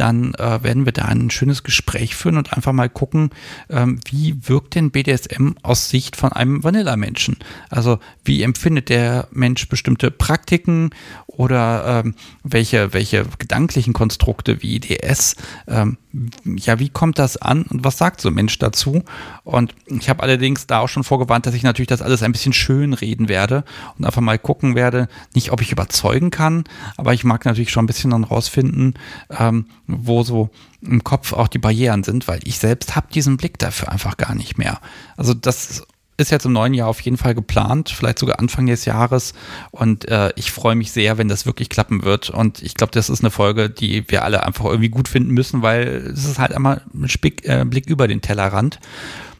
dann 0.00 0.32
äh, 0.34 0.62
werden 0.62 0.86
wir 0.86 0.92
da 0.92 1.04
ein 1.04 1.30
schönes 1.30 1.62
Gespräch 1.62 2.16
führen 2.16 2.38
und 2.38 2.54
einfach 2.54 2.72
mal 2.72 2.88
gucken, 2.88 3.30
ähm, 3.68 4.00
wie 4.08 4.48
wirkt 4.48 4.74
denn 4.74 4.90
BDSM 4.90 5.50
aus 5.62 5.90
Sicht 5.90 6.16
von 6.16 6.32
einem 6.32 6.64
Vanilla-Menschen? 6.64 7.36
Also 7.68 7.98
wie 8.24 8.42
empfindet 8.42 8.88
der 8.88 9.28
Mensch 9.30 9.68
bestimmte 9.68 10.10
Praktiken 10.10 10.90
oder 11.26 12.02
ähm, 12.04 12.14
welche, 12.42 12.94
welche 12.94 13.26
gedanklichen 13.38 13.92
Konstrukte 13.92 14.62
wie 14.62 14.76
IDS, 14.76 15.36
ähm, 15.68 15.98
ja, 16.44 16.78
wie 16.78 16.88
kommt 16.88 17.18
das 17.18 17.36
an 17.36 17.62
und 17.62 17.84
was 17.84 17.98
sagt 17.98 18.20
so 18.20 18.28
ein 18.28 18.34
Mensch 18.34 18.58
dazu? 18.58 19.04
Und 19.44 19.74
ich 19.86 20.08
habe 20.08 20.22
allerdings 20.22 20.66
da 20.66 20.80
auch 20.80 20.88
schon 20.88 21.04
vorgewarnt, 21.04 21.46
dass 21.46 21.54
ich 21.54 21.62
natürlich 21.62 21.88
das 21.88 22.02
alles 22.02 22.22
ein 22.22 22.32
bisschen 22.32 22.52
schön 22.52 22.92
reden 22.94 23.28
werde 23.28 23.64
und 23.96 24.04
einfach 24.04 24.20
mal 24.20 24.38
gucken 24.38 24.74
werde, 24.74 25.08
nicht 25.34 25.52
ob 25.52 25.60
ich 25.62 25.72
überzeugen 25.72 26.30
kann, 26.30 26.64
aber 26.96 27.14
ich 27.14 27.24
mag 27.24 27.44
natürlich 27.44 27.70
schon 27.70 27.84
ein 27.84 27.86
bisschen 27.86 28.10
dann 28.10 28.24
rausfinden, 28.24 28.94
ähm, 29.30 29.66
wo 29.86 30.22
so 30.22 30.50
im 30.82 31.04
Kopf 31.04 31.32
auch 31.32 31.48
die 31.48 31.58
Barrieren 31.58 32.02
sind, 32.02 32.26
weil 32.26 32.40
ich 32.44 32.58
selbst 32.58 32.96
habe 32.96 33.08
diesen 33.12 33.36
Blick 33.36 33.58
dafür 33.58 33.90
einfach 33.92 34.16
gar 34.16 34.34
nicht 34.34 34.58
mehr. 34.58 34.80
Also 35.16 35.34
das 35.34 35.84
ist 36.20 36.30
jetzt 36.30 36.44
im 36.44 36.52
neuen 36.52 36.74
Jahr 36.74 36.88
auf 36.88 37.00
jeden 37.00 37.16
Fall 37.16 37.34
geplant, 37.34 37.90
vielleicht 37.90 38.18
sogar 38.18 38.38
Anfang 38.38 38.66
des 38.66 38.84
Jahres. 38.84 39.34
Und 39.70 40.08
äh, 40.08 40.30
ich 40.36 40.52
freue 40.52 40.74
mich 40.74 40.92
sehr, 40.92 41.18
wenn 41.18 41.28
das 41.28 41.46
wirklich 41.46 41.68
klappen 41.68 42.04
wird. 42.04 42.30
Und 42.30 42.62
ich 42.62 42.74
glaube, 42.74 42.92
das 42.92 43.10
ist 43.10 43.22
eine 43.22 43.30
Folge, 43.30 43.70
die 43.70 44.08
wir 44.08 44.24
alle 44.24 44.44
einfach 44.44 44.66
irgendwie 44.66 44.90
gut 44.90 45.08
finden 45.08 45.32
müssen, 45.32 45.62
weil 45.62 45.86
es 46.12 46.24
ist 46.24 46.38
halt 46.38 46.54
einmal 46.54 46.82
ein 46.94 47.08
Spick, 47.08 47.48
äh, 47.48 47.64
Blick 47.64 47.88
über 47.88 48.06
den 48.06 48.20
Tellerrand. 48.20 48.78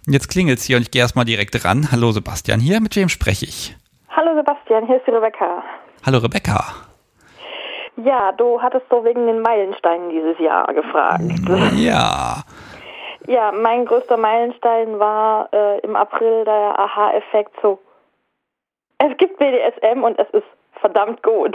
Und 0.06 0.12
jetzt 0.14 0.28
klingelt 0.28 0.58
es 0.58 0.64
hier 0.64 0.76
und 0.76 0.82
ich 0.82 0.90
gehe 0.90 1.02
erstmal 1.02 1.24
direkt 1.24 1.64
ran. 1.64 1.92
Hallo 1.92 2.10
Sebastian, 2.12 2.58
hier, 2.58 2.80
mit 2.80 2.96
wem 2.96 3.08
spreche 3.08 3.44
ich? 3.44 3.76
Hallo 4.08 4.34
Sebastian, 4.34 4.86
hier 4.86 4.96
ist 4.96 5.06
die 5.06 5.12
Rebecca. 5.12 5.62
Hallo 6.04 6.18
Rebecca. 6.18 6.64
Ja, 7.96 8.32
du 8.32 8.60
hattest 8.62 8.86
so 8.90 9.04
wegen 9.04 9.26
den 9.26 9.42
Meilensteinen 9.42 10.08
dieses 10.10 10.38
Jahr 10.38 10.72
gefragt. 10.72 11.22
Ja. 11.76 12.42
Ja, 13.26 13.52
mein 13.52 13.84
größter 13.84 14.16
Meilenstein 14.16 14.98
war 14.98 15.48
äh, 15.52 15.78
im 15.80 15.96
April 15.96 16.44
der 16.44 16.78
Aha-Effekt 16.78 17.54
so. 17.62 17.78
Es 18.98 19.16
gibt 19.18 19.38
BDSM 19.38 20.02
und 20.02 20.18
es 20.18 20.28
ist 20.30 20.46
verdammt 20.80 21.22
gut. 21.22 21.54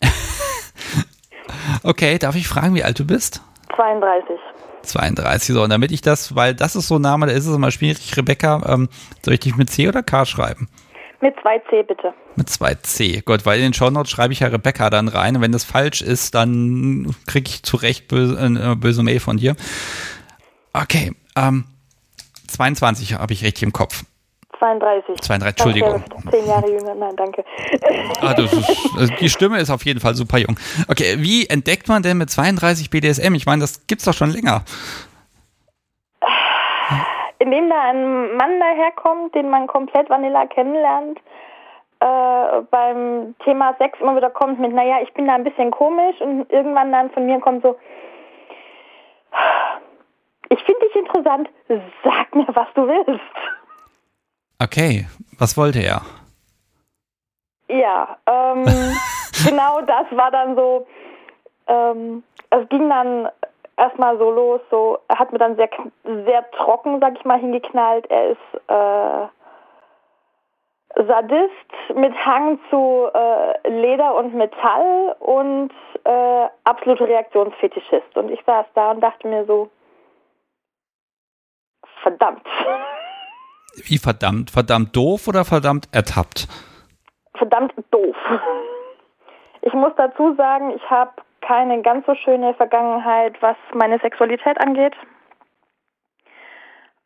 okay, 1.84 2.18
darf 2.18 2.36
ich 2.36 2.48
fragen, 2.48 2.74
wie 2.74 2.84
alt 2.84 2.98
du 2.98 3.06
bist? 3.06 3.42
32. 3.74 4.38
32, 4.82 5.54
so, 5.54 5.62
und 5.62 5.70
damit 5.70 5.92
ich 5.92 6.00
das, 6.00 6.34
weil 6.34 6.54
das 6.54 6.76
ist 6.76 6.88
so 6.88 6.96
ein 6.96 7.02
Name, 7.02 7.26
da 7.26 7.32
ist 7.32 7.46
es 7.46 7.54
immer 7.54 7.70
schwierig, 7.70 8.16
Rebecca, 8.16 8.62
ähm, 8.66 8.88
soll 9.22 9.34
ich 9.34 9.40
dich 9.40 9.56
mit 9.56 9.70
C 9.70 9.88
oder 9.88 10.02
K 10.02 10.24
schreiben? 10.24 10.68
Mit 11.20 11.36
2C 11.38 11.82
bitte. 11.82 12.14
Mit 12.36 12.48
2C. 12.48 13.24
Gut, 13.24 13.44
weil 13.44 13.58
in 13.58 13.64
den 13.64 13.74
Shownotes 13.74 14.10
schreibe 14.10 14.32
ich 14.32 14.40
ja 14.40 14.48
Rebecca 14.48 14.88
dann 14.88 15.08
rein. 15.08 15.34
Und 15.34 15.42
wenn 15.42 15.50
das 15.50 15.64
falsch 15.64 16.00
ist, 16.00 16.36
dann 16.36 17.12
kriege 17.26 17.48
ich 17.48 17.64
zu 17.64 17.76
Recht 17.76 18.06
böse, 18.06 18.38
äh, 18.38 18.76
böse 18.76 19.02
Mail 19.02 19.18
von 19.18 19.36
dir. 19.36 19.56
Okay, 20.72 21.12
ähm, 21.36 21.64
22 22.48 23.14
habe 23.14 23.32
ich 23.32 23.44
richtig 23.44 23.62
im 23.62 23.72
Kopf. 23.72 24.04
32. 24.58 25.20
32, 25.20 25.46
Entschuldigung. 25.46 26.02
Zehn 26.30 26.46
Jahre 26.46 26.68
jünger, 26.70 26.94
nein, 26.94 27.14
danke. 27.16 27.44
Ah, 28.20 28.32
ist, 28.32 28.96
also 28.98 29.14
die 29.20 29.28
Stimme 29.28 29.58
ist 29.58 29.70
auf 29.70 29.84
jeden 29.84 30.00
Fall 30.00 30.14
super 30.14 30.38
jung. 30.38 30.58
Okay, 30.88 31.16
wie 31.18 31.46
entdeckt 31.46 31.88
man 31.88 32.02
denn 32.02 32.18
mit 32.18 32.30
32 32.30 32.90
BDSM? 32.90 33.34
Ich 33.34 33.46
meine, 33.46 33.60
das 33.60 33.86
gibt's 33.86 34.04
doch 34.04 34.14
schon 34.14 34.30
länger. 34.30 34.62
Indem 37.38 37.70
da 37.70 37.90
ein 37.90 38.36
Mann 38.36 38.58
daherkommt, 38.58 39.34
den 39.34 39.48
man 39.48 39.68
komplett 39.68 40.10
Vanilla 40.10 40.46
kennenlernt, 40.46 41.20
äh, 42.00 42.62
beim 42.70 43.34
Thema 43.44 43.74
Sex 43.78 43.98
immer 44.00 44.16
wieder 44.16 44.30
kommt 44.30 44.58
mit, 44.58 44.72
naja, 44.72 44.96
ich 45.02 45.12
bin 45.14 45.26
da 45.26 45.34
ein 45.34 45.44
bisschen 45.44 45.70
komisch 45.70 46.20
und 46.20 46.50
irgendwann 46.50 46.90
dann 46.90 47.10
von 47.10 47.26
mir 47.26 47.38
kommt 47.40 47.62
so, 47.62 47.76
ich 50.50 50.62
finde 50.64 50.80
dich 50.86 50.96
interessant. 50.96 51.48
Sag 52.04 52.34
mir, 52.34 52.46
was 52.48 52.68
du 52.74 52.86
willst. 52.86 53.20
Okay, 54.60 55.06
was 55.38 55.56
wollte 55.56 55.80
er? 55.80 56.02
Ja, 57.68 58.16
ähm, 58.26 58.64
genau 59.46 59.80
das 59.82 60.06
war 60.10 60.30
dann 60.30 60.56
so, 60.56 60.86
ähm, 61.66 62.22
es 62.50 62.68
ging 62.68 62.88
dann 62.88 63.28
erstmal 63.76 64.18
so 64.18 64.30
los, 64.30 64.60
so, 64.70 64.98
er 65.08 65.18
hat 65.18 65.32
mir 65.32 65.38
dann 65.38 65.56
sehr, 65.56 65.68
sehr 66.24 66.50
trocken, 66.52 66.98
sag 67.00 67.16
ich 67.16 67.24
mal, 67.24 67.38
hingeknallt. 67.38 68.10
Er 68.10 68.30
ist 68.30 68.38
äh, 68.68 69.28
Sadist 71.06 71.94
mit 71.94 72.14
Hang 72.26 72.58
zu 72.70 73.08
äh, 73.14 73.68
Leder 73.68 74.16
und 74.16 74.34
Metall 74.34 75.14
und 75.20 75.70
äh, 76.04 76.46
absolute 76.64 77.06
Reaktionsfetischist. 77.06 78.16
Und 78.16 78.30
ich 78.30 78.42
saß 78.44 78.66
da 78.74 78.90
und 78.90 79.00
dachte 79.00 79.28
mir 79.28 79.44
so, 79.44 79.70
verdammt. 82.08 82.46
Wie 83.84 83.98
verdammt? 83.98 84.50
Verdammt 84.50 84.96
doof 84.96 85.28
oder 85.28 85.44
verdammt 85.44 85.88
ertappt? 85.92 86.48
Verdammt 87.36 87.72
doof. 87.90 88.16
Ich 89.62 89.72
muss 89.74 89.92
dazu 89.96 90.34
sagen, 90.36 90.70
ich 90.70 90.90
habe 90.90 91.12
keine 91.40 91.82
ganz 91.82 92.06
so 92.06 92.14
schöne 92.14 92.54
Vergangenheit, 92.54 93.40
was 93.40 93.56
meine 93.74 93.98
Sexualität 94.00 94.60
angeht. 94.60 94.94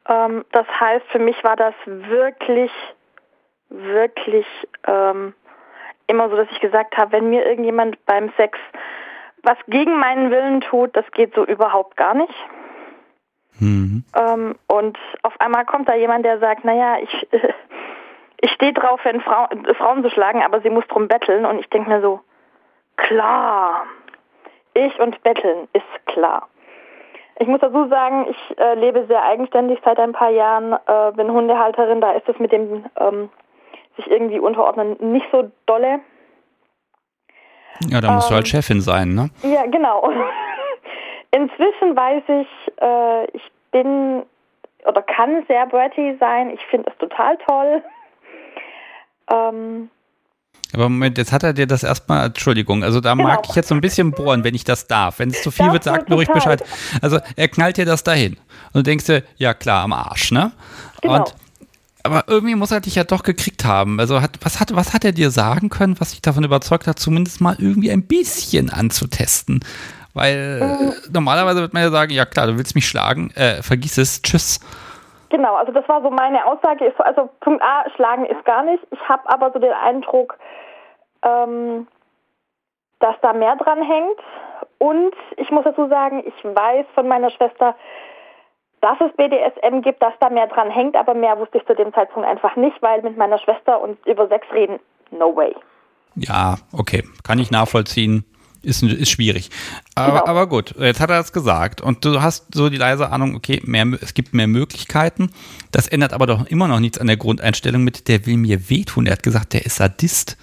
Ähm, 0.08 0.44
das 0.52 0.66
heißt, 0.80 1.04
für 1.10 1.18
mich 1.18 1.42
war 1.44 1.56
das 1.56 1.74
wirklich, 1.84 2.70
wirklich 3.68 4.46
ähm, 4.86 5.34
immer 6.06 6.30
so, 6.30 6.36
dass 6.36 6.48
ich 6.50 6.60
gesagt 6.60 6.96
habe, 6.96 7.12
wenn 7.12 7.30
mir 7.30 7.44
irgendjemand 7.44 8.04
beim 8.06 8.32
Sex 8.36 8.58
was 9.42 9.58
gegen 9.66 9.98
meinen 9.98 10.30
Willen 10.30 10.60
tut, 10.60 10.96
das 10.96 11.10
geht 11.12 11.34
so 11.34 11.44
überhaupt 11.44 11.96
gar 11.96 12.14
nicht. 12.14 12.34
Mhm. 13.60 14.04
Ähm, 14.16 14.54
und 14.68 14.98
auf 15.22 15.40
einmal 15.40 15.64
kommt 15.64 15.88
da 15.88 15.94
jemand, 15.94 16.24
der 16.24 16.38
sagt, 16.38 16.64
naja, 16.64 16.96
ich, 17.02 17.28
ich 18.40 18.50
stehe 18.52 18.72
drauf, 18.72 19.00
wenn 19.04 19.20
Frau, 19.20 19.46
Frauen 19.78 20.02
zu 20.02 20.10
schlagen, 20.10 20.42
aber 20.42 20.60
sie 20.60 20.70
muss 20.70 20.86
drum 20.88 21.08
betteln. 21.08 21.44
Und 21.44 21.58
ich 21.58 21.68
denke 21.70 21.90
mir 21.90 22.00
so, 22.00 22.20
klar, 22.96 23.84
ich 24.74 24.98
und 25.00 25.22
betteln 25.22 25.68
ist 25.72 26.06
klar. 26.06 26.48
Ich 27.38 27.48
muss 27.48 27.60
dazu 27.60 27.88
sagen, 27.88 28.26
ich 28.30 28.58
äh, 28.58 28.74
lebe 28.74 29.06
sehr 29.06 29.22
eigenständig 29.24 29.80
seit 29.84 29.98
ein 29.98 30.12
paar 30.12 30.30
Jahren, 30.30 30.74
äh, 30.86 31.12
bin 31.12 31.30
Hundehalterin, 31.32 32.00
da 32.00 32.12
ist 32.12 32.28
es 32.28 32.38
mit 32.38 32.52
dem 32.52 32.84
ähm, 32.98 33.30
sich 33.96 34.10
irgendwie 34.10 34.38
unterordnen 34.38 34.96
nicht 35.00 35.26
so 35.32 35.50
dolle. 35.66 36.00
Ja, 37.88 38.00
da 38.00 38.12
musst 38.12 38.26
ähm, 38.26 38.30
du 38.30 38.34
halt 38.36 38.46
ähm, 38.46 38.50
Chefin 38.50 38.80
sein, 38.80 39.14
ne? 39.14 39.30
Ja, 39.42 39.66
genau. 39.66 40.10
Inzwischen 41.32 41.96
weiß 41.96 42.22
ich, 42.28 42.72
äh, 42.80 43.24
ich 43.36 43.50
bin 43.70 44.22
oder 44.84 45.02
kann 45.02 45.44
sehr 45.48 45.66
bratty 45.66 46.16
sein. 46.20 46.50
Ich 46.50 46.60
finde 46.66 46.90
es 46.90 46.98
total 46.98 47.36
toll. 47.46 47.82
Ähm, 49.30 49.88
aber 50.74 50.88
Moment, 50.88 51.16
jetzt 51.18 51.32
hat 51.32 51.42
er 51.42 51.52
dir 51.52 51.66
das 51.66 51.82
erstmal, 51.82 52.26
Entschuldigung, 52.26 52.82
also 52.82 53.00
da 53.00 53.12
genau. 53.12 53.28
mag 53.28 53.46
ich 53.48 53.54
jetzt 53.54 53.68
so 53.68 53.74
ein 53.74 53.80
bisschen 53.80 54.10
bohren, 54.10 54.42
wenn 54.42 54.54
ich 54.54 54.64
das 54.64 54.86
darf. 54.86 55.18
Wenn 55.18 55.30
es 55.30 55.42
zu 55.42 55.50
viel 55.50 55.66
das 55.66 55.74
wird, 55.74 55.84
sagt 55.84 56.08
mir 56.08 56.16
ruhig 56.16 56.28
Bescheid. 56.28 56.62
Also 57.00 57.18
er 57.36 57.48
knallt 57.48 57.76
dir 57.76 57.84
das 57.84 58.02
dahin. 58.02 58.36
Und 58.72 58.74
du 58.74 58.82
denkst 58.82 59.06
dir, 59.06 59.22
ja 59.36 59.54
klar, 59.54 59.84
am 59.84 59.92
Arsch, 59.92 60.32
ne? 60.32 60.52
Genau. 61.00 61.18
Und 61.18 61.34
aber 62.04 62.24
irgendwie 62.26 62.56
muss 62.56 62.72
er 62.72 62.80
dich 62.80 62.96
ja 62.96 63.04
doch 63.04 63.22
gekriegt 63.22 63.64
haben. 63.64 64.00
Also 64.00 64.20
hat, 64.20 64.38
was, 64.42 64.58
hat, 64.58 64.74
was 64.74 64.92
hat 64.92 65.04
er 65.04 65.12
dir 65.12 65.30
sagen 65.30 65.68
können, 65.68 66.00
was 66.00 66.10
dich 66.10 66.20
davon 66.20 66.42
überzeugt 66.42 66.88
hat, 66.88 66.98
zumindest 66.98 67.40
mal 67.40 67.54
irgendwie 67.58 67.92
ein 67.92 68.02
bisschen 68.02 68.70
anzutesten? 68.70 69.60
Weil 70.14 70.60
mhm. 70.60 70.92
normalerweise 71.12 71.60
wird 71.60 71.72
man 71.72 71.82
ja 71.82 71.90
sagen, 71.90 72.12
ja 72.12 72.24
klar, 72.24 72.46
du 72.46 72.58
willst 72.58 72.74
mich 72.74 72.86
schlagen, 72.86 73.30
äh, 73.34 73.62
vergiss 73.62 73.98
es, 73.98 74.20
tschüss. 74.22 74.60
Genau, 75.30 75.54
also 75.54 75.72
das 75.72 75.88
war 75.88 76.02
so 76.02 76.10
meine 76.10 76.44
Aussage. 76.46 76.92
Also 76.98 77.30
Punkt 77.40 77.62
A, 77.62 77.84
schlagen 77.96 78.26
ist 78.26 78.44
gar 78.44 78.62
nicht. 78.62 78.82
Ich 78.90 79.08
habe 79.08 79.22
aber 79.30 79.50
so 79.52 79.58
den 79.58 79.72
Eindruck, 79.72 80.36
ähm, 81.22 81.86
dass 83.00 83.14
da 83.22 83.32
mehr 83.32 83.56
dran 83.56 83.82
hängt. 83.82 84.20
Und 84.76 85.14
ich 85.36 85.50
muss 85.50 85.64
dazu 85.64 85.88
sagen, 85.88 86.22
ich 86.26 86.44
weiß 86.44 86.84
von 86.94 87.08
meiner 87.08 87.30
Schwester, 87.30 87.74
dass 88.82 89.00
es 89.00 89.16
BDSM 89.16 89.80
gibt, 89.80 90.02
dass 90.02 90.12
da 90.20 90.28
mehr 90.28 90.48
dran 90.48 90.70
hängt, 90.70 90.96
aber 90.96 91.14
mehr 91.14 91.38
wusste 91.38 91.58
ich 91.58 91.66
zu 91.66 91.74
dem 91.74 91.94
Zeitpunkt 91.94 92.28
einfach 92.28 92.56
nicht, 92.56 92.82
weil 92.82 93.00
mit 93.02 93.16
meiner 93.16 93.38
Schwester 93.38 93.80
und 93.80 94.04
über 94.06 94.28
Sex 94.28 94.46
reden, 94.52 94.80
no 95.12 95.34
way. 95.34 95.54
Ja, 96.16 96.56
okay, 96.76 97.04
kann 97.24 97.38
ich 97.38 97.50
nachvollziehen 97.50 98.24
ist, 98.62 98.82
ist 98.82 99.10
schwierig. 99.10 99.50
Aber, 99.94 100.20
genau. 100.20 100.26
aber 100.26 100.46
gut, 100.46 100.74
jetzt 100.78 101.00
hat 101.00 101.10
er 101.10 101.16
das 101.16 101.32
gesagt 101.32 101.80
und 101.80 102.04
du 102.04 102.22
hast 102.22 102.54
so 102.54 102.68
die 102.68 102.76
leise 102.76 103.10
Ahnung, 103.10 103.34
okay, 103.34 103.60
mehr, 103.64 103.86
es 104.00 104.14
gibt 104.14 104.34
mehr 104.34 104.46
Möglichkeiten. 104.46 105.30
Das 105.70 105.88
ändert 105.88 106.12
aber 106.12 106.26
doch 106.26 106.46
immer 106.46 106.68
noch 106.68 106.80
nichts 106.80 106.98
an 106.98 107.06
der 107.06 107.16
Grundeinstellung 107.16 107.82
mit, 107.84 108.08
der 108.08 108.26
will 108.26 108.36
mir 108.36 108.70
wehtun. 108.70 109.06
Er 109.06 109.12
hat 109.12 109.22
gesagt, 109.22 109.52
der 109.52 109.64
ist 109.64 109.76
Sadist. 109.76 110.36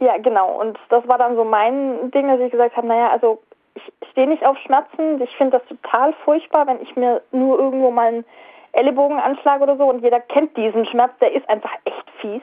Ja, 0.00 0.16
genau. 0.18 0.60
Und 0.60 0.78
das 0.90 1.06
war 1.08 1.18
dann 1.18 1.34
so 1.36 1.44
mein 1.44 2.10
Ding, 2.12 2.28
dass 2.28 2.40
ich 2.40 2.52
gesagt 2.52 2.76
habe, 2.76 2.86
naja, 2.86 3.10
also 3.10 3.42
ich 3.74 3.82
stehe 4.10 4.28
nicht 4.28 4.44
auf 4.44 4.56
Schmerzen. 4.58 5.20
Ich 5.20 5.34
finde 5.36 5.58
das 5.58 5.68
total 5.68 6.14
furchtbar, 6.24 6.66
wenn 6.66 6.80
ich 6.82 6.94
mir 6.96 7.22
nur 7.32 7.58
irgendwo 7.58 7.90
mal 7.90 8.08
einen 8.08 8.24
Ellenbogen 8.72 9.18
anschlage 9.18 9.62
oder 9.62 9.76
so 9.76 9.84
und 9.84 10.02
jeder 10.02 10.20
kennt 10.20 10.56
diesen 10.56 10.86
Schmerz, 10.86 11.12
der 11.20 11.32
ist 11.32 11.48
einfach 11.48 11.72
echt 11.84 12.04
fies. 12.20 12.42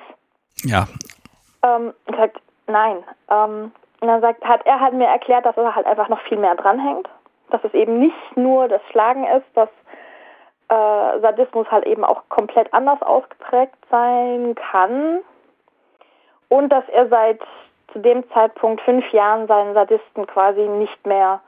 Ja. 0.63 0.88
Ähm, 1.63 1.93
gesagt, 2.05 2.41
nein. 2.67 2.97
Ähm, 3.30 3.71
und 4.06 4.12
dann 4.12 4.22
sagt, 4.22 4.45
hat 4.45 4.64
er 4.68 4.80
halt 4.80 4.93
mir 4.93 5.08
erklärt, 5.08 5.47
dass 5.47 5.58
er 5.58 5.76
halt 5.76 5.88
einfach 5.88 6.10
noch 6.10 6.22
viel 6.22 6.38
mehr 6.38 6.53
dranhängt. 6.53 7.10
Dass 7.49 7.64
es 7.64 7.74
eben 7.74 7.97
nicht 7.97 8.38
nur 8.38 8.68
das 8.68 8.82
Schlagen 8.91 9.26
ist, 9.26 9.45
dass 9.56 9.70
äh, 10.70 11.20
Sadismus 11.22 11.66
halt 11.72 11.88
eben 11.88 12.06
auch 12.06 12.22
komplett 12.30 12.72
anders 12.72 13.01
ausgeprägt 13.01 13.76
sein 13.89 14.53
kann. 14.53 15.22
Und 16.49 16.70
dass 16.70 16.88
er 16.89 17.08
seit 17.08 17.39
zu 17.93 17.97
dem 17.97 18.30
Zeitpunkt 18.30 18.80
fünf 18.82 19.12
Jahren 19.12 19.47
seinen 19.47 19.74
Sadisten 19.74 20.28
quasi 20.28 20.62
nicht 20.62 21.03
mehr 21.08 21.41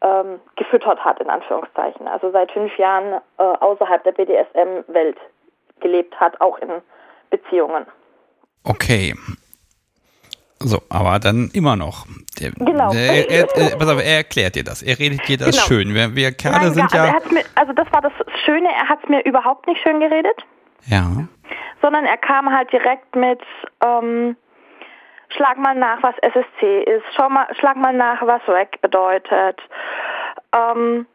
ähm, 0.00 0.40
gefüttert 0.56 1.04
hat, 1.04 1.20
in 1.20 1.28
Anführungszeichen. 1.28 2.08
Also 2.08 2.30
seit 2.30 2.52
fünf 2.52 2.74
Jahren 2.78 3.20
äh, 3.36 3.42
außerhalb 3.42 4.02
der 4.04 4.12
BDSM-Welt 4.12 5.18
gelebt 5.80 6.18
hat, 6.18 6.40
auch 6.40 6.56
in 6.56 6.70
Beziehungen. 7.28 7.84
Okay, 8.64 9.14
so, 10.62 10.82
aber 10.88 11.18
dann 11.18 11.50
immer 11.52 11.76
noch. 11.76 12.06
Der, 12.40 12.52
genau. 12.52 12.90
Der, 12.90 13.30
er, 13.30 13.56
er, 13.56 13.76
pass 13.76 13.88
auf, 13.88 13.98
er 13.98 14.16
erklärt 14.16 14.54
dir 14.54 14.64
das. 14.64 14.82
Er 14.82 14.98
redet 14.98 15.26
dir 15.28 15.38
das 15.38 15.50
genau. 15.50 15.62
schön. 15.62 15.94
Wir, 15.94 16.14
wir 16.14 16.32
Kerle 16.32 16.58
Nein, 16.58 16.74
sind 16.74 16.92
ja. 16.92 17.04
Also, 17.14 17.34
mir, 17.34 17.44
also 17.54 17.72
das 17.72 17.92
war 17.92 18.00
das 18.00 18.12
Schöne, 18.44 18.68
er 18.68 18.88
hat 18.88 19.00
es 19.02 19.08
mir 19.08 19.24
überhaupt 19.24 19.66
nicht 19.66 19.80
schön 19.82 20.00
geredet. 20.00 20.44
Ja. 20.86 21.28
Sondern 21.80 22.04
er 22.04 22.16
kam 22.16 22.50
halt 22.50 22.72
direkt 22.72 23.14
mit, 23.14 23.40
ähm, 23.84 24.36
schlag 25.36 25.58
mal 25.58 25.74
nach, 25.74 26.02
was 26.02 26.14
SSC 26.22 26.82
ist, 26.82 27.04
schau 27.16 27.28
mal, 27.28 27.46
schlag 27.58 27.76
mal 27.76 27.92
nach, 27.92 28.22
was 28.22 28.42
REC 28.48 28.80
bedeutet. 28.80 29.60
Ähm, 30.54 31.06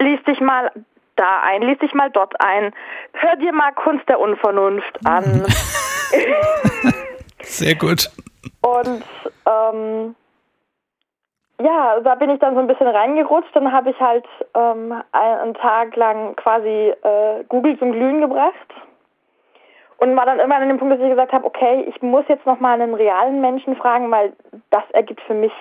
lies 0.00 0.22
dich 0.24 0.40
mal 0.40 0.70
da 1.16 1.40
ein, 1.42 1.62
lies 1.62 1.78
dich 1.78 1.94
mal 1.94 2.10
dort 2.10 2.40
ein, 2.40 2.72
hör 3.14 3.36
dir 3.36 3.52
mal 3.52 3.72
Kunst 3.72 4.08
der 4.08 4.20
Unvernunft 4.20 4.98
an. 5.04 5.44
Sehr 7.48 7.74
gut. 7.74 8.10
Und 8.60 9.04
ähm, 9.46 10.14
ja, 11.60 11.98
da 12.00 12.14
bin 12.14 12.30
ich 12.30 12.38
dann 12.38 12.54
so 12.54 12.60
ein 12.60 12.66
bisschen 12.66 12.86
reingerutscht. 12.86 13.54
Dann 13.54 13.72
habe 13.72 13.90
ich 13.90 13.98
halt 13.98 14.26
ähm, 14.54 15.02
einen 15.12 15.54
Tag 15.54 15.96
lang 15.96 16.36
quasi 16.36 16.92
äh, 17.02 17.44
Google 17.48 17.78
zum 17.78 17.92
Glühen 17.92 18.20
gebracht. 18.20 18.54
Und 19.96 20.14
war 20.14 20.26
dann 20.26 20.38
immer 20.38 20.54
an 20.54 20.68
dem 20.68 20.78
Punkt, 20.78 20.94
dass 20.94 21.00
ich 21.00 21.10
gesagt 21.10 21.32
habe, 21.32 21.44
okay, 21.44 21.84
ich 21.88 22.00
muss 22.02 22.24
jetzt 22.28 22.46
nochmal 22.46 22.80
einen 22.80 22.94
realen 22.94 23.40
Menschen 23.40 23.74
fragen, 23.74 24.10
weil 24.12 24.32
das 24.70 24.84
ergibt 24.92 25.20
für 25.22 25.34
mich 25.34 25.52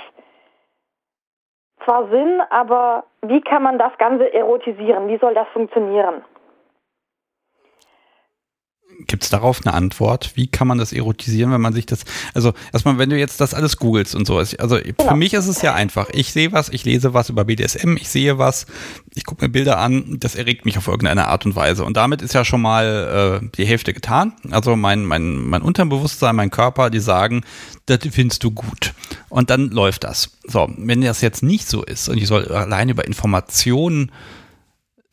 zwar 1.83 2.07
Sinn, 2.09 2.41
aber 2.51 3.05
wie 3.23 3.41
kann 3.41 3.63
man 3.63 3.79
das 3.79 3.97
Ganze 3.97 4.31
erotisieren? 4.31 5.07
Wie 5.07 5.17
soll 5.17 5.33
das 5.33 5.47
funktionieren? 5.53 6.23
Gibt 9.05 9.23
es 9.23 9.29
darauf 9.29 9.63
eine 9.63 9.73
Antwort? 9.75 10.31
Wie 10.35 10.47
kann 10.47 10.67
man 10.67 10.79
das 10.79 10.91
erotisieren, 10.91 11.51
wenn 11.51 11.61
man 11.61 11.73
sich 11.73 11.85
das, 11.85 12.03
also 12.33 12.53
erstmal, 12.73 12.97
wenn 12.97 13.09
du 13.09 13.17
jetzt 13.17 13.39
das 13.39 13.53
alles 13.53 13.77
googelst 13.77 14.15
und 14.15 14.25
so, 14.25 14.37
also 14.37 14.79
genau. 14.79 15.09
für 15.09 15.15
mich 15.15 15.33
ist 15.33 15.47
es 15.47 15.61
ja 15.61 15.75
einfach. 15.75 16.09
Ich 16.13 16.31
sehe 16.31 16.51
was, 16.51 16.69
ich 16.69 16.83
lese 16.83 17.13
was 17.13 17.29
über 17.29 17.45
BDSM, 17.45 17.95
ich 17.95 18.09
sehe 18.09 18.37
was, 18.39 18.65
ich 19.13 19.23
gucke 19.23 19.45
mir 19.45 19.49
Bilder 19.49 19.77
an, 19.77 20.17
das 20.19 20.35
erregt 20.35 20.65
mich 20.65 20.77
auf 20.77 20.87
irgendeine 20.87 21.27
Art 21.27 21.45
und 21.45 21.55
Weise. 21.55 21.85
Und 21.85 21.95
damit 21.95 22.21
ist 22.21 22.33
ja 22.33 22.43
schon 22.43 22.61
mal 22.61 23.41
äh, 23.43 23.49
die 23.55 23.65
Hälfte 23.65 23.93
getan. 23.93 24.33
Also 24.49 24.75
mein, 24.75 25.05
mein, 25.05 25.37
mein 25.37 25.61
Unterbewusstsein, 25.61 26.35
mein 26.35 26.49
Körper, 26.49 26.89
die 26.89 26.99
sagen, 26.99 27.43
das 27.85 27.99
findest 28.11 28.43
du 28.43 28.51
gut. 28.51 28.93
Und 29.29 29.49
dann 29.49 29.69
läuft 29.69 30.03
das. 30.05 30.31
So, 30.43 30.71
wenn 30.75 31.01
das 31.01 31.21
jetzt 31.21 31.43
nicht 31.43 31.67
so 31.67 31.83
ist 31.83 32.09
und 32.09 32.17
ich 32.17 32.27
soll 32.27 32.47
allein 32.51 32.89
über 32.89 33.05
Informationen 33.05 34.11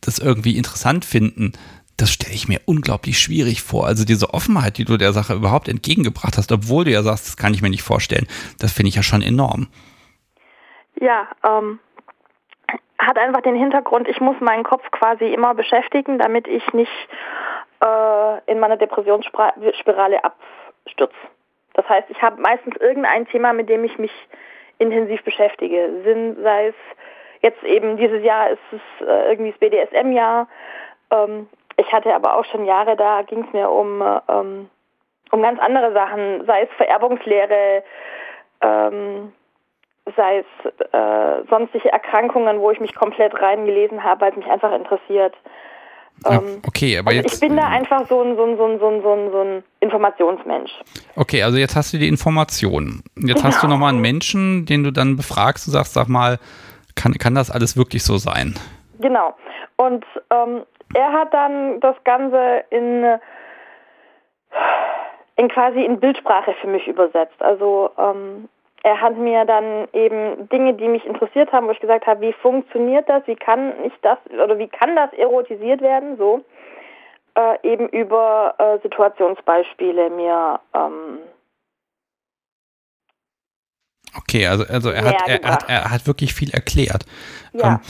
das 0.01 0.19
irgendwie 0.19 0.57
interessant 0.57 1.05
finden, 1.05 1.53
das 1.97 2.11
stelle 2.13 2.35
ich 2.35 2.49
mir 2.49 2.61
unglaublich 2.67 3.19
schwierig 3.19 3.63
vor. 3.63 3.87
Also 3.87 4.05
diese 4.05 4.35
Offenheit, 4.35 4.79
die 4.79 4.85
du 4.85 4.97
der 4.97 5.13
Sache 5.13 5.35
überhaupt 5.35 5.69
entgegengebracht 5.69 6.37
hast, 6.37 6.51
obwohl 6.53 6.85
du 6.85 6.91
ja 6.91 7.03
sagst, 7.03 7.27
das 7.27 7.37
kann 7.37 7.55
ich 7.55 7.63
mir 7.63 7.71
nicht 7.71 7.83
vorstellen, 7.83 8.27
das 8.59 8.73
finde 8.73 8.89
ich 8.89 8.97
ja 8.97 9.03
schon 9.03 9.23
enorm. 9.23 9.69
Ja, 11.01 11.29
ähm, 11.45 11.79
hat 12.99 13.19
einfach 13.19 13.43
den 13.43 13.57
Hintergrund, 13.57 14.09
ich 14.09 14.21
muss 14.21 14.37
meinen 14.41 14.65
Kopf 14.65 14.91
quasi 14.91 15.33
immer 15.33 15.55
beschäftigen, 15.55 16.19
damit 16.19 16.47
ich 16.49 16.73
nicht 16.73 16.91
äh, 17.81 18.51
in 18.51 18.59
meine 18.59 18.79
Depressionsspirale 18.79 20.25
abstürze. 20.25 21.15
Das 21.75 21.89
heißt, 21.89 22.09
ich 22.09 22.23
habe 22.23 22.41
meistens 22.41 22.77
irgendein 22.77 23.27
Thema, 23.27 23.53
mit 23.53 23.69
dem 23.69 23.85
ich 23.85 23.99
mich 23.99 24.13
intensiv 24.79 25.23
beschäftige. 25.25 25.91
Sinn, 26.05 26.37
sei 26.43 26.69
es 26.69 26.75
jetzt 27.43 27.63
eben 27.65 27.97
dieses 27.97 28.23
Jahr 28.23 28.51
ist 28.51 28.61
es 28.73 29.07
äh, 29.07 29.31
irgendwie 29.31 29.51
das 29.51 29.61
BDSM-Jahr. 29.61 30.49
Ähm, 31.11 31.49
hatte 31.95 32.15
aber 32.15 32.37
auch 32.37 32.45
schon 32.45 32.67
Jahre, 32.67 32.97
da 32.97 33.23
ging 33.23 33.45
es 33.47 33.53
mir 33.53 33.71
um, 33.71 34.03
ähm, 34.29 34.69
um 35.31 35.43
ganz 35.43 35.61
andere 35.61 35.93
Sachen, 35.93 36.45
sei 36.47 36.63
es 36.63 36.69
Vererbungslehre, 36.77 37.83
ähm, 38.61 39.33
sei 40.17 40.45
es 40.45 40.93
äh, 40.93 41.49
sonstige 41.49 41.91
Erkrankungen, 41.91 42.61
wo 42.61 42.71
ich 42.71 42.81
mich 42.81 42.95
komplett 42.95 43.41
reingelesen 43.41 44.03
habe, 44.03 44.23
weil 44.23 44.31
es 44.33 44.37
mich 44.37 44.47
einfach 44.47 44.73
interessiert. 44.73 45.35
Ähm, 46.27 46.61
okay, 46.67 46.99
aber 46.99 47.11
also 47.11 47.23
jetzt. 47.23 47.35
Ich 47.35 47.41
bin 47.41 47.57
da 47.57 47.69
einfach 47.69 48.07
so 48.09 48.23
ein, 48.23 48.37
so 48.37 48.45
ein, 48.45 48.57
so 48.57 48.65
ein, 48.67 48.79
so 48.79 48.87
ein, 48.87 49.03
so 49.03 49.13
ein, 49.13 49.31
so 49.31 49.41
ein 49.41 49.65
Informationsmensch. 49.81 50.71
Okay, 51.17 51.43
also 51.43 51.59
jetzt 51.59 51.77
hast 51.77 51.93
du 51.93 51.99
die 51.99 52.09
Informationen. 52.09 53.03
Jetzt 53.17 53.37
genau. 53.37 53.45
hast 53.45 53.63
du 53.63 53.67
nochmal 53.67 53.91
einen 53.91 54.01
Menschen, 54.01 54.67
den 54.67 54.85
du 54.85 54.91
dann 54.91 55.17
befragst 55.17 55.67
und 55.67 55.73
sagst, 55.73 55.95
sag 55.95 56.09
mal, 56.09 56.39
kann, 56.95 57.15
kann 57.15 57.35
das 57.35 57.51
alles 57.51 57.77
wirklich 57.77 58.05
so 58.05 58.17
sein? 58.17 58.55
Genau. 59.01 59.35
Und 59.77 60.05
ähm, 60.31 60.63
er 60.93 61.13
hat 61.13 61.33
dann 61.33 61.81
das 61.81 61.97
Ganze 62.05 62.65
in, 62.71 63.19
in 65.37 65.49
quasi 65.49 65.85
in 65.85 66.01
Bildsprache 66.01 66.55
für 66.61 66.69
mich 66.69 66.87
übersetzt. 66.87 67.41
Also 67.41 67.91
ähm, 67.99 68.49
er 68.83 69.01
hat 69.01 69.17
mir 69.17 69.45
dann 69.47 69.89
eben 69.93 70.49
Dinge, 70.51 70.75
die 70.75 70.89
mich 70.89 71.07
interessiert 71.07 71.53
haben, 71.53 71.67
wo 71.67 71.71
ich 71.71 71.81
gesagt 71.81 72.07
habe, 72.07 72.21
wie 72.21 72.33
funktioniert 72.35 73.09
das, 73.09 73.27
wie 73.27 73.37
kann 73.37 73.73
ich 73.85 73.93
das 74.03 74.19
oder 74.31 74.59
wie 74.59 74.69
kann 74.69 74.95
das 74.95 75.13
erotisiert 75.15 75.81
werden, 75.81 76.19
so 76.19 76.45
äh, 77.35 77.57
eben 77.63 77.89
über 77.89 78.55
äh, 78.59 78.79
Situationsbeispiele 78.83 80.11
mir 80.11 80.61
ähm, 80.75 81.19
Okay, 84.17 84.47
also, 84.47 84.65
also 84.69 84.91
er, 84.91 85.05
hat, 85.05 85.29
er, 85.29 85.51
hat, 85.51 85.69
er 85.69 85.91
hat 85.91 86.07
wirklich 86.07 86.35
viel 86.35 86.51
erklärt. 86.51 87.05
Ja. 87.53 87.75
Ähm, 87.75 87.81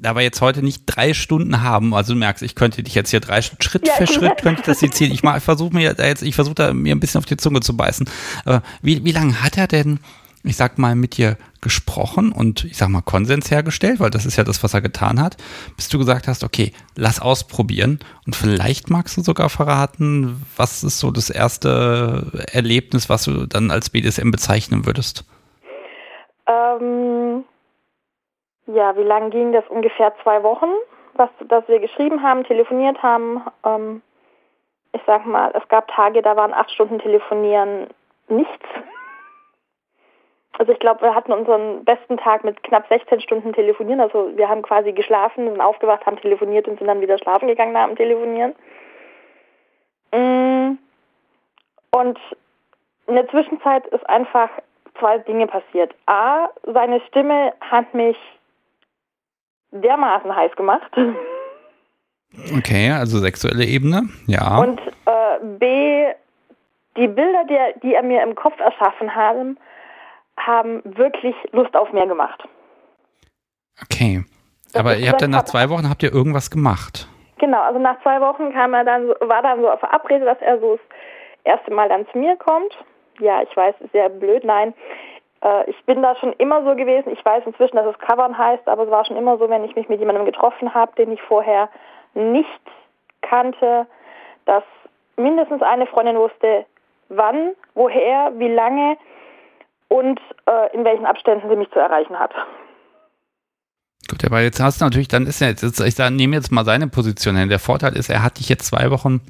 da 0.00 0.14
wir 0.14 0.22
jetzt 0.22 0.40
heute 0.40 0.62
nicht 0.62 0.84
drei 0.86 1.14
Stunden 1.14 1.62
haben, 1.62 1.94
also 1.94 2.14
du 2.14 2.18
merkst, 2.18 2.42
ich 2.42 2.54
könnte 2.54 2.82
dich 2.82 2.94
jetzt 2.94 3.10
hier 3.10 3.20
drei 3.20 3.42
Schritt 3.42 3.86
ja, 3.86 3.94
für 3.94 4.06
Schritt 4.06 4.38
könnte 4.38 4.60
ich 4.60 4.66
das 4.66 4.80
sezieren. 4.80 5.12
Ich, 5.12 5.22
ich 5.22 5.42
versuche 5.42 5.74
mir 5.74 5.94
da 5.94 6.06
jetzt, 6.06 6.22
ich 6.22 6.34
versuche 6.34 6.54
da 6.54 6.72
mir 6.72 6.94
ein 6.94 7.00
bisschen 7.00 7.18
auf 7.18 7.26
die 7.26 7.36
Zunge 7.36 7.60
zu 7.60 7.76
beißen. 7.76 8.08
Aber 8.44 8.62
wie, 8.82 9.04
wie 9.04 9.12
lange 9.12 9.42
hat 9.42 9.58
er 9.58 9.66
denn, 9.66 10.00
ich 10.42 10.56
sag 10.56 10.78
mal, 10.78 10.94
mit 10.94 11.18
dir 11.18 11.36
gesprochen 11.60 12.32
und 12.32 12.64
ich 12.64 12.78
sag 12.78 12.88
mal 12.88 13.02
Konsens 13.02 13.50
hergestellt, 13.50 14.00
weil 14.00 14.10
das 14.10 14.24
ist 14.24 14.36
ja 14.36 14.44
das, 14.44 14.62
was 14.62 14.72
er 14.72 14.80
getan 14.80 15.20
hat, 15.20 15.36
bis 15.76 15.88
du 15.88 15.98
gesagt 15.98 16.26
hast, 16.26 16.42
okay, 16.42 16.72
lass 16.96 17.20
ausprobieren 17.20 18.00
und 18.26 18.34
vielleicht 18.34 18.88
magst 18.88 19.18
du 19.18 19.22
sogar 19.22 19.50
verraten, 19.50 20.42
was 20.56 20.82
ist 20.82 20.98
so 20.98 21.10
das 21.10 21.28
erste 21.28 22.46
Erlebnis, 22.52 23.10
was 23.10 23.24
du 23.24 23.46
dann 23.46 23.70
als 23.70 23.90
BDSM 23.90 24.30
bezeichnen 24.30 24.86
würdest? 24.86 25.24
Ähm 26.48 27.29
ja, 28.74 28.96
wie 28.96 29.02
lange 29.02 29.30
ging 29.30 29.52
das? 29.52 29.66
Ungefähr 29.68 30.14
zwei 30.22 30.42
Wochen, 30.42 30.70
was, 31.14 31.30
dass 31.48 31.66
wir 31.68 31.78
geschrieben 31.78 32.22
haben, 32.22 32.44
telefoniert 32.44 33.02
haben. 33.02 33.42
Ähm, 33.64 34.02
ich 34.92 35.02
sag 35.06 35.24
mal, 35.26 35.52
es 35.54 35.66
gab 35.68 35.88
Tage, 35.88 36.22
da 36.22 36.36
waren 36.36 36.52
acht 36.52 36.70
Stunden 36.70 36.98
telefonieren 36.98 37.88
nichts. 38.28 38.66
Also 40.58 40.72
ich 40.72 40.78
glaube, 40.78 41.02
wir 41.02 41.14
hatten 41.14 41.32
unseren 41.32 41.84
besten 41.84 42.18
Tag 42.18 42.44
mit 42.44 42.62
knapp 42.62 42.86
16 42.88 43.20
Stunden 43.22 43.52
telefonieren. 43.52 44.00
Also 44.00 44.36
wir 44.36 44.48
haben 44.48 44.62
quasi 44.62 44.92
geschlafen, 44.92 45.48
sind 45.48 45.60
aufgewacht, 45.60 46.04
haben 46.04 46.20
telefoniert 46.20 46.68
und 46.68 46.78
sind 46.78 46.86
dann 46.86 47.00
wieder 47.00 47.18
schlafen 47.18 47.48
gegangen 47.48 47.72
nach 47.72 47.86
dem 47.86 47.96
Telefonieren. 47.96 48.54
Mm. 50.12 50.76
Und 51.92 52.18
in 53.06 53.14
der 53.14 53.28
Zwischenzeit 53.28 53.86
ist 53.86 54.06
einfach 54.08 54.50
zwei 54.98 55.18
Dinge 55.18 55.46
passiert. 55.46 55.94
A, 56.06 56.50
seine 56.64 57.00
Stimme 57.08 57.54
hat 57.60 57.94
mich 57.94 58.18
dermaßen 59.72 60.34
heiß 60.34 60.54
gemacht. 60.56 60.90
Okay, 62.56 62.90
also 62.92 63.18
sexuelle 63.18 63.64
Ebene, 63.64 64.08
ja. 64.26 64.58
Und 64.58 64.80
äh, 65.06 65.44
B, 65.58 66.06
die 66.96 67.08
Bilder, 67.08 67.44
die, 67.48 67.80
die 67.82 67.94
er 67.94 68.02
mir 68.02 68.22
im 68.22 68.34
Kopf 68.34 68.58
erschaffen 68.60 69.14
haben, 69.14 69.58
haben 70.36 70.80
wirklich 70.84 71.34
Lust 71.52 71.74
auf 71.76 71.92
mehr 71.92 72.06
gemacht. 72.06 72.42
Okay. 73.82 74.24
Das 74.72 74.80
Aber 74.80 74.96
ihr 74.96 75.10
habt 75.10 75.22
dann 75.22 75.30
nach 75.30 75.44
zwei 75.44 75.68
Wochen 75.68 75.88
habt 75.88 76.02
ihr 76.02 76.12
irgendwas 76.12 76.50
gemacht. 76.50 77.08
Genau, 77.38 77.60
also 77.62 77.78
nach 77.80 78.00
zwei 78.02 78.20
Wochen 78.20 78.52
kam 78.52 78.74
er 78.74 78.84
dann, 78.84 79.08
war 79.08 79.42
dann 79.42 79.60
so 79.60 79.68
verabredet, 79.78 80.28
dass 80.28 80.40
er 80.40 80.60
so 80.60 80.76
das 80.76 81.56
erste 81.56 81.72
Mal 81.72 81.88
dann 81.88 82.06
zu 82.12 82.18
mir 82.18 82.36
kommt. 82.36 82.72
Ja, 83.18 83.42
ich 83.42 83.56
weiß, 83.56 83.74
ist 83.80 83.92
sehr 83.92 84.08
blöd, 84.08 84.44
nein. 84.44 84.74
Äh, 85.42 85.70
ich 85.70 85.84
bin 85.84 86.02
da 86.02 86.16
schon 86.16 86.32
immer 86.34 86.62
so 86.64 86.74
gewesen. 86.74 87.12
Ich 87.12 87.24
weiß 87.24 87.44
inzwischen, 87.46 87.76
dass 87.76 87.86
es 87.86 87.98
Covern 87.98 88.36
heißt, 88.36 88.66
aber 88.68 88.84
es 88.84 88.90
war 88.90 89.04
schon 89.04 89.16
immer 89.16 89.38
so, 89.38 89.48
wenn 89.48 89.64
ich 89.64 89.74
mich 89.76 89.88
mit 89.88 90.00
jemandem 90.00 90.24
getroffen 90.24 90.74
habe, 90.74 90.92
den 90.96 91.12
ich 91.12 91.22
vorher 91.22 91.68
nicht 92.14 92.48
kannte, 93.22 93.86
dass 94.46 94.64
mindestens 95.16 95.62
eine 95.62 95.86
Freundin 95.86 96.16
wusste, 96.16 96.66
wann, 97.08 97.52
woher, 97.74 98.32
wie 98.36 98.48
lange 98.48 98.96
und 99.88 100.20
äh, 100.46 100.74
in 100.74 100.84
welchen 100.84 101.06
Abständen 101.06 101.48
sie 101.48 101.56
mich 101.56 101.70
zu 101.70 101.78
erreichen 101.78 102.18
hat. 102.18 102.32
Gut, 104.08 104.24
aber 104.24 104.40
jetzt 104.40 104.60
hast 104.60 104.80
du 104.80 104.84
natürlich, 104.84 105.08
dann 105.08 105.26
ist 105.26 105.40
ja 105.40 105.48
jetzt, 105.48 105.62
ich 105.80 105.98
nehme 106.10 106.36
jetzt 106.36 106.50
mal 106.50 106.64
seine 106.64 106.88
Position 106.88 107.36
hin. 107.36 107.48
Der 107.48 107.58
Vorteil 107.58 107.96
ist, 107.96 108.08
er 108.08 108.22
hat 108.22 108.38
dich 108.38 108.48
jetzt 108.48 108.66
zwei 108.66 108.90
Wochen 108.90 109.20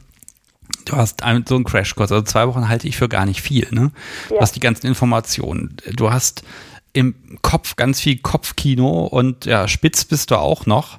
Du 0.84 0.96
hast 0.96 1.22
ein, 1.22 1.44
so 1.46 1.54
einen 1.54 1.64
Crashkurs, 1.64 2.12
also 2.12 2.24
zwei 2.24 2.46
Wochen 2.48 2.68
halte 2.68 2.88
ich 2.88 2.96
für 2.96 3.08
gar 3.08 3.26
nicht 3.26 3.42
viel, 3.42 3.68
ne? 3.70 3.92
Ja. 4.28 4.36
Du 4.36 4.40
hast 4.40 4.56
die 4.56 4.60
ganzen 4.60 4.86
Informationen. 4.86 5.76
Du 5.94 6.12
hast 6.12 6.42
im 6.92 7.14
Kopf 7.42 7.76
ganz 7.76 8.00
viel 8.00 8.18
Kopfkino 8.18 9.04
und 9.06 9.44
ja, 9.44 9.68
spitz 9.68 10.04
bist 10.04 10.30
du 10.30 10.36
auch 10.36 10.66
noch. 10.66 10.98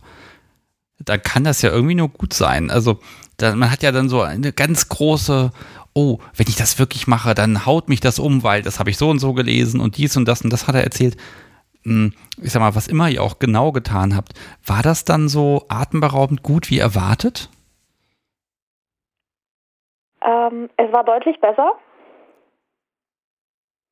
Da 1.00 1.18
kann 1.18 1.44
das 1.44 1.62
ja 1.62 1.72
irgendwie 1.72 1.96
nur 1.96 2.10
gut 2.10 2.34
sein. 2.34 2.70
Also, 2.70 3.00
da, 3.38 3.56
man 3.56 3.72
hat 3.72 3.84
ja 3.84 3.92
dann 3.92 4.08
so 4.08 4.22
eine 4.22 4.54
ganz 4.54 4.88
große, 4.88 5.52
oh, 5.94 6.20
wenn 6.36 6.48
ich 6.48 6.56
das 6.56 6.80
wirklich 6.80 7.08
mache, 7.08 7.34
dann 7.34 7.66
haut 7.66 7.90
mich 7.90 8.00
das 8.00 8.20
um, 8.20 8.44
weil 8.44 8.62
das 8.62 8.80
habe 8.80 8.90
ich 8.90 8.98
so 8.98 9.10
und 9.10 9.20
so 9.20 9.34
gelesen 9.34 9.80
und 9.80 9.98
dies 9.98 10.16
und 10.16 10.26
das 10.26 10.42
und 10.42 10.52
das 10.52 10.68
hat 10.68 10.76
er 10.76 10.84
erzählt. 10.84 11.18
Hm, 11.84 12.14
ich 12.42 12.52
sag 12.52 12.60
mal, 12.60 12.76
was 12.76 12.88
immer 12.88 13.10
ihr 13.10 13.24
auch 13.24 13.40
genau 13.40 13.72
getan 13.72 14.16
habt, 14.16 14.34
war 14.66 14.84
das 14.84 15.04
dann 15.04 15.28
so 15.28 15.66
atemberaubend 15.68 16.44
gut 16.44 16.70
wie 16.70 16.78
erwartet? 16.78 17.50
Ähm, 20.22 20.70
es 20.78 20.92
war 20.92 21.04
deutlich 21.04 21.40
besser. 21.40 21.74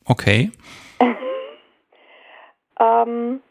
Okay. 0.05 0.51
ähm, 2.79 3.41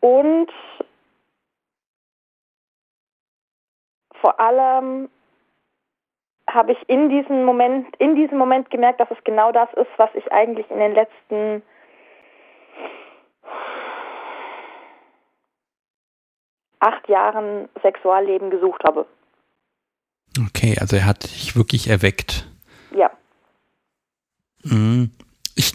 und 0.00 0.50
vor 4.20 4.40
allem 4.40 5.08
habe 6.48 6.72
ich 6.72 6.88
in 6.88 7.08
diesem 7.08 7.44
Moment, 7.44 7.94
in 7.96 8.14
diesem 8.14 8.38
Moment 8.38 8.70
gemerkt, 8.70 9.00
dass 9.00 9.10
es 9.10 9.24
genau 9.24 9.52
das 9.52 9.72
ist, 9.74 9.90
was 9.96 10.10
ich 10.14 10.30
eigentlich 10.32 10.70
in 10.70 10.78
den 10.78 10.92
letzten 10.92 11.62
acht 16.80 17.08
Jahren 17.08 17.68
Sexualleben 17.80 18.50
gesucht 18.50 18.82
habe. 18.84 19.06
Okay, 20.38 20.78
also 20.78 20.96
er 20.96 21.04
hat 21.04 21.24
dich 21.24 21.56
wirklich 21.56 21.88
erweckt. 21.88 22.46
Ja. 22.96 23.10
Mhm. 24.64 25.10
Ich 25.54 25.74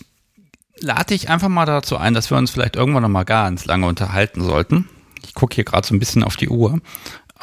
lade 0.79 1.07
dich 1.07 1.29
einfach 1.29 1.49
mal 1.49 1.65
dazu 1.65 1.97
ein, 1.97 2.13
dass 2.13 2.31
wir 2.31 2.37
uns 2.37 2.51
vielleicht 2.51 2.75
irgendwann 2.75 3.03
noch 3.03 3.09
mal 3.09 3.25
ganz 3.25 3.65
lange 3.65 3.87
unterhalten 3.87 4.41
sollten. 4.41 4.89
Ich 5.25 5.33
gucke 5.33 5.55
hier 5.55 5.63
gerade 5.63 5.85
so 5.85 5.93
ein 5.93 5.99
bisschen 5.99 6.23
auf 6.23 6.37
die 6.37 6.49
Uhr. 6.49 6.79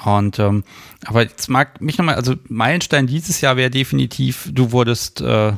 Und 0.04 0.38
ähm, 0.38 0.64
aber 1.04 1.22
jetzt 1.22 1.48
mag 1.48 1.80
mich 1.80 1.98
nochmal, 1.98 2.16
also 2.16 2.34
Meilenstein 2.48 3.06
dieses 3.06 3.40
Jahr 3.40 3.56
wäre 3.56 3.70
definitiv, 3.70 4.48
du 4.52 4.72
wurdest, 4.72 5.20
äh, 5.20 5.52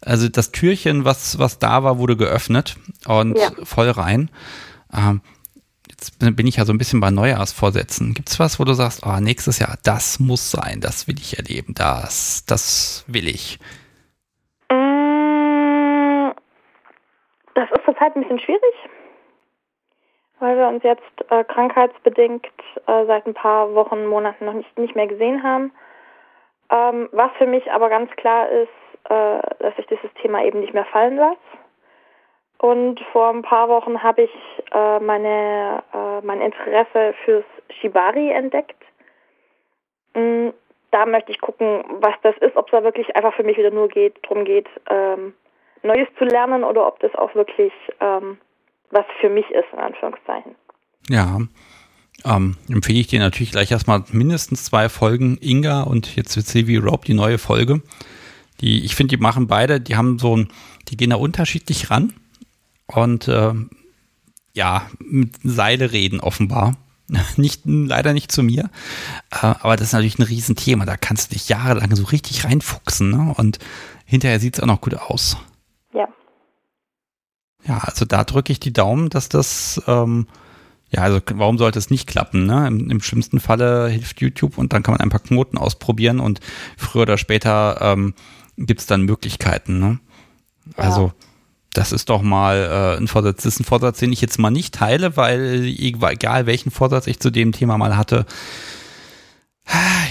also 0.00 0.28
das 0.28 0.50
Türchen, 0.52 1.04
was, 1.04 1.38
was 1.38 1.58
da 1.58 1.84
war, 1.84 1.98
wurde 1.98 2.16
geöffnet 2.16 2.76
und 3.06 3.38
ja. 3.38 3.50
voll 3.62 3.90
rein. 3.90 4.30
Ähm, 4.92 5.20
jetzt 5.96 6.18
bin 6.36 6.46
ich 6.46 6.56
ja 6.56 6.64
so 6.64 6.72
ein 6.72 6.78
bisschen 6.78 7.00
bei 7.00 7.10
Neujahrsvorsätzen. 7.10 8.12
Gibt 8.12 8.28
es 8.28 8.38
was, 8.38 8.60
wo 8.60 8.64
du 8.64 8.74
sagst, 8.74 9.02
oh, 9.06 9.18
nächstes 9.20 9.58
Jahr, 9.58 9.76
das 9.84 10.20
muss 10.20 10.50
sein, 10.50 10.80
das 10.80 11.08
will 11.08 11.16
ich 11.18 11.38
erleben, 11.38 11.74
das, 11.74 12.44
das 12.46 13.04
will 13.08 13.28
ich? 13.28 13.58
Mm, 14.70 16.30
das 17.54 17.70
ist 17.70 17.84
zurzeit 17.84 18.14
ein 18.14 18.22
bisschen 18.22 18.40
schwierig, 18.40 18.74
weil 20.38 20.56
wir 20.56 20.68
uns 20.68 20.82
jetzt 20.82 21.30
äh, 21.30 21.44
krankheitsbedingt 21.44 22.46
äh, 22.86 23.06
seit 23.06 23.26
ein 23.26 23.34
paar 23.34 23.74
Wochen, 23.74 24.06
Monaten 24.06 24.44
noch 24.44 24.54
nicht, 24.54 24.78
nicht 24.78 24.96
mehr 24.96 25.06
gesehen 25.06 25.42
haben. 25.42 25.72
Ähm, 26.68 27.08
was 27.12 27.30
für 27.38 27.46
mich 27.46 27.70
aber 27.72 27.88
ganz 27.88 28.10
klar 28.16 28.48
ist, 28.50 28.68
äh, 29.08 29.40
dass 29.60 29.72
ich 29.78 29.86
dieses 29.86 30.12
Thema 30.20 30.44
eben 30.44 30.60
nicht 30.60 30.74
mehr 30.74 30.84
fallen 30.86 31.16
lasse 31.16 31.38
und 32.58 33.00
vor 33.12 33.30
ein 33.30 33.42
paar 33.42 33.68
Wochen 33.68 34.02
habe 34.02 34.22
ich 34.22 34.30
äh, 34.72 34.98
meine, 35.00 35.82
äh, 35.92 36.24
mein 36.24 36.40
Interesse 36.40 37.14
fürs 37.24 37.44
Shibari 37.80 38.30
entdeckt. 38.30 38.82
Mm, 40.14 40.48
da 40.90 41.04
möchte 41.04 41.32
ich 41.32 41.40
gucken, 41.40 41.84
was 42.00 42.14
das 42.22 42.34
ist, 42.38 42.56
ob 42.56 42.66
es 42.66 42.72
da 42.72 42.82
wirklich 42.82 43.14
einfach 43.14 43.34
für 43.34 43.42
mich 43.42 43.58
wieder 43.58 43.70
nur 43.70 43.88
geht, 43.88 44.18
darum 44.22 44.44
geht, 44.44 44.68
ähm, 44.88 45.34
Neues 45.82 46.08
zu 46.18 46.24
lernen 46.24 46.64
oder 46.64 46.86
ob 46.86 46.98
das 47.00 47.14
auch 47.16 47.34
wirklich 47.34 47.72
ähm, 48.00 48.38
was 48.90 49.04
für 49.20 49.28
mich 49.28 49.48
ist, 49.50 49.66
in 49.72 49.78
Anführungszeichen. 49.78 50.54
Ja, 51.08 51.38
ähm, 52.24 52.56
empfehle 52.70 52.98
ich 52.98 53.08
dir 53.08 53.20
natürlich 53.20 53.52
gleich 53.52 53.70
erstmal 53.70 54.02
mindestens 54.12 54.64
zwei 54.64 54.88
Folgen 54.88 55.38
Inga 55.42 55.82
und 55.82 56.16
jetzt 56.16 56.36
wird 56.36 56.46
Sylvie 56.46 56.78
Rob 56.78 57.04
die 57.04 57.14
neue 57.14 57.36
Folge. 57.36 57.82
Die, 58.62 58.84
ich 58.84 58.96
finde, 58.96 59.16
die 59.16 59.22
machen 59.22 59.48
beide, 59.48 59.80
die 59.80 59.96
haben 59.96 60.18
so 60.18 60.34
ein, 60.34 60.48
die 60.88 60.96
gehen 60.96 61.10
da 61.10 61.16
unterschiedlich 61.16 61.90
ran 61.90 62.14
und 62.86 63.28
äh, 63.28 63.52
ja, 64.52 64.88
mit 64.98 65.36
Seile 65.44 65.92
reden 65.92 66.20
offenbar. 66.20 66.76
Nicht, 67.36 67.62
leider 67.64 68.12
nicht 68.14 68.32
zu 68.32 68.42
mir, 68.42 68.68
äh, 69.30 69.46
aber 69.46 69.76
das 69.76 69.88
ist 69.88 69.92
natürlich 69.92 70.18
ein 70.18 70.24
Riesenthema. 70.24 70.86
Da 70.86 70.96
kannst 70.96 71.30
du 71.30 71.34
dich 71.34 71.48
jahrelang 71.48 71.94
so 71.94 72.02
richtig 72.02 72.44
reinfuchsen 72.44 73.10
ne? 73.10 73.34
und 73.36 73.60
hinterher 74.04 74.40
sieht 74.40 74.56
es 74.56 74.62
auch 74.62 74.66
noch 74.66 74.80
gut 74.80 74.94
aus. 74.94 75.36
Ja. 75.94 76.08
Ja, 77.64 77.78
also 77.78 78.04
da 78.04 78.24
drücke 78.24 78.50
ich 78.50 78.58
die 78.58 78.72
Daumen, 78.72 79.08
dass 79.08 79.28
das, 79.28 79.80
ähm, 79.86 80.26
ja, 80.90 81.02
also 81.02 81.20
warum 81.34 81.58
sollte 81.58 81.78
es 81.78 81.90
nicht 81.90 82.08
klappen? 82.08 82.44
Ne? 82.44 82.66
Im, 82.66 82.90
Im, 82.90 83.00
schlimmsten 83.00 83.38
Falle 83.38 83.88
hilft 83.88 84.20
YouTube 84.20 84.58
und 84.58 84.72
dann 84.72 84.82
kann 84.82 84.92
man 84.92 85.00
ein 85.00 85.10
paar 85.10 85.20
Knoten 85.20 85.58
ausprobieren 85.58 86.18
und 86.18 86.40
früher 86.76 87.02
oder 87.02 87.18
später 87.18 87.78
ähm, 87.80 88.14
gibt 88.56 88.80
es 88.80 88.86
dann 88.86 89.02
Möglichkeiten. 89.02 89.78
Ne? 89.78 90.00
Ja. 90.76 91.12
Das 91.76 91.92
ist 91.92 92.08
doch 92.08 92.22
mal 92.22 92.56
äh, 92.56 93.00
ein 93.00 93.06
Vorsatz. 93.06 93.36
Das 93.36 93.46
ist 93.46 93.60
ein 93.60 93.64
Vorsatz, 93.64 93.98
den 93.98 94.12
ich 94.12 94.20
jetzt 94.20 94.38
mal 94.38 94.50
nicht 94.50 94.74
teile, 94.74 95.16
weil 95.16 95.64
egal 95.78 96.46
welchen 96.46 96.70
Vorsatz 96.70 97.06
ich 97.06 97.20
zu 97.20 97.30
dem 97.30 97.52
Thema 97.52 97.76
mal 97.76 97.96
hatte, 97.96 98.24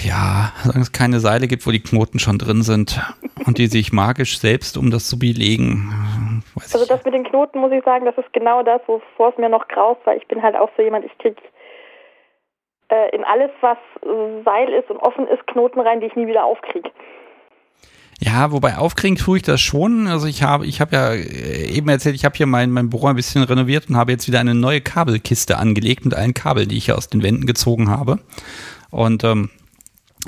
ja, 0.04 0.52
solange 0.62 0.82
es 0.82 0.92
keine 0.92 1.18
Seile 1.18 1.48
gibt, 1.48 1.66
wo 1.66 1.70
die 1.70 1.82
Knoten 1.82 2.18
schon 2.18 2.38
drin 2.38 2.62
sind 2.62 3.00
und 3.46 3.58
die 3.58 3.66
sich 3.66 3.92
magisch 3.92 4.38
selbst, 4.38 4.76
um 4.76 4.90
das 4.90 5.08
zu 5.08 5.18
belegen. 5.18 6.44
also 6.54 6.86
das 6.86 7.04
mit 7.04 7.14
den 7.14 7.24
Knoten 7.24 7.58
muss 7.58 7.72
ich 7.72 7.82
sagen, 7.84 8.04
das 8.04 8.16
ist 8.18 8.32
genau 8.32 8.62
das, 8.62 8.80
wovor 8.86 9.30
es 9.30 9.38
mir 9.38 9.48
noch 9.48 9.66
graust, 9.68 10.00
weil 10.04 10.18
ich 10.18 10.28
bin 10.28 10.42
halt 10.42 10.56
auch 10.56 10.70
so 10.76 10.82
jemand, 10.82 11.04
ich 11.04 11.18
krieg 11.18 11.36
äh, 12.88 13.14
in 13.16 13.24
alles, 13.24 13.50
was 13.60 13.78
Seil 14.44 14.68
ist 14.68 14.90
und 14.90 14.98
offen 14.98 15.26
ist, 15.26 15.46
Knoten 15.46 15.80
rein, 15.80 16.00
die 16.00 16.06
ich 16.06 16.16
nie 16.16 16.26
wieder 16.26 16.44
aufkriege. 16.44 16.90
Ja, 18.18 18.50
wobei 18.50 18.78
aufkriegen 18.78 19.18
tue 19.18 19.38
ich 19.38 19.42
das 19.42 19.60
schon. 19.60 20.06
Also 20.06 20.26
ich 20.26 20.42
habe, 20.42 20.66
ich 20.66 20.80
habe 20.80 20.96
ja 20.96 21.12
äh, 21.12 21.70
eben 21.70 21.88
erzählt, 21.88 22.14
ich 22.14 22.24
habe 22.24 22.36
hier 22.36 22.46
mein, 22.46 22.70
mein 22.70 22.88
Büro 22.88 23.08
ein 23.08 23.16
bisschen 23.16 23.42
renoviert 23.42 23.90
und 23.90 23.96
habe 23.96 24.12
jetzt 24.12 24.26
wieder 24.26 24.40
eine 24.40 24.54
neue 24.54 24.80
Kabelkiste 24.80 25.58
angelegt 25.58 26.04
mit 26.04 26.14
allen 26.14 26.32
Kabeln, 26.32 26.68
die 26.68 26.78
ich 26.78 26.86
hier 26.86 26.96
aus 26.96 27.08
den 27.08 27.22
Wänden 27.22 27.46
gezogen 27.46 27.90
habe. 27.90 28.18
Und 28.90 29.22
ähm, 29.24 29.50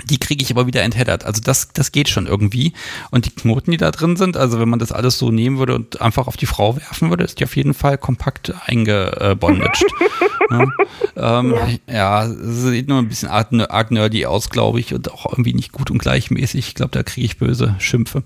die 0.04 0.18
kriege 0.18 0.42
ich 0.42 0.50
aber 0.50 0.66
wieder 0.66 0.82
entheddert. 0.82 1.24
Also 1.24 1.40
das, 1.42 1.68
das 1.72 1.92
geht 1.92 2.08
schon 2.08 2.26
irgendwie. 2.26 2.72
Und 3.10 3.26
die 3.26 3.30
Knoten, 3.30 3.70
die 3.70 3.76
da 3.76 3.90
drin 3.90 4.16
sind, 4.16 4.36
also 4.36 4.60
wenn 4.60 4.68
man 4.68 4.78
das 4.78 4.92
alles 4.92 5.18
so 5.18 5.30
nehmen 5.30 5.58
würde 5.58 5.74
und 5.74 6.00
einfach 6.00 6.26
auf 6.26 6.36
die 6.36 6.46
Frau 6.46 6.76
werfen 6.76 7.10
würde, 7.10 7.24
ist 7.24 7.40
die 7.40 7.44
auf 7.44 7.56
jeden 7.56 7.74
Fall 7.74 7.98
kompakt 7.98 8.52
eingebondaged. 8.66 9.84
ja, 10.50 11.40
ähm, 11.40 11.54
ja. 11.86 12.24
ja, 12.24 12.28
sieht 12.28 12.88
nur 12.88 12.98
ein 12.98 13.08
bisschen 13.08 13.28
arg, 13.28 13.48
arg 13.68 13.90
nerdy 13.90 14.26
aus, 14.26 14.50
glaube 14.50 14.80
ich, 14.80 14.94
und 14.94 15.10
auch 15.10 15.26
irgendwie 15.26 15.54
nicht 15.54 15.72
gut 15.72 15.90
und 15.90 15.98
gleichmäßig. 15.98 16.68
Ich 16.68 16.74
glaube, 16.74 16.92
da 16.92 17.02
kriege 17.02 17.24
ich 17.24 17.38
böse 17.38 17.76
Schimpfe. 17.78 18.22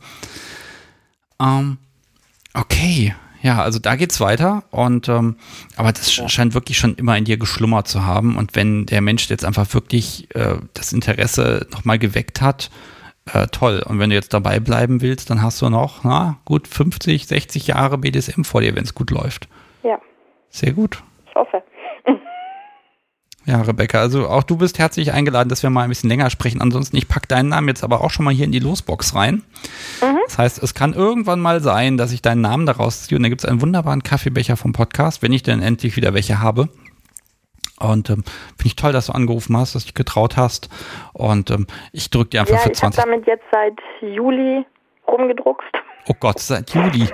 Ähm, 1.40 1.78
okay, 2.54 3.14
ja, 3.42 3.60
also 3.60 3.78
da 3.78 3.96
geht's 3.96 4.20
weiter 4.20 4.62
und 4.70 5.08
ähm, 5.08 5.36
aber 5.76 5.92
das 5.92 6.16
ja. 6.16 6.28
scheint 6.28 6.54
wirklich 6.54 6.78
schon 6.78 6.94
immer 6.94 7.16
in 7.16 7.24
dir 7.24 7.36
geschlummert 7.36 7.88
zu 7.88 8.04
haben 8.04 8.36
und 8.36 8.54
wenn 8.54 8.86
der 8.86 9.00
Mensch 9.00 9.28
jetzt 9.28 9.44
einfach 9.44 9.72
wirklich 9.74 10.34
äh, 10.34 10.56
das 10.74 10.92
Interesse 10.92 11.66
nochmal 11.72 11.98
geweckt 11.98 12.40
hat, 12.40 12.70
äh, 13.32 13.46
toll. 13.48 13.82
Und 13.86 13.98
wenn 13.98 14.10
du 14.10 14.16
jetzt 14.16 14.34
dabei 14.34 14.60
bleiben 14.60 15.00
willst, 15.00 15.30
dann 15.30 15.42
hast 15.42 15.62
du 15.62 15.68
noch, 15.68 16.04
na, 16.04 16.38
gut 16.44 16.66
50, 16.66 17.26
60 17.26 17.68
Jahre 17.68 17.98
BDSM 17.98 18.42
vor 18.42 18.60
dir, 18.60 18.74
wenn 18.74 18.84
es 18.84 18.94
gut 18.94 19.10
läuft. 19.10 19.48
Ja. 19.82 20.00
Sehr 20.50 20.72
gut. 20.72 21.02
Ich 21.28 21.34
hoffe. 21.34 21.62
Ja, 23.44 23.60
Rebecca, 23.60 23.98
also 23.98 24.28
auch 24.28 24.44
du 24.44 24.56
bist 24.56 24.78
herzlich 24.78 25.12
eingeladen, 25.12 25.48
dass 25.48 25.64
wir 25.64 25.70
mal 25.70 25.82
ein 25.82 25.88
bisschen 25.88 26.08
länger 26.08 26.30
sprechen. 26.30 26.60
Ansonsten, 26.60 26.96
ich 26.96 27.08
packe 27.08 27.26
deinen 27.26 27.48
Namen 27.48 27.68
jetzt 27.68 27.82
aber 27.82 28.02
auch 28.02 28.10
schon 28.10 28.24
mal 28.24 28.32
hier 28.32 28.44
in 28.44 28.52
die 28.52 28.60
Losbox 28.60 29.16
rein. 29.16 29.42
Mhm. 30.00 30.18
Das 30.26 30.38
heißt, 30.38 30.62
es 30.62 30.74
kann 30.74 30.92
irgendwann 30.92 31.40
mal 31.40 31.60
sein, 31.60 31.96
dass 31.96 32.12
ich 32.12 32.22
deinen 32.22 32.40
Namen 32.40 32.66
daraus 32.66 33.04
ziehe 33.04 33.16
und 33.16 33.24
da 33.24 33.28
gibt 33.28 33.42
es 33.42 33.48
einen 33.48 33.60
wunderbaren 33.60 34.04
Kaffeebecher 34.04 34.56
vom 34.56 34.72
Podcast, 34.72 35.22
wenn 35.22 35.32
ich 35.32 35.42
dann 35.42 35.60
endlich 35.60 35.96
wieder 35.96 36.14
welche 36.14 36.40
habe. 36.40 36.68
Und 37.80 38.10
ähm, 38.10 38.22
finde 38.22 38.66
ich 38.66 38.76
toll, 38.76 38.92
dass 38.92 39.06
du 39.06 39.12
angerufen 39.12 39.56
hast, 39.56 39.74
dass 39.74 39.82
du 39.82 39.86
dich 39.88 39.94
getraut 39.94 40.36
hast. 40.36 40.68
Und 41.12 41.50
ähm, 41.50 41.66
ich 41.92 42.10
drücke 42.10 42.30
dir 42.30 42.40
einfach 42.40 42.54
ja, 42.54 42.60
für 42.60 42.72
20. 42.72 42.98
Ich 42.98 43.02
habe 43.02 43.10
damit 43.10 43.26
jetzt 43.26 43.44
seit 43.50 43.78
Juli 44.00 44.64
rumgedruckst. 45.08 45.72
Oh 46.08 46.14
Gott, 46.18 46.38
seit 46.38 46.70
Juli. 46.70 47.08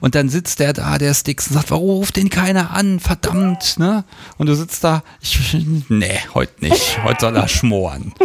Und 0.00 0.14
dann 0.14 0.28
sitzt 0.28 0.60
der 0.60 0.72
da, 0.72 0.98
der 0.98 1.14
Sticks, 1.14 1.48
und 1.48 1.54
sagt, 1.54 1.70
warum 1.70 1.90
ruft 1.90 2.16
den 2.16 2.30
keiner 2.30 2.70
an? 2.74 3.00
Verdammt, 3.00 3.78
ne? 3.78 4.04
Und 4.38 4.48
du 4.48 4.54
sitzt 4.54 4.82
da, 4.84 5.02
ich, 5.20 5.56
nee, 5.88 6.18
heute 6.34 6.64
nicht. 6.64 7.02
Heute 7.04 7.20
soll 7.20 7.36
er 7.36 7.48
schmoren. 7.48 8.14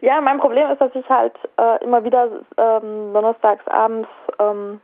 Ja, 0.00 0.20
mein 0.20 0.38
Problem 0.38 0.70
ist, 0.70 0.80
dass 0.80 0.94
ich 0.94 1.08
halt 1.08 1.34
äh, 1.58 1.84
immer 1.84 2.04
wieder 2.04 2.30
ähm, 2.56 3.12
donnerstags 3.12 3.66
abends 3.66 4.08
ähm, 4.38 4.80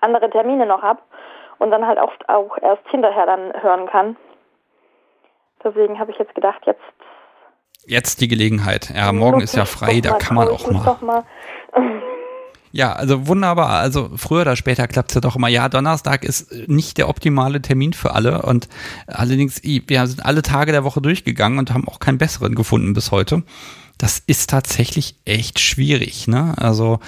andere 0.00 0.30
Termine 0.30 0.66
noch 0.66 0.82
habe 0.82 1.00
und 1.58 1.70
dann 1.70 1.86
halt 1.86 1.98
oft 1.98 2.28
auch 2.28 2.56
erst 2.62 2.88
hinterher 2.90 3.26
dann 3.26 3.52
hören 3.62 3.86
kann. 3.86 4.16
Deswegen 5.62 5.98
habe 5.98 6.10
ich 6.10 6.18
jetzt 6.18 6.34
gedacht, 6.34 6.62
jetzt. 6.64 6.80
Jetzt 7.84 8.20
die 8.20 8.28
Gelegenheit. 8.28 8.90
Ja, 8.94 9.12
morgen 9.12 9.40
ist 9.40 9.56
ja 9.56 9.64
frei, 9.64 10.00
da 10.00 10.14
kann 10.14 10.36
man 10.36 10.48
auch 10.48 11.00
mal. 11.00 11.24
Ja, 12.72 12.92
also 12.92 13.26
wunderbar. 13.26 13.80
Also 13.80 14.10
früher 14.16 14.42
oder 14.42 14.56
später 14.56 14.86
klappt 14.86 15.10
es 15.10 15.14
ja 15.16 15.20
doch 15.20 15.36
immer. 15.36 15.48
Ja, 15.48 15.68
Donnerstag 15.68 16.24
ist 16.24 16.52
nicht 16.68 16.98
der 16.98 17.08
optimale 17.08 17.60
Termin 17.60 17.92
für 17.92 18.14
alle. 18.14 18.42
Und 18.42 18.68
allerdings, 19.06 19.62
wir 19.62 20.06
sind 20.06 20.24
alle 20.24 20.42
Tage 20.42 20.70
der 20.70 20.84
Woche 20.84 21.00
durchgegangen 21.00 21.58
und 21.58 21.72
haben 21.72 21.88
auch 21.88 21.98
keinen 21.98 22.18
besseren 22.18 22.54
gefunden 22.54 22.92
bis 22.92 23.10
heute. 23.10 23.42
Das 23.98 24.22
ist 24.26 24.50
tatsächlich 24.50 25.16
echt 25.24 25.58
schwierig. 25.58 26.28
Ne? 26.28 26.54
Also 26.56 27.00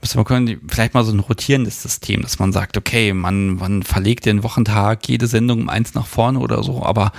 müssen 0.00 0.18
wir 0.18 0.24
können 0.24 0.60
vielleicht 0.68 0.94
mal 0.94 1.04
so 1.04 1.12
ein 1.12 1.20
rotierendes 1.20 1.82
System, 1.82 2.22
dass 2.22 2.38
man 2.38 2.52
sagt, 2.52 2.76
okay, 2.76 3.12
man, 3.12 3.56
man 3.56 3.82
verlegt 3.82 4.24
den 4.24 4.42
Wochentag 4.42 5.08
jede 5.08 5.26
Sendung 5.26 5.62
um 5.62 5.68
eins 5.68 5.94
nach 5.94 6.06
vorne 6.06 6.38
oder 6.38 6.62
so, 6.62 6.82
aber 6.84 7.12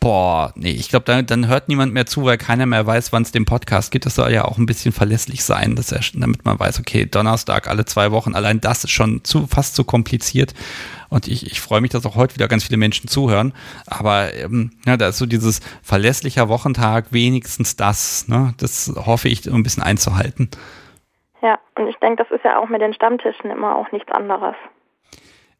Boah, 0.00 0.52
nee, 0.56 0.70
ich 0.70 0.88
glaube, 0.88 1.04
dann, 1.04 1.26
dann 1.26 1.46
hört 1.46 1.68
niemand 1.68 1.92
mehr 1.92 2.06
zu, 2.06 2.24
weil 2.24 2.38
keiner 2.38 2.64
mehr 2.64 2.86
weiß, 2.86 3.12
wann 3.12 3.22
es 3.22 3.32
den 3.32 3.44
Podcast 3.44 3.92
gibt. 3.92 4.06
Das 4.06 4.14
soll 4.14 4.32
ja 4.32 4.46
auch 4.46 4.56
ein 4.56 4.64
bisschen 4.64 4.92
verlässlich 4.92 5.44
sein, 5.44 5.76
dass 5.76 5.92
er, 5.92 6.00
damit 6.14 6.46
man 6.46 6.58
weiß, 6.58 6.80
okay, 6.80 7.04
Donnerstag 7.04 7.68
alle 7.68 7.84
zwei 7.84 8.10
Wochen, 8.10 8.34
allein 8.34 8.62
das 8.62 8.84
ist 8.84 8.92
schon 8.92 9.22
zu, 9.24 9.46
fast 9.46 9.74
zu 9.74 9.84
kompliziert. 9.84 10.54
Und 11.10 11.28
ich, 11.28 11.44
ich 11.44 11.60
freue 11.60 11.82
mich, 11.82 11.90
dass 11.90 12.06
auch 12.06 12.16
heute 12.16 12.34
wieder 12.34 12.48
ganz 12.48 12.64
viele 12.64 12.78
Menschen 12.78 13.08
zuhören. 13.08 13.52
Aber 13.86 14.32
ähm, 14.32 14.70
ja, 14.86 14.96
da 14.96 15.08
ist 15.08 15.18
so 15.18 15.26
dieses 15.26 15.60
verlässlicher 15.82 16.48
Wochentag, 16.48 17.12
wenigstens 17.12 17.76
das. 17.76 18.26
Ne? 18.26 18.54
Das 18.56 18.90
hoffe 19.04 19.28
ich, 19.28 19.46
ein 19.46 19.62
bisschen 19.62 19.82
einzuhalten. 19.82 20.48
Ja, 21.42 21.58
und 21.76 21.88
ich 21.88 21.96
denke, 21.96 22.24
das 22.24 22.30
ist 22.30 22.44
ja 22.44 22.58
auch 22.58 22.70
mit 22.70 22.80
den 22.80 22.94
Stammtischen 22.94 23.50
immer 23.50 23.76
auch 23.76 23.92
nichts 23.92 24.10
anderes. 24.12 24.54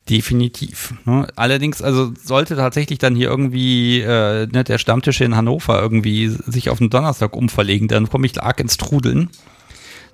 Definitiv. 0.09 0.95
Ne? 1.05 1.29
Allerdings, 1.37 1.83
also 1.83 2.13
sollte 2.21 2.57
tatsächlich 2.57 2.99
dann 2.99 3.15
hier 3.15 3.29
irgendwie 3.29 4.01
äh, 4.01 4.47
ne, 4.47 4.65
der 4.65 4.79
Stammtisch 4.79 5.21
in 5.21 5.37
Hannover 5.37 5.81
irgendwie 5.81 6.29
sich 6.29 6.71
auf 6.71 6.79
den 6.79 6.91
Donnerstag 6.91 7.37
umverlegen, 7.37 7.87
dann 7.87 8.09
komme 8.09 8.27
ich 8.27 8.43
arg 8.43 8.59
ins 8.61 8.77
Trudeln. 8.77 9.31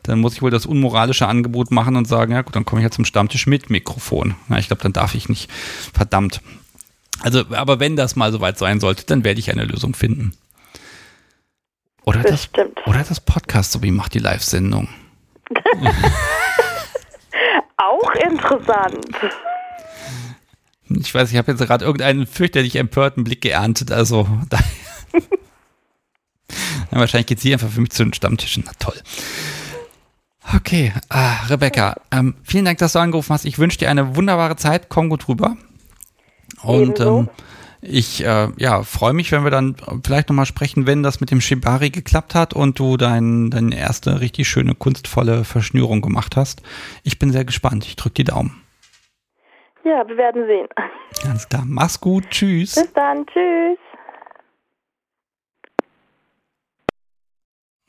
Dann 0.03 0.21
muss 0.21 0.35
ich 0.35 0.43
wohl 0.43 0.51
das 0.51 0.67
unmoralische 0.67 1.27
Angebot 1.27 1.71
machen 1.71 1.97
und 1.97 2.07
sagen, 2.07 2.33
ja 2.33 2.43
gut, 2.43 2.55
dann 2.55 2.65
komme 2.65 2.81
ich 2.81 2.85
ja 2.85 2.91
zum 2.91 3.05
Stammtisch 3.05 3.47
mit 3.47 3.71
Mikrofon. 3.71 4.35
Na, 4.49 4.59
ich 4.59 4.67
glaube, 4.69 4.83
dann 4.83 4.93
darf 4.93 5.15
ich 5.15 5.29
nicht. 5.29 5.51
Verdammt. 5.95 6.43
Also, 7.23 7.45
aber 7.51 7.81
wenn 7.81 7.97
das 7.97 8.15
mal 8.17 8.31
soweit 8.31 8.59
sein 8.59 8.81
sollte, 8.81 9.07
dann 9.07 9.25
werde 9.25 9.41
ich 9.41 9.51
eine 9.51 9.65
Lösung 9.65 9.95
finden. 9.95 10.37
Oder 12.05 12.23
das, 12.23 12.49
das 12.53 12.67
oder 12.87 13.03
das 13.03 13.21
Podcast, 13.21 13.73
so 13.73 13.83
wie 13.83 13.91
macht 13.91 14.15
die 14.15 14.21
Live-Sendung. 14.21 14.89
Auch 17.79 18.15
interessant. 18.15 19.07
Ich 20.89 21.15
weiß, 21.15 21.31
ich 21.31 21.37
habe 21.37 21.51
jetzt 21.51 21.61
gerade 21.61 21.85
irgendeinen 21.85 22.27
fürchterlich 22.27 22.77
empörten 22.77 23.25
Blick 23.25 23.41
geerntet, 23.41 23.91
also 23.91 24.29
da, 24.49 24.59
ja, 26.93 26.99
wahrscheinlich 26.99 27.27
geht 27.27 27.41
sie 27.41 27.53
einfach 27.53 27.69
für 27.69 27.81
mich 27.81 27.91
zu 27.91 28.05
den 28.05 28.15
Stammtischen. 28.15 28.65
Na 28.67 28.73
toll. 28.79 28.95
Okay, 30.55 30.93
ah, 31.09 31.45
Rebecca, 31.49 31.97
ähm, 32.13 32.35
vielen 32.45 32.65
Dank, 32.65 32.79
dass 32.79 32.93
du 32.93 33.01
angerufen 33.01 33.33
hast. 33.33 33.45
Ich 33.45 33.59
wünsche 33.59 33.79
dir 33.79 33.91
eine 33.91 34.15
wunderbare 34.15 34.57
Zeit. 34.57 34.89
Komm 34.89 35.09
gut 35.09 35.27
rüber. 35.29 35.57
Und 36.63 37.01
ähm, 37.01 37.29
ich 37.81 38.25
äh, 38.25 38.49
ja, 38.57 38.83
freue 38.85 39.13
mich, 39.13 39.33
wenn 39.33 39.43
wir 39.43 39.51
dann 39.51 39.75
vielleicht 40.05 40.29
nochmal 40.29 40.47
sprechen, 40.47 40.87
wenn 40.87 41.03
das 41.03 41.21
mit 41.21 41.33
dem 41.33 41.41
Shibari 41.41 41.91
geklappt 41.91 42.35
hat 42.35 42.55
und 42.55 42.79
du 42.79 42.97
dein, 42.97 43.51
deine 43.51 43.77
erste 43.77 44.21
richtig 44.21 44.49
schöne, 44.49 44.77
kunstvolle 44.77 45.45
Verschnürung 45.45 46.01
gemacht 46.01 46.37
hast. 46.37 46.63
Ich 47.03 47.19
bin 47.19 47.33
sehr 47.33 47.45
gespannt. 47.45 47.85
Ich 47.85 47.97
drücke 47.97 48.15
die 48.15 48.25
Daumen. 48.25 48.63
Ja, 49.87 50.07
wir 50.09 50.17
werden 50.17 50.47
sehen. 50.47 50.67
Ganz 51.23 51.49
klar. 51.49 51.63
Mach's 51.65 52.01
gut. 52.01 52.29
Tschüss. 52.31 52.75
Bis 52.75 52.93
dann. 52.93 53.25
Tschüss. 53.27 53.79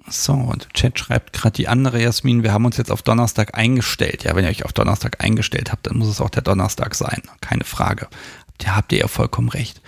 So, 0.07 0.33
und 0.33 0.71
Chat 0.75 0.99
schreibt 0.99 1.33
gerade 1.33 1.55
die 1.55 1.67
andere 1.67 1.99
Jasmin, 1.99 2.43
wir 2.43 2.53
haben 2.53 2.65
uns 2.65 2.77
jetzt 2.77 2.91
auf 2.91 3.01
Donnerstag 3.01 3.57
eingestellt. 3.57 4.23
Ja, 4.23 4.35
wenn 4.35 4.45
ihr 4.45 4.51
euch 4.51 4.63
auf 4.63 4.73
Donnerstag 4.73 5.23
eingestellt 5.23 5.71
habt, 5.71 5.87
dann 5.87 5.97
muss 5.97 6.07
es 6.07 6.21
auch 6.21 6.29
der 6.29 6.43
Donnerstag 6.43 6.93
sein. 6.93 7.23
Keine 7.41 7.63
Frage. 7.63 8.07
Da 8.59 8.75
habt 8.75 8.93
ihr 8.93 8.99
ja 8.99 9.07
vollkommen 9.07 9.49
recht. 9.49 9.81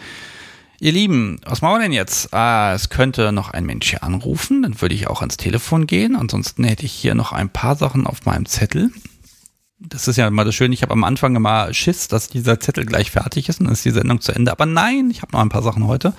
Ihr 0.80 0.91
Lieben, 0.91 1.40
was 1.45 1.61
machen 1.61 1.76
wir 1.76 1.84
denn 1.84 1.94
jetzt? 1.94 2.34
Ah, 2.34 2.73
es 2.73 2.90
könnte 2.90 3.31
noch 3.31 3.52
ein 3.52 3.65
Mensch 3.65 3.90
hier 3.90 4.03
anrufen, 4.03 4.64
dann 4.64 4.81
würde 4.81 4.95
ich 4.95 5.07
auch 5.07 5.22
ans 5.22 5.38
Telefon 5.38 5.86
gehen. 5.88 6.15
Ansonsten 6.15 6.64
hätte 6.64 6.86
ich 6.86 6.91
hier 6.91 7.15
noch 7.15 7.31
ein 7.31 7.49
paar 7.49 7.76
Sachen 7.76 8.07
auf 8.07 8.26
meinem 8.26 8.45
Zettel 8.45 8.91
das 9.80 10.08
ist 10.08 10.18
ja 10.18 10.28
immer 10.28 10.44
das 10.44 10.56
Schöne, 10.56 10.74
ich 10.74 10.82
habe 10.82 10.94
am 10.94 11.04
Anfang 11.04 11.36
immer 11.36 11.74
Schiss, 11.74 12.08
dass 12.10 12.28
dieser 12.28 12.60
Zettel 12.60 12.86
gleich 12.86 13.12
fertig 13.12 13.48
ist 13.48 13.60
und 13.60 13.68
dann 13.68 13.74
ist 13.74 13.86
die 13.86 13.92
Sendung 13.92 14.20
zu 14.20 14.34
Ende. 14.34 14.52
Aber 14.52 14.66
nein, 14.66 15.10
ich 15.10 15.22
habe 15.22 15.32
noch 15.32 15.40
ein 15.40 15.50
paar 15.50 15.64
Sachen 15.64 15.88
heute. 15.88 16.14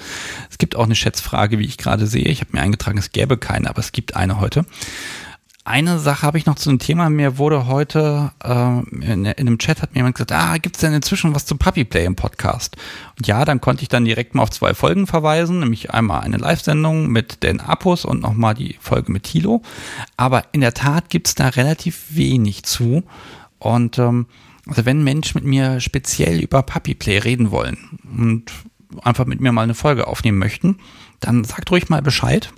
Es 0.51 0.59
gibt 0.59 0.77
auch 0.77 0.85
eine 0.85 0.95
Schätzfrage, 0.95 1.59
wie 1.59 1.66
ich 1.66 1.77
gerade 1.77 2.07
sehe. 2.07 2.24
Ich 2.24 2.41
habe 2.41 2.53
mir 2.53 2.62
eingetragen, 2.62 2.99
es 2.99 3.12
gäbe 3.12 3.37
keine, 3.37 3.69
aber 3.69 3.81
es 3.81 3.93
gibt 3.93 4.16
eine 4.16 4.41
heute. 4.41 4.65
Eine 5.62 5.99
Sache 5.99 6.23
habe 6.23 6.39
ich 6.39 6.47
noch 6.47 6.55
zu 6.55 6.70
einem 6.70 6.78
Thema. 6.78 7.11
Mir 7.11 7.37
wurde 7.37 7.66
heute 7.66 8.32
äh, 8.43 8.81
in, 9.05 9.27
in, 9.27 9.27
einem 9.27 9.59
Chat 9.59 9.82
hat 9.82 9.93
mir 9.93 9.99
jemand 9.99 10.16
gesagt, 10.16 10.32
ah, 10.32 10.57
gibt 10.57 10.77
es 10.77 10.81
denn 10.81 10.95
inzwischen 10.95 11.35
was 11.35 11.45
zu 11.45 11.55
Puppy 11.55 11.85
Play 11.85 12.07
im 12.07 12.16
Podcast? 12.16 12.77
Und 13.19 13.27
ja, 13.27 13.45
dann 13.45 13.61
konnte 13.61 13.82
ich 13.82 13.89
dann 13.89 14.07
direkt 14.07 14.35
mal 14.35 14.43
auf 14.43 14.51
zwei 14.51 14.73
Folgen 14.73 15.07
verweisen, 15.07 15.61
nämlich 15.61 15.91
einmal 15.91 16.23
eine 16.23 16.39
Live-Sendung 16.39 17.09
mit 17.09 17.43
den 17.43 17.61
Apos 17.61 18.07
und 18.07 18.23
nochmal 18.23 18.55
die 18.55 18.78
Folge 18.81 19.12
mit 19.12 19.24
Tilo. 19.24 19.62
Aber 20.16 20.45
in 20.53 20.62
der 20.62 20.73
Tat 20.73 21.11
gibt 21.11 21.28
es 21.28 21.35
da 21.35 21.49
relativ 21.49 22.07
wenig 22.09 22.62
zu. 22.62 23.05
Und 23.61 23.99
ähm, 23.99 24.27
also 24.66 24.85
wenn 24.85 25.05
Menschen 25.05 25.39
mit 25.39 25.45
mir 25.45 25.81
speziell 25.81 26.41
über 26.41 26.62
Puppy 26.62 26.95
Play 26.95 27.19
reden 27.19 27.51
wollen 27.51 28.01
und 28.19 28.51
einfach 29.03 29.27
mit 29.27 29.41
mir 29.41 29.53
mal 29.53 29.62
eine 29.62 29.74
Folge 29.74 30.09
aufnehmen 30.09 30.39
möchten, 30.39 30.78
dann 31.20 31.45
sagt 31.45 31.70
ruhig 31.70 31.89
mal 31.89 32.03
Bescheid. 32.03 32.53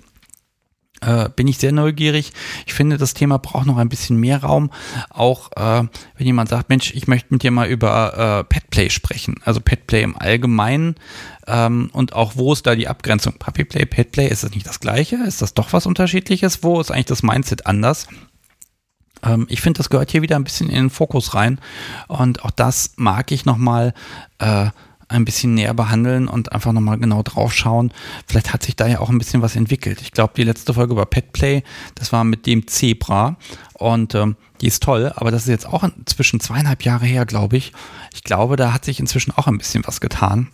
Äh, 1.01 1.31
bin 1.35 1.49
ich 1.49 1.59
sehr 1.59 1.73
neugierig. 1.73 2.33
Ich 2.65 2.75
finde, 2.75 2.97
das 2.97 3.13
Thema 3.13 3.39
braucht 3.39 3.67
noch 3.67 3.77
ein 3.77 3.89
bisschen 3.89 4.19
mehr 4.19 4.43
Raum. 4.43 4.71
Auch 5.11 5.51
äh, 5.57 5.85
wenn 6.17 6.27
jemand 6.27 6.49
sagt, 6.49 6.69
Mensch, 6.69 6.93
ich 6.95 7.09
möchte 7.09 7.35
mit 7.35 7.43
dir 7.43 7.51
mal 7.51 7.67
über 7.67 8.39
äh, 8.41 8.45
Petplay 8.45 8.89
sprechen. 8.89 9.41
Also 9.45 9.61
Petplay 9.61 10.03
im 10.03 10.17
Allgemeinen 10.17 10.95
ähm, 11.49 11.91
und 11.93 12.13
auch 12.13 12.37
wo 12.37 12.53
ist 12.53 12.67
da 12.69 12.77
die 12.77 12.87
Abgrenzung? 12.87 13.35
Puppyplay, 13.39 13.85
Petplay, 13.85 14.29
ist 14.29 14.45
das 14.45 14.53
nicht 14.53 14.67
das 14.67 14.79
gleiche? 14.79 15.17
Ist 15.17 15.43
das 15.43 15.55
doch 15.55 15.73
was 15.73 15.87
Unterschiedliches? 15.87 16.63
Wo 16.63 16.81
ist 16.81 16.93
eigentlich 16.93 17.07
das 17.07 17.25
Mindset 17.25 17.67
anders? 17.67 18.07
Ähm, 19.23 19.47
ich 19.49 19.61
finde, 19.61 19.79
das 19.79 19.91
gehört 19.91 20.11
hier 20.11 20.23
wieder 20.23 20.37
ein 20.37 20.45
bisschen 20.45 20.69
in 20.69 20.75
den 20.75 20.91
Fokus 20.91 21.35
rein. 21.35 21.61
Und 22.09 22.45
auch 22.45 22.51
das 22.51 22.93
mag 22.97 23.33
ich 23.33 23.45
nochmal 23.45 23.95
äh, 24.39 24.71
ein 25.09 25.25
bisschen 25.25 25.55
näher 25.55 25.75
behandeln 25.75 26.27
und 26.27 26.53
einfach 26.53 26.73
nochmal 26.73 26.99
genau 26.99 27.23
drauf 27.23 27.53
schauen. 27.53 27.93
Vielleicht 28.27 28.53
hat 28.53 28.63
sich 28.63 28.77
da 28.77 28.87
ja 28.87 29.01
auch 29.01 29.11
ein 29.11 29.19
bisschen 29.19 29.43
was 29.43 29.57
entwickelt. 29.57 30.01
Ich 30.01 30.13
glaube, 30.13 30.33
die 30.37 30.45
letzte 30.45 30.75
Folge 30.75 30.95
über 30.95 31.07
Petplay, 31.07 31.63
das 31.95 32.13
war 32.13 32.25
mit 32.25 32.47
dem 32.47 32.67
Zebra 32.67 33.37
und 33.75 34.15
ähm, 34.15 34.37
die 34.61 34.69
ist 34.69 34.83
toll, 34.83 35.13
aber 35.17 35.31
das 35.31 35.43
ist 35.43 35.49
jetzt 35.49 35.67
auch 35.67 35.85
inzwischen 35.85 36.41
zweieinhalb 36.41 36.85
Jahre 36.85 37.05
her, 37.05 37.27
glaube 37.27 37.57
ich. 37.57 37.73
Ich 38.15 38.23
glaube, 38.23 38.57
da 38.57 38.73
hat 38.73 38.85
sich 38.85 39.01
inzwischen 39.01 39.33
auch 39.33 39.49
ein 39.49 39.59
bisschen 39.59 39.87
was 39.87 40.01
getan 40.01 40.49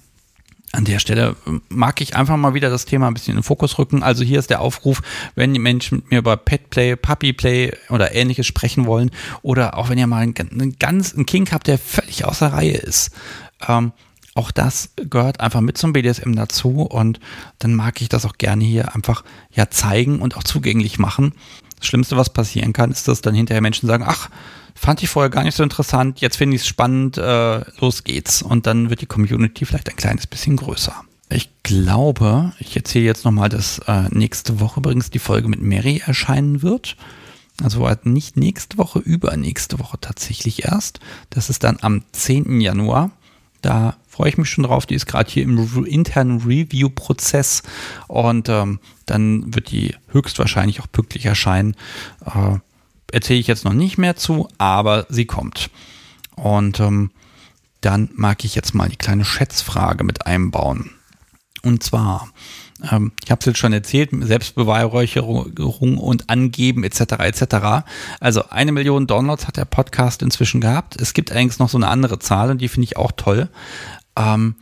an 0.73 0.85
der 0.85 0.99
Stelle 0.99 1.35
mag 1.69 2.01
ich 2.01 2.15
einfach 2.17 2.37
mal 2.37 2.55
wieder 2.55 2.69
das 2.69 2.85
Thema 2.85 3.09
ein 3.09 3.15
bisschen 3.15 3.33
in 3.33 3.39
den 3.39 3.45
Fokus 3.45 3.79
rücken. 3.79 4.03
Also 4.03 4.23
hier 4.23 4.39
ist 4.39 4.51
der 4.51 4.61
Aufruf, 4.61 5.01
wenn 5.35 5.55
die 5.55 5.61
Menschen 5.61 5.99
mit 5.99 6.11
mir 6.11 6.19
über 6.19 6.37
Petplay, 6.37 6.95
Puppyplay 6.95 7.73
oder 7.89 8.15
ähnliches 8.15 8.47
sprechen 8.47 8.87
wollen 8.87 9.11
oder 9.43 9.79
auch 9.79 9.89
wenn 9.89 9.99
ihr 9.99 10.07
mal 10.07 10.23
einen, 10.23 10.35
einen 10.37 10.79
ganz 10.79 11.15
einen 11.15 11.27
Kink 11.27 11.53
habt, 11.53 11.67
der 11.67 11.79
völlig 11.79 12.25
außer 12.25 12.53
Reihe 12.53 12.77
ist. 12.77 13.11
Ähm, 13.67 13.93
auch 14.35 14.51
das 14.53 14.91
gehört 14.97 15.41
einfach 15.41 15.61
mit 15.61 15.79
zum 15.79 15.93
BDSM 15.93 16.35
dazu 16.35 16.83
und 16.83 17.19
dann 17.59 17.75
mag 17.75 18.01
ich 18.01 18.09
das 18.09 18.25
auch 18.25 18.39
gerne 18.39 18.65
hier 18.65 18.95
einfach 18.95 19.25
ja 19.51 19.69
zeigen 19.71 20.21
und 20.21 20.37
auch 20.37 20.45
zugänglich 20.45 20.99
machen. 20.99 21.33
Das 21.79 21.87
Schlimmste, 21.87 22.17
was 22.17 22.31
passieren 22.31 22.73
kann, 22.73 22.91
ist, 22.91 23.09
dass 23.09 23.21
dann 23.21 23.35
hinterher 23.35 23.61
Menschen 23.61 23.87
sagen, 23.87 24.05
ach, 24.07 24.31
fand 24.75 25.03
ich 25.03 25.09
vorher 25.09 25.31
gar 25.31 25.45
nicht 25.45 25.57
so 25.57 25.63
interessant, 25.63 26.21
jetzt 26.21 26.37
finde 26.37 26.57
ich 26.57 26.63
es 26.63 26.69
spannend, 26.69 27.19
äh, 27.19 27.61
los 27.81 28.05
geht's. 28.05 28.43
Und 28.43 28.67
dann 28.67 28.91
wird 28.91 29.01
die 29.01 29.07
Community 29.07 29.65
vielleicht 29.65 29.89
ein 29.89 29.97
kleines 29.97 30.27
bisschen 30.27 30.57
größer. 30.57 30.95
Ich 31.31 31.51
glaube, 31.63 32.53
ich 32.59 32.75
erzähle 32.75 33.05
jetzt 33.05 33.25
nochmal, 33.25 33.49
dass 33.49 33.81
äh, 33.87 34.05
nächste 34.11 34.61
Woche 34.61 34.81
übrigens 34.81 35.11
die 35.11 35.19
Folge 35.19 35.49
mit 35.49 35.61
Mary 35.61 36.03
erscheinen 36.05 36.63
wird. 36.63 36.97
Also 37.63 37.87
halt 37.87 38.07
nicht 38.07 38.37
nächste 38.37 38.79
Woche, 38.79 39.01
übernächste 39.01 39.79
Woche 39.79 39.99
tatsächlich 40.01 40.65
erst. 40.65 41.01
Das 41.31 41.51
ist 41.51 41.65
dann 41.65 41.79
am 41.81 42.03
10. 42.13 42.61
Januar. 42.61 43.11
Da 43.61 43.97
freue 44.19 44.31
ich 44.31 44.37
mich 44.37 44.51
schon 44.51 44.65
drauf. 44.65 44.85
Die 44.85 44.97
ist 44.97 45.07
gerade 45.07 45.31
hier 45.31 45.45
im 45.45 45.85
internen 45.85 46.41
Review-Prozess 46.41 47.63
und 48.09 48.49
ähm, 48.49 48.81
dann 49.07 49.55
wird 49.55 49.71
die 49.71 49.95
höchstwahrscheinlich 50.09 50.81
auch 50.81 50.91
pünktlich 50.91 51.25
erscheinen. 51.25 51.77
Äh, 52.27 52.59
erzähle 53.13 53.39
ich 53.39 53.47
jetzt 53.47 53.65
noch 53.65 53.75
nicht 53.75 53.97
mehr 53.97 54.17
zu, 54.17 54.49
aber 54.59 55.07
sie 55.09 55.27
kommt. 55.27 55.71
Und 56.35 56.81
ähm, 56.81 57.13
dann 57.81 58.11
mag 58.15 58.45
ich 58.45 58.57
jetzt 58.57 58.75
mal 58.75 58.89
die 58.89 58.97
kleine 58.97 59.25
Schätzfrage 59.25 60.03
mit 60.03 60.27
einbauen. 60.27 60.91
Und 61.63 61.83
zwar, 61.83 62.29
ähm, 62.91 63.13
ich 63.25 63.31
habe 63.31 63.41
es 63.41 63.47
jetzt 63.47 63.59
schon 63.59 63.73
erzählt, 63.73 64.11
Selbstbeweihräucherung 64.13 65.99
und 65.99 66.31
Angeben 66.31 66.85
etc. 66.85 67.01
etc. 67.21 67.87
Also 68.21 68.49
eine 68.51 68.73
Million 68.73 69.07
Downloads 69.07 69.47
hat 69.47 69.57
der 69.57 69.65
Podcast 69.65 70.23
inzwischen 70.23 70.61
gehabt. 70.61 71.01
Es 71.01 71.15
gibt 71.15 71.31
allerdings 71.31 71.59
noch 71.59 71.69
so 71.69 71.79
eine 71.79 71.89
andere 71.89 72.19
Zahl 72.19 72.51
und 72.51 72.61
die 72.61 72.69
finde 72.69 72.85
ich 72.85 72.97
auch 72.97 73.13
toll. 73.13 73.49
Ähm, 74.19 74.57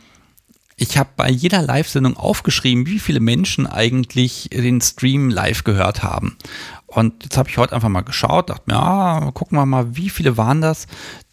ich 0.79 0.97
habe 0.97 1.09
bei 1.17 1.29
jeder 1.29 1.63
Live-Sendung 1.63 2.15
aufgeschrieben, 2.15 2.85
wie 2.85 2.99
viele 2.99 3.19
Menschen 3.19 3.65
eigentlich 3.65 4.49
den 4.53 4.79
Stream 4.79 5.29
live 5.29 5.63
gehört 5.63 6.03
haben. 6.03 6.37
Und 6.85 7.23
jetzt 7.23 7.35
habe 7.35 7.49
ich 7.49 7.57
heute 7.57 7.73
einfach 7.73 7.89
mal 7.89 8.01
geschaut, 8.01 8.51
dachte 8.51 8.63
mir, 8.67 8.75
ja, 8.75 9.31
gucken 9.33 9.57
wir 9.57 9.65
mal, 9.65 9.97
wie 9.97 10.11
viele 10.11 10.37
waren 10.37 10.61
das, 10.61 10.85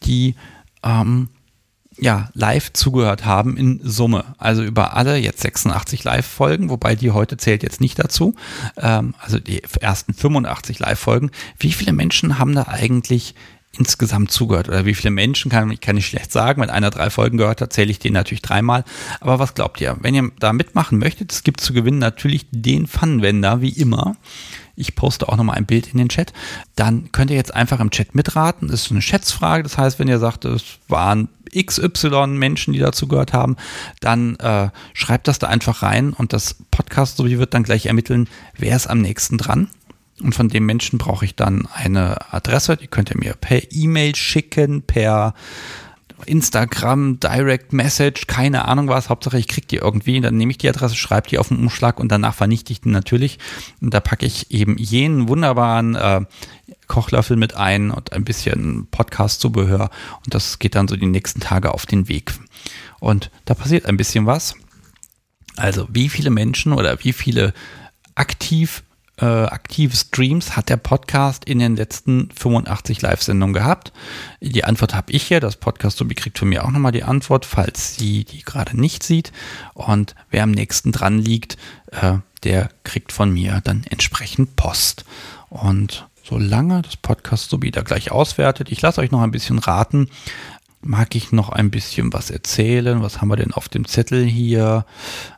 die 0.03 0.35
ähm, 0.83 1.29
ja, 1.99 2.31
live 2.33 2.73
zugehört 2.73 3.25
haben 3.25 3.57
in 3.57 3.81
Summe. 3.83 4.25
Also 4.39 4.65
über 4.65 4.97
alle 4.97 5.17
jetzt 5.19 5.43
86 5.43 6.05
Live-Folgen, 6.05 6.71
wobei 6.71 6.97
die 6.97 7.11
heute 7.11 7.37
zählt 7.37 7.63
jetzt 7.63 7.81
nicht 7.81 7.99
dazu. 7.99 8.35
Ähm, 8.77 9.15
also 9.21 9.39
die 9.39 9.63
ersten 9.81 10.15
85 10.15 10.79
Live-Folgen. 10.79 11.31
Wie 11.59 11.73
viele 11.73 11.93
Menschen 11.93 12.39
haben 12.39 12.55
da 12.55 12.65
eigentlich 12.65 13.35
insgesamt 13.79 14.31
zugehört 14.31 14.69
oder 14.69 14.85
wie 14.85 14.95
viele 14.95 15.11
Menschen 15.11 15.51
kann 15.51 15.71
ich 15.71 15.81
kann 15.81 15.97
nicht 15.97 16.07
schlecht 16.07 16.33
sagen. 16.33 16.61
Wenn 16.61 16.71
einer 16.71 16.91
drei 16.91 17.11
Folgen 17.11 17.39
gehört 17.39 17.61
hat, 17.61 17.73
zähle 17.73 17.91
ich 17.91 17.99
den 17.99 18.13
natürlich 18.13 18.43
dreimal. 18.43 18.85
Aber 19.21 19.39
was 19.39 19.55
glaubt 19.55 19.81
ihr? 19.81 19.97
Wenn 20.01 20.15
ihr 20.15 20.31
da 20.39 20.53
mitmachen 20.53 20.99
möchtet, 20.99 21.33
es 21.33 21.43
gibt 21.43 21.61
zu 21.61 21.73
gewinnen 21.73 21.99
natürlich 21.99 22.47
den 22.51 22.87
Pfannenwender, 22.87 23.61
wie 23.61 23.71
immer. 23.71 24.17
Ich 24.77 24.97
poste 24.97 25.29
auch 25.29 25.37
nochmal 25.37 25.57
ein 25.57 25.67
Bild 25.67 25.93
in 25.93 25.99
den 25.99 26.09
Chat. 26.09 26.33
Dann 26.75 27.13
könnt 27.13 27.31
ihr 27.31 27.37
jetzt 27.37 27.55
einfach 27.55 27.81
im 27.81 27.91
Chat 27.91 28.15
mitraten. 28.15 28.69
Das 28.69 28.87
ist 28.87 28.91
eine 28.91 29.03
Schätzfrage. 29.03 29.63
Das 29.63 29.79
heißt, 29.79 29.99
wenn 29.99 30.09
ihr 30.09 30.19
sagt, 30.19 30.45
es 30.45 30.65
waren 30.89 31.29
XY 31.57 32.27
Menschen, 32.29 32.73
die 32.73 32.81
dazu 32.81 33.07
gehört 33.07 33.33
haben, 33.33 33.57
dann 34.01 34.37
äh, 34.37 34.71
schreibt 34.93 35.29
das 35.29 35.39
da 35.39 35.47
einfach 35.49 35.83
rein 35.83 36.13
und 36.13 36.33
das 36.33 36.57
Podcast 36.71 37.17
sowie 37.17 37.39
wird 37.39 37.55
dann 37.55 37.63
gleich 37.63 37.87
ermitteln, 37.87 38.29
wer 38.57 38.75
ist 38.75 38.89
am 38.89 39.01
nächsten 39.01 39.39
dran. 39.39 39.69
Und 40.21 40.35
von 40.35 40.49
dem 40.49 40.65
Menschen 40.67 40.99
brauche 40.99 41.25
ich 41.25 41.35
dann 41.35 41.67
eine 41.73 42.33
Adresse, 42.33 42.77
die 42.77 42.87
könnt 42.87 43.11
ihr 43.11 43.19
mir 43.19 43.35
per 43.35 43.73
E-Mail 43.73 44.15
schicken, 44.15 44.83
per 44.83 45.35
Instagram, 46.27 47.21
Direct 47.21 47.73
Message, 47.73 48.27
keine 48.27 48.67
Ahnung 48.67 48.89
was. 48.89 49.09
Hauptsache 49.09 49.39
ich 49.39 49.49
kriege 49.49 49.67
die 49.67 49.77
irgendwie. 49.77 50.21
Dann 50.21 50.37
nehme 50.37 50.53
ich 50.53 50.59
die 50.59 50.69
Adresse, 50.69 50.97
schreibe 50.97 51.29
die 51.29 51.39
auf 51.39 51.49
den 51.49 51.59
Umschlag 51.59 52.01
und 52.01 52.11
danach 52.11 52.35
vernichte 52.35 52.73
ich 52.73 52.81
die 52.81 52.91
natürlich. 52.91 53.39
Und 53.81 53.93
da 53.93 54.01
packe 54.01 54.27
ich 54.27 54.51
eben 54.51 54.77
jenen 54.79 55.29
wunderbaren 55.29 55.95
äh, 55.95 56.21
Kochlöffel 56.87 57.37
mit 57.37 57.57
ein 57.57 57.91
und 57.91 58.13
ein 58.13 58.25
bisschen 58.25 58.87
Podcast-Zubehör. 58.91 59.91
Und 60.25 60.35
das 60.35 60.59
geht 60.59 60.75
dann 60.75 60.89
so 60.89 60.97
die 60.97 61.07
nächsten 61.07 61.41
Tage 61.41 61.75
auf 61.75 61.87
den 61.87 62.09
Weg. 62.09 62.33
Und 63.01 63.31
da 63.45 63.55
passiert 63.55 63.87
ein 63.87 63.97
bisschen 63.97 64.27
was. 64.27 64.55
Also 65.57 65.87
wie 65.91 66.09
viele 66.09 66.31
Menschen 66.31 66.73
oder 66.73 67.03
wie 67.05 67.13
viele 67.13 67.53
aktiv 68.15 68.83
äh, 69.21 69.25
aktive 69.25 69.95
Streams 69.97 70.57
hat 70.57 70.69
der 70.69 70.77
Podcast 70.77 71.45
in 71.45 71.59
den 71.59 71.77
letzten 71.77 72.31
85 72.31 73.01
Live-Sendungen 73.03 73.55
gehabt? 73.55 73.93
Die 74.41 74.65
Antwort 74.65 74.95
habe 74.95 75.13
ich 75.13 75.25
hier. 75.25 75.41
Das 75.41 75.57
Podcast 75.57 75.99
Sobi 75.99 76.15
kriegt 76.15 76.39
von 76.39 76.49
mir 76.49 76.65
auch 76.65 76.71
nochmal 76.71 76.93
die 76.93 77.05
Antwort, 77.05 77.45
falls 77.45 77.97
sie 77.97 78.25
die 78.25 78.43
gerade 78.43 78.79
nicht 78.79 79.03
sieht. 79.03 79.33
Und 79.75 80.15
wer 80.31 80.43
am 80.43 80.51
nächsten 80.51 80.93
dran 80.93 81.19
liegt, 81.19 81.57
äh, 81.93 82.19
der 82.43 82.71
kriegt 82.83 83.13
von 83.13 83.33
mir 83.33 83.61
dann 83.65 83.85
entsprechend 83.89 84.57
Post. 84.57 85.05
Und 85.49 86.09
solange 86.23 86.83
das 86.83 86.97
Podcast 86.97 87.51
Sobi 87.51 87.71
da 87.71 87.83
gleich 87.83 88.11
auswertet, 88.11 88.71
ich 88.71 88.83
lasse 88.83 89.01
euch 89.01 89.11
noch 89.11 89.23
ein 89.23 89.31
bisschen 89.31 89.59
raten, 89.59 90.09
mag 90.81 91.15
ich 91.15 91.33
noch 91.33 91.49
ein 91.49 91.71
bisschen 91.71 92.13
was 92.13 92.31
erzählen. 92.31 93.03
Was 93.03 93.21
haben 93.21 93.29
wir 93.29 93.37
denn 93.37 93.53
auf 93.53 93.69
dem 93.69 93.87
Zettel 93.87 94.25
hier? 94.25 94.85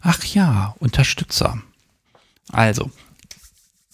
Ach 0.00 0.24
ja, 0.24 0.74
Unterstützer. 0.78 1.58
Also, 2.52 2.90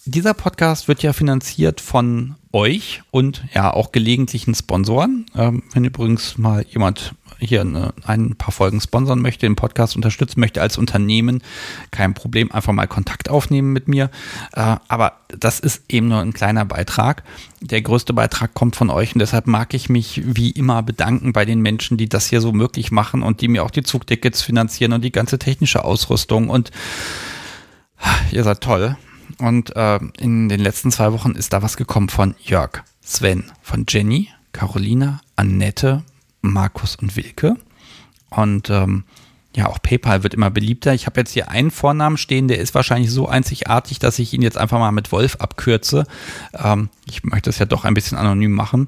dieser 0.05 0.33
Podcast 0.33 0.87
wird 0.87 1.01
ja 1.01 1.13
finanziert 1.13 1.79
von 1.79 2.35
euch 2.51 3.01
und 3.11 3.43
ja 3.53 3.73
auch 3.73 3.91
gelegentlichen 3.91 4.53
Sponsoren. 4.53 5.25
Ähm, 5.35 5.63
wenn 5.71 5.85
übrigens 5.85 6.37
mal 6.37 6.65
jemand 6.69 7.15
hier 7.39 7.61
eine, 7.61 7.93
ein 8.03 8.35
paar 8.35 8.51
Folgen 8.51 8.79
sponsern 8.79 9.21
möchte, 9.21 9.45
den 9.45 9.55
Podcast 9.55 9.95
unterstützen 9.95 10.39
möchte 10.39 10.61
als 10.61 10.77
Unternehmen, 10.77 11.41
kein 11.91 12.13
Problem, 12.13 12.51
einfach 12.51 12.73
mal 12.73 12.87
Kontakt 12.87 13.29
aufnehmen 13.29 13.73
mit 13.73 13.87
mir. 13.87 14.11
Äh, 14.53 14.75
aber 14.87 15.13
das 15.27 15.59
ist 15.59 15.83
eben 15.89 16.09
nur 16.09 16.19
ein 16.19 16.33
kleiner 16.33 16.65
Beitrag. 16.65 17.23
Der 17.61 17.81
größte 17.81 18.13
Beitrag 18.13 18.53
kommt 18.53 18.75
von 18.75 18.89
euch 18.89 19.15
und 19.15 19.19
deshalb 19.19 19.47
mag 19.47 19.73
ich 19.73 19.89
mich 19.89 20.21
wie 20.25 20.51
immer 20.51 20.83
bedanken 20.83 21.33
bei 21.33 21.45
den 21.45 21.61
Menschen, 21.61 21.97
die 21.97 22.09
das 22.09 22.27
hier 22.27 22.41
so 22.41 22.51
möglich 22.51 22.91
machen 22.91 23.23
und 23.23 23.41
die 23.41 23.47
mir 23.47 23.63
auch 23.63 23.71
die 23.71 23.83
Zugtickets 23.83 24.41
finanzieren 24.41 24.93
und 24.93 25.01
die 25.01 25.11
ganze 25.11 25.39
technische 25.39 25.83
Ausrüstung 25.85 26.49
und 26.49 26.71
ihr 28.31 28.43
seid 28.43 28.61
toll. 28.61 28.97
Und 29.39 29.75
äh, 29.75 29.99
in 30.19 30.49
den 30.49 30.59
letzten 30.59 30.91
zwei 30.91 31.11
Wochen 31.13 31.31
ist 31.31 31.53
da 31.53 31.61
was 31.61 31.77
gekommen 31.77 32.09
von 32.09 32.35
Jörg, 32.41 32.83
Sven, 33.01 33.45
von 33.61 33.85
Jenny, 33.87 34.29
Carolina, 34.51 35.21
Annette, 35.35 36.03
Markus 36.41 36.95
und 36.95 37.15
Wilke. 37.15 37.55
Und 38.29 38.69
ähm, 38.69 39.03
ja, 39.55 39.67
auch 39.67 39.79
PayPal 39.81 40.23
wird 40.23 40.33
immer 40.33 40.49
beliebter. 40.49 40.93
Ich 40.93 41.05
habe 41.05 41.19
jetzt 41.19 41.31
hier 41.31 41.49
einen 41.49 41.69
Vornamen 41.69 42.17
stehen, 42.17 42.47
der 42.47 42.57
ist 42.57 42.73
wahrscheinlich 42.73 43.11
so 43.11 43.27
einzigartig, 43.27 43.99
dass 43.99 44.17
ich 44.17 44.33
ihn 44.33 44.41
jetzt 44.41 44.57
einfach 44.57 44.79
mal 44.79 44.91
mit 44.91 45.11
Wolf 45.11 45.35
abkürze. 45.35 46.05
Ähm, 46.53 46.89
ich 47.05 47.23
möchte 47.23 47.51
es 47.51 47.59
ja 47.59 47.65
doch 47.65 47.85
ein 47.85 47.93
bisschen 47.93 48.17
anonym 48.17 48.51
machen. 48.51 48.87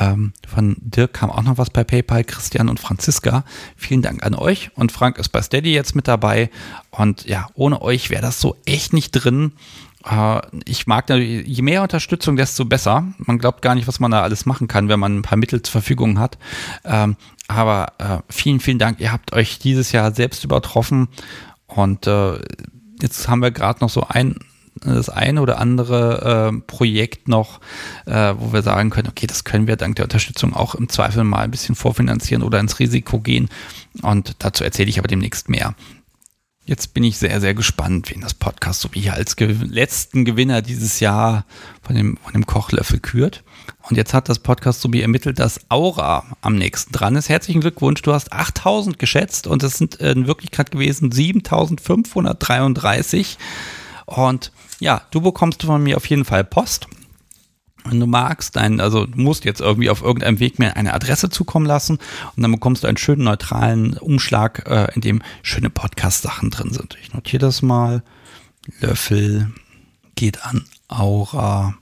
Ähm, 0.00 0.32
von 0.46 0.76
Dirk 0.80 1.12
kam 1.14 1.30
auch 1.30 1.42
noch 1.42 1.58
was 1.58 1.70
bei 1.70 1.84
PayPal, 1.84 2.24
Christian 2.24 2.68
und 2.68 2.80
Franziska. 2.80 3.44
Vielen 3.76 4.02
Dank 4.02 4.24
an 4.24 4.34
euch. 4.34 4.70
Und 4.74 4.92
Frank 4.92 5.18
ist 5.18 5.28
bei 5.30 5.42
Steady 5.42 5.72
jetzt 5.72 5.94
mit 5.94 6.08
dabei. 6.08 6.50
Und 6.90 7.24
ja, 7.26 7.48
ohne 7.54 7.82
euch 7.82 8.10
wäre 8.10 8.22
das 8.22 8.40
so 8.40 8.56
echt 8.64 8.92
nicht 8.92 9.12
drin. 9.12 9.52
Äh, 10.04 10.40
ich 10.64 10.86
mag, 10.86 11.08
je 11.10 11.62
mehr 11.62 11.82
Unterstützung, 11.82 12.36
desto 12.36 12.64
besser. 12.64 13.04
Man 13.18 13.38
glaubt 13.38 13.62
gar 13.62 13.74
nicht, 13.74 13.86
was 13.86 14.00
man 14.00 14.10
da 14.10 14.22
alles 14.22 14.46
machen 14.46 14.68
kann, 14.68 14.88
wenn 14.88 15.00
man 15.00 15.18
ein 15.18 15.22
paar 15.22 15.38
Mittel 15.38 15.62
zur 15.62 15.72
Verfügung 15.72 16.18
hat. 16.18 16.38
Ähm, 16.84 17.16
aber 17.46 17.92
äh, 17.98 18.18
vielen, 18.30 18.60
vielen 18.60 18.78
Dank. 18.78 19.00
Ihr 19.00 19.12
habt 19.12 19.32
euch 19.32 19.58
dieses 19.58 19.92
Jahr 19.92 20.12
selbst 20.12 20.44
übertroffen. 20.44 21.08
Und 21.66 22.06
äh, 22.06 22.38
jetzt 23.00 23.28
haben 23.28 23.42
wir 23.42 23.50
gerade 23.50 23.80
noch 23.80 23.90
so 23.90 24.06
ein, 24.08 24.36
das 24.92 25.08
eine 25.08 25.40
oder 25.40 25.58
andere 25.58 26.52
äh, 26.52 26.60
Projekt 26.66 27.28
noch, 27.28 27.60
äh, 28.06 28.34
wo 28.36 28.52
wir 28.52 28.62
sagen 28.62 28.90
können, 28.90 29.08
okay, 29.08 29.26
das 29.26 29.44
können 29.44 29.66
wir 29.66 29.76
dank 29.76 29.96
der 29.96 30.04
Unterstützung 30.04 30.54
auch 30.54 30.74
im 30.74 30.88
Zweifel 30.88 31.24
mal 31.24 31.40
ein 31.40 31.50
bisschen 31.50 31.74
vorfinanzieren 31.74 32.42
oder 32.42 32.60
ins 32.60 32.78
Risiko 32.78 33.20
gehen. 33.20 33.48
Und 34.02 34.36
dazu 34.40 34.64
erzähle 34.64 34.90
ich 34.90 34.98
aber 34.98 35.08
demnächst 35.08 35.48
mehr. 35.48 35.74
Jetzt 36.66 36.94
bin 36.94 37.04
ich 37.04 37.18
sehr, 37.18 37.42
sehr 37.42 37.52
gespannt, 37.52 38.10
wen 38.10 38.22
das 38.22 38.32
Podcast 38.32 38.80
so 38.80 38.88
wie 38.92 39.00
hier 39.00 39.12
als 39.12 39.36
ge 39.36 39.54
letzten 39.68 40.24
Gewinner 40.24 40.62
dieses 40.62 40.98
Jahr 40.98 41.44
von 41.82 41.94
dem, 41.94 42.16
von 42.16 42.32
dem 42.32 42.46
Kochlöffel 42.46 43.00
kürt. 43.00 43.44
Und 43.82 43.98
jetzt 43.98 44.14
hat 44.14 44.30
das 44.30 44.38
Podcast 44.38 44.80
so 44.80 44.90
wie 44.90 45.02
ermittelt, 45.02 45.38
dass 45.38 45.60
Aura 45.68 46.24
am 46.40 46.56
nächsten 46.56 46.92
dran 46.92 47.16
ist. 47.16 47.28
Herzlichen 47.28 47.60
Glückwunsch, 47.60 48.00
du 48.00 48.14
hast 48.14 48.32
8000 48.32 48.98
geschätzt 48.98 49.46
und 49.46 49.62
es 49.62 49.76
sind 49.76 49.96
in 49.96 50.26
Wirklichkeit 50.26 50.70
gewesen 50.70 51.12
7533. 51.12 53.36
Und 54.06 54.52
ja, 54.80 55.02
du 55.10 55.20
bekommst 55.20 55.62
von 55.62 55.82
mir 55.82 55.96
auf 55.96 56.06
jeden 56.06 56.24
Fall 56.24 56.44
Post 56.44 56.88
wenn 57.84 58.00
du 58.00 58.06
magst, 58.06 58.56
dein, 58.56 58.80
also 58.80 59.06
du 59.06 59.20
musst 59.20 59.44
jetzt 59.44 59.60
irgendwie 59.60 59.90
auf 59.90 60.02
irgendeinem 60.02 60.40
Weg 60.40 60.58
mir 60.58 60.76
eine 60.76 60.94
Adresse 60.94 61.28
zukommen 61.28 61.66
lassen 61.66 61.98
und 62.34 62.42
dann 62.42 62.50
bekommst 62.50 62.82
du 62.82 62.86
einen 62.86 62.96
schönen 62.96 63.24
neutralen 63.24 63.96
Umschlag, 63.98 64.66
äh, 64.66 64.92
in 64.94 65.02
dem 65.02 65.22
schöne 65.42 65.70
Podcast-Sachen 65.70 66.50
drin 66.50 66.72
sind. 66.72 66.96
Ich 67.02 67.12
notiere 67.12 67.40
das 67.40 67.62
mal. 67.62 68.02
Löffel 68.80 69.52
geht 70.14 70.44
an 70.44 70.64
Aura. 70.88 71.74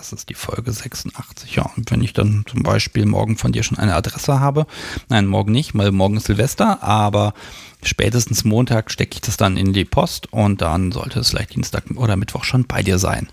Das 0.00 0.14
ist 0.14 0.30
die 0.30 0.34
Folge 0.34 0.72
86. 0.72 1.56
Ja, 1.56 1.70
und 1.76 1.90
wenn 1.90 2.00
ich 2.00 2.14
dann 2.14 2.44
zum 2.48 2.62
Beispiel 2.62 3.04
morgen 3.04 3.36
von 3.36 3.52
dir 3.52 3.62
schon 3.62 3.76
eine 3.76 3.94
Adresse 3.94 4.40
habe, 4.40 4.66
nein, 5.10 5.26
morgen 5.26 5.52
nicht, 5.52 5.76
weil 5.76 5.92
morgen 5.92 6.16
ist 6.16 6.24
Silvester, 6.24 6.82
aber 6.82 7.34
spätestens 7.82 8.42
Montag 8.44 8.90
stecke 8.90 9.16
ich 9.16 9.20
das 9.20 9.36
dann 9.36 9.58
in 9.58 9.74
die 9.74 9.84
Post 9.84 10.32
und 10.32 10.62
dann 10.62 10.90
sollte 10.90 11.20
es 11.20 11.28
vielleicht 11.28 11.54
Dienstag 11.54 11.84
oder 11.96 12.16
Mittwoch 12.16 12.44
schon 12.44 12.66
bei 12.66 12.82
dir 12.82 12.98
sein. 12.98 13.28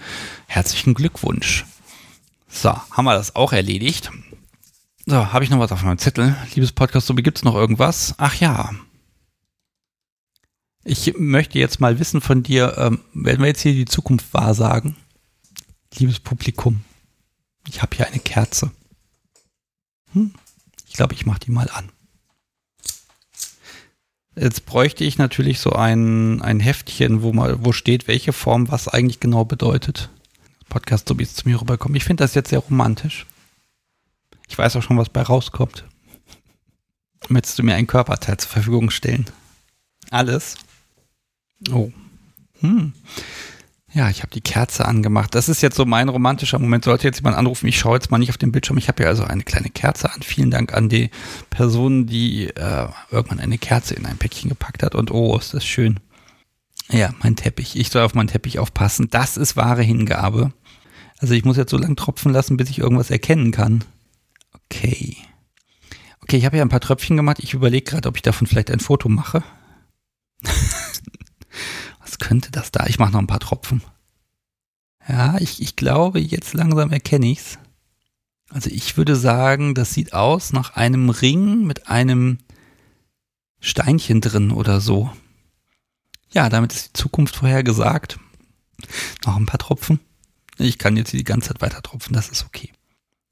Herzlichen 0.48 0.94
Glückwunsch. 0.94 1.66
So, 2.50 2.76
haben 2.92 3.06
wir 3.06 3.16
das 3.16 3.38
auch 3.38 3.54
erledigt. 3.54 4.12
So, 5.06 5.32
habe 5.32 5.46
ich 5.46 5.50
noch 5.50 5.60
was 5.60 5.72
auf 5.72 5.84
meinem 5.84 6.00
Zettel? 6.00 6.36
Liebes 6.54 6.74
Podcast, 6.74 7.08
so 7.08 7.14
gibt 7.16 7.38
es 7.38 7.46
noch 7.46 7.56
irgendwas? 7.56 8.14
Ach 8.18 8.36
ja. 8.36 8.72
Ich 10.84 11.14
möchte 11.18 11.60
jetzt 11.60 11.80
mal 11.80 11.98
wissen 11.98 12.20
von 12.20 12.44
dir, 12.44 12.76
ähm, 12.78 13.00
werden 13.14 13.40
wir 13.40 13.48
jetzt 13.48 13.62
hier 13.62 13.74
die 13.74 13.86
Zukunft 13.86 14.34
wahrsagen? 14.34 14.98
Liebes 15.96 16.20
Publikum, 16.20 16.84
ich 17.68 17.82
habe 17.82 17.96
hier 17.96 18.08
eine 18.08 18.20
Kerze. 18.20 18.72
Hm? 20.14 20.34
Ich 20.88 20.94
glaube, 20.94 21.14
ich 21.14 21.26
mache 21.26 21.40
die 21.40 21.52
mal 21.52 21.70
an. 21.70 21.92
Jetzt 24.36 24.66
bräuchte 24.66 25.04
ich 25.04 25.18
natürlich 25.18 25.60
so 25.60 25.72
ein, 25.72 26.42
ein 26.44 26.60
Heftchen, 26.60 27.24
wo 27.24 27.34
mal, 27.34 27.66
wo 27.66 27.72
steht, 27.72 28.08
welche 28.08 28.34
Form 28.34 28.70
was 28.70 28.88
eigentlich 28.88 29.20
genau 29.20 29.46
bedeutet. 29.46 30.10
Podcast, 30.70 31.08
so 31.08 31.18
wie 31.18 31.24
es 31.24 31.34
zu 31.34 31.48
mir 31.48 31.60
rüberkommt. 31.60 31.96
Ich 31.96 32.04
finde 32.04 32.24
das 32.24 32.36
jetzt 32.36 32.50
sehr 32.50 32.60
romantisch. 32.60 33.26
Ich 34.48 34.58
weiß 34.58 34.76
auch 34.76 34.84
schon, 34.84 34.98
was 34.98 35.10
bei 35.10 35.22
rauskommt. 35.22 35.86
Möchtest 37.30 37.58
du 37.58 37.64
mir 37.64 37.76
ein 37.76 37.88
Körperteil 37.88 38.38
zur 38.38 38.50
Verfügung 38.50 38.90
stellen? 38.90 39.26
Alles? 40.12 40.56
Oh. 41.72 41.92
Hm. 42.60 42.94
Ja, 43.98 44.12
ich 44.12 44.22
habe 44.22 44.30
die 44.30 44.42
Kerze 44.42 44.86
angemacht. 44.86 45.34
Das 45.34 45.50
ist 45.50 45.64
jetzt 45.64 45.76
so 45.76 45.84
mein 45.84 46.08
romantischer 46.08 46.60
Moment. 46.60 46.84
Sollte 46.84 47.08
jetzt 47.08 47.18
jemand 47.18 47.36
anrufen, 47.36 47.66
ich 47.66 47.80
schaue 47.80 47.96
jetzt 47.96 48.12
mal 48.12 48.20
nicht 48.20 48.30
auf 48.30 48.38
den 48.38 48.52
Bildschirm. 48.52 48.78
Ich 48.78 48.90
habe 48.90 49.02
hier 49.02 49.08
also 49.08 49.24
eine 49.24 49.42
kleine 49.42 49.72
Kerze 49.72 50.14
an. 50.14 50.22
Vielen 50.22 50.52
Dank 50.52 50.72
an 50.72 50.88
die 50.88 51.10
Person, 51.50 52.06
die 52.06 52.46
äh, 52.46 52.88
irgendwann 53.10 53.40
eine 53.40 53.58
Kerze 53.58 53.96
in 53.96 54.06
ein 54.06 54.20
Päckchen 54.20 54.50
gepackt 54.50 54.84
hat. 54.84 54.94
Und 54.94 55.10
oh, 55.10 55.36
ist 55.36 55.56
das 55.56 55.66
schön. 55.66 56.00
Ja, 56.92 57.10
mein 57.24 57.36
Teppich. 57.36 57.76
Ich 57.76 57.90
soll 57.90 58.04
auf 58.04 58.14
meinen 58.14 58.28
Teppich 58.28 58.60
aufpassen. 58.60 59.08
Das 59.10 59.36
ist 59.36 59.58
wahre 59.58 59.82
Hingabe. 59.82 60.54
Also 61.18 61.34
ich 61.34 61.44
muss 61.44 61.58
jetzt 61.58 61.72
so 61.72 61.78
lange 61.80 61.96
tropfen 61.96 62.32
lassen, 62.32 62.56
bis 62.56 62.70
ich 62.70 62.78
irgendwas 62.78 63.10
erkennen 63.10 63.50
kann. 63.50 63.84
Okay. 64.54 65.18
Okay, 66.22 66.38
ich 66.38 66.46
habe 66.46 66.58
ja 66.58 66.62
ein 66.62 66.70
paar 66.70 66.82
Tröpfchen 66.82 67.18
gemacht. 67.18 67.40
Ich 67.40 67.56
überlege 67.56 67.90
gerade, 67.90 68.08
ob 68.08 68.16
ich 68.16 68.22
davon 68.22 68.46
vielleicht 68.46 68.70
ein 68.70 68.80
Foto 68.80 69.10
mache. 69.10 69.44
Was 72.08 72.20
könnte 72.20 72.52
das 72.52 72.72
da? 72.72 72.86
Ich 72.88 73.00
mache 73.00 73.12
noch 73.12 73.20
ein 73.20 73.28
paar 73.28 73.42
Tropfen. 73.42 73.82
Ja, 75.10 75.38
ich, 75.40 75.62
ich 75.62 75.76
glaube, 75.76 76.20
jetzt 76.20 76.54
langsam 76.54 76.92
erkenne 76.92 77.28
ich's. 77.28 77.60
Also 78.50 78.70
ich 78.70 78.96
würde 78.96 79.18
sagen, 79.18 79.76
das 79.76 79.94
sieht 79.94 80.14
aus 80.14 80.54
nach 80.54 80.78
einem 80.78 81.10
Ring 81.10 81.66
mit 81.66 81.90
einem 81.90 82.38
Steinchen 83.60 84.22
drin 84.22 84.52
oder 84.52 84.80
so. 84.80 85.12
Ja, 86.32 86.48
damit 86.48 86.74
ist 86.74 86.88
die 86.88 86.94
Zukunft 86.94 87.36
vorhergesagt. 87.36 88.20
Noch 89.26 89.36
ein 89.36 89.46
paar 89.46 89.60
Tropfen. 89.60 90.00
Ich 90.58 90.78
kann 90.78 90.96
jetzt 90.96 91.12
die 91.12 91.26
ganze 91.26 91.50
Zeit 91.50 91.62
weiter 91.62 91.82
tropfen, 91.82 92.14
das 92.14 92.30
ist 92.30 92.46
okay. 92.46 92.72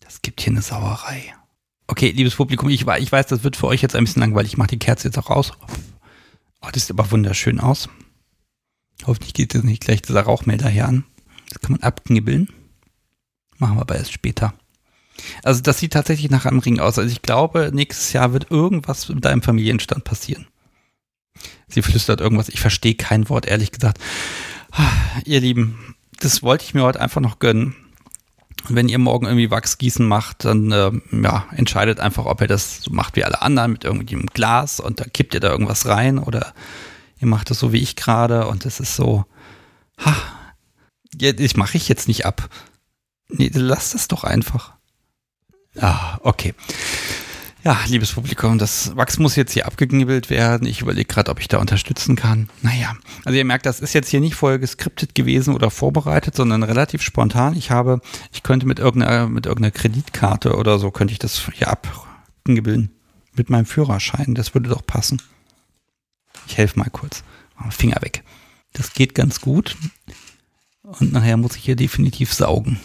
Das 0.01 0.21
gibt 0.21 0.41
hier 0.41 0.51
eine 0.51 0.61
Sauerei. 0.61 1.33
Okay, 1.87 2.11
liebes 2.11 2.35
Publikum, 2.35 2.67
ich, 2.67 2.85
ich 2.85 3.11
weiß, 3.11 3.27
das 3.27 3.43
wird 3.43 3.55
für 3.55 3.67
euch 3.67 3.81
jetzt 3.81 3.95
ein 3.95 4.03
bisschen 4.03 4.21
langweilig. 4.21 4.51
Ich 4.53 4.57
mache 4.57 4.69
die 4.69 4.79
Kerze 4.79 5.07
jetzt 5.07 5.17
auch 5.17 5.29
raus. 5.29 5.53
Oh, 6.61 6.67
das 6.73 6.87
sieht 6.87 6.91
aber 6.91 7.09
wunderschön 7.09 7.61
aus. 7.61 7.87
Hoffentlich 9.05 9.33
geht 9.33 9.53
jetzt 9.53 9.63
nicht 9.63 9.83
gleich 9.83 10.01
dieser 10.01 10.21
Rauchmelder 10.21 10.69
hier 10.69 10.87
an. 10.87 11.03
Das 11.49 11.61
kann 11.61 11.73
man 11.73 11.81
abknibbeln. 11.81 12.49
Machen 13.57 13.77
wir 13.77 13.81
aber 13.81 13.95
erst 13.95 14.13
später. 14.13 14.53
Also 15.43 15.61
das 15.61 15.79
sieht 15.79 15.93
tatsächlich 15.93 16.29
nach 16.29 16.45
einem 16.45 16.59
Ring 16.59 16.79
aus. 16.79 16.97
Also 16.99 17.11
ich 17.11 17.21
glaube, 17.21 17.71
nächstes 17.73 18.13
Jahr 18.13 18.33
wird 18.33 18.51
irgendwas 18.51 19.07
mit 19.09 19.23
deinem 19.23 19.41
Familienstand 19.41 20.03
passieren. 20.03 20.47
Sie 21.67 21.81
flüstert 21.81 22.21
irgendwas. 22.21 22.49
Ich 22.49 22.59
verstehe 22.59 22.95
kein 22.95 23.29
Wort, 23.29 23.45
ehrlich 23.45 23.71
gesagt. 23.71 23.99
Ah, 24.71 24.91
ihr 25.25 25.39
Lieben, 25.39 25.95
das 26.19 26.43
wollte 26.43 26.65
ich 26.65 26.73
mir 26.73 26.83
heute 26.83 27.01
einfach 27.01 27.21
noch 27.21 27.39
gönnen. 27.39 27.75
wenn 28.67 28.89
ihr 28.89 28.97
morgen 28.97 29.25
irgendwie 29.25 29.51
Wachsgießen 29.51 30.07
macht, 30.07 30.45
dann 30.45 30.71
äh, 30.71 30.91
ja, 31.11 31.45
entscheidet 31.51 31.99
einfach, 31.99 32.25
ob 32.25 32.41
ihr 32.41 32.47
das 32.47 32.81
so 32.81 32.91
macht 32.91 33.15
wie 33.15 33.23
alle 33.23 33.41
anderen 33.41 33.73
mit 33.73 33.83
irgendwie 33.83 34.15
einem 34.15 34.25
Glas 34.25 34.79
und 34.79 34.99
da 34.99 35.05
kippt 35.05 35.33
ihr 35.33 35.39
da 35.39 35.49
irgendwas 35.49 35.85
rein 35.85 36.17
oder 36.17 36.53
ihr 37.25 37.29
macht 37.29 37.49
das 37.49 37.59
so 37.59 37.73
wie 37.73 37.81
ich 37.81 37.95
gerade 37.95 38.47
und 38.47 38.65
es 38.65 38.79
ist 38.79 38.95
so, 38.95 39.25
ha, 39.97 40.15
ich 41.17 41.57
mache 41.57 41.75
ich 41.75 41.89
jetzt 41.89 42.07
nicht 42.07 42.25
ab. 42.25 42.49
Nee, 43.29 43.49
lass 43.53 43.91
das 43.91 44.07
doch 44.07 44.23
einfach. 44.23 44.73
Ah, 45.79 46.19
okay. 46.21 46.53
Ja, 47.63 47.79
liebes 47.87 48.11
Publikum, 48.11 48.59
das 48.59 48.95
Wachs 48.95 49.17
muss 49.17 49.35
jetzt 49.35 49.53
hier 49.53 49.65
abgeknibbelt 49.65 50.29
werden. 50.29 50.67
Ich 50.67 50.81
überlege 50.81 51.07
gerade, 51.07 51.31
ob 51.31 51.39
ich 51.39 51.47
da 51.47 51.57
unterstützen 51.57 52.15
kann. 52.15 52.47
Naja, 52.61 52.95
also 53.25 53.35
ihr 53.35 53.43
merkt, 53.43 53.65
das 53.65 53.79
ist 53.79 53.93
jetzt 53.93 54.09
hier 54.09 54.19
nicht 54.19 54.35
vorher 54.35 54.59
geskriptet 54.59 55.15
gewesen 55.15 55.55
oder 55.55 55.71
vorbereitet, 55.71 56.35
sondern 56.35 56.61
relativ 56.61 57.01
spontan. 57.01 57.55
Ich 57.55 57.71
habe, 57.71 58.01
ich 58.31 58.43
könnte 58.43 58.67
mit 58.67 58.77
irgendeiner, 58.77 59.27
mit 59.27 59.47
irgendeiner 59.47 59.71
Kreditkarte 59.71 60.55
oder 60.55 60.77
so, 60.77 60.91
könnte 60.91 61.13
ich 61.13 61.19
das 61.19 61.41
hier 61.53 61.69
abknibbeln. 61.69 62.91
Mit 63.33 63.49
meinem 63.49 63.65
Führerschein, 63.65 64.35
das 64.35 64.53
würde 64.53 64.69
doch 64.69 64.85
passen. 64.85 65.19
Ich 66.47 66.57
helfe 66.57 66.79
mal 66.79 66.89
kurz. 66.89 67.23
Finger 67.69 68.01
weg. 68.01 68.23
Das 68.73 68.93
geht 68.93 69.15
ganz 69.15 69.41
gut. 69.41 69.77
Und 70.83 71.11
nachher 71.13 71.37
muss 71.37 71.55
ich 71.55 71.63
hier 71.63 71.75
definitiv 71.75 72.33
saugen. 72.33 72.79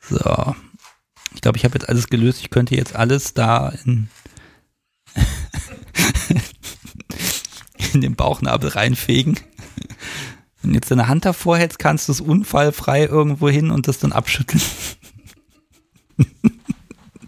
So. 0.00 0.54
Ich 1.34 1.40
glaube, 1.40 1.56
ich 1.58 1.64
habe 1.64 1.78
jetzt 1.78 1.88
alles 1.88 2.08
gelöst. 2.08 2.40
Ich 2.40 2.50
könnte 2.50 2.74
jetzt 2.74 2.96
alles 2.96 3.34
da 3.34 3.68
in, 3.84 4.08
in 7.92 8.00
den 8.00 8.16
Bauchnabel 8.16 8.70
reinfegen. 8.70 9.38
Wenn 10.62 10.74
jetzt 10.74 10.90
deine 10.90 11.08
Hand 11.08 11.24
davor 11.24 11.56
hältst, 11.56 11.78
kannst 11.78 12.08
du 12.08 12.12
es 12.12 12.20
unfallfrei 12.20 13.04
irgendwo 13.04 13.48
hin 13.48 13.70
und 13.70 13.88
das 13.88 13.98
dann 13.98 14.12
abschütteln. 14.12 14.60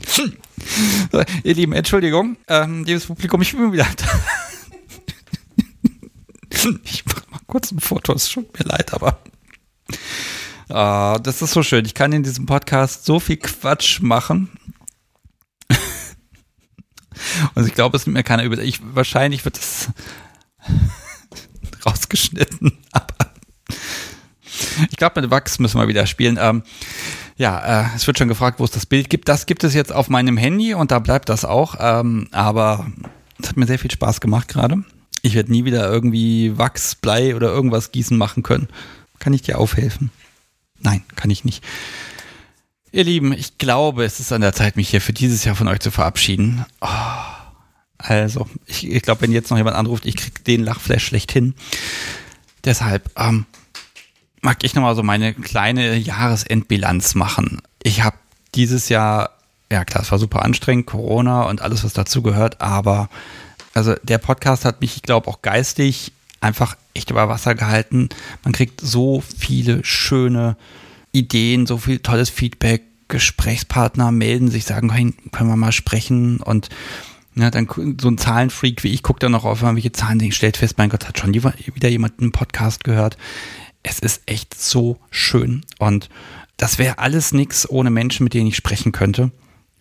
so, 0.07 1.23
ihr 1.43 1.55
Lieben, 1.55 1.73
Entschuldigung, 1.73 2.37
ähm, 2.49 2.85
liebes 2.85 3.07
Publikum, 3.07 3.43
ich 3.43 3.53
bin 3.53 3.73
wieder 3.73 3.87
da. 3.97 4.07
ich 6.85 7.05
mache 7.07 7.23
mal 7.31 7.41
kurz 7.47 7.73
ein 7.73 7.81
Foto, 7.81 8.13
es 8.13 8.29
tut 8.29 8.59
mir 8.59 8.65
leid, 8.65 8.93
aber 8.93 9.19
uh, 10.71 11.19
das 11.21 11.43
ist 11.43 11.53
so 11.53 11.63
schön. 11.63 11.85
Ich 11.85 11.95
kann 11.95 12.13
in 12.13 12.23
diesem 12.23 12.47
Podcast 12.47 13.05
so 13.05 13.21
viel 13.21 13.37
Quatsch 13.37 14.01
machen. 14.01 14.51
und 17.55 17.67
ich 17.67 17.75
glaube, 17.75 17.97
es 17.97 18.07
nimmt 18.07 18.15
mir 18.15 18.23
keiner 18.25 18.45
über. 18.45 18.59
Ich, 18.59 18.81
wahrscheinlich 18.95 19.45
wird 19.45 19.59
es 19.59 19.89
rausgeschnitten, 21.87 22.79
aber 22.93 23.33
ich 24.91 24.97
glaube, 24.97 25.21
mit 25.21 25.31
Wachs 25.31 25.59
müssen 25.59 25.81
wir 25.81 25.89
wieder 25.89 26.07
spielen. 26.07 26.39
Ähm, 26.41 26.63
ja, 27.43 27.83
äh, 27.83 27.97
es 27.97 28.07
wird 28.07 28.19
schon 28.19 28.29
gefragt, 28.29 28.61
wo 28.61 28.65
es 28.65 28.71
das 28.71 28.87
Bild 28.87 29.11
gibt. 29.11 29.29
Das 29.29 29.47
gibt 29.47 29.65
es 29.65 29.75
jetzt 29.75 29.93
auf 29.93 30.09
meinem 30.09 30.37
Handy 30.37 30.75
und 30.75 30.93
da 30.93 31.01
bleibt 31.01 31.29
das 31.29 31.45
auch. 31.45 31.75
Ähm, 31.81 32.29
aber 32.31 32.87
es 33.43 33.49
hat 33.49 33.57
mir 33.57 33.67
sehr 33.67 33.81
viel 33.81 33.91
Spaß 33.91 34.21
gemacht 34.21 34.47
gerade. 34.47 34.85
Ich 35.23 35.35
werde 35.35 35.51
nie 35.51 35.65
wieder 35.65 35.91
irgendwie 35.91 36.57
Wachs, 36.57 36.95
Blei 36.95 37.35
oder 37.35 37.49
irgendwas 37.49 37.91
gießen 37.91 38.17
machen 38.17 38.45
können. 38.45 38.69
Kann 39.19 39.33
ich 39.33 39.43
dir 39.43 39.59
aufhelfen? 39.59 40.13
Nein, 40.79 41.03
kann 41.17 41.31
ich 41.31 41.45
nicht. 41.45 41.65
Ihr 42.93 43.03
Lieben, 43.03 43.33
ich 43.33 43.59
glaube, 43.59 44.05
es 44.05 44.21
ist 44.21 44.33
an 44.33 44.41
der 44.41 44.53
Zeit, 44.53 44.77
mich 44.77 44.91
hier 44.91 45.01
für 45.01 45.13
dieses 45.13 45.43
Jahr 45.43 45.57
von 45.57 45.67
euch 45.67 45.81
zu 45.81 45.91
verabschieden. 45.91 46.65
Oh, 46.81 46.87
also, 47.99 48.47
ich, 48.67 48.89
ich 48.89 49.03
glaube, 49.03 49.23
wenn 49.23 49.33
jetzt 49.33 49.51
noch 49.51 49.57
jemand 49.59 49.75
anruft, 49.75 50.07
ich 50.07 50.15
kriege 50.15 50.43
den 50.47 50.63
Lachflash 50.63 51.05
schlechthin. 51.05 51.55
Deshalb, 52.65 53.11
ähm, 53.19 53.47
mag 54.43 54.65
ich 54.65 54.75
nochmal 54.75 54.95
so 54.95 55.03
meine 55.03 55.33
kleine 55.33 55.97
Jahresendbilanz 55.97 57.15
machen. 57.15 57.63
Ich 57.83 58.03
habe 58.03 58.17
dieses 58.55 58.89
Jahr, 58.89 59.31
ja 59.71 59.85
klar, 59.85 60.03
es 60.03 60.11
war 60.11 60.19
super 60.19 60.45
anstrengend, 60.45 60.87
Corona 60.87 61.45
und 61.45 61.63
alles, 61.63 61.85
was 61.85 61.95
dazu 61.95 62.23
gehört, 62.23 62.61
aber 62.61 63.09
also 63.73 63.95
der 64.03 64.19
Podcast 64.19 64.65
hat 64.65 64.81
mich, 64.83 64.97
ich 64.97 65.03
glaube, 65.03 65.29
auch 65.29 65.41
geistig 65.41 66.13
einfach 66.41 66.77
echt 66.93 67.11
über 67.11 67.29
Wasser 67.29 67.55
gehalten. 67.55 68.11
Man 68.45 68.53
kriegt 68.53 68.81
so 68.81 69.23
viele 69.39 69.85
schöne 69.85 70.57
Ideen, 71.13 71.67
so 71.67 71.79
viel 71.79 72.01
tolles 72.01 72.29
Feedback. 72.29 72.83
Gesprächspartner 73.09 74.11
melden 74.11 74.51
sich, 74.51 74.65
sagen, 74.65 74.89
können 75.33 75.51
wir 75.51 75.57
mal 75.57 75.73
sprechen 75.73 76.41
und 76.41 76.71
ja, 77.35 77.51
dann 77.51 77.69
so 78.01 78.09
ein 78.09 78.19
Zahlenfreak 78.19 78.85
wie 78.85 78.93
ich 78.93 79.03
guckt 79.03 79.23
dann 79.23 79.33
noch 79.33 79.45
auf 79.45 79.63
irgendwelche 79.63 79.93
Zahlen, 79.93 80.33
stellt 80.33 80.57
fest, 80.57 80.79
mein 80.79 80.89
Gott, 80.89 81.07
hat 81.07 81.19
schon 81.19 81.35
wieder 81.35 81.89
jemand 81.89 82.21
einen 82.21 82.33
Podcast 82.33 82.85
gehört 82.85 83.17
es 83.83 83.99
ist 83.99 84.23
echt 84.27 84.59
so 84.61 84.99
schön. 85.11 85.65
Und 85.79 86.09
das 86.57 86.79
wäre 86.79 86.99
alles 86.99 87.33
nichts 87.33 87.69
ohne 87.69 87.91
Menschen, 87.91 88.25
mit 88.25 88.35
denen 88.35 88.49
ich 88.49 88.57
sprechen 88.57 88.93
könnte. 88.93 89.31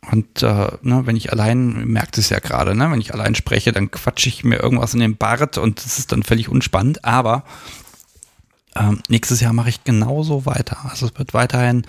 Und 0.09 0.41
äh, 0.41 0.67
ne, 0.81 1.05
wenn 1.05 1.15
ich 1.15 1.31
allein, 1.31 1.85
merkt 1.85 2.17
es 2.17 2.29
ja 2.29 2.39
gerade, 2.39 2.75
ne, 2.75 2.89
wenn 2.89 3.01
ich 3.01 3.13
allein 3.13 3.35
spreche, 3.35 3.71
dann 3.71 3.91
quatsche 3.91 4.29
ich 4.29 4.43
mir 4.43 4.57
irgendwas 4.57 4.95
in 4.95 4.99
den 4.99 5.15
Bart 5.15 5.59
und 5.59 5.85
das 5.85 5.99
ist 5.99 6.11
dann 6.11 6.23
völlig 6.23 6.49
unspannend. 6.49 7.05
Aber 7.05 7.43
ähm, 8.75 9.01
nächstes 9.09 9.41
Jahr 9.41 9.53
mache 9.53 9.69
ich 9.69 9.83
genauso 9.83 10.45
weiter. 10.45 10.77
Also 10.89 11.05
es 11.05 11.17
wird 11.19 11.33
weiterhin 11.33 11.83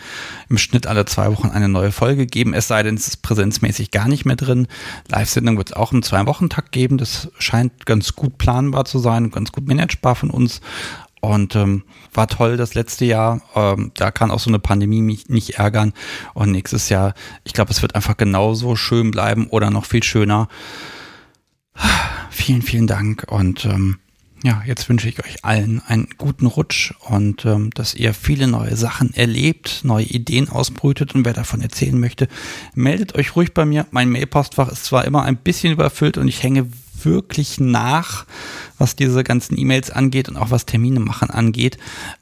im 0.48 0.58
Schnitt 0.58 0.86
alle 0.86 1.04
zwei 1.04 1.30
Wochen 1.30 1.48
eine 1.48 1.68
neue 1.68 1.92
Folge 1.92 2.26
geben, 2.26 2.54
es 2.54 2.68
sei 2.68 2.82
denn, 2.82 2.96
es 2.96 3.08
ist 3.08 3.22
präsenzmäßig 3.22 3.92
gar 3.92 4.08
nicht 4.08 4.24
mehr 4.24 4.36
drin. 4.36 4.66
Live-Sendung 5.08 5.56
wird 5.56 5.70
es 5.70 5.76
auch 5.76 5.92
im 5.92 6.02
Zwei-Wochen-Takt 6.02 6.72
geben. 6.72 6.98
Das 6.98 7.28
scheint 7.38 7.86
ganz 7.86 8.14
gut 8.14 8.36
planbar 8.36 8.84
zu 8.84 8.98
sein, 8.98 9.30
ganz 9.30 9.52
gut 9.52 9.66
managebar 9.66 10.16
von 10.16 10.30
uns. 10.30 10.60
Und 11.24 11.54
ähm, 11.54 11.84
war 12.12 12.26
toll 12.26 12.56
das 12.56 12.74
letzte 12.74 13.04
Jahr. 13.04 13.42
Ähm, 13.54 13.92
da 13.94 14.10
kann 14.10 14.32
auch 14.32 14.40
so 14.40 14.50
eine 14.50 14.58
Pandemie 14.58 15.02
mich 15.02 15.28
nicht 15.28 15.54
ärgern. 15.54 15.92
Und 16.34 16.50
nächstes 16.50 16.88
Jahr, 16.88 17.14
ich 17.44 17.52
glaube, 17.52 17.70
es 17.70 17.80
wird 17.80 17.94
einfach 17.94 18.16
genauso 18.16 18.74
schön 18.74 19.12
bleiben 19.12 19.46
oder 19.46 19.70
noch 19.70 19.84
viel 19.84 20.02
schöner. 20.02 20.48
Vielen, 22.30 22.62
vielen 22.62 22.88
Dank. 22.88 23.24
Und 23.28 23.64
ähm, 23.66 23.98
ja, 24.42 24.62
jetzt 24.66 24.88
wünsche 24.88 25.08
ich 25.08 25.24
euch 25.24 25.44
allen 25.44 25.80
einen 25.86 26.08
guten 26.18 26.46
Rutsch 26.46 26.92
und 27.08 27.44
ähm, 27.44 27.70
dass 27.70 27.94
ihr 27.94 28.12
viele 28.12 28.48
neue 28.48 28.74
Sachen 28.76 29.14
erlebt, 29.14 29.82
neue 29.84 30.04
Ideen 30.04 30.48
ausbrütet 30.48 31.14
und 31.14 31.24
wer 31.24 31.32
davon 31.32 31.60
erzählen 31.60 31.98
möchte, 31.98 32.26
meldet 32.74 33.14
euch 33.14 33.36
ruhig 33.36 33.54
bei 33.54 33.64
mir. 33.64 33.86
Mein 33.92 34.10
Mailpostfach 34.10 34.68
ist 34.68 34.86
zwar 34.86 35.04
immer 35.04 35.22
ein 35.22 35.36
bisschen 35.36 35.72
überfüllt 35.72 36.18
und 36.18 36.26
ich 36.26 36.42
hänge 36.42 36.66
wirklich 37.04 37.60
nach, 37.60 38.26
was 38.78 38.96
diese 38.96 39.24
ganzen 39.24 39.58
E-Mails 39.58 39.90
angeht 39.90 40.28
und 40.28 40.36
auch 40.36 40.50
was 40.50 40.66
Termine 40.66 41.00
machen 41.00 41.30
angeht. 41.30 41.78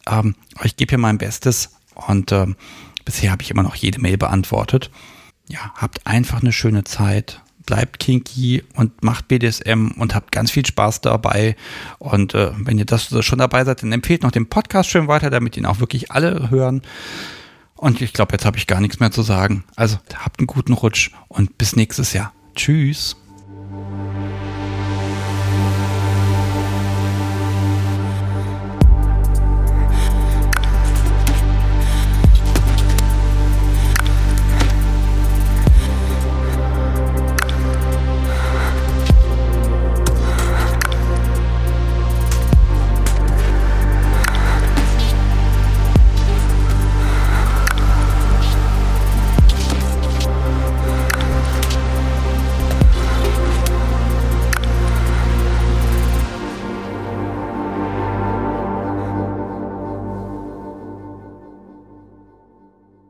Ähm, 0.09 0.35
ich 0.63 0.77
gebe 0.77 0.91
hier 0.91 0.99
mein 0.99 1.19
Bestes 1.19 1.71
und 1.95 2.33
ähm, 2.33 2.57
bisher 3.05 3.33
habe 3.33 3.43
ich 3.43 3.51
immer 3.51 3.63
noch 3.63 3.75
jede 3.75 4.01
Mail 4.01 4.19
beantwortet. 4.19 4.91
Ja, 5.49 5.73
habt 5.75 6.07
einfach 6.07 6.41
eine 6.41 6.53
schöne 6.53 6.85
Zeit. 6.85 7.43
Bleibt 7.67 8.01
kinky 8.01 8.65
und 8.75 9.05
macht 9.05 9.29
BDSM 9.29 9.93
und 9.97 10.15
habt 10.15 10.33
ganz 10.33 10.51
viel 10.51 10.65
Spaß 10.67 11.03
dabei. 11.03 11.57
Und 11.99 12.35
äh, 12.35 12.51
wenn 12.57 12.79
ihr 12.79 12.85
das 12.85 13.15
schon 13.25 13.39
dabei 13.39 13.65
seid, 13.65 13.83
dann 13.83 13.93
empfehlt 13.93 14.23
noch 14.23 14.33
den 14.33 14.49
Podcast 14.49 14.91
schön 14.91 15.09
weiter, 15.09 15.31
damit 15.31 15.57
ihn 15.57 15.67
auch 15.67 15.79
wirklich 15.79 16.11
alle 16.11 16.51
hören. 16.51 16.83
Und 17.77 18.01
ich 18.03 18.13
glaube, 18.13 18.33
jetzt 18.33 18.45
habe 18.45 18.59
ich 18.59 18.67
gar 18.67 18.81
nichts 18.81 19.01
mehr 19.01 19.11
zu 19.11 19.23
sagen. 19.23 19.65
Also 19.77 19.99
habt 20.17 20.39
einen 20.39 20.47
guten 20.47 20.73
Rutsch 20.73 21.11
und 21.29 21.59
bis 21.59 21.77
nächstes 21.77 22.13
Jahr. 22.13 22.33
Tschüss. 22.55 23.20